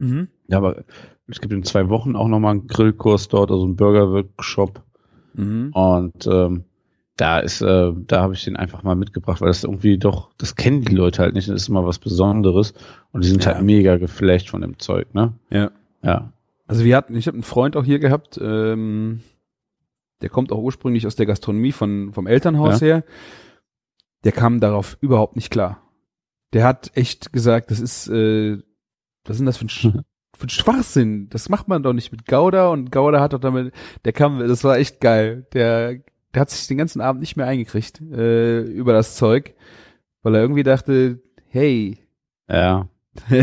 Mhm. 0.00 0.28
Ja, 0.48 0.58
aber 0.58 0.84
es 1.28 1.40
gibt 1.40 1.52
in 1.52 1.62
zwei 1.62 1.88
Wochen 1.88 2.16
auch 2.16 2.26
nochmal 2.28 2.52
einen 2.52 2.66
Grillkurs 2.66 3.28
dort, 3.28 3.50
also 3.50 3.64
einen 3.64 3.76
Burger-Workshop. 3.76 4.82
Mhm. 5.34 5.70
Und 5.72 6.26
ähm, 6.26 6.64
da 7.16 7.38
ist, 7.38 7.60
äh, 7.60 7.92
da 8.06 8.22
habe 8.22 8.32
ich 8.34 8.44
den 8.44 8.56
einfach 8.56 8.82
mal 8.82 8.96
mitgebracht, 8.96 9.40
weil 9.40 9.48
das 9.48 9.62
irgendwie 9.64 9.98
doch, 9.98 10.30
das 10.38 10.56
kennen 10.56 10.82
die 10.82 10.94
Leute 10.94 11.22
halt 11.22 11.34
nicht, 11.34 11.48
das 11.48 11.54
ist 11.62 11.68
immer 11.68 11.84
was 11.86 11.98
Besonderes 11.98 12.72
und 13.12 13.22
die 13.24 13.28
sind 13.28 13.44
Ja. 13.44 13.54
halt 13.54 13.64
mega 13.64 13.96
geflecht 13.98 14.48
von 14.50 14.62
dem 14.62 14.78
Zeug, 14.78 15.14
ne? 15.14 15.34
Ja. 15.50 15.70
Ja. 16.02 16.32
Also 16.66 16.84
wir 16.84 16.96
hatten, 16.96 17.14
ich 17.14 17.26
habe 17.26 17.34
einen 17.34 17.42
Freund 17.42 17.76
auch 17.76 17.84
hier 17.84 17.98
gehabt, 17.98 18.40
ähm, 18.42 19.20
der 20.22 20.30
kommt 20.30 20.50
auch 20.50 20.58
ursprünglich 20.62 21.06
aus 21.06 21.14
der 21.16 21.26
Gastronomie 21.26 21.72
von, 21.72 22.12
vom 22.12 22.26
Elternhaus 22.26 22.80
her. 22.80 23.04
Der 24.24 24.32
kam 24.32 24.60
darauf 24.60 24.96
überhaupt 25.00 25.36
nicht 25.36 25.50
klar. 25.50 25.82
Der 26.52 26.64
hat 26.64 26.90
echt 26.94 27.32
gesagt, 27.32 27.70
das 27.70 27.80
ist, 27.80 28.08
äh, 28.08 28.58
was 29.30 29.36
sind 29.38 29.46
das 29.46 29.56
für 29.56 29.64
ein, 29.66 29.68
Sch- 29.68 30.02
für 30.36 30.46
ein 30.46 30.48
Schwachsinn? 30.50 31.28
Das 31.30 31.48
macht 31.48 31.68
man 31.68 31.82
doch 31.82 31.92
nicht 31.92 32.12
mit 32.12 32.26
Gouda 32.26 32.68
und 32.68 32.92
Gouda 32.92 33.20
hat 33.20 33.32
doch 33.32 33.40
damit, 33.40 33.72
der 34.04 34.12
kam, 34.12 34.38
das 34.40 34.62
war 34.64 34.76
echt 34.78 35.00
geil. 35.00 35.46
Der, 35.52 35.94
der 36.34 36.40
hat 36.40 36.50
sich 36.50 36.66
den 36.66 36.78
ganzen 36.78 37.00
Abend 37.00 37.20
nicht 37.20 37.36
mehr 37.36 37.46
eingekriegt 37.46 38.00
äh, 38.00 38.60
über 38.62 38.92
das 38.92 39.16
Zeug, 39.16 39.54
weil 40.22 40.34
er 40.34 40.42
irgendwie 40.42 40.62
dachte, 40.64 41.20
hey, 41.48 41.98
Ja. 42.48 42.88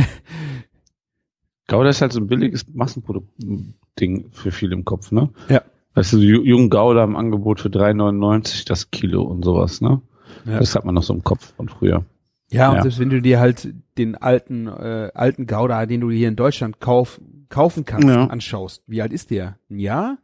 Gouda 1.68 1.90
ist 1.90 2.02
halt 2.02 2.14
so 2.14 2.20
ein 2.20 2.28
billiges 2.28 2.66
Massenprodukt-Ding 2.74 4.30
für 4.32 4.52
viele 4.52 4.74
im 4.74 4.86
Kopf, 4.86 5.12
ne? 5.12 5.30
Ja. 5.50 5.62
Weißt 5.96 6.14
du, 6.14 6.18
Ju- 6.18 6.44
Jung 6.44 6.70
Gouda 6.70 7.04
im 7.04 7.16
Angebot 7.16 7.60
für 7.60 7.70
3,99 7.70 8.66
das 8.68 8.90
Kilo 8.92 9.24
und 9.24 9.44
sowas, 9.44 9.82
ne? 9.82 10.02
Ja. 10.46 10.60
Das 10.60 10.76
hat 10.76 10.86
man 10.86 10.96
noch 10.96 11.04
so 11.04 11.14
im 11.14 11.24
Kopf 11.24 11.54
von 11.56 11.68
früher. 11.68 12.06
Ja, 12.50 12.70
und 12.70 12.76
Ja. 12.78 12.82
selbst 12.84 13.00
wenn 13.00 13.10
du 13.10 13.22
dir 13.22 13.40
halt 13.40 13.74
den 13.98 14.16
alten, 14.16 14.68
äh, 14.68 15.12
alten 15.14 15.48
Gouda, 15.48 15.86
den 15.86 16.02
du 16.02 16.10
hier 16.10 16.28
in 16.30 16.36
Deutschland 16.36 16.80
kauf, 16.80 17.20
kaufen 17.50 17.84
kannst, 17.86 18.08
Ja. 18.08 18.28
anschaust, 18.28 18.84
wie 18.88 19.02
alt 19.02 19.12
ist 19.12 19.32
der? 19.32 19.58
Ein 19.70 19.80
Jahr? 19.80 20.18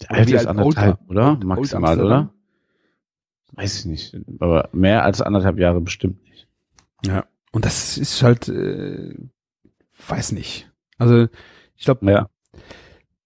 Der 0.00 0.10
alte 0.12 0.34
ist 0.34 0.46
anderthalb, 0.46 0.98
Old- 1.02 1.10
oder? 1.10 1.28
Old- 1.28 1.36
Old 1.38 1.44
Maximal, 1.44 1.90
Amsterdam? 1.92 2.06
oder? 2.22 2.34
Weiß 3.54 3.78
ich 3.80 3.84
nicht. 3.86 4.16
Aber 4.40 4.70
mehr 4.72 5.04
als 5.04 5.20
anderthalb 5.20 5.58
Jahre 5.58 5.80
bestimmt 5.80 6.22
nicht. 6.24 6.48
Ja. 7.06 7.26
Und 7.52 7.64
das 7.64 7.98
ist 7.98 8.22
halt, 8.22 8.48
äh, 8.48 9.14
weiß 10.08 10.32
nicht. 10.32 10.70
Also 10.98 11.28
ich 11.76 11.84
glaube, 11.84 12.10
Ja. 12.10 12.28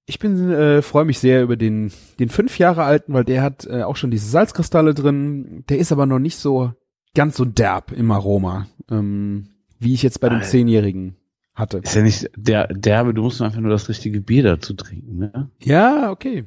ich 0.04 0.18
bin 0.18 0.50
äh, 0.50 0.82
freue 0.82 1.04
mich 1.04 1.20
sehr 1.20 1.42
über 1.42 1.56
den 1.56 1.92
den 2.18 2.28
fünf 2.28 2.58
Jahre 2.58 2.82
alten, 2.84 3.12
weil 3.12 3.24
der 3.24 3.42
hat 3.42 3.66
äh, 3.66 3.82
auch 3.82 3.96
schon 3.96 4.10
diese 4.10 4.28
Salzkristalle 4.28 4.94
drin. 4.94 5.64
Der 5.68 5.78
ist 5.78 5.92
aber 5.92 6.06
noch 6.06 6.18
nicht 6.18 6.36
so 6.36 6.72
ganz 7.16 7.36
so 7.36 7.44
derb 7.44 7.90
im 7.90 8.10
Aroma, 8.12 8.68
ähm, 8.90 9.48
wie 9.80 9.94
ich 9.94 10.02
jetzt 10.04 10.20
bei 10.20 10.28
dem 10.28 10.36
Alter. 10.38 10.48
zehnjährigen 10.48 11.16
hatte. 11.54 11.78
Ist 11.78 11.96
ja 11.96 12.02
nicht 12.02 12.30
der 12.36 12.68
derbe, 12.68 13.14
du 13.14 13.22
musst 13.22 13.42
einfach 13.42 13.60
nur 13.60 13.70
das 13.70 13.88
richtige 13.88 14.20
Bier 14.20 14.44
dazu 14.44 14.74
trinken, 14.74 15.18
ne? 15.18 15.50
Ja, 15.60 16.10
okay. 16.12 16.44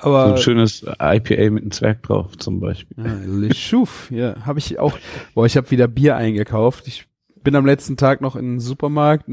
So 0.00 0.08
Aber 0.08 0.34
ein 0.34 0.38
schönes 0.38 0.82
IPA 0.82 1.50
mit 1.50 1.62
einem 1.62 1.70
Zwerg 1.70 2.02
drauf 2.02 2.36
zum 2.36 2.60
Beispiel. 2.60 2.96
Ja, 3.02 3.14
Le 3.26 3.48
Chouf, 3.48 4.10
ja, 4.10 4.44
habe 4.44 4.58
ich 4.58 4.78
auch. 4.78 4.98
Boah, 5.34 5.46
ich 5.46 5.56
habe 5.56 5.70
wieder 5.70 5.88
Bier 5.88 6.16
eingekauft. 6.16 6.86
Ich 6.86 7.06
bin 7.42 7.56
am 7.56 7.64
letzten 7.64 7.96
Tag 7.96 8.20
noch 8.20 8.36
in 8.36 8.54
den 8.54 8.60
Supermarkt. 8.60 9.26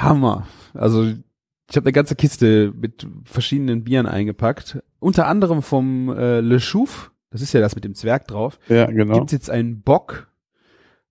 Hammer. 0.00 0.46
Also 0.74 1.04
ich 1.04 1.76
habe 1.76 1.86
eine 1.86 1.92
ganze 1.92 2.14
Kiste 2.14 2.72
mit 2.76 3.06
verschiedenen 3.24 3.84
Bieren 3.84 4.06
eingepackt. 4.06 4.78
Unter 5.00 5.26
anderem 5.26 5.62
vom 5.62 6.10
äh, 6.16 6.40
Le 6.40 6.58
Chouf. 6.60 7.10
Das 7.30 7.42
ist 7.42 7.52
ja 7.52 7.60
das 7.60 7.74
mit 7.74 7.84
dem 7.84 7.94
Zwerg 7.94 8.26
drauf. 8.26 8.58
Ja, 8.68 8.86
genau. 8.86 9.18
Gibt's 9.18 9.32
jetzt 9.32 9.50
einen 9.50 9.82
Bock. 9.82 10.28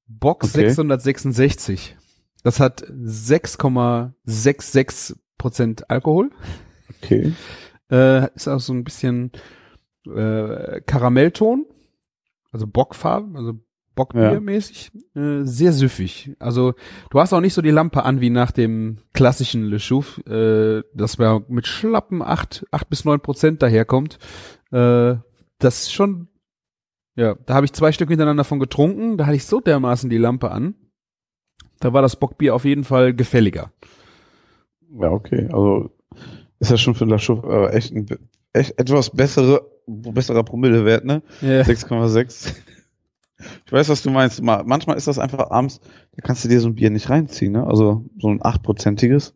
Bock 0.08 0.44
Okay. 0.44 0.70
666. 0.70 1.96
Das 2.44 2.60
hat 2.60 2.84
6,66 2.88 5.16
Prozent 5.38 5.90
Alkohol. 5.90 6.32
Okay. 7.04 7.34
Äh, 7.92 8.34
ist 8.36 8.48
auch 8.48 8.60
so 8.60 8.74
ein 8.74 8.84
bisschen 8.84 9.32
äh, 10.08 10.82
Karamellton, 10.82 11.66
also 12.52 12.68
Bockfarben, 12.68 13.36
also 13.38 13.54
Bockbiermäßig, 13.96 14.92
äh, 15.16 15.42
sehr 15.44 15.74
süffig. 15.74 16.36
Also 16.40 16.74
du 17.10 17.20
hast 17.20 17.34
auch 17.34 17.42
nicht 17.42 17.54
so 17.54 17.62
die 17.62 17.72
Lampe 17.72 18.04
an 18.04 18.22
wie 18.22 18.30
nach 18.30 18.52
dem 18.52 19.00
klassischen 19.14 19.66
Le 19.66 19.78
Chouf, 19.80 20.20
äh, 20.28 20.84
das 20.94 21.20
wir 21.20 21.44
mit 21.48 21.68
schlappen 21.68 22.22
acht 22.22 22.66
acht 22.72 22.90
bis 22.90 23.06
neun 23.06 23.20
Prozent 23.22 23.62
daherkommt. 23.62 24.20
Äh, 24.72 25.16
das 25.60 25.82
ist 25.84 25.94
schon, 25.94 26.28
ja, 27.16 27.36
da 27.46 27.56
habe 27.56 27.66
ich 27.66 27.74
zwei 27.74 27.92
Stück 27.92 28.10
hintereinander 28.10 28.44
von 28.44 28.60
getrunken, 28.60 29.18
da 29.18 29.26
hatte 29.26 29.36
ich 29.38 29.46
so 29.46 29.60
dermaßen 29.60 30.10
die 30.10 30.18
Lampe 30.18 30.52
an. 30.52 30.76
Da 31.80 31.94
war 31.94 32.02
das 32.02 32.16
Bockbier 32.16 32.56
auf 32.56 32.66
jeden 32.66 32.84
Fall 32.84 33.14
gefälliger. 33.14 33.72
Ja, 35.00 35.12
okay. 35.12 35.48
Also 35.52 35.92
ist 36.60 36.72
ja 36.72 36.78
schon 36.78 36.96
für 36.96 37.06
La 37.06 37.18
Chouf 37.18 37.44
äh, 37.44 37.68
echt 37.76 37.94
ein 37.94 38.08
echt 38.54 38.80
etwas 38.80 39.12
bessere, 39.12 39.70
besserer 39.86 40.44
Promillewert, 40.44 41.06
ne? 41.06 41.22
Ja. 41.42 41.62
6,6. 41.62 42.56
Ich 43.68 43.72
weiß, 43.72 43.90
was 43.90 44.02
du 44.02 44.10
meinst. 44.10 44.42
Ma- 44.42 44.64
Manchmal 44.64 44.98
ist 44.98 45.08
das 45.08 45.20
einfach 45.20 45.52
abends, 45.52 45.80
da 46.16 46.22
kannst 46.24 46.44
du 46.44 46.50
dir 46.50 46.60
so 46.60 46.68
ein 46.70 46.74
Bier 46.76 46.90
nicht 46.90 47.10
reinziehen, 47.12 47.52
ne? 47.54 47.68
Also 47.68 48.06
so 48.20 48.30
ein 48.30 48.40
achtprozentiges. 48.44 49.36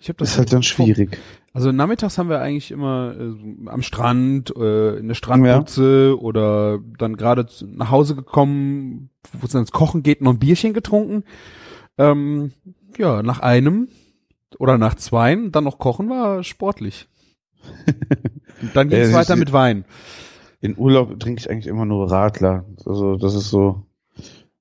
Ich 0.00 0.08
habe 0.08 0.16
Das 0.18 0.30
ist 0.30 0.38
halt 0.38 0.52
dann 0.52 0.62
schwierig. 0.62 1.18
Also 1.52 1.72
nachmittags 1.72 2.16
haben 2.16 2.28
wir 2.28 2.40
eigentlich 2.40 2.70
immer 2.70 3.14
äh, 3.18 3.68
am 3.68 3.82
Strand, 3.82 4.54
äh, 4.56 4.96
in 4.96 5.08
der 5.08 5.14
Strandbutze 5.14 6.16
oder 6.20 6.78
dann 6.98 7.16
gerade 7.16 7.46
nach 7.66 7.90
Hause 7.90 8.14
gekommen, 8.14 9.10
wo 9.32 9.46
es 9.46 9.52
dann 9.52 9.62
ins 9.62 9.72
Kochen 9.72 10.02
geht, 10.02 10.20
noch 10.22 10.32
ein 10.32 10.38
Bierchen 10.38 10.72
getrunken. 10.74 11.24
Ähm, 11.98 12.52
ja, 12.96 13.22
nach 13.22 13.40
einem 13.40 13.88
oder 14.58 14.78
nach 14.78 14.94
zweien, 14.94 15.52
dann 15.52 15.64
noch 15.64 15.78
kochen 15.78 16.08
war 16.08 16.42
sportlich. 16.44 17.08
Und 18.62 18.74
dann 18.74 18.88
ging 18.88 18.98
Ja, 18.98 19.04
es 19.04 19.12
weiter 19.12 19.36
mit 19.36 19.52
Wein. 19.52 19.84
In 20.60 20.76
Urlaub 20.78 21.18
trinke 21.20 21.40
ich 21.40 21.50
eigentlich 21.50 21.66
immer 21.66 21.84
nur 21.84 22.10
Radler. 22.10 22.64
Also 22.86 23.16
das 23.16 23.34
ist 23.34 23.50
so, 23.50 23.86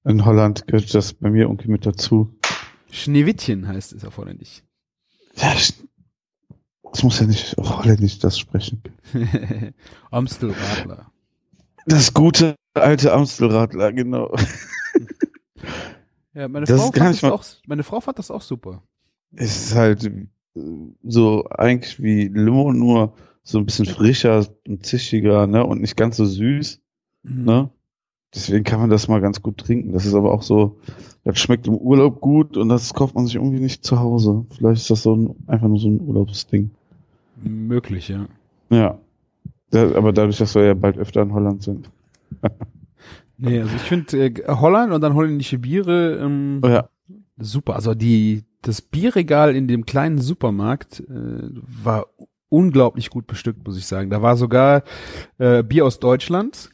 in 0.06 0.26
Holland 0.26 0.68
gehört 0.68 0.94
das 0.94 1.14
bei 1.14 1.30
mir 1.30 1.44
irgendwie 1.44 1.70
mit 1.70 1.86
dazu. 1.86 2.34
Schneewittchen 2.92 3.68
heißt 3.68 3.94
es 3.94 4.04
erforderlich. 4.04 4.64
Ja, 5.42 5.54
ich, 5.54 5.74
das 6.92 7.04
muss 7.04 7.20
ja 7.20 7.26
nicht 7.28 7.58
auf 7.58 7.78
Holländisch 7.80 8.20
das 8.20 8.38
sprechen. 8.40 8.82
Amstelradler. 10.12 11.12
Das 11.86 12.14
gute 12.14 12.56
alte 12.74 13.14
Amstelradler, 13.14 13.92
genau. 13.94 14.36
Ja, 16.34 16.48
meine 16.48 16.66
Das 16.66 16.80
Frau, 16.80 16.92
fand 16.92 17.16
das 17.16 17.22
mal- 17.22 17.32
auch, 17.32 17.44
meine 17.68 17.84
Frau 17.84 18.02
fand 18.02 18.20
das 18.20 18.32
auch 18.32 18.42
super. 18.42 18.84
Es 19.36 19.66
ist 19.66 19.76
halt 19.76 20.06
äh, 20.06 20.28
so 21.04 21.46
eigentlich 21.50 22.02
wie 22.02 22.28
Limo, 22.28 22.72
nur 22.74 23.14
so 23.44 23.58
ein 23.60 23.66
bisschen 23.66 23.86
frischer 23.86 24.46
und 24.68 24.86
zischiger, 24.86 25.48
ne? 25.48 25.66
Und 25.66 25.82
nicht 25.82 25.98
ganz 25.98 26.18
so 26.18 26.26
süß, 26.26 26.82
ne? 27.24 27.70
Deswegen 28.34 28.64
kann 28.64 28.80
man 28.80 28.90
das 28.90 29.08
mal 29.08 29.22
ganz 29.22 29.42
gut 29.42 29.58
trinken. 29.58 29.92
Das 29.94 30.06
ist 30.06 30.14
aber 30.14 30.32
auch 30.32 30.44
so, 30.44 30.78
das 31.24 31.40
schmeckt 31.40 31.68
im 31.68 31.76
Urlaub 31.76 32.22
gut 32.22 32.58
und 32.58 32.70
das 32.70 32.94
kauft 32.94 33.16
man 33.16 33.26
sich 33.26 33.36
irgendwie 33.36 33.60
nicht 33.60 33.84
zu 33.84 34.00
Hause. 34.00 34.46
Vielleicht 34.56 34.82
ist 34.82 34.90
das 34.92 35.02
so 35.04 35.16
ein, 35.16 35.36
einfach 35.48 35.68
nur 35.68 35.80
so 35.80 35.90
ein 35.90 36.00
Urlaubsding. 36.02 36.70
Möglich, 37.44 38.10
ja. 38.10 38.28
Ja. 38.70 39.00
Da, 39.72 39.96
aber 39.96 40.14
dadurch, 40.14 40.38
dass 40.38 40.56
wir 40.56 40.64
ja 40.66 40.74
bald 40.74 40.98
öfter 40.98 41.22
in 41.22 41.34
Holland 41.34 41.64
sind. 41.64 41.90
Nee, 43.42 43.62
also 43.62 43.74
ich 43.74 43.82
finde 43.84 44.18
äh, 44.26 44.34
Holland 44.50 44.92
und 44.92 45.00
dann 45.00 45.14
holländische 45.14 45.60
Biere 45.60 46.18
ähm, 46.22 46.60
Ja. 46.66 46.90
super. 47.38 47.76
Also 47.76 47.96
die 47.96 48.44
das 48.62 48.82
Bierregal 48.82 49.56
in 49.56 49.70
dem 49.70 49.86
kleinen 49.86 50.18
Supermarkt 50.18 51.00
äh, 51.00 51.50
war 51.84 52.08
unglaublich 52.50 53.10
gut 53.10 53.28
bestückt, 53.28 53.66
muss 53.66 53.78
ich 53.78 53.86
sagen. 53.86 54.10
Da 54.10 54.22
war 54.22 54.36
sogar 54.36 54.84
äh, 55.38 55.64
Bier 55.64 55.86
aus 55.86 56.00
Deutschland, 56.02 56.70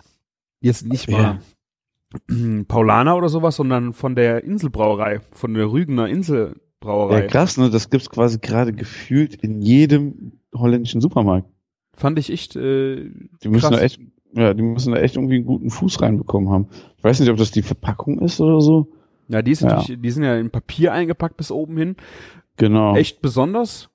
jetzt 0.65 0.85
nicht 0.85 1.09
mal 1.09 1.39
Paulaner 2.67 3.15
oder 3.17 3.29
sowas, 3.29 3.55
sondern 3.55 3.93
von 3.93 4.15
der 4.15 4.43
Inselbrauerei, 4.43 5.19
von 5.31 5.53
der 5.53 5.71
Rügener 5.71 6.07
Inselbrauerei. 6.07 7.21
Ja, 7.21 7.27
krass, 7.27 7.57
ne? 7.57 7.69
Das 7.69 7.89
gibt's 7.89 8.09
quasi 8.09 8.39
gerade 8.39 8.73
gefühlt 8.73 9.35
in 9.35 9.61
jedem 9.61 10.33
holländischen 10.53 11.01
Supermarkt. 11.01 11.47
Fand 11.95 12.19
ich 12.19 12.31
echt 12.31 12.55
äh, 12.55 13.09
Die 13.43 13.49
müssen 13.49 13.69
Krass. 13.69 13.77
da 13.79 13.81
echt, 13.81 13.99
ja, 14.33 14.53
die 14.53 14.61
müssen 14.63 14.93
da 14.93 14.99
echt 14.99 15.15
irgendwie 15.15 15.35
einen 15.35 15.45
guten 15.45 15.69
Fuß 15.69 16.01
reinbekommen 16.01 16.49
haben. 16.49 16.67
Ich 16.97 17.03
weiß 17.03 17.19
nicht, 17.19 17.29
ob 17.29 17.37
das 17.37 17.51
die 17.51 17.61
Verpackung 17.61 18.19
ist 18.19 18.39
oder 18.41 18.59
so. 18.61 18.87
Ja, 19.27 19.41
die, 19.41 19.51
ist 19.51 19.61
Ja. 19.61 19.75
natürlich, 19.75 20.01
die 20.01 20.11
sind 20.11 20.23
ja 20.23 20.35
in 20.37 20.49
Papier 20.51 20.93
eingepackt 20.93 21.37
bis 21.37 21.51
oben 21.51 21.77
hin. 21.77 21.95
Genau. 22.57 22.95
Echt 22.95 23.21
besonders. 23.21 23.89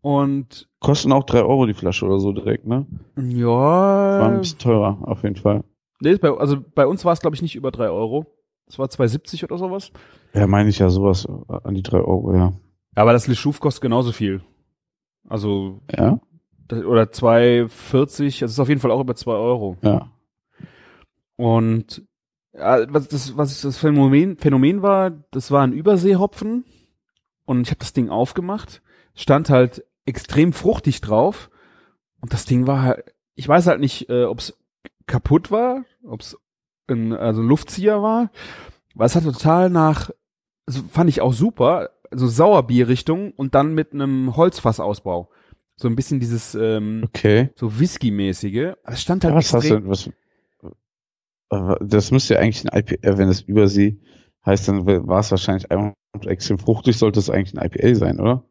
Und 0.00 0.68
Kosten 0.80 1.12
auch 1.12 1.24
drei 1.24 1.42
Euro 1.42 1.66
die 1.66 1.74
Flasche 1.74 2.04
oder 2.06 2.18
so 2.18 2.32
direkt, 2.32 2.66
ne? 2.66 2.86
War 3.14 4.20
ja, 4.20 4.28
ein 4.28 4.40
bisschen 4.40 4.58
teurer, 4.58 4.98
auf 5.02 5.22
jeden 5.22 5.36
Fall. 5.36 5.62
Nee, 6.02 6.16
bei, 6.16 6.30
also 6.30 6.56
bei 6.74 6.86
uns 6.86 7.04
war 7.04 7.12
es, 7.12 7.20
glaube 7.20 7.34
ich, 7.36 7.42
nicht 7.42 7.54
über 7.56 7.70
drei 7.70 7.88
Euro. 7.90 8.26
Es 8.66 8.78
war 8.78 8.86
2,70 8.86 9.44
oder 9.44 9.58
sowas. 9.58 9.90
Ja, 10.34 10.46
meine 10.46 10.68
ich 10.68 10.78
ja 10.78 10.88
sowas 10.90 11.26
äh, 11.26 11.52
an 11.64 11.74
die 11.74 11.82
drei 11.82 11.98
Euro, 12.00 12.34
ja. 12.34 12.52
Aber 12.94 13.12
das 13.12 13.26
Lechouf 13.26 13.60
kostet 13.60 13.82
genauso 13.82 14.12
viel. 14.12 14.42
Also, 15.28 15.80
Ja? 15.96 16.20
das- 16.68 16.84
oder 16.84 17.04
2,40, 17.10 18.40
das 18.40 18.52
ist 18.52 18.58
auf 18.60 18.68
jeden 18.68 18.80
Fall 18.80 18.90
auch 18.90 19.00
über 19.00 19.14
zwei 19.14 19.32
Euro. 19.34 19.76
Ja. 19.82 20.10
Und 21.36 22.02
ja, 22.54 22.92
was 22.92 23.08
das, 23.08 23.36
was 23.36 23.62
das 23.62 23.78
Phänomen, 23.78 24.36
Phänomen 24.36 24.82
war, 24.82 25.10
das 25.30 25.50
war 25.50 25.62
ein 25.62 25.72
Überseehopfen 25.72 26.64
und 27.46 27.62
ich 27.62 27.70
habe 27.70 27.78
das 27.80 27.92
Ding 27.94 28.10
aufgemacht, 28.10 28.82
stand 29.14 29.48
halt 29.50 29.84
extrem 30.04 30.52
fruchtig 30.52 31.00
drauf 31.00 31.50
und 32.20 32.32
das 32.32 32.44
Ding 32.44 32.66
war 32.66 32.82
halt, 32.82 33.14
ich 33.34 33.48
weiß 33.48 33.66
halt 33.66 33.80
nicht, 33.80 34.08
äh, 34.10 34.24
ob 34.24 34.38
es 34.40 34.58
kaputt 35.06 35.50
war, 35.50 35.84
ob 36.04 36.20
es 36.20 36.36
ein, 36.88 37.12
also 37.12 37.42
ein 37.42 37.48
Luftzieher 37.48 38.02
war, 38.02 38.30
weil 38.94 39.06
es 39.06 39.16
hat 39.16 39.24
total 39.24 39.70
nach, 39.70 40.10
also 40.66 40.82
fand 40.90 41.10
ich 41.10 41.20
auch 41.20 41.32
super, 41.32 41.90
also 42.10 42.26
Sauerbierrichtung 42.26 43.32
und 43.32 43.54
dann 43.54 43.74
mit 43.74 43.92
einem 43.92 44.36
Holzfassausbau. 44.36 45.30
So 45.76 45.88
ein 45.88 45.96
bisschen 45.96 46.20
dieses 46.20 46.54
ähm, 46.54 47.02
Okay. 47.06 47.50
so 47.56 47.78
Whisky-mäßige. 47.80 48.74
Es 48.84 49.00
stand 49.00 49.24
halt 49.24 49.34
was 49.34 49.52
hast 49.52 49.64
extrem, 49.64 49.84
du, 49.84 49.90
was, 49.90 50.10
äh, 51.50 51.76
das 51.80 52.10
müsste 52.10 52.34
ja 52.34 52.40
eigentlich 52.40 52.70
ein 52.70 52.78
IPA, 52.78 53.18
wenn 53.18 53.28
es 53.28 53.40
Übersee 53.42 53.98
heißt, 54.44 54.68
dann 54.68 54.86
war 54.86 55.20
es 55.20 55.30
wahrscheinlich 55.30 55.70
einfach 55.70 55.94
extrem 56.26 56.58
fruchtig, 56.58 56.98
sollte 56.98 57.20
es 57.20 57.30
eigentlich 57.30 57.56
ein 57.56 57.64
IPA 57.64 57.94
sein, 57.94 58.20
oder? 58.20 58.44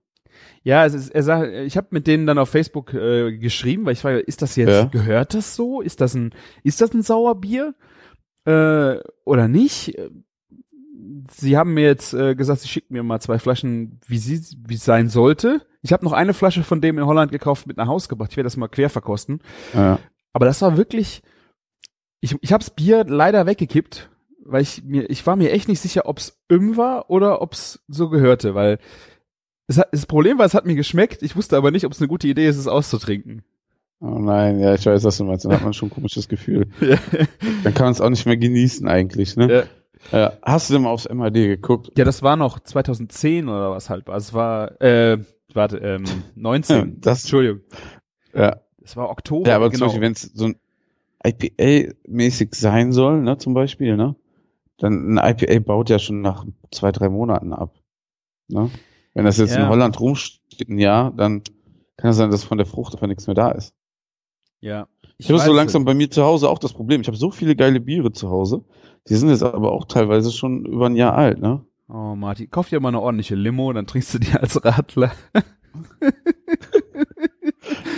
Ja, 0.64 0.86
es 0.86 0.94
ist, 0.94 1.10
er 1.10 1.24
sagt, 1.24 1.52
ich 1.52 1.76
habe 1.78 1.88
mit 1.92 2.06
denen 2.08 2.28
dann 2.28 2.38
auf 2.38 2.50
Facebook 2.50 2.94
äh, 2.94 3.36
geschrieben, 3.38 3.86
weil 3.86 3.94
ich 3.94 4.00
frage, 4.02 4.20
ist 4.20 4.42
das 4.42 4.56
jetzt, 4.56 4.70
Ja. 4.70 4.84
gehört 4.86 5.34
das 5.34 5.56
so? 5.56 5.82
Ist 5.82 6.02
das 6.02 6.14
ein, 6.14 6.34
ist 6.64 6.82
das 6.82 6.94
ein 6.94 7.02
Sauerbier 7.02 7.74
äh, 8.46 8.98
oder 9.26 9.48
nicht? 9.48 9.98
Sie 11.32 11.58
haben 11.58 11.74
mir 11.74 11.86
jetzt 11.86 12.14
äh, 12.14 12.36
gesagt, 12.36 12.60
sie 12.62 12.68
schicken 12.68 12.94
mir 12.94 13.04
mal 13.04 13.20
zwei 13.20 13.40
Flaschen, 13.40 14.00
wie 14.08 14.18
sie, 14.18 14.40
wie 14.68 14.76
es 14.76 14.86
sein 14.86 15.10
sollte. 15.10 15.62
Ich 15.82 15.94
habe 15.94 16.06
noch 16.06 16.14
eine 16.14 16.34
Flasche 16.34 16.64
von 16.64 16.80
dem 16.80 16.98
in 17.00 17.06
Holland 17.06 17.32
gekauft, 17.32 17.66
mit 17.66 17.78
nach 17.78 17.88
Hause 17.88 18.08
gebracht. 18.08 18.32
Ich 18.32 18.38
werde 18.38 18.46
das 18.46 18.58
mal 18.58 18.68
quer 18.68 18.90
verkosten. 18.90 19.42
Ja. 19.74 19.98
Aber 20.34 20.46
das 20.46 20.62
war 20.62 20.78
wirklich, 20.78 21.24
ich, 22.20 22.36
ich 22.42 22.54
habe 22.54 22.64
das 22.64 22.70
Bier 22.70 23.04
leider 23.06 23.46
weggekippt, 23.48 24.10
weil 24.46 24.62
ich 24.62 24.84
mir, 24.84 25.10
ich 25.10 25.26
war 25.26 25.36
mir 25.36 25.52
echt 25.52 25.68
nicht 25.68 25.80
sicher, 25.80 26.06
ob's 26.06 26.40
Im 26.50 26.78
war 26.78 27.10
oder 27.10 27.42
ob's 27.42 27.84
so 27.88 28.10
gehörte, 28.10 28.54
weil 28.54 28.74
es 28.76 28.80
hat, 29.78 29.90
das 29.92 30.06
Problem 30.06 30.38
war, 30.38 30.46
es 30.46 30.54
hat 30.54 30.66
mir 30.66 30.76
geschmeckt, 30.76 31.22
ich 31.24 31.36
wusste 31.36 31.58
aber 31.58 31.72
nicht, 31.72 31.86
ob 31.86 31.92
es 31.92 32.00
eine 32.00 32.08
gute 32.08 32.28
Idee 32.28 32.48
ist, 32.48 32.58
es 32.58 32.68
auszutrinken. 32.68 33.44
Oh 34.00 34.18
nein, 34.20 34.60
ja, 34.60 34.74
ich 34.74 34.86
weiß, 34.86 35.04
was 35.04 35.18
du 35.18 35.26
meinst. 35.26 35.46
Dann 35.46 35.52
hat 35.54 35.64
man 35.64 35.74
schon 35.74 35.90
ein 35.90 35.94
komisches 35.94 36.28
Gefühl. 36.28 36.68
Dann 37.64 37.74
kann 37.76 37.86
man 37.86 37.92
es 37.94 38.02
auch 38.02 38.10
nicht 38.10 38.26
mehr 38.26 38.38
genießen 38.38 38.88
eigentlich, 38.88 39.36
ne? 39.38 39.52
ja. 39.54 39.64
Ja. 40.18 40.34
Hast 40.42 40.68
du 40.68 40.74
denn 40.74 40.82
mal 40.82 40.90
aufs 40.90 41.08
MAD 41.08 41.36
geguckt? 41.36 41.92
ja, 41.96 42.04
das 42.04 42.24
war 42.24 42.36
noch 42.36 42.60
2010 42.60 43.48
oder 43.48 43.70
was 43.70 43.92
halt, 43.92 44.10
also 44.10 44.30
es 44.30 44.34
war, 44.34 44.82
äh, 44.82 45.20
warte, 45.54 45.78
ähm, 45.78 46.04
19, 46.36 47.00
Das- 47.02 47.22
Entschuldigung, 47.22 47.60
Ja. 48.34 48.62
es 48.84 48.98
war 48.98 49.12
Oktober, 49.12 49.48
Ja, 49.48 49.58
aber 49.58 49.70
genau. 49.70 49.78
zum 49.78 49.88
Beispiel, 49.90 50.02
wenn 50.02 50.14
es 50.14 50.22
so 50.24 50.46
ein 50.46 50.56
IPA-mäßig 51.24 52.56
sein 52.56 52.92
soll, 52.92 53.22
ne, 53.22 53.38
zum 53.38 53.54
Beispiel, 53.54 53.96
ne? 53.96 54.16
Dann 54.78 55.18
ein 55.20 55.36
IPA 55.38 55.60
baut 55.60 55.90
ja 55.92 56.00
schon 56.00 56.22
nach 56.22 56.46
zwei, 56.72 56.92
drei 56.92 57.10
Monaten 57.10 57.54
ab. 57.54 57.76
Ne? 58.48 58.72
Wenn 59.14 59.26
das 59.26 59.38
jetzt 59.38 59.54
Ja. 59.56 59.64
in 59.64 59.70
Holland 59.70 60.00
rumsteht 60.00 60.70
ein 60.70 60.80
Jahr, 60.80 61.12
dann 61.12 61.44
kann 61.98 62.12
es 62.12 62.18
sein, 62.18 62.32
dass 62.32 62.44
von 62.44 62.58
der 62.58 62.66
Frucht 62.68 62.94
einfach 62.94 63.08
nichts 63.08 63.28
mehr 63.28 63.36
da 63.36 63.52
ist. 63.52 63.74
ja. 64.62 64.88
Ich 65.18 65.28
habe 65.30 65.38
weiß 65.38 65.46
so 65.46 65.54
langsam 65.54 65.86
bei 65.86 65.94
mir 65.94 66.10
zu 66.10 66.24
Hause 66.24 66.50
auch 66.50 66.58
das 66.58 66.74
Problem. 66.74 67.02
Ich 67.02 67.08
habe 67.08 67.16
so 67.18 67.30
viele 67.30 67.56
geile 67.56 67.80
Biere 67.80 68.12
zu 68.12 68.32
Hause. 68.32 68.64
Die 69.08 69.14
sind 69.16 69.30
jetzt 69.30 69.44
aber 69.44 69.72
auch 69.72 69.86
teilweise 69.86 70.32
schon 70.32 70.66
über 70.66 70.88
ein 70.88 70.96
Jahr 70.96 71.14
alt, 71.14 71.40
ne? 71.40 71.64
Oh, 71.88 72.16
Martin, 72.16 72.50
kauf 72.50 72.70
dir 72.70 72.80
mal 72.80 72.88
eine 72.88 73.02
ordentliche 73.02 73.36
Limo, 73.36 73.72
dann 73.72 73.86
trinkst 73.86 74.16
du 74.16 74.18
die 74.20 74.32
als 74.34 74.64
Radler, 74.66 75.12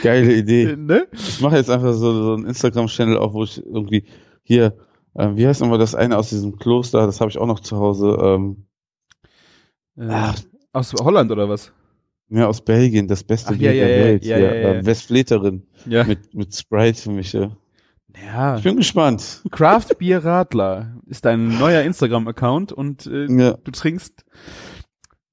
Geile 0.02 0.34
Idee. 0.36 0.76
ne? 0.78 1.08
Ich 1.14 1.40
mache 1.42 1.56
jetzt 1.56 1.70
einfach 1.70 1.94
so, 1.94 2.12
so 2.24 2.34
einen 2.34 2.46
Instagram-Channel 2.46 3.18
auf, 3.18 3.34
wo 3.34 3.44
ich 3.44 3.64
irgendwie 3.66 4.06
hier, 4.44 4.78
äh, 5.14 5.30
wie 5.36 5.48
heißt 5.48 5.62
nochmal 5.62 5.80
das 5.80 5.96
eine 5.96 6.18
aus 6.18 6.30
diesem 6.30 6.58
Kloster, 6.58 7.06
das 7.06 7.22
habe 7.22 7.32
ich 7.32 7.38
auch 7.38 7.48
noch 7.48 7.60
zu 7.62 7.78
Hause, 7.78 8.18
ähm, 8.22 8.66
Äh, 9.96 10.08
Ach. 10.10 10.36
Aus 10.74 10.94
Holland 10.94 11.32
oder 11.32 11.48
was? 11.50 11.72
ja, 12.30 12.48
aus 12.48 12.62
Belgien, 12.62 13.08
das 13.08 13.24
beste 13.24 13.54
Ach, 13.54 13.58
Bier 13.58 13.74
ja, 13.74 13.86
der 13.86 13.90
ja, 13.92 13.98
ja, 13.98 14.06
Welt. 14.06 14.26
ja, 14.26 14.38
ja, 14.40 14.54
ja. 14.74 14.86
Westfleterin 14.86 15.68
Ja. 15.86 16.04
mit, 16.04 16.34
mit 16.34 16.56
Sprite 16.56 17.00
für 17.02 17.12
mich. 17.12 17.32
Ja. 17.34 17.52
Ja. 18.26 18.58
Ich 18.58 18.64
bin 18.64 18.78
gespannt. 18.78 19.42
Craft 19.52 19.98
Beer 20.00 20.24
Radler 20.24 20.98
ist 21.08 21.26
dein 21.26 21.60
neuer 21.60 21.82
Instagram-Account 21.84 22.72
und 22.72 23.06
äh, 23.08 23.26
Ja. 23.26 23.54
du 23.64 23.72
trinkst. 23.72 24.24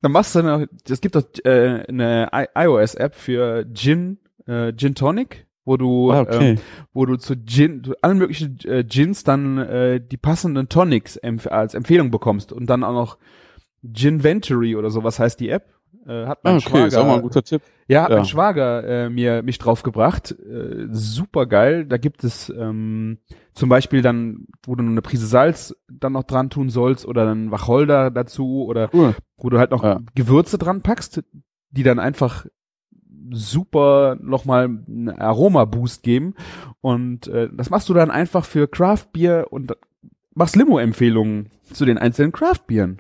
Dann 0.03 0.13
machst 0.13 0.35
du 0.35 0.39
eine, 0.41 0.69
es 0.89 1.01
gibt 1.01 1.15
doch 1.15 1.25
äh, 1.45 1.85
eine 1.89 2.29
iOS-App 2.55 3.15
für 3.15 3.67
Gin, 3.73 4.19
äh, 4.47 4.73
Gin 4.75 4.95
Tonic, 4.95 5.47
wo 5.67 5.77
du, 5.77 6.11
Ah, 6.11 6.21
okay. 6.23 6.51
ähm, 6.53 6.59
wo 6.95 7.05
du 7.07 7.17
zu 7.17 7.35
Gin, 7.45 7.85
zu 7.85 7.95
allen 8.03 8.17
möglichen 8.19 8.59
äh, 8.65 8.83
Gins 8.83 9.25
dann 9.25 9.59
äh, 9.59 10.01
die 10.01 10.17
passenden 10.17 10.69
Tonics 10.71 11.17
empf 11.17 11.47
als 11.47 11.75
Empfehlung 11.75 12.11
bekommst 12.11 12.51
und 12.53 12.67
dann 12.69 12.83
auch 12.83 12.95
noch 12.95 13.19
Gin 13.93 14.23
Ventory 14.23 14.77
oder 14.77 14.91
sowas 14.91 15.19
heißt 15.19 15.41
die 15.41 15.49
App. 15.49 15.75
Äh, 16.07 16.27
hat 16.27 16.45
mein 16.45 16.55
Ah, 16.55 16.57
okay, 16.59 16.87
ist 16.87 16.95
auch 16.97 17.07
mal 17.07 17.17
ein 17.17 17.23
guter 17.23 17.43
Tipp. 17.43 17.63
ja, 17.87 18.05
hat 18.05 18.11
Ja. 18.11 18.17
mein 18.17 18.25
Schwager 18.25 18.85
äh, 18.85 19.11
mir 19.11 19.43
mich 19.43 19.59
draufgebracht. 19.59 20.33
Äh, 20.33 20.87
super 20.91 21.47
geil. 21.47 21.85
Da 21.87 21.97
gibt 21.99 22.25
es 22.25 22.49
ähm, 22.51 23.19
zum 23.53 23.69
Beispiel 23.69 24.01
dann, 24.03 24.47
wo 24.65 24.75
du 24.75 24.83
noch 24.83 24.91
eine 24.93 25.03
Prise 25.03 25.27
Salz 25.27 25.75
dann 25.91 26.13
noch 26.13 26.25
dran 26.25 26.49
tun 26.51 26.71
sollst 26.71 27.05
oder 27.07 27.25
dann 27.27 27.51
Wacholder 27.51 28.11
dazu 28.11 28.65
oder 28.65 28.89
Cool. 28.95 29.15
wo 29.37 29.51
du 29.51 29.59
halt 29.59 29.71
noch 29.73 29.83
Ja. 29.85 30.01
Gewürze 30.15 30.57
dran 30.59 30.81
packst, 30.83 31.23
die 31.71 31.83
dann 31.83 31.99
einfach 31.99 32.47
super 33.33 34.17
nochmal 34.21 34.65
einen 34.65 35.09
Aroma-Boost 35.11 36.03
geben. 36.03 36.35
Und 36.81 37.29
äh, 37.29 37.49
das 37.53 37.71
machst 37.71 37.89
du 37.89 37.95
dann 37.95 38.11
einfach 38.11 38.45
für 38.45 38.67
Craft-Bier 38.69 39.47
und 39.51 39.73
machst 40.35 40.57
Limo-Empfehlungen 40.57 41.51
zu 41.73 41.85
den 41.85 41.99
einzelnen 41.99 42.33
Craft-Bieren. 42.33 42.99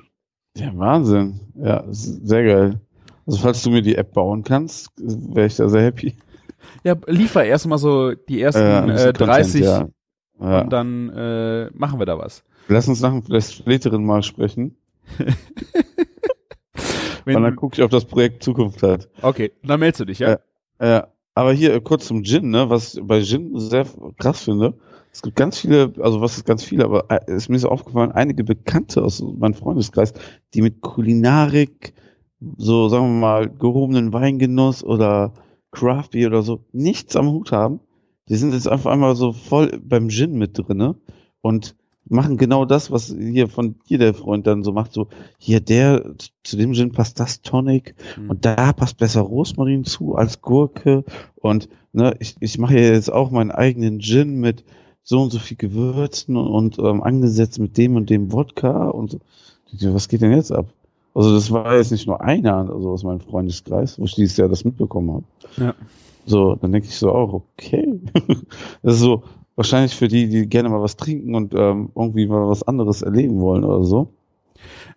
Ja, 0.56 0.76
Wahnsinn. 0.76 1.40
Ja, 1.54 1.84
sehr 1.88 2.44
geil. 2.44 2.80
Also 3.26 3.38
falls 3.38 3.62
du 3.62 3.70
mir 3.70 3.82
die 3.82 3.96
App 3.96 4.12
bauen 4.12 4.42
kannst, 4.42 4.90
wäre 4.96 5.46
ich 5.46 5.56
da 5.56 5.68
sehr 5.68 5.82
happy. 5.82 6.16
Ja, 6.84 6.96
liefer 7.06 7.44
erstmal 7.44 7.78
so 7.78 8.12
die 8.14 8.40
ersten 8.40 8.86
bisschen 8.86 9.08
äh, 9.08 9.12
30 9.12 9.64
Content, 9.64 9.92
ja. 10.40 10.50
Ja. 10.50 10.60
und 10.62 10.72
dann 10.72 11.08
äh, 11.10 11.70
machen 11.72 11.98
wir 11.98 12.06
da 12.06 12.18
was. 12.18 12.44
Lass 12.68 12.88
uns 12.88 13.00
nach 13.00 13.10
dem 13.10 13.28
Westfleterin 13.28 14.04
mal 14.04 14.22
sprechen. 14.22 14.76
Und 17.26 17.42
dann 17.42 17.56
gucke 17.56 17.76
ich, 17.76 17.82
ob 17.82 17.90
das 17.90 18.04
Projekt 18.04 18.42
Zukunft 18.42 18.82
hat. 18.82 19.08
okay, 19.22 19.52
dann 19.62 19.78
meldest 19.80 20.00
du 20.00 20.04
dich, 20.04 20.18
ja? 20.18 20.30
Ja. 20.30 20.38
Ja, 20.82 21.08
aber 21.34 21.52
hier 21.52 21.74
äh, 21.74 21.80
kurz 21.80 22.06
zum 22.06 22.24
Gin, 22.24 22.50
ne, 22.50 22.70
was 22.70 22.94
ich 22.94 23.02
bei 23.04 23.20
Gin 23.22 23.52
sehr 23.58 23.86
krass 24.18 24.44
finde. 24.44 24.74
Es 25.12 25.22
gibt 25.22 25.36
ganz 25.36 25.58
viele, 25.58 25.92
also 26.00 26.20
was 26.20 26.36
ist 26.36 26.44
ganz 26.46 26.62
viele, 26.62 26.84
aber 26.84 27.06
äh, 27.10 27.34
ist 27.34 27.48
mir 27.48 27.58
so 27.58 27.68
aufgefallen, 27.68 28.12
einige 28.12 28.44
Bekannte 28.44 29.02
aus 29.02 29.20
meinem 29.20 29.54
Freundeskreis, 29.54 30.12
die 30.54 30.62
mit 30.62 30.80
Kulinarik, 30.82 31.94
so 32.56 32.88
sagen 32.88 33.06
wir 33.14 33.20
mal, 33.20 33.48
gehobenen 33.48 34.12
Weingenuss 34.12 34.84
oder 34.84 35.32
Craft 35.72 36.10
Beer 36.12 36.28
oder 36.28 36.42
so 36.42 36.64
nichts 36.72 37.16
am 37.16 37.30
Hut 37.30 37.52
haben. 37.52 37.80
Die 38.28 38.36
sind 38.36 38.52
jetzt 38.54 38.68
einfach 38.68 38.92
einmal 38.92 39.16
so 39.16 39.32
voll 39.32 39.80
beim 39.82 40.08
Gin 40.08 40.38
mit 40.38 40.56
drinne 40.56 40.94
und 41.40 41.74
machen 42.08 42.36
genau 42.36 42.64
das, 42.64 42.90
was 42.90 43.14
hier 43.16 43.48
von 43.48 43.76
dir 43.88 43.98
der 43.98 44.14
Freund 44.14 44.46
dann 44.46 44.64
so 44.64 44.72
macht, 44.72 44.92
so 44.92 45.08
hier 45.38 45.60
der, 45.60 46.14
zu 46.44 46.56
dem 46.56 46.72
Gin 46.72 46.92
passt 46.92 47.20
das 47.20 47.42
Tonic 47.42 47.94
Mhm. 48.16 48.30
und 48.30 48.44
da 48.44 48.72
passt 48.72 48.98
besser 48.98 49.20
Rosmarin 49.20 49.84
zu 49.84 50.14
als 50.14 50.40
Gurke. 50.40 51.04
Und 51.36 51.68
ne, 51.92 52.14
ich, 52.20 52.36
ich 52.40 52.58
mache 52.58 52.78
jetzt 52.78 53.12
auch 53.12 53.30
meinen 53.30 53.50
eigenen 53.50 54.00
Gin 54.00 54.40
mit 54.40 54.64
so 55.02 55.20
und 55.22 55.30
so 55.30 55.38
viel 55.38 55.56
Gewürzen 55.56 56.36
und, 56.36 56.78
und 56.78 56.78
ähm, 56.78 57.02
angesetzt 57.02 57.58
mit 57.58 57.76
dem 57.78 57.96
und 57.96 58.10
dem 58.10 58.32
Wodka 58.32 58.88
und 58.88 59.18
so. 59.72 59.94
Was 59.94 60.08
geht 60.08 60.22
denn 60.22 60.32
jetzt 60.32 60.52
ab? 60.52 60.66
Also 61.14 61.34
das 61.34 61.50
war 61.50 61.76
jetzt 61.76 61.90
nicht 61.92 62.06
nur 62.06 62.20
einer 62.20 62.70
also 62.70 62.90
aus 62.90 63.02
meinem 63.02 63.20
Freundeskreis, 63.20 63.98
wo 63.98 64.04
ich 64.04 64.14
dieses 64.14 64.36
Jahr 64.36 64.48
das 64.48 64.64
mitbekommen 64.64 65.10
habe. 65.12 65.24
Ja. 65.56 65.74
So, 66.26 66.54
dann 66.56 66.72
denke 66.72 66.88
ich 66.88 66.96
so 66.96 67.10
auch, 67.10 67.32
okay. 67.32 68.00
das 68.82 68.94
ist 68.94 69.00
so 69.00 69.22
wahrscheinlich 69.56 69.94
für 69.94 70.08
die, 70.08 70.28
die 70.28 70.46
gerne 70.48 70.68
mal 70.68 70.80
was 70.80 70.96
trinken 70.96 71.34
und 71.34 71.54
ähm, 71.54 71.90
irgendwie 71.94 72.26
mal 72.26 72.48
was 72.48 72.62
anderes 72.62 73.02
erleben 73.02 73.40
wollen 73.40 73.64
oder 73.64 73.84
so. 73.84 74.08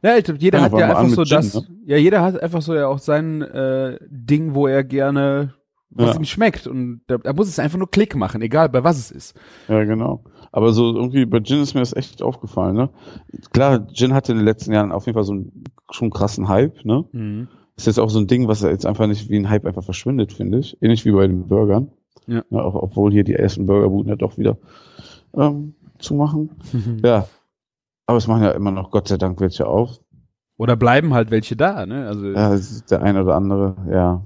Ja, 0.01 0.17
ich 0.17 0.25
glaube, 0.25 0.39
jeder 0.39 0.59
Ja, 0.59 0.63
hat 0.65 0.73
ja 0.73 0.97
einfach 0.97 1.09
so 1.09 1.23
Gin, 1.23 1.37
das, 1.37 1.53
ne? 1.55 1.67
ja, 1.85 1.97
jeder 1.97 2.21
hat 2.21 2.41
einfach 2.41 2.61
so 2.61 2.75
ja 2.75 2.87
auch 2.87 2.99
sein 2.99 3.41
äh, 3.41 3.97
Ding, 4.09 4.53
wo 4.53 4.67
er 4.67 4.83
gerne, 4.83 5.53
was 5.95 6.13
Ja. 6.13 6.19
ihm 6.19 6.25
schmeckt. 6.25 6.67
Und 6.67 7.01
da, 7.07 7.17
da 7.17 7.33
muss 7.33 7.47
es 7.47 7.59
einfach 7.59 7.77
nur 7.77 7.89
Klick 7.89 8.15
machen, 8.15 8.41
egal 8.41 8.69
bei 8.69 8.83
was 8.83 8.97
es 8.97 9.11
ist. 9.11 9.35
Ja, 9.67 9.83
genau. 9.83 10.23
Aber 10.51 10.71
so 10.73 10.93
irgendwie 10.95 11.25
bei 11.25 11.39
Gin 11.39 11.61
ist 11.61 11.73
mir 11.73 11.79
das 11.81 11.95
echt 11.95 12.21
aufgefallen, 12.21 12.75
ne? 12.75 12.89
Klar, 13.53 13.87
Gin 13.93 14.13
hatte 14.13 14.31
in 14.31 14.37
den 14.39 14.45
letzten 14.45 14.73
Jahren 14.73 14.91
auf 14.91 15.05
jeden 15.05 15.15
Fall 15.15 15.23
so 15.23 15.33
einen 15.33 15.63
schon 15.89 16.09
krassen 16.11 16.47
Hype, 16.47 16.83
ne? 16.85 17.47
Ist 17.75 17.87
jetzt 17.87 17.99
auch 17.99 18.09
so 18.09 18.19
ein 18.19 18.27
Ding, 18.27 18.47
was 18.47 18.61
jetzt 18.61 18.85
einfach 18.85 19.07
nicht 19.07 19.29
wie 19.29 19.37
ein 19.39 19.49
Hype 19.49 19.65
einfach 19.65 19.83
verschwindet, 19.83 20.31
finde 20.33 20.59
ich. 20.59 20.77
Ähnlich 20.81 21.05
wie 21.05 21.11
bei 21.11 21.25
den 21.27 21.47
Burgern. 21.47 21.91
Ja. 22.27 22.43
auch, 22.51 22.75
obwohl 22.75 23.11
hier 23.11 23.23
die 23.25 23.33
ersten 23.33 23.65
Burgerbuden 23.65 24.09
ja 24.09 24.15
doch 24.15 24.37
wieder 24.37 24.57
ähm, 25.35 25.75
zu 25.99 26.13
machen. 26.15 26.51
Ja. 27.03 27.27
Aber 28.05 28.17
es 28.17 28.27
machen 28.27 28.43
ja 28.43 28.51
immer 28.51 28.71
noch, 28.71 28.91
Gott 28.91 29.07
sei 29.07 29.17
Dank, 29.17 29.39
welche 29.39 29.65
auf. 29.65 29.99
Oder 30.57 30.75
bleiben 30.75 31.13
halt 31.13 31.31
welche 31.31 31.55
da, 31.55 31.85
ne? 31.85 32.05
Also 32.07 32.27
Ja, 32.27 32.55
der 32.89 33.01
eine 33.01 33.23
oder 33.23 33.35
andere, 33.35 33.75
ja. 33.91 34.23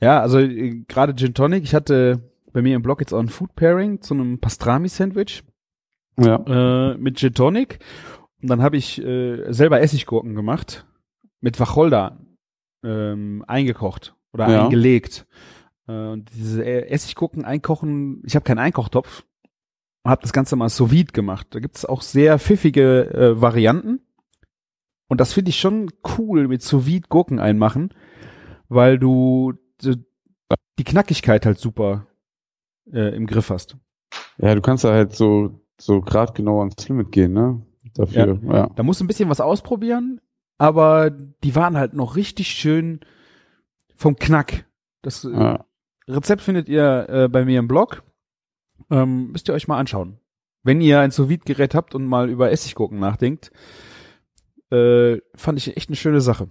Ja, 0.00 0.20
also 0.20 0.38
äh, 0.38 0.84
gerade 0.88 1.14
Gin 1.14 1.34
Tonic. 1.34 1.64
Ich 1.64 1.74
hatte 1.74 2.20
bei 2.52 2.62
mir 2.62 2.76
im 2.76 2.82
Blog 2.82 3.00
jetzt 3.00 3.12
auch 3.12 3.18
ein 3.20 3.28
Food 3.28 3.54
Pairing 3.54 4.00
zu 4.00 4.14
einem 4.14 4.38
Pastrami-Sandwich 4.40 5.42
Ja. 6.18 6.36
äh, 6.92 6.96
mit 6.98 7.18
Gin 7.18 7.34
Tonic. 7.34 7.78
Und 8.42 8.50
dann 8.50 8.62
habe 8.62 8.76
ich 8.76 9.02
äh, 9.02 9.52
selber 9.52 9.80
Essiggurken 9.80 10.34
gemacht 10.34 10.86
mit 11.40 11.58
Wacholder 11.60 12.18
ähm, 12.84 13.44
eingekocht 13.46 14.14
oder 14.32 14.48
Ja. 14.50 14.64
eingelegt. 14.64 15.26
Äh, 15.88 15.92
und 15.92 16.30
diese 16.34 16.64
äh, 16.64 16.88
Essiggurken 16.88 17.44
einkochen, 17.44 18.22
ich 18.26 18.34
habe 18.36 18.44
keinen 18.44 18.58
Einkochtopf 18.58 19.24
habe 20.06 20.22
das 20.22 20.32
Ganze 20.32 20.54
mal 20.54 20.68
sous 20.68 20.92
vide 20.92 21.12
gemacht. 21.12 21.48
Da 21.50 21.58
gibt 21.58 21.76
es 21.76 21.84
auch 21.84 22.00
sehr 22.00 22.38
pfiffige 22.38 23.10
äh, 23.12 23.40
Varianten. 23.40 24.00
Und 25.08 25.20
das 25.20 25.32
finde 25.32 25.48
ich 25.48 25.58
schon 25.58 25.90
cool 26.16 26.46
mit 26.46 26.62
sous 26.62 26.86
vide 26.86 27.08
Gurken 27.08 27.40
einmachen, 27.40 27.92
weil 28.68 29.00
du 29.00 29.54
die 29.82 30.84
Knackigkeit 30.84 31.46
halt 31.46 31.58
super 31.58 32.06
äh, 32.92 33.14
im 33.14 33.26
Griff 33.26 33.50
hast. 33.50 33.76
Ja, 34.38 34.54
du 34.54 34.60
kannst 34.60 34.84
da 34.84 34.92
halt 34.92 35.14
so, 35.14 35.60
so 35.78 36.00
grad 36.00 36.34
genau 36.34 36.60
ans 36.60 36.88
Limit 36.88 37.12
gehen, 37.12 37.32
ne? 37.32 37.62
Dafür, 37.94 38.38
ja. 38.44 38.68
Da 38.74 38.82
musst 38.82 39.00
du 39.00 39.04
ein 39.04 39.08
bisschen 39.08 39.30
was 39.30 39.40
ausprobieren, 39.40 40.20
aber 40.58 41.10
die 41.10 41.54
waren 41.54 41.76
halt 41.76 41.94
noch 41.94 42.16
richtig 42.16 42.48
schön 42.48 43.00
vom 43.94 44.16
Knack. 44.16 44.66
Das 45.02 45.24
äh, 45.24 45.30
ja. 45.30 45.64
Rezept 46.08 46.42
findet 46.42 46.68
ihr 46.68 47.06
äh, 47.08 47.28
bei 47.28 47.44
mir 47.44 47.58
im 47.58 47.68
Blog. 47.68 48.02
Ähm, 48.90 49.32
müsst 49.32 49.48
ihr 49.48 49.54
euch 49.54 49.68
mal 49.68 49.78
anschauen. 49.78 50.18
Wenn 50.62 50.80
ihr 50.80 51.00
ein 51.00 51.10
sous 51.10 51.28
gerät 51.44 51.74
habt 51.74 51.94
und 51.94 52.06
mal 52.06 52.28
über 52.28 52.50
Essiggurken 52.50 52.98
nachdenkt, 52.98 53.50
äh, 54.70 55.18
fand 55.34 55.58
ich 55.58 55.76
echt 55.76 55.88
eine 55.88 55.96
schöne 55.96 56.20
Sache. 56.20 56.48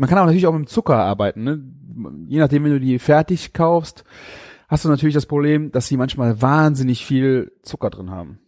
Man 0.00 0.08
kann 0.08 0.16
aber 0.16 0.28
natürlich 0.28 0.46
auch 0.46 0.56
mit 0.56 0.70
Zucker 0.70 0.96
arbeiten. 0.96 1.44
Ne? 1.44 1.62
Je 2.26 2.38
nachdem, 2.38 2.64
wenn 2.64 2.70
du 2.70 2.80
die 2.80 2.98
fertig 2.98 3.52
kaufst, 3.52 4.04
hast 4.66 4.86
du 4.86 4.88
natürlich 4.88 5.12
das 5.12 5.26
Problem, 5.26 5.72
dass 5.72 5.88
sie 5.88 5.98
manchmal 5.98 6.40
wahnsinnig 6.40 7.04
viel 7.04 7.52
Zucker 7.60 7.90
drin 7.90 8.10
haben. 8.10 8.38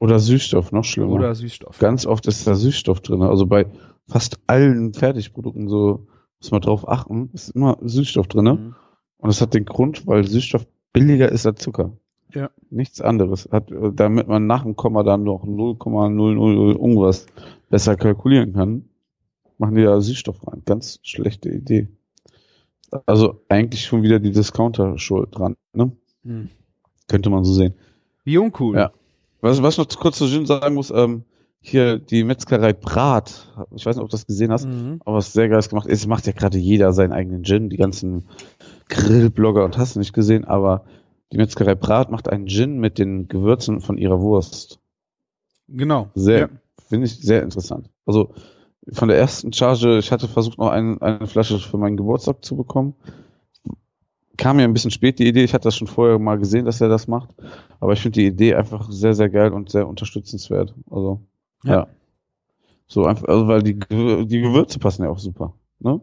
Oder 0.00 0.18
Süßstoff, 0.18 0.72
noch 0.72 0.84
schlimmer. 0.84 1.12
Oder 1.12 1.34
Süßstoff. 1.34 1.78
Ganz 1.78 2.06
oft 2.06 2.26
ist 2.28 2.46
da 2.46 2.54
Süßstoff 2.54 3.00
drin. 3.02 3.20
Also 3.20 3.46
bei 3.46 3.66
fast 4.08 4.40
allen 4.46 4.94
Fertigprodukten 4.94 5.68
so 5.68 6.06
muss 6.40 6.50
man 6.50 6.62
drauf 6.62 6.88
achten, 6.88 7.28
ist 7.34 7.50
immer 7.50 7.76
Süßstoff 7.82 8.28
drin. 8.28 8.44
Mhm. 8.46 8.74
Und 9.18 9.28
das 9.28 9.42
hat 9.42 9.52
den 9.52 9.66
Grund, 9.66 10.06
weil 10.06 10.26
Süßstoff 10.26 10.66
billiger 10.94 11.30
ist 11.30 11.44
als 11.44 11.60
Zucker. 11.60 11.92
Ja. 12.32 12.48
Nichts 12.70 13.02
anderes. 13.02 13.50
Hat, 13.52 13.70
damit 13.92 14.28
man 14.28 14.46
nach 14.46 14.62
dem 14.62 14.76
Komma 14.76 15.02
dann 15.02 15.24
noch 15.24 15.44
0,000 15.44 16.38
irgendwas 16.38 17.26
besser 17.68 17.96
kalkulieren 17.96 18.54
kann, 18.54 18.86
machen 19.58 19.74
die 19.74 19.82
da 19.82 20.00
Süßstoff 20.00 20.46
rein. 20.46 20.62
Ganz 20.64 20.98
schlechte 21.02 21.48
Idee. 21.50 21.88
Also 23.06 23.40
eigentlich 23.48 23.84
schon 23.84 24.02
wieder 24.02 24.18
die 24.18 24.32
Discounter 24.32 24.98
schuld 24.98 25.28
dran, 25.32 25.56
ne? 25.72 25.92
Hm. 26.24 26.50
Könnte 27.08 27.30
man 27.30 27.44
so 27.44 27.52
sehen. 27.52 27.74
Wie 28.24 28.38
uncool. 28.38 28.76
Ja. 28.76 28.92
Was, 29.40 29.62
was 29.62 29.74
ich 29.74 29.78
noch 29.78 29.88
kurz 29.98 30.18
zu 30.18 30.26
Gin 30.28 30.46
sagen 30.46 30.74
muss, 30.74 30.90
ähm, 30.94 31.24
hier 31.60 31.98
die 31.98 32.24
Metzgerei 32.24 32.72
Brat, 32.72 33.48
ich 33.74 33.86
weiß 33.86 33.96
nicht, 33.96 34.02
ob 34.04 34.10
du 34.10 34.14
das 34.14 34.26
gesehen 34.26 34.52
hast, 34.52 34.66
Mhm. 34.66 35.00
aber 35.04 35.16
was 35.16 35.32
sehr 35.32 35.48
geiles 35.48 35.68
gemacht 35.68 35.86
ist, 35.86 36.00
es 36.00 36.06
macht 36.06 36.26
ja 36.26 36.32
gerade 36.32 36.58
jeder 36.58 36.92
seinen 36.92 37.12
eigenen 37.12 37.44
Gin, 37.44 37.70
die 37.70 37.76
ganzen 37.76 38.24
Grillblogger 38.88 39.64
und 39.64 39.78
hast 39.78 39.94
du 39.94 40.00
nicht 40.00 40.12
gesehen, 40.12 40.44
aber 40.44 40.84
die 41.32 41.38
Metzgerei 41.38 41.74
Brat 41.74 42.10
macht 42.10 42.28
einen 42.28 42.46
Gin 42.46 42.78
mit 42.78 42.98
den 42.98 43.26
Gewürzen 43.28 43.80
von 43.80 43.96
ihrer 43.96 44.20
Wurst. 44.20 44.80
Genau. 45.68 46.10
Sehr, 46.14 46.38
Ja. 46.40 46.48
finde 46.88 47.06
ich 47.06 47.16
sehr 47.20 47.42
interessant. 47.42 47.88
Also 48.06 48.34
von 48.90 49.08
der 49.08 49.18
ersten 49.18 49.52
Charge, 49.52 49.98
ich 49.98 50.10
hatte 50.10 50.26
versucht 50.28 50.58
noch 50.58 50.70
ein, 50.70 51.00
eine 51.02 51.26
Flasche 51.26 51.58
für 51.58 51.78
meinen 51.78 51.96
Geburtstag 51.96 52.44
zu 52.44 52.56
bekommen. 52.56 52.94
Kam 54.38 54.56
mir 54.56 54.64
ein 54.64 54.72
bisschen 54.72 54.90
spät 54.90 55.18
die 55.18 55.28
Idee, 55.28 55.44
ich 55.44 55.54
hatte 55.54 55.64
das 55.64 55.76
schon 55.76 55.86
vorher 55.86 56.18
mal 56.18 56.38
gesehen, 56.38 56.64
dass 56.64 56.80
er 56.80 56.88
das 56.88 57.06
macht, 57.06 57.30
aber 57.80 57.92
ich 57.92 58.00
finde 58.00 58.18
die 58.20 58.26
Idee 58.26 58.54
einfach 58.54 58.90
sehr, 58.90 59.14
sehr 59.14 59.28
geil 59.28 59.52
und 59.52 59.70
sehr 59.70 59.86
unterstützenswert. 59.86 60.74
Also, 60.90 61.20
Ja. 61.64 61.72
ja. 61.72 61.86
So 62.88 63.04
einfach, 63.06 63.28
also 63.28 63.46
weil 63.48 63.62
die, 63.62 63.78
die 63.78 64.40
Gewürze 64.40 64.78
passen 64.78 65.04
ja 65.04 65.10
auch 65.10 65.18
super, 65.18 65.54
ne? 65.78 66.00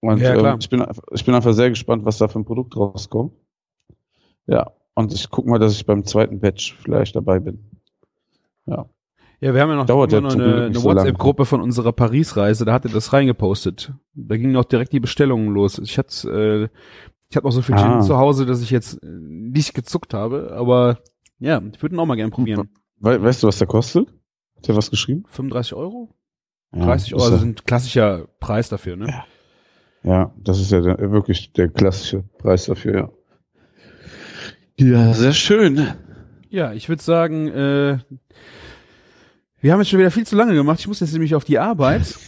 Und 0.00 0.18
Ja, 0.20 0.34
klar. 0.34 0.54
ähm, 0.54 0.58
ich, 0.60 0.68
bin, 0.70 0.82
einfach- 0.82 1.02
ich 1.12 1.24
bin 1.24 1.34
einfach 1.34 1.52
sehr 1.52 1.70
gespannt, 1.70 2.04
was 2.04 2.18
da 2.18 2.28
für 2.28 2.38
ein 2.38 2.44
Produkt 2.44 2.76
rauskommt. 2.76 3.32
Ja, 4.46 4.72
und 4.94 5.12
ich 5.12 5.30
guck 5.30 5.46
mal, 5.46 5.58
dass 5.58 5.72
ich 5.72 5.86
beim 5.86 6.04
zweiten 6.04 6.40
Batch 6.40 6.74
vielleicht 6.82 7.14
dabei 7.16 7.38
bin. 7.40 7.70
Ja. 8.66 8.86
Ja, 9.42 9.52
wir 9.54 9.60
haben 9.60 9.70
ja 9.70 9.74
noch, 9.76 9.86
Dauert 9.86 10.12
ja 10.12 10.20
noch 10.20 10.34
eine, 10.34 10.66
eine 10.66 10.74
so. 10.74 10.84
WhatsApp-Gruppe 10.84 11.44
von 11.46 11.60
unserer 11.60 11.92
Paris-Reise, 11.92 12.64
da 12.64 12.72
hat 12.72 12.84
er 12.84 12.92
das 12.92 13.12
reingepostet. 13.12 13.92
Da 14.14 14.36
gingen 14.36 14.54
auch 14.56 14.64
direkt 14.64 14.92
die 14.92 15.00
Bestellungen 15.00 15.48
los. 15.52 15.80
Ich 15.80 15.98
hatte, 15.98 16.30
äh, 16.30 16.68
ich 17.28 17.36
hatte 17.36 17.46
noch 17.46 17.52
so 17.52 17.60
viel 17.60 17.74
Gin 17.76 17.84
Ah. 17.86 18.00
zu 18.02 18.16
Hause, 18.18 18.46
dass 18.46 18.62
ich 18.62 18.70
jetzt 18.70 19.02
äh, 19.02 19.06
nicht 19.08 19.74
gezuckt 19.74 20.14
habe, 20.14 20.52
aber 20.56 21.00
ja, 21.40 21.60
ich 21.74 21.82
würde 21.82 21.96
ihn 21.96 21.98
auch 21.98 22.06
mal 22.06 22.14
gerne 22.14 22.30
probieren. 22.30 22.68
We 23.00 23.20
weißt 23.20 23.42
du, 23.42 23.48
was 23.48 23.58
der 23.58 23.66
kostet? 23.66 24.06
Hat 24.58 24.68
der 24.68 24.76
was 24.76 24.90
geschrieben? 24.90 25.24
35 25.26 25.74
Euro? 25.74 26.14
Ja, 26.72 26.84
30 26.84 27.14
Euro, 27.14 27.22
ist 27.22 27.24
also 27.24 27.34
ja- 27.36 27.40
sind 27.40 27.66
klassischer 27.66 28.28
Preis 28.38 28.68
dafür, 28.68 28.94
ne? 28.96 29.12
Ja, 30.04 30.32
das 30.38 30.60
ist 30.60 30.70
ja 30.70 30.80
der, 30.82 31.10
wirklich 31.10 31.52
der 31.52 31.68
klassische 31.68 32.22
Preis 32.38 32.66
dafür, 32.66 32.94
ja. 32.94 33.10
Ja, 34.78 35.12
sehr 35.14 35.32
schön. 35.32 35.84
Ja, 36.48 36.72
ich 36.72 36.88
würde 36.88 37.02
sagen, 37.02 37.48
äh, 37.48 37.98
wir 39.62 39.72
haben 39.72 39.80
jetzt 39.80 39.90
schon 39.90 40.00
wieder 40.00 40.10
viel 40.10 40.26
zu 40.26 40.36
lange 40.36 40.54
gemacht. 40.54 40.80
Ich 40.80 40.88
muss 40.88 41.00
jetzt 41.00 41.12
nämlich 41.12 41.34
auf 41.34 41.44
die 41.44 41.58
Arbeit. 41.58 42.18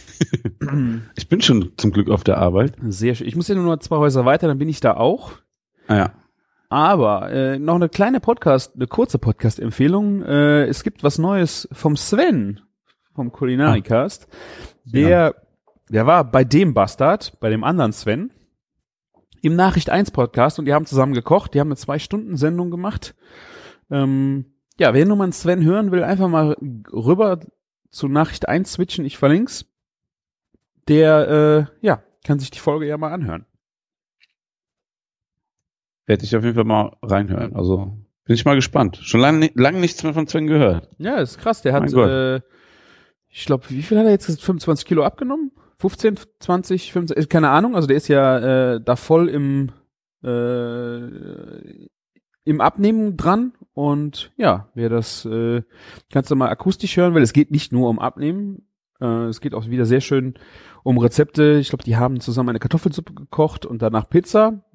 Ich 1.15 1.27
bin 1.27 1.41
schon 1.41 1.73
zum 1.77 1.91
Glück 1.91 2.09
auf 2.09 2.23
der 2.23 2.37
Arbeit. 2.37 2.73
Sehr 2.87 3.13
schön. 3.13 3.27
Ich 3.27 3.35
muss 3.35 3.49
ja 3.49 3.55
nur 3.55 3.65
noch 3.65 3.77
zwei 3.79 3.97
Häuser 3.97 4.25
weiter, 4.25 4.47
dann 4.47 4.57
bin 4.57 4.69
ich 4.69 4.79
da 4.79 4.95
auch. 4.95 5.33
Ah 5.87 5.95
ja. 5.95 6.13
Aber 6.69 7.29
äh, 7.31 7.59
noch 7.59 7.75
eine 7.75 7.89
kleine 7.89 8.19
Podcast, 8.19 8.75
eine 8.75 8.87
kurze 8.87 9.19
Podcast-Empfehlung. 9.19 10.23
Äh, 10.23 10.65
es 10.65 10.83
gibt 10.83 11.03
was 11.03 11.17
Neues 11.17 11.67
vom 11.71 11.97
Sven 11.97 12.61
vom 13.13 13.31
Kulinarikast. 13.31 14.27
Der, 14.85 15.35
der 15.89 16.07
war 16.07 16.23
bei 16.23 16.43
dem 16.43 16.73
Bastard, 16.73 17.37
bei 17.39 17.49
dem 17.49 17.63
anderen 17.63 17.91
Sven, 17.91 18.31
im 19.41 19.55
Nachricht 19.55 19.89
1 19.89 20.11
Podcast 20.11 20.57
und 20.57 20.65
die 20.65 20.73
haben 20.73 20.85
zusammen 20.85 21.13
gekocht. 21.13 21.53
Die 21.53 21.59
haben 21.59 21.67
eine 21.67 21.75
zwei 21.75 21.99
Stunden 21.99 22.37
Sendung 22.37 22.71
gemacht. 22.71 23.15
Ähm, 23.91 24.54
ja, 24.79 24.93
wer 24.93 25.05
nur 25.05 25.17
mal 25.17 25.25
einen 25.25 25.33
Sven 25.33 25.63
hören 25.63 25.91
will, 25.91 26.03
einfach 26.03 26.27
mal 26.27 26.55
rüber 26.91 27.39
zu 27.89 28.07
Nachricht 28.07 28.47
1 28.47 28.73
switchen. 28.73 29.05
Ich 29.05 29.17
verlink's. 29.17 29.65
Der, 30.87 31.69
äh, 31.81 31.85
ja, 31.85 32.03
kann 32.23 32.39
sich 32.39 32.51
die 32.51 32.59
Folge 32.59 32.87
ja 32.87 32.97
mal 32.97 33.11
anhören. 33.11 33.45
Werde 36.05 36.23
ich 36.23 36.35
auf 36.35 36.43
jeden 36.43 36.55
Fall 36.55 36.65
mal 36.65 36.95
reinhören. 37.01 37.55
Also 37.55 37.97
bin 38.25 38.35
ich 38.35 38.45
mal 38.45 38.55
gespannt. 38.55 38.97
Schon 39.01 39.21
lange 39.21 39.49
lang 39.55 39.79
nichts 39.79 40.03
mehr 40.03 40.13
von 40.13 40.27
Sven 40.27 40.47
gehört. 40.47 40.89
Ja, 40.97 41.17
ist 41.17 41.39
krass. 41.39 41.61
Der 41.61 41.73
hat, 41.73 41.91
äh, 41.93 42.41
ich 43.29 43.45
glaube, 43.45 43.65
wie 43.69 43.81
viel 43.81 43.97
hat 43.97 44.05
er 44.05 44.11
jetzt? 44.11 44.27
gesagt? 44.27 44.43
25 44.43 44.85
Kilo 44.85 45.03
abgenommen? 45.03 45.51
15, 45.79 46.19
20, 46.39 46.93
25, 46.93 47.29
keine 47.29 47.49
Ahnung. 47.49 47.75
Also 47.75 47.87
der 47.87 47.97
ist 47.97 48.07
ja 48.07 48.73
äh, 48.73 48.81
da 48.83 48.95
voll 48.95 49.29
im 49.29 49.71
äh, 50.23 51.87
im 52.43 52.61
Abnehmen 52.61 53.17
dran. 53.17 53.53
Und 53.75 54.31
ja, 54.37 54.71
wer 54.73 54.89
das 54.89 55.25
äh, 55.25 55.61
kannst 56.11 56.31
du 56.31 56.35
mal 56.35 56.49
akustisch 56.49 56.97
hören, 56.97 57.13
weil 57.13 57.21
es 57.21 57.33
geht 57.33 57.51
nicht 57.51 57.71
nur 57.71 57.89
um 57.89 57.99
Abnehmen. 57.99 58.67
Äh, 58.99 59.25
es 59.25 59.39
geht 59.39 59.53
auch 59.53 59.67
wieder 59.67 59.85
sehr 59.85 60.01
schön 60.01 60.33
um 60.83 60.97
Rezepte. 60.97 61.59
Ich 61.59 61.69
glaube, 61.69 61.83
die 61.83 61.97
haben 61.97 62.19
zusammen 62.19 62.49
eine 62.49 62.59
Kartoffelsuppe 62.59 63.13
gekocht 63.13 63.67
und 63.67 63.83
danach 63.83 64.09
Pizza. 64.09 64.65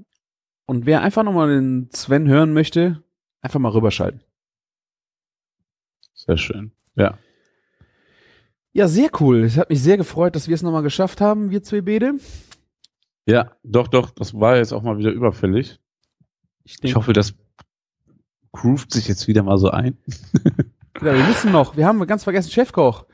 Und 0.66 0.86
wer 0.86 1.00
einfach 1.00 1.24
nochmal 1.24 1.48
den 1.48 1.88
Sven 1.92 2.28
hören 2.28 2.52
möchte, 2.52 3.02
Einfach 3.42 3.60
mal 3.60 3.70
rüberschalten. 3.70 4.22
Sehr 6.14 6.36
schön. 6.36 6.72
Ja. 6.94 7.18
Ja, 8.72 8.86
sehr 8.86 9.10
cool. 9.20 9.44
Es 9.44 9.56
hat 9.56 9.70
mich 9.70 9.82
sehr 9.82 9.96
gefreut, 9.96 10.36
dass 10.36 10.46
wir 10.46 10.54
es 10.54 10.62
nochmal 10.62 10.82
geschafft 10.82 11.20
haben, 11.20 11.50
wir 11.50 11.62
zwei 11.62 11.80
Bede. 11.80 12.14
Ja, 13.26 13.56
doch, 13.62 13.88
doch, 13.88 14.10
das 14.10 14.34
war 14.34 14.56
jetzt 14.56 14.72
auch 14.72 14.82
mal 14.82 14.98
wieder 14.98 15.10
überfällig. 15.10 15.80
Ich, 16.64 16.74
Ich 16.74 16.80
denk, 16.80 16.96
hoffe, 16.96 17.12
das 17.12 17.34
groovt 18.52 18.92
sich 18.92 19.08
jetzt 19.08 19.26
wieder 19.28 19.42
mal 19.42 19.58
so 19.58 19.70
ein. 19.70 19.96
ja, 21.00 21.14
wir 21.14 21.24
müssen 21.24 21.52
noch. 21.52 21.76
Wir 21.76 21.86
haben 21.86 22.04
ganz 22.06 22.24
vergessen 22.24 22.50
Chefkoch. 22.50 23.04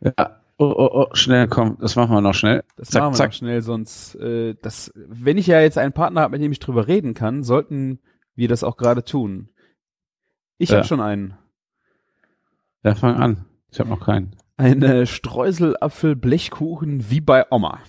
Ja. 0.00 0.12
Oh, 0.58 0.72
oh, 0.74 0.88
oh, 0.90 1.06
schnell, 1.14 1.48
komm, 1.48 1.76
das 1.80 1.96
machen 1.96 2.12
wir 2.14 2.22
noch 2.22 2.32
schnell. 2.32 2.64
Das 2.76 2.88
Zack, 2.88 3.02
machen 3.02 3.12
wir 3.12 3.16
zack. 3.18 3.28
noch 3.28 3.34
schnell, 3.34 3.60
sonst, 3.60 4.14
äh, 4.14 4.54
das, 4.62 4.90
wenn 4.94 5.36
ich 5.36 5.46
ja 5.46 5.60
jetzt 5.60 5.76
einen 5.76 5.92
Partner 5.92 6.22
habe, 6.22 6.32
mit 6.32 6.40
dem 6.42 6.50
ich 6.50 6.60
drüber 6.60 6.88
reden 6.88 7.12
kann, 7.12 7.42
sollten 7.42 7.98
wir 8.36 8.48
das 8.48 8.64
auch 8.64 8.78
gerade 8.78 9.04
tun. 9.04 9.50
Ich 10.56 10.70
Ja. 10.70 10.76
habe 10.78 10.86
schon 10.86 11.02
einen. 11.02 11.34
Ja, 12.82 12.94
fang 12.94 13.16
an. 13.16 13.44
Ich 13.70 13.80
habe 13.80 13.90
noch 13.90 14.00
keinen. 14.00 14.34
Ein 14.56 14.82
äh, 14.82 15.04
Streuselapfel-Blechkuchen 15.04 17.10
wie 17.10 17.20
bei 17.20 17.44
Oma. 17.50 17.80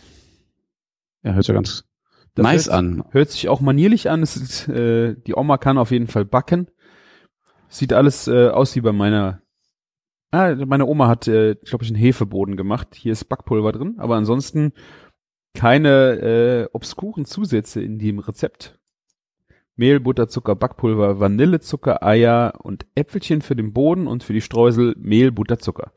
Ja, 1.23 1.31
hört 1.33 1.47
ja 1.47 1.53
ganz 1.53 1.85
Das 2.43 2.67
hört- 2.67 2.69
an. 2.77 3.03
Hört 3.11 3.29
sich 3.31 3.49
auch 3.49 3.61
manierlich 3.61 4.09
an. 4.09 4.23
Ist, 4.23 4.67
äh, 4.69 5.15
die 5.25 5.35
Oma 5.35 5.57
kann 5.57 5.77
auf 5.77 5.91
jeden 5.91 6.07
Fall 6.07 6.25
backen. 6.25 6.67
Sieht 7.69 7.93
alles 7.93 8.27
äh, 8.27 8.49
aus 8.49 8.75
wie 8.75 8.81
bei 8.81 8.91
meiner. 8.93 9.41
Ah, 10.31 10.53
meine 10.55 10.85
Oma 10.85 11.07
hat, 11.07 11.27
äh, 11.27 11.55
glaube 11.63 11.83
ich, 11.85 11.89
einen 11.89 11.99
Hefeboden 11.99 12.57
gemacht. 12.57 12.95
Hier 12.95 13.11
ist 13.13 13.25
Backpulver 13.25 13.71
drin, 13.71 13.95
aber 13.97 14.15
ansonsten 14.15 14.73
keine 15.53 15.89
äh, 16.19 16.69
obskuren 16.73 17.25
Zusätze 17.25 17.81
in 17.81 17.97
dem 17.97 18.19
Rezept. 18.19 18.77
Mehl, 19.75 19.99
Butter, 19.99 20.27
Zucker, 20.27 20.55
Backpulver, 20.55 21.19
Vanillezucker, 21.19 22.03
Eier 22.03 22.53
und 22.61 22.85
Äpfelchen 22.95 23.41
für 23.41 23.55
den 23.55 23.73
Boden 23.73 24.07
und 24.07 24.23
für 24.23 24.33
die 24.33 24.41
Streusel 24.41 24.95
Mehl, 24.97 25.31
Butter, 25.31 25.59
Zucker. 25.59 25.91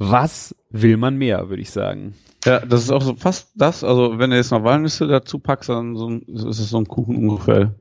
Was 0.00 0.56
will 0.70 0.96
man 0.96 1.16
mehr, 1.16 1.50
würde 1.50 1.60
ich 1.60 1.70
sagen. 1.70 2.14
Ja, 2.46 2.60
das 2.60 2.82
ist 2.82 2.90
auch 2.90 3.02
so 3.02 3.14
fast 3.16 3.50
das. 3.54 3.84
Also, 3.84 4.18
wenn 4.18 4.30
du 4.30 4.36
jetzt 4.36 4.50
noch 4.50 4.64
Walnüsse 4.64 5.06
dazu 5.06 5.38
packst, 5.38 5.68
dann 5.68 5.94
so 5.94 6.08
ein, 6.08 6.22
ist 6.22 6.58
es 6.58 6.70
so 6.70 6.78
ein 6.78 6.88
Kuchen 6.88 7.16
ungefähr, 7.16 7.74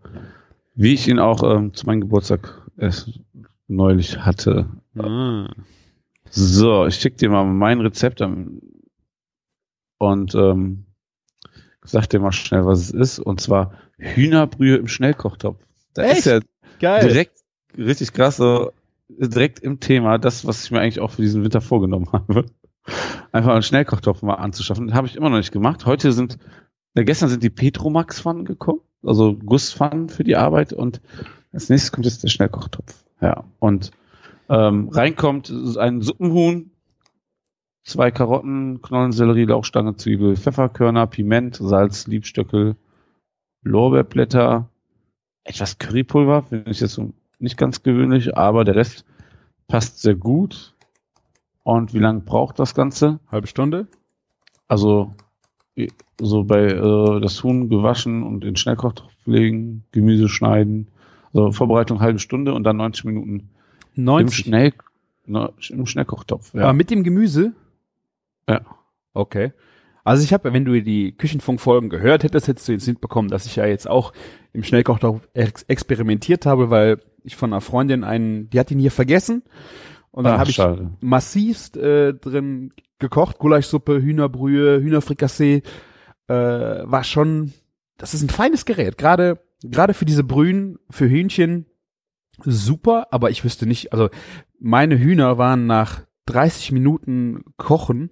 wie 0.76 0.94
ich 0.94 1.08
ihn 1.08 1.18
auch 1.18 1.42
ähm, 1.44 1.74
zu 1.74 1.86
meinem 1.86 2.02
Geburtstag 2.02 2.62
erst 2.78 3.22
neulich 3.70 4.20
hatte. 4.20 4.68
Ah. 4.98 5.48
So, 6.30 6.86
ich 6.88 6.96
schick 6.96 7.18
dir 7.18 7.30
mal 7.30 7.46
mein 7.46 7.80
Rezept 7.80 8.20
und 8.20 10.36
ähm, 10.36 10.86
sag 11.84 12.10
dir 12.10 12.20
mal 12.20 12.34
schnell, 12.34 12.66
was 12.66 12.82
es 12.82 12.92
ist. 12.92 13.20
Und 13.20 13.40
zwar 13.40 13.76
Hühnerbrühe 13.98 14.76
im 14.76 14.90
Schnellkochtopf. 14.90 15.58
Da 15.94 16.04
Echt? 16.04 16.20
ist 16.20 16.26
ja 16.26 16.40
Geil. 16.82 17.08
direkt 17.08 17.40
richtig 17.78 18.12
krass, 18.12 18.36
so 18.36 18.74
direkt 19.10 19.60
im 19.60 19.80
Thema, 19.80 20.18
das, 20.18 20.46
was 20.46 20.64
ich 20.64 20.72
mir 20.72 20.80
eigentlich 20.80 21.00
auch 21.00 21.12
für 21.12 21.22
diesen 21.22 21.44
Winter 21.44 21.62
vorgenommen 21.62 22.10
habe. 22.14 22.46
Einfach 23.32 23.54
einen 23.54 23.64
Schnellkochtopf 23.64 24.22
mal 24.22 24.36
anzuschaffen. 24.36 24.94
Habe 24.94 25.08
ich 25.08 25.16
immer 25.16 25.30
noch 25.30 25.38
nicht 25.38 25.52
gemacht. 25.52 25.86
Heute 25.86 26.12
sind, 26.12 26.38
äh, 26.96 27.04
gestern 27.04 27.30
sind 27.30 27.44
die 27.44 27.50
Petromax-Pfannen 27.50 28.46
gekommen, 28.46 28.82
also 29.04 29.36
Gusspfannen 29.36 30.10
für 30.10 30.24
die 30.24 30.36
Arbeit 30.36 30.74
und 30.74 31.02
als 31.52 31.70
nächstes 31.70 31.92
kommt 31.92 32.06
jetzt 32.06 32.24
der 32.24 32.30
Schnellkochtopf. 32.30 33.04
Ja, 33.22 33.44
und 33.60 33.92
ähm, 34.50 34.90
reinkommt 34.90 35.52
ein 35.78 36.02
Suppenhuhn, 36.02 36.72
zwei 37.84 38.12
Karotten, 38.12 38.82
Knollensellerie, 38.82 39.46
Lauchstange, 39.46 39.96
Zwiebel, 39.96 40.36
Pfefferkörner, 40.36 41.08
Piment, 41.08 41.56
Salz, 41.56 42.08
Liebstöckel, 42.08 42.76
Lorbeerblätter, 43.64 44.70
etwas 45.44 45.78
Currypulver, 45.78 46.44
finde 46.44 46.72
ich 46.72 46.80
jetzt 46.80 46.94
so 46.94 47.14
nicht 47.40 47.58
ganz 47.58 47.84
gewöhnlich, 47.84 48.38
aber 48.38 48.64
der 48.64 48.76
Rest 48.76 49.06
passt 49.68 50.02
sehr 50.02 50.16
gut. 50.16 50.76
Und 51.64 51.94
wie 51.94 52.00
lange 52.00 52.22
braucht 52.22 52.60
das 52.60 52.74
Ganze? 52.74 53.20
Halbe 53.32 53.48
Stunde? 53.48 53.88
Also 54.68 55.14
so 56.20 56.44
bei 56.44 56.66
äh, 56.66 57.22
das 57.22 57.44
Huhn 57.44 57.70
gewaschen 57.70 58.24
und 58.24 58.44
in 58.44 58.56
Schnellkochtopf 58.56 59.12
legen, 59.26 59.84
Gemüse 59.92 60.28
schneiden. 60.28 60.90
Also 61.34 61.52
Vorbereitung 61.52 62.02
halbe 62.02 62.20
Stunde 62.20 62.54
und 62.54 62.64
dann 62.64 62.78
90 62.78 63.06
Minuten 63.06 63.50
im, 63.96 64.04
90. 64.04 64.46
Schnell, 64.46 64.74
ne, 65.26 65.54
im 65.70 65.86
Schnellkochtopf. 65.86 66.54
Ja. 66.54 66.64
Aber 66.64 66.74
mit 66.74 66.90
dem 66.92 67.04
Gemüse? 67.04 67.54
Ja. 68.48 68.62
Okay. 69.14 69.54
Also 70.04 70.24
ich 70.24 70.34
habe, 70.34 70.52
wenn 70.54 70.66
du 70.66 70.82
die 70.82 71.12
Küchenfunk-Folgen 71.12 71.90
gehört 71.90 72.24
hättest, 72.24 72.48
hättest 72.48 72.68
du 72.68 72.72
jetzt 72.72 72.88
mitbekommen, 72.88 73.30
dass 73.30 73.46
ich 73.46 73.58
ja 73.58 73.66
jetzt 73.66 73.88
auch 73.88 74.14
im 74.54 74.64
Schnellkochtopf 74.64 75.28
ex 75.34 75.64
experimentiert 75.64 76.46
habe, 76.46 76.70
weil 76.70 77.00
ich 77.24 77.36
von 77.36 77.52
einer 77.52 77.62
Freundin 77.62 78.04
einen, 78.04 78.50
die 78.50 78.60
hat 78.60 78.72
ihn 78.72 78.80
hier 78.80 78.92
vergessen. 78.92 79.44
Und 80.12 80.24
dann 80.24 80.40
habe 80.40 80.50
ich 80.50 80.56
schade. 80.56 80.92
massivst 81.02 81.78
äh, 81.78 82.14
drin 82.14 82.74
gekocht, 82.98 83.38
Gulaschsuppe, 83.38 84.02
Hühnerbrühe, 84.02 84.82
Hühnerfrikassee, 84.82 85.62
äh, 86.28 86.34
war 86.34 87.04
schon, 87.04 87.54
das 87.98 88.14
ist 88.14 88.24
ein 88.24 88.30
feines 88.30 88.66
Gerät, 88.66 88.98
gerade 88.98 89.40
gerade 89.64 89.94
für 89.94 90.06
diese 90.06 90.24
Brühen, 90.24 90.80
für 90.90 91.10
Hühnchen 91.10 91.66
super, 92.42 93.08
aber 93.12 93.30
ich 93.30 93.44
wüsste 93.44 93.66
nicht, 93.66 93.92
also 93.92 94.10
meine 94.60 94.98
Hühner 94.98 95.38
waren 95.38 95.68
nach 95.68 96.02
30 96.28 96.72
Minuten 96.72 97.44
Kochen, 97.58 98.12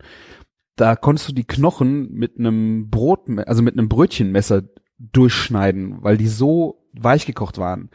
da 0.76 0.96
konntest 0.96 1.30
du 1.30 1.34
die 1.34 1.46
Knochen 1.46 2.12
mit 2.12 2.38
einem 2.38 2.90
Brot, 2.90 3.22
also 3.46 3.64
mit 3.64 3.74
einem 3.78 3.90
Brötchenmesser 3.90 4.64
durchschneiden, 5.00 6.04
weil 6.04 6.18
die 6.18 6.28
so 6.28 6.88
weich 6.94 7.26
gekocht 7.26 7.58
waren. 7.58 7.90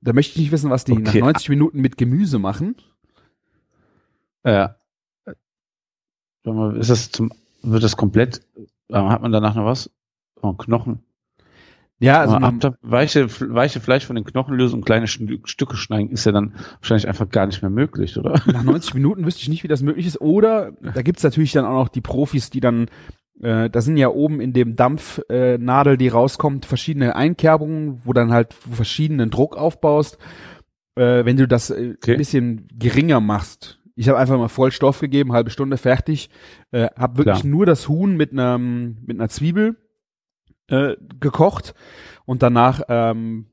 Da 0.00 0.12
möchte 0.12 0.32
ich 0.32 0.38
nicht 0.38 0.52
wissen, 0.52 0.70
was 0.70 0.84
die 0.84 0.92
nach 0.94 1.10
Okay. 1.10 1.20
90 1.20 1.48
Minuten 1.48 1.80
mit 1.80 1.96
Gemüse 1.98 2.38
machen. 2.38 2.76
Ja. 4.44 4.76
Sag 6.44 6.54
mal, 6.54 6.76
Ist 6.76 6.90
das 6.90 7.10
zum, 7.10 7.32
wird 7.62 7.82
das 7.82 7.96
komplett, 7.96 8.40
äh, 8.88 8.94
hat 8.94 9.22
man 9.22 9.32
danach 9.32 9.54
noch 9.54 9.64
was? 9.64 9.90
Oh, 10.40 10.52
Knochen. 10.52 11.00
Ja, 12.00 12.20
also 12.20 12.38
man, 12.38 12.62
ab, 12.62 12.78
weiche, 12.80 13.28
weiche 13.52 13.80
Fleisch 13.80 14.06
von 14.06 14.14
den 14.14 14.24
Knochen 14.24 14.54
lösen 14.54 14.76
und 14.76 14.84
kleine 14.84 15.06
Stü- 15.06 15.44
Stücke 15.48 15.76
schneiden, 15.76 16.10
ist 16.10 16.24
ja 16.26 16.30
dann 16.30 16.54
wahrscheinlich 16.80 17.08
einfach 17.08 17.28
gar 17.28 17.46
nicht 17.46 17.60
mehr 17.60 17.72
möglich, 17.72 18.16
oder? 18.16 18.40
nach 18.46 18.62
90 18.62 18.94
Minuten 18.94 19.26
wüsste 19.26 19.42
ich 19.42 19.48
nicht, 19.48 19.64
wie 19.64 19.68
das 19.68 19.82
möglich 19.82 20.06
ist. 20.06 20.20
Oder 20.20 20.70
da 20.94 21.02
gibt's 21.02 21.24
natürlich 21.24 21.50
dann 21.50 21.64
auch 21.64 21.72
noch 21.82 21.88
die 21.88 22.00
Profis, 22.00 22.50
die 22.50 22.60
dann, 22.60 22.86
äh, 23.42 23.70
da 23.70 23.80
sind 23.80 23.96
ja 23.96 24.08
oben 24.08 24.40
in 24.40 24.52
dem 24.52 24.76
Dampfnadel, 24.76 25.94
äh, 25.94 25.96
die 25.96 26.08
rauskommt, 26.08 26.66
verschiedene 26.66 27.14
Einkerbungen, 27.16 28.00
wo 28.04 28.12
dann 28.12 28.32
halt 28.32 28.54
verschiedenen 28.54 29.30
Druck 29.30 29.56
aufbaust. 29.56 30.18
Äh, 30.96 31.24
wenn 31.24 31.36
du 31.36 31.46
das 31.46 31.70
äh, 31.70 31.94
Okay. 31.96 32.12
ein 32.12 32.18
bisschen 32.18 32.68
geringer 32.76 33.20
machst. 33.20 33.80
Ich 33.94 34.08
habe 34.08 34.18
einfach 34.18 34.38
mal 34.38 34.48
voll 34.48 34.70
Stoff 34.70 35.00
gegeben, 35.00 35.32
halbe 35.32 35.50
Stunde 35.50 35.76
fertig. 35.76 36.30
Äh, 36.70 36.88
habe 36.96 37.18
wirklich 37.18 37.40
Klar. 37.40 37.50
nur 37.50 37.66
das 37.66 37.88
Huhn 37.88 38.16
mit 38.16 38.32
einer 38.32 38.58
mit 38.58 39.10
einer 39.18 39.28
Zwiebel 39.28 39.76
äh, 40.68 40.96
gekocht 41.20 41.74
und 42.24 42.42
danach 42.42 42.82
ähm, 42.88 43.46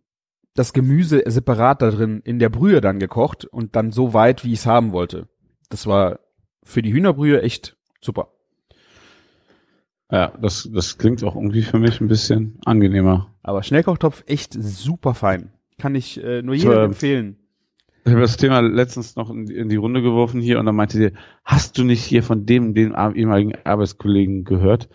das 0.54 0.72
Gemüse 0.74 1.24
separat 1.26 1.82
da 1.82 1.92
drin 1.92 2.22
in 2.24 2.40
der 2.40 2.50
Brühe 2.50 2.80
dann 2.82 3.00
gekocht 3.00 3.46
und 3.46 3.76
dann 3.76 3.92
so 3.92 4.14
weit, 4.14 4.44
wie 4.44 4.54
ich 4.54 4.60
es 4.60 4.66
haben 4.66 4.92
wollte. 4.92 5.28
Das 5.70 5.88
war 5.88 6.20
für 6.64 6.82
die 6.82 6.94
Hühnerbrühe 6.94 7.42
echt 7.42 7.76
super. 8.00 8.30
Ja, 10.16 10.32
das, 10.42 10.70
das 10.74 10.98
klingt 10.98 11.22
auch 11.26 11.36
irgendwie 11.36 11.62
für 11.62 11.78
mich 11.78 12.00
ein 12.00 12.08
bisschen 12.08 12.58
angenehmer. 12.64 13.28
Aber 13.44 13.64
Schnellkochtopf 13.64 14.24
echt 14.28 14.54
super 14.54 15.14
fein. 15.14 15.52
Kann 15.78 15.94
ich 15.94 16.24
äh, 16.24 16.42
nur 16.42 16.56
jedem 16.56 16.72
war- 16.72 16.84
empfehlen. 16.86 17.36
Ich 18.06 18.12
habe 18.12 18.22
das 18.22 18.38
Thema 18.38 18.62
letztens 18.62 19.18
noch 19.18 19.30
in, 19.30 19.46
die- 19.46 19.56
in 19.58 19.68
die 19.68 19.76
Runde 19.76 20.02
geworfen 20.02 20.40
hier 20.40 20.58
und 20.60 20.68
dann 20.68 20.76
meinte 20.78 20.98
sie, 20.98 21.12
hast 21.44 21.78
du 21.78 21.84
nicht 21.84 22.02
hier 22.02 22.24
von 22.24 22.46
dem, 22.46 22.74
ar- 22.96 23.14
ehemaligen 23.14 23.56
Arbeitskollegen 23.66 24.46
gehört? 24.46 24.88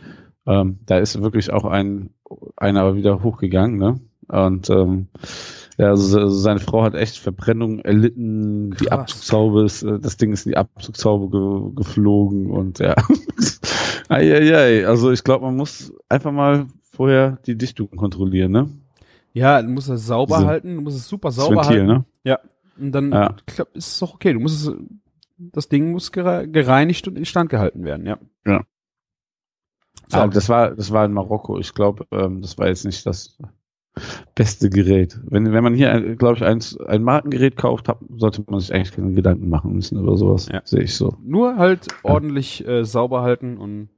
Ähm, 0.46 0.78
da 0.86 0.96
ist 0.98 1.20
wirklich 1.20 1.52
auch 1.52 1.66
ein, 1.66 2.14
einer 2.56 2.96
wieder 2.96 3.22
hochgegangen, 3.22 3.76
ne? 3.76 4.00
Und 4.28 4.70
ähm, 4.70 5.08
ja, 5.76 5.88
also 5.88 6.06
se- 6.30 6.30
seine 6.40 6.60
Frau 6.60 6.82
hat 6.82 6.94
echt 6.94 7.18
Verbrennung 7.18 7.80
erlitten, 7.80 8.70
die 8.70 8.84
Krass. 8.86 9.00
Abzugshaube 9.00 9.64
ist, 9.64 9.82
äh, 9.82 9.98
das 9.98 10.16
Ding 10.16 10.32
ist 10.32 10.46
in 10.46 10.52
die 10.52 10.56
Abzugshaube 10.56 11.28
ge 11.30 11.74
geflogen 11.74 12.50
und 12.50 12.78
ja. 12.78 12.94
Eieiei, 14.10 14.86
also 14.86 15.10
ich 15.12 15.22
glaube, 15.24 15.44
man 15.46 15.56
muss 15.56 15.92
einfach 16.08 16.32
mal 16.32 16.66
vorher 16.92 17.38
die 17.46 17.56
Dichtung 17.56 17.88
kontrollieren, 17.90 18.52
ne? 18.52 18.68
Ja, 19.32 19.62
du 19.62 19.68
musst 19.68 19.88
es 19.88 20.06
sauber 20.06 20.38
Diese- 20.38 20.46
halten, 20.48 20.74
du 20.76 20.82
musst 20.82 20.96
es 20.96 21.06
super 21.08 21.30
sauber 21.30 21.56
Ventil, 21.62 21.86
halten. 21.86 21.86
ne? 21.86 22.04
Und 22.78 22.92
dann 22.92 23.12
Ja. 23.12 23.36
glaub, 23.46 23.68
ist 23.76 23.88
es 23.88 23.98
doch 23.98 24.14
okay. 24.14 24.32
Du 24.32 24.40
musst 24.40 24.66
es, 24.66 24.74
das 25.38 25.68
Ding 25.68 25.90
muss 25.92 26.12
gere- 26.12 26.46
gereinigt 26.46 27.06
und 27.08 27.18
instand 27.18 27.50
gehalten 27.50 27.84
werden, 27.84 28.06
ja. 28.06 28.18
Ja. 28.46 28.64
So. 30.08 30.18
Ah, 30.18 30.26
das 30.26 30.48
war, 30.48 30.74
das 30.74 30.90
war 30.90 31.04
in 31.04 31.12
Marokko. 31.12 31.58
Ich 31.58 31.74
glaube, 31.74 32.06
ähm, 32.10 32.40
das 32.40 32.56
war 32.58 32.68
jetzt 32.68 32.84
nicht 32.86 33.04
das 33.06 33.38
beste 34.34 34.70
Gerät. 34.70 35.20
Wenn, 35.24 35.52
wenn 35.52 35.62
man 35.62 35.74
hier, 35.74 36.16
glaube 36.16 36.36
ich, 36.36 36.42
eins, 36.44 36.78
ein 36.80 37.02
Markengerät 37.02 37.56
kauft, 37.56 37.88
hab, 37.88 38.00
sollte 38.16 38.42
man 38.48 38.60
sich 38.60 38.72
eigentlich 38.72 38.92
keine 38.92 39.12
Gedanken 39.12 39.50
machen 39.50 39.74
müssen 39.74 40.00
über 40.00 40.16
sowas. 40.16 40.48
Ja. 40.50 40.62
Sehe 40.64 40.82
ich 40.82 40.94
so. 40.96 41.16
Nur 41.22 41.56
halt 41.56 41.86
ordentlich 42.02 42.66
äh, 42.66 42.84
sauber 42.84 43.22
halten 43.22 43.58
und 43.58 43.90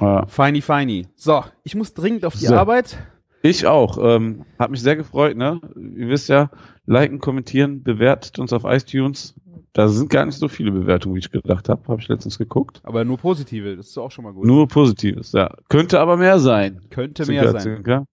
Ja, 0.00 0.26
feini 0.26 0.60
feini. 0.60 1.06
So, 1.14 1.42
ich 1.62 1.74
muss 1.74 1.94
dringend 1.94 2.24
auf 2.24 2.34
die 2.34 2.46
So. 2.46 2.54
Arbeit. 2.54 2.98
Ich 3.42 3.66
auch. 3.66 3.98
Ähm, 4.00 4.44
hat 4.58 4.70
mich 4.70 4.82
sehr 4.82 4.96
gefreut, 4.96 5.36
ne? 5.36 5.60
Ihr 5.96 6.08
wisst 6.08 6.28
ja, 6.28 6.50
liken, 6.86 7.20
kommentieren, 7.20 7.82
bewertet 7.82 8.38
uns 8.38 8.52
auf 8.52 8.64
iTunes. 8.64 9.34
Da 9.72 9.88
sind 9.88 10.08
gar 10.10 10.24
nicht 10.26 10.38
so 10.38 10.48
viele 10.48 10.72
Bewertungen, 10.72 11.14
wie 11.14 11.20
ich 11.20 11.30
gedacht 11.30 11.68
habe. 11.68 11.82
Habe 11.88 12.00
ich 12.00 12.08
letztens 12.08 12.38
geguckt. 12.38 12.80
Aber 12.82 13.04
nur 13.04 13.18
positive, 13.18 13.76
das 13.76 13.88
ist 13.88 13.98
auch 13.98 14.10
schon 14.10 14.24
mal 14.24 14.32
gut. 14.32 14.44
Nur 14.46 14.66
Positives, 14.68 15.32
ja. 15.32 15.54
Könnte 15.68 16.00
aber 16.00 16.16
mehr 16.16 16.38
sein. 16.38 16.80
Könnte 16.90 17.26
mehr 17.26 17.42
Zinker, 17.44 17.60
sein. 17.60 17.76
Zinker. 17.76 18.06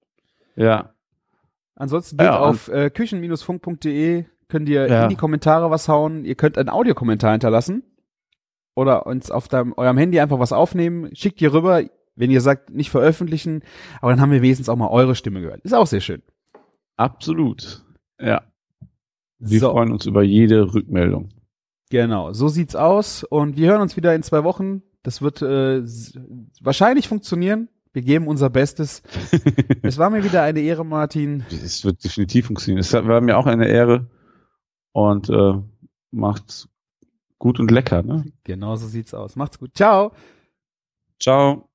Ja. 0.55 0.89
Ansonsten 1.75 2.17
geht 2.17 2.25
Ja, 2.27 2.39
auf 2.39 2.67
äh, 2.67 2.89
küchen-funk.de, 2.89 4.25
könnt 4.49 4.69
ihr 4.69 4.87
Ja. 4.87 5.03
in 5.03 5.09
die 5.09 5.15
Kommentare 5.15 5.71
was 5.71 5.87
hauen. 5.87 6.25
Ihr 6.25 6.35
könnt 6.35 6.57
einen 6.57 6.69
Audiokommentar 6.69 7.31
hinterlassen 7.31 7.83
oder 8.75 9.05
uns 9.05 9.31
auf 9.31 9.47
deinem, 9.47 9.73
eurem 9.73 9.97
Handy 9.97 10.19
einfach 10.19 10.39
was 10.39 10.53
aufnehmen. 10.53 11.09
Schickt 11.15 11.41
ihr 11.41 11.53
rüber, 11.53 11.83
wenn 12.15 12.31
ihr 12.31 12.41
sagt, 12.41 12.69
nicht 12.69 12.89
veröffentlichen. 12.89 13.63
Aber 14.01 14.11
dann 14.11 14.21
haben 14.21 14.31
wir 14.31 14.41
wenigstens 14.41 14.69
auch 14.69 14.75
mal 14.75 14.89
eure 14.89 15.15
Stimme 15.15 15.41
gehört. 15.41 15.61
Ist 15.61 15.73
auch 15.73 15.87
sehr 15.87 16.01
schön. 16.01 16.21
Absolut. 16.97 17.83
Ja. 18.19 18.43
Wir 19.39 19.59
So. 19.59 19.71
freuen 19.71 19.91
uns 19.91 20.05
über 20.05 20.23
jede 20.23 20.73
Rückmeldung. 20.73 21.29
Genau, 21.89 22.33
so 22.33 22.47
sieht's 22.47 22.75
aus. 22.75 23.23
Und 23.23 23.57
wir 23.57 23.69
hören 23.69 23.81
uns 23.81 23.97
wieder 23.97 24.15
in 24.15 24.23
zwei 24.23 24.43
Wochen. 24.43 24.81
Das 25.03 25.21
wird 25.21 25.41
äh, 25.41 25.83
wahrscheinlich 26.61 27.07
funktionieren. 27.07 27.67
Wir 27.91 28.01
geben 28.01 28.27
unser 28.27 28.49
Bestes. 28.49 29.03
es 29.83 29.97
war 29.97 30.09
mir 30.09 30.23
wieder 30.23 30.41
eine 30.41 30.61
Ehre, 30.61 30.85
Martin. 30.85 31.45
Es 31.51 31.85
wird 31.85 32.03
definitiv 32.03 32.47
funktionieren. 32.47 32.79
Es 32.79 32.93
war 32.93 33.21
mir 33.21 33.37
auch 33.37 33.45
eine 33.45 33.67
Ehre 33.67 34.09
und 34.93 35.29
äh, 35.29 35.53
macht's 36.11 36.69
gut 37.43 37.59
und 37.59 37.71
lecker. 37.71 38.03
Ne? 38.03 38.23
Genau 38.45 38.77
so 38.77 38.87
sieht's 38.87 39.13
aus. 39.13 39.35
Macht's 39.35 39.59
gut. 39.59 39.71
Ciao. 39.75 40.13
Ciao. 41.19 41.69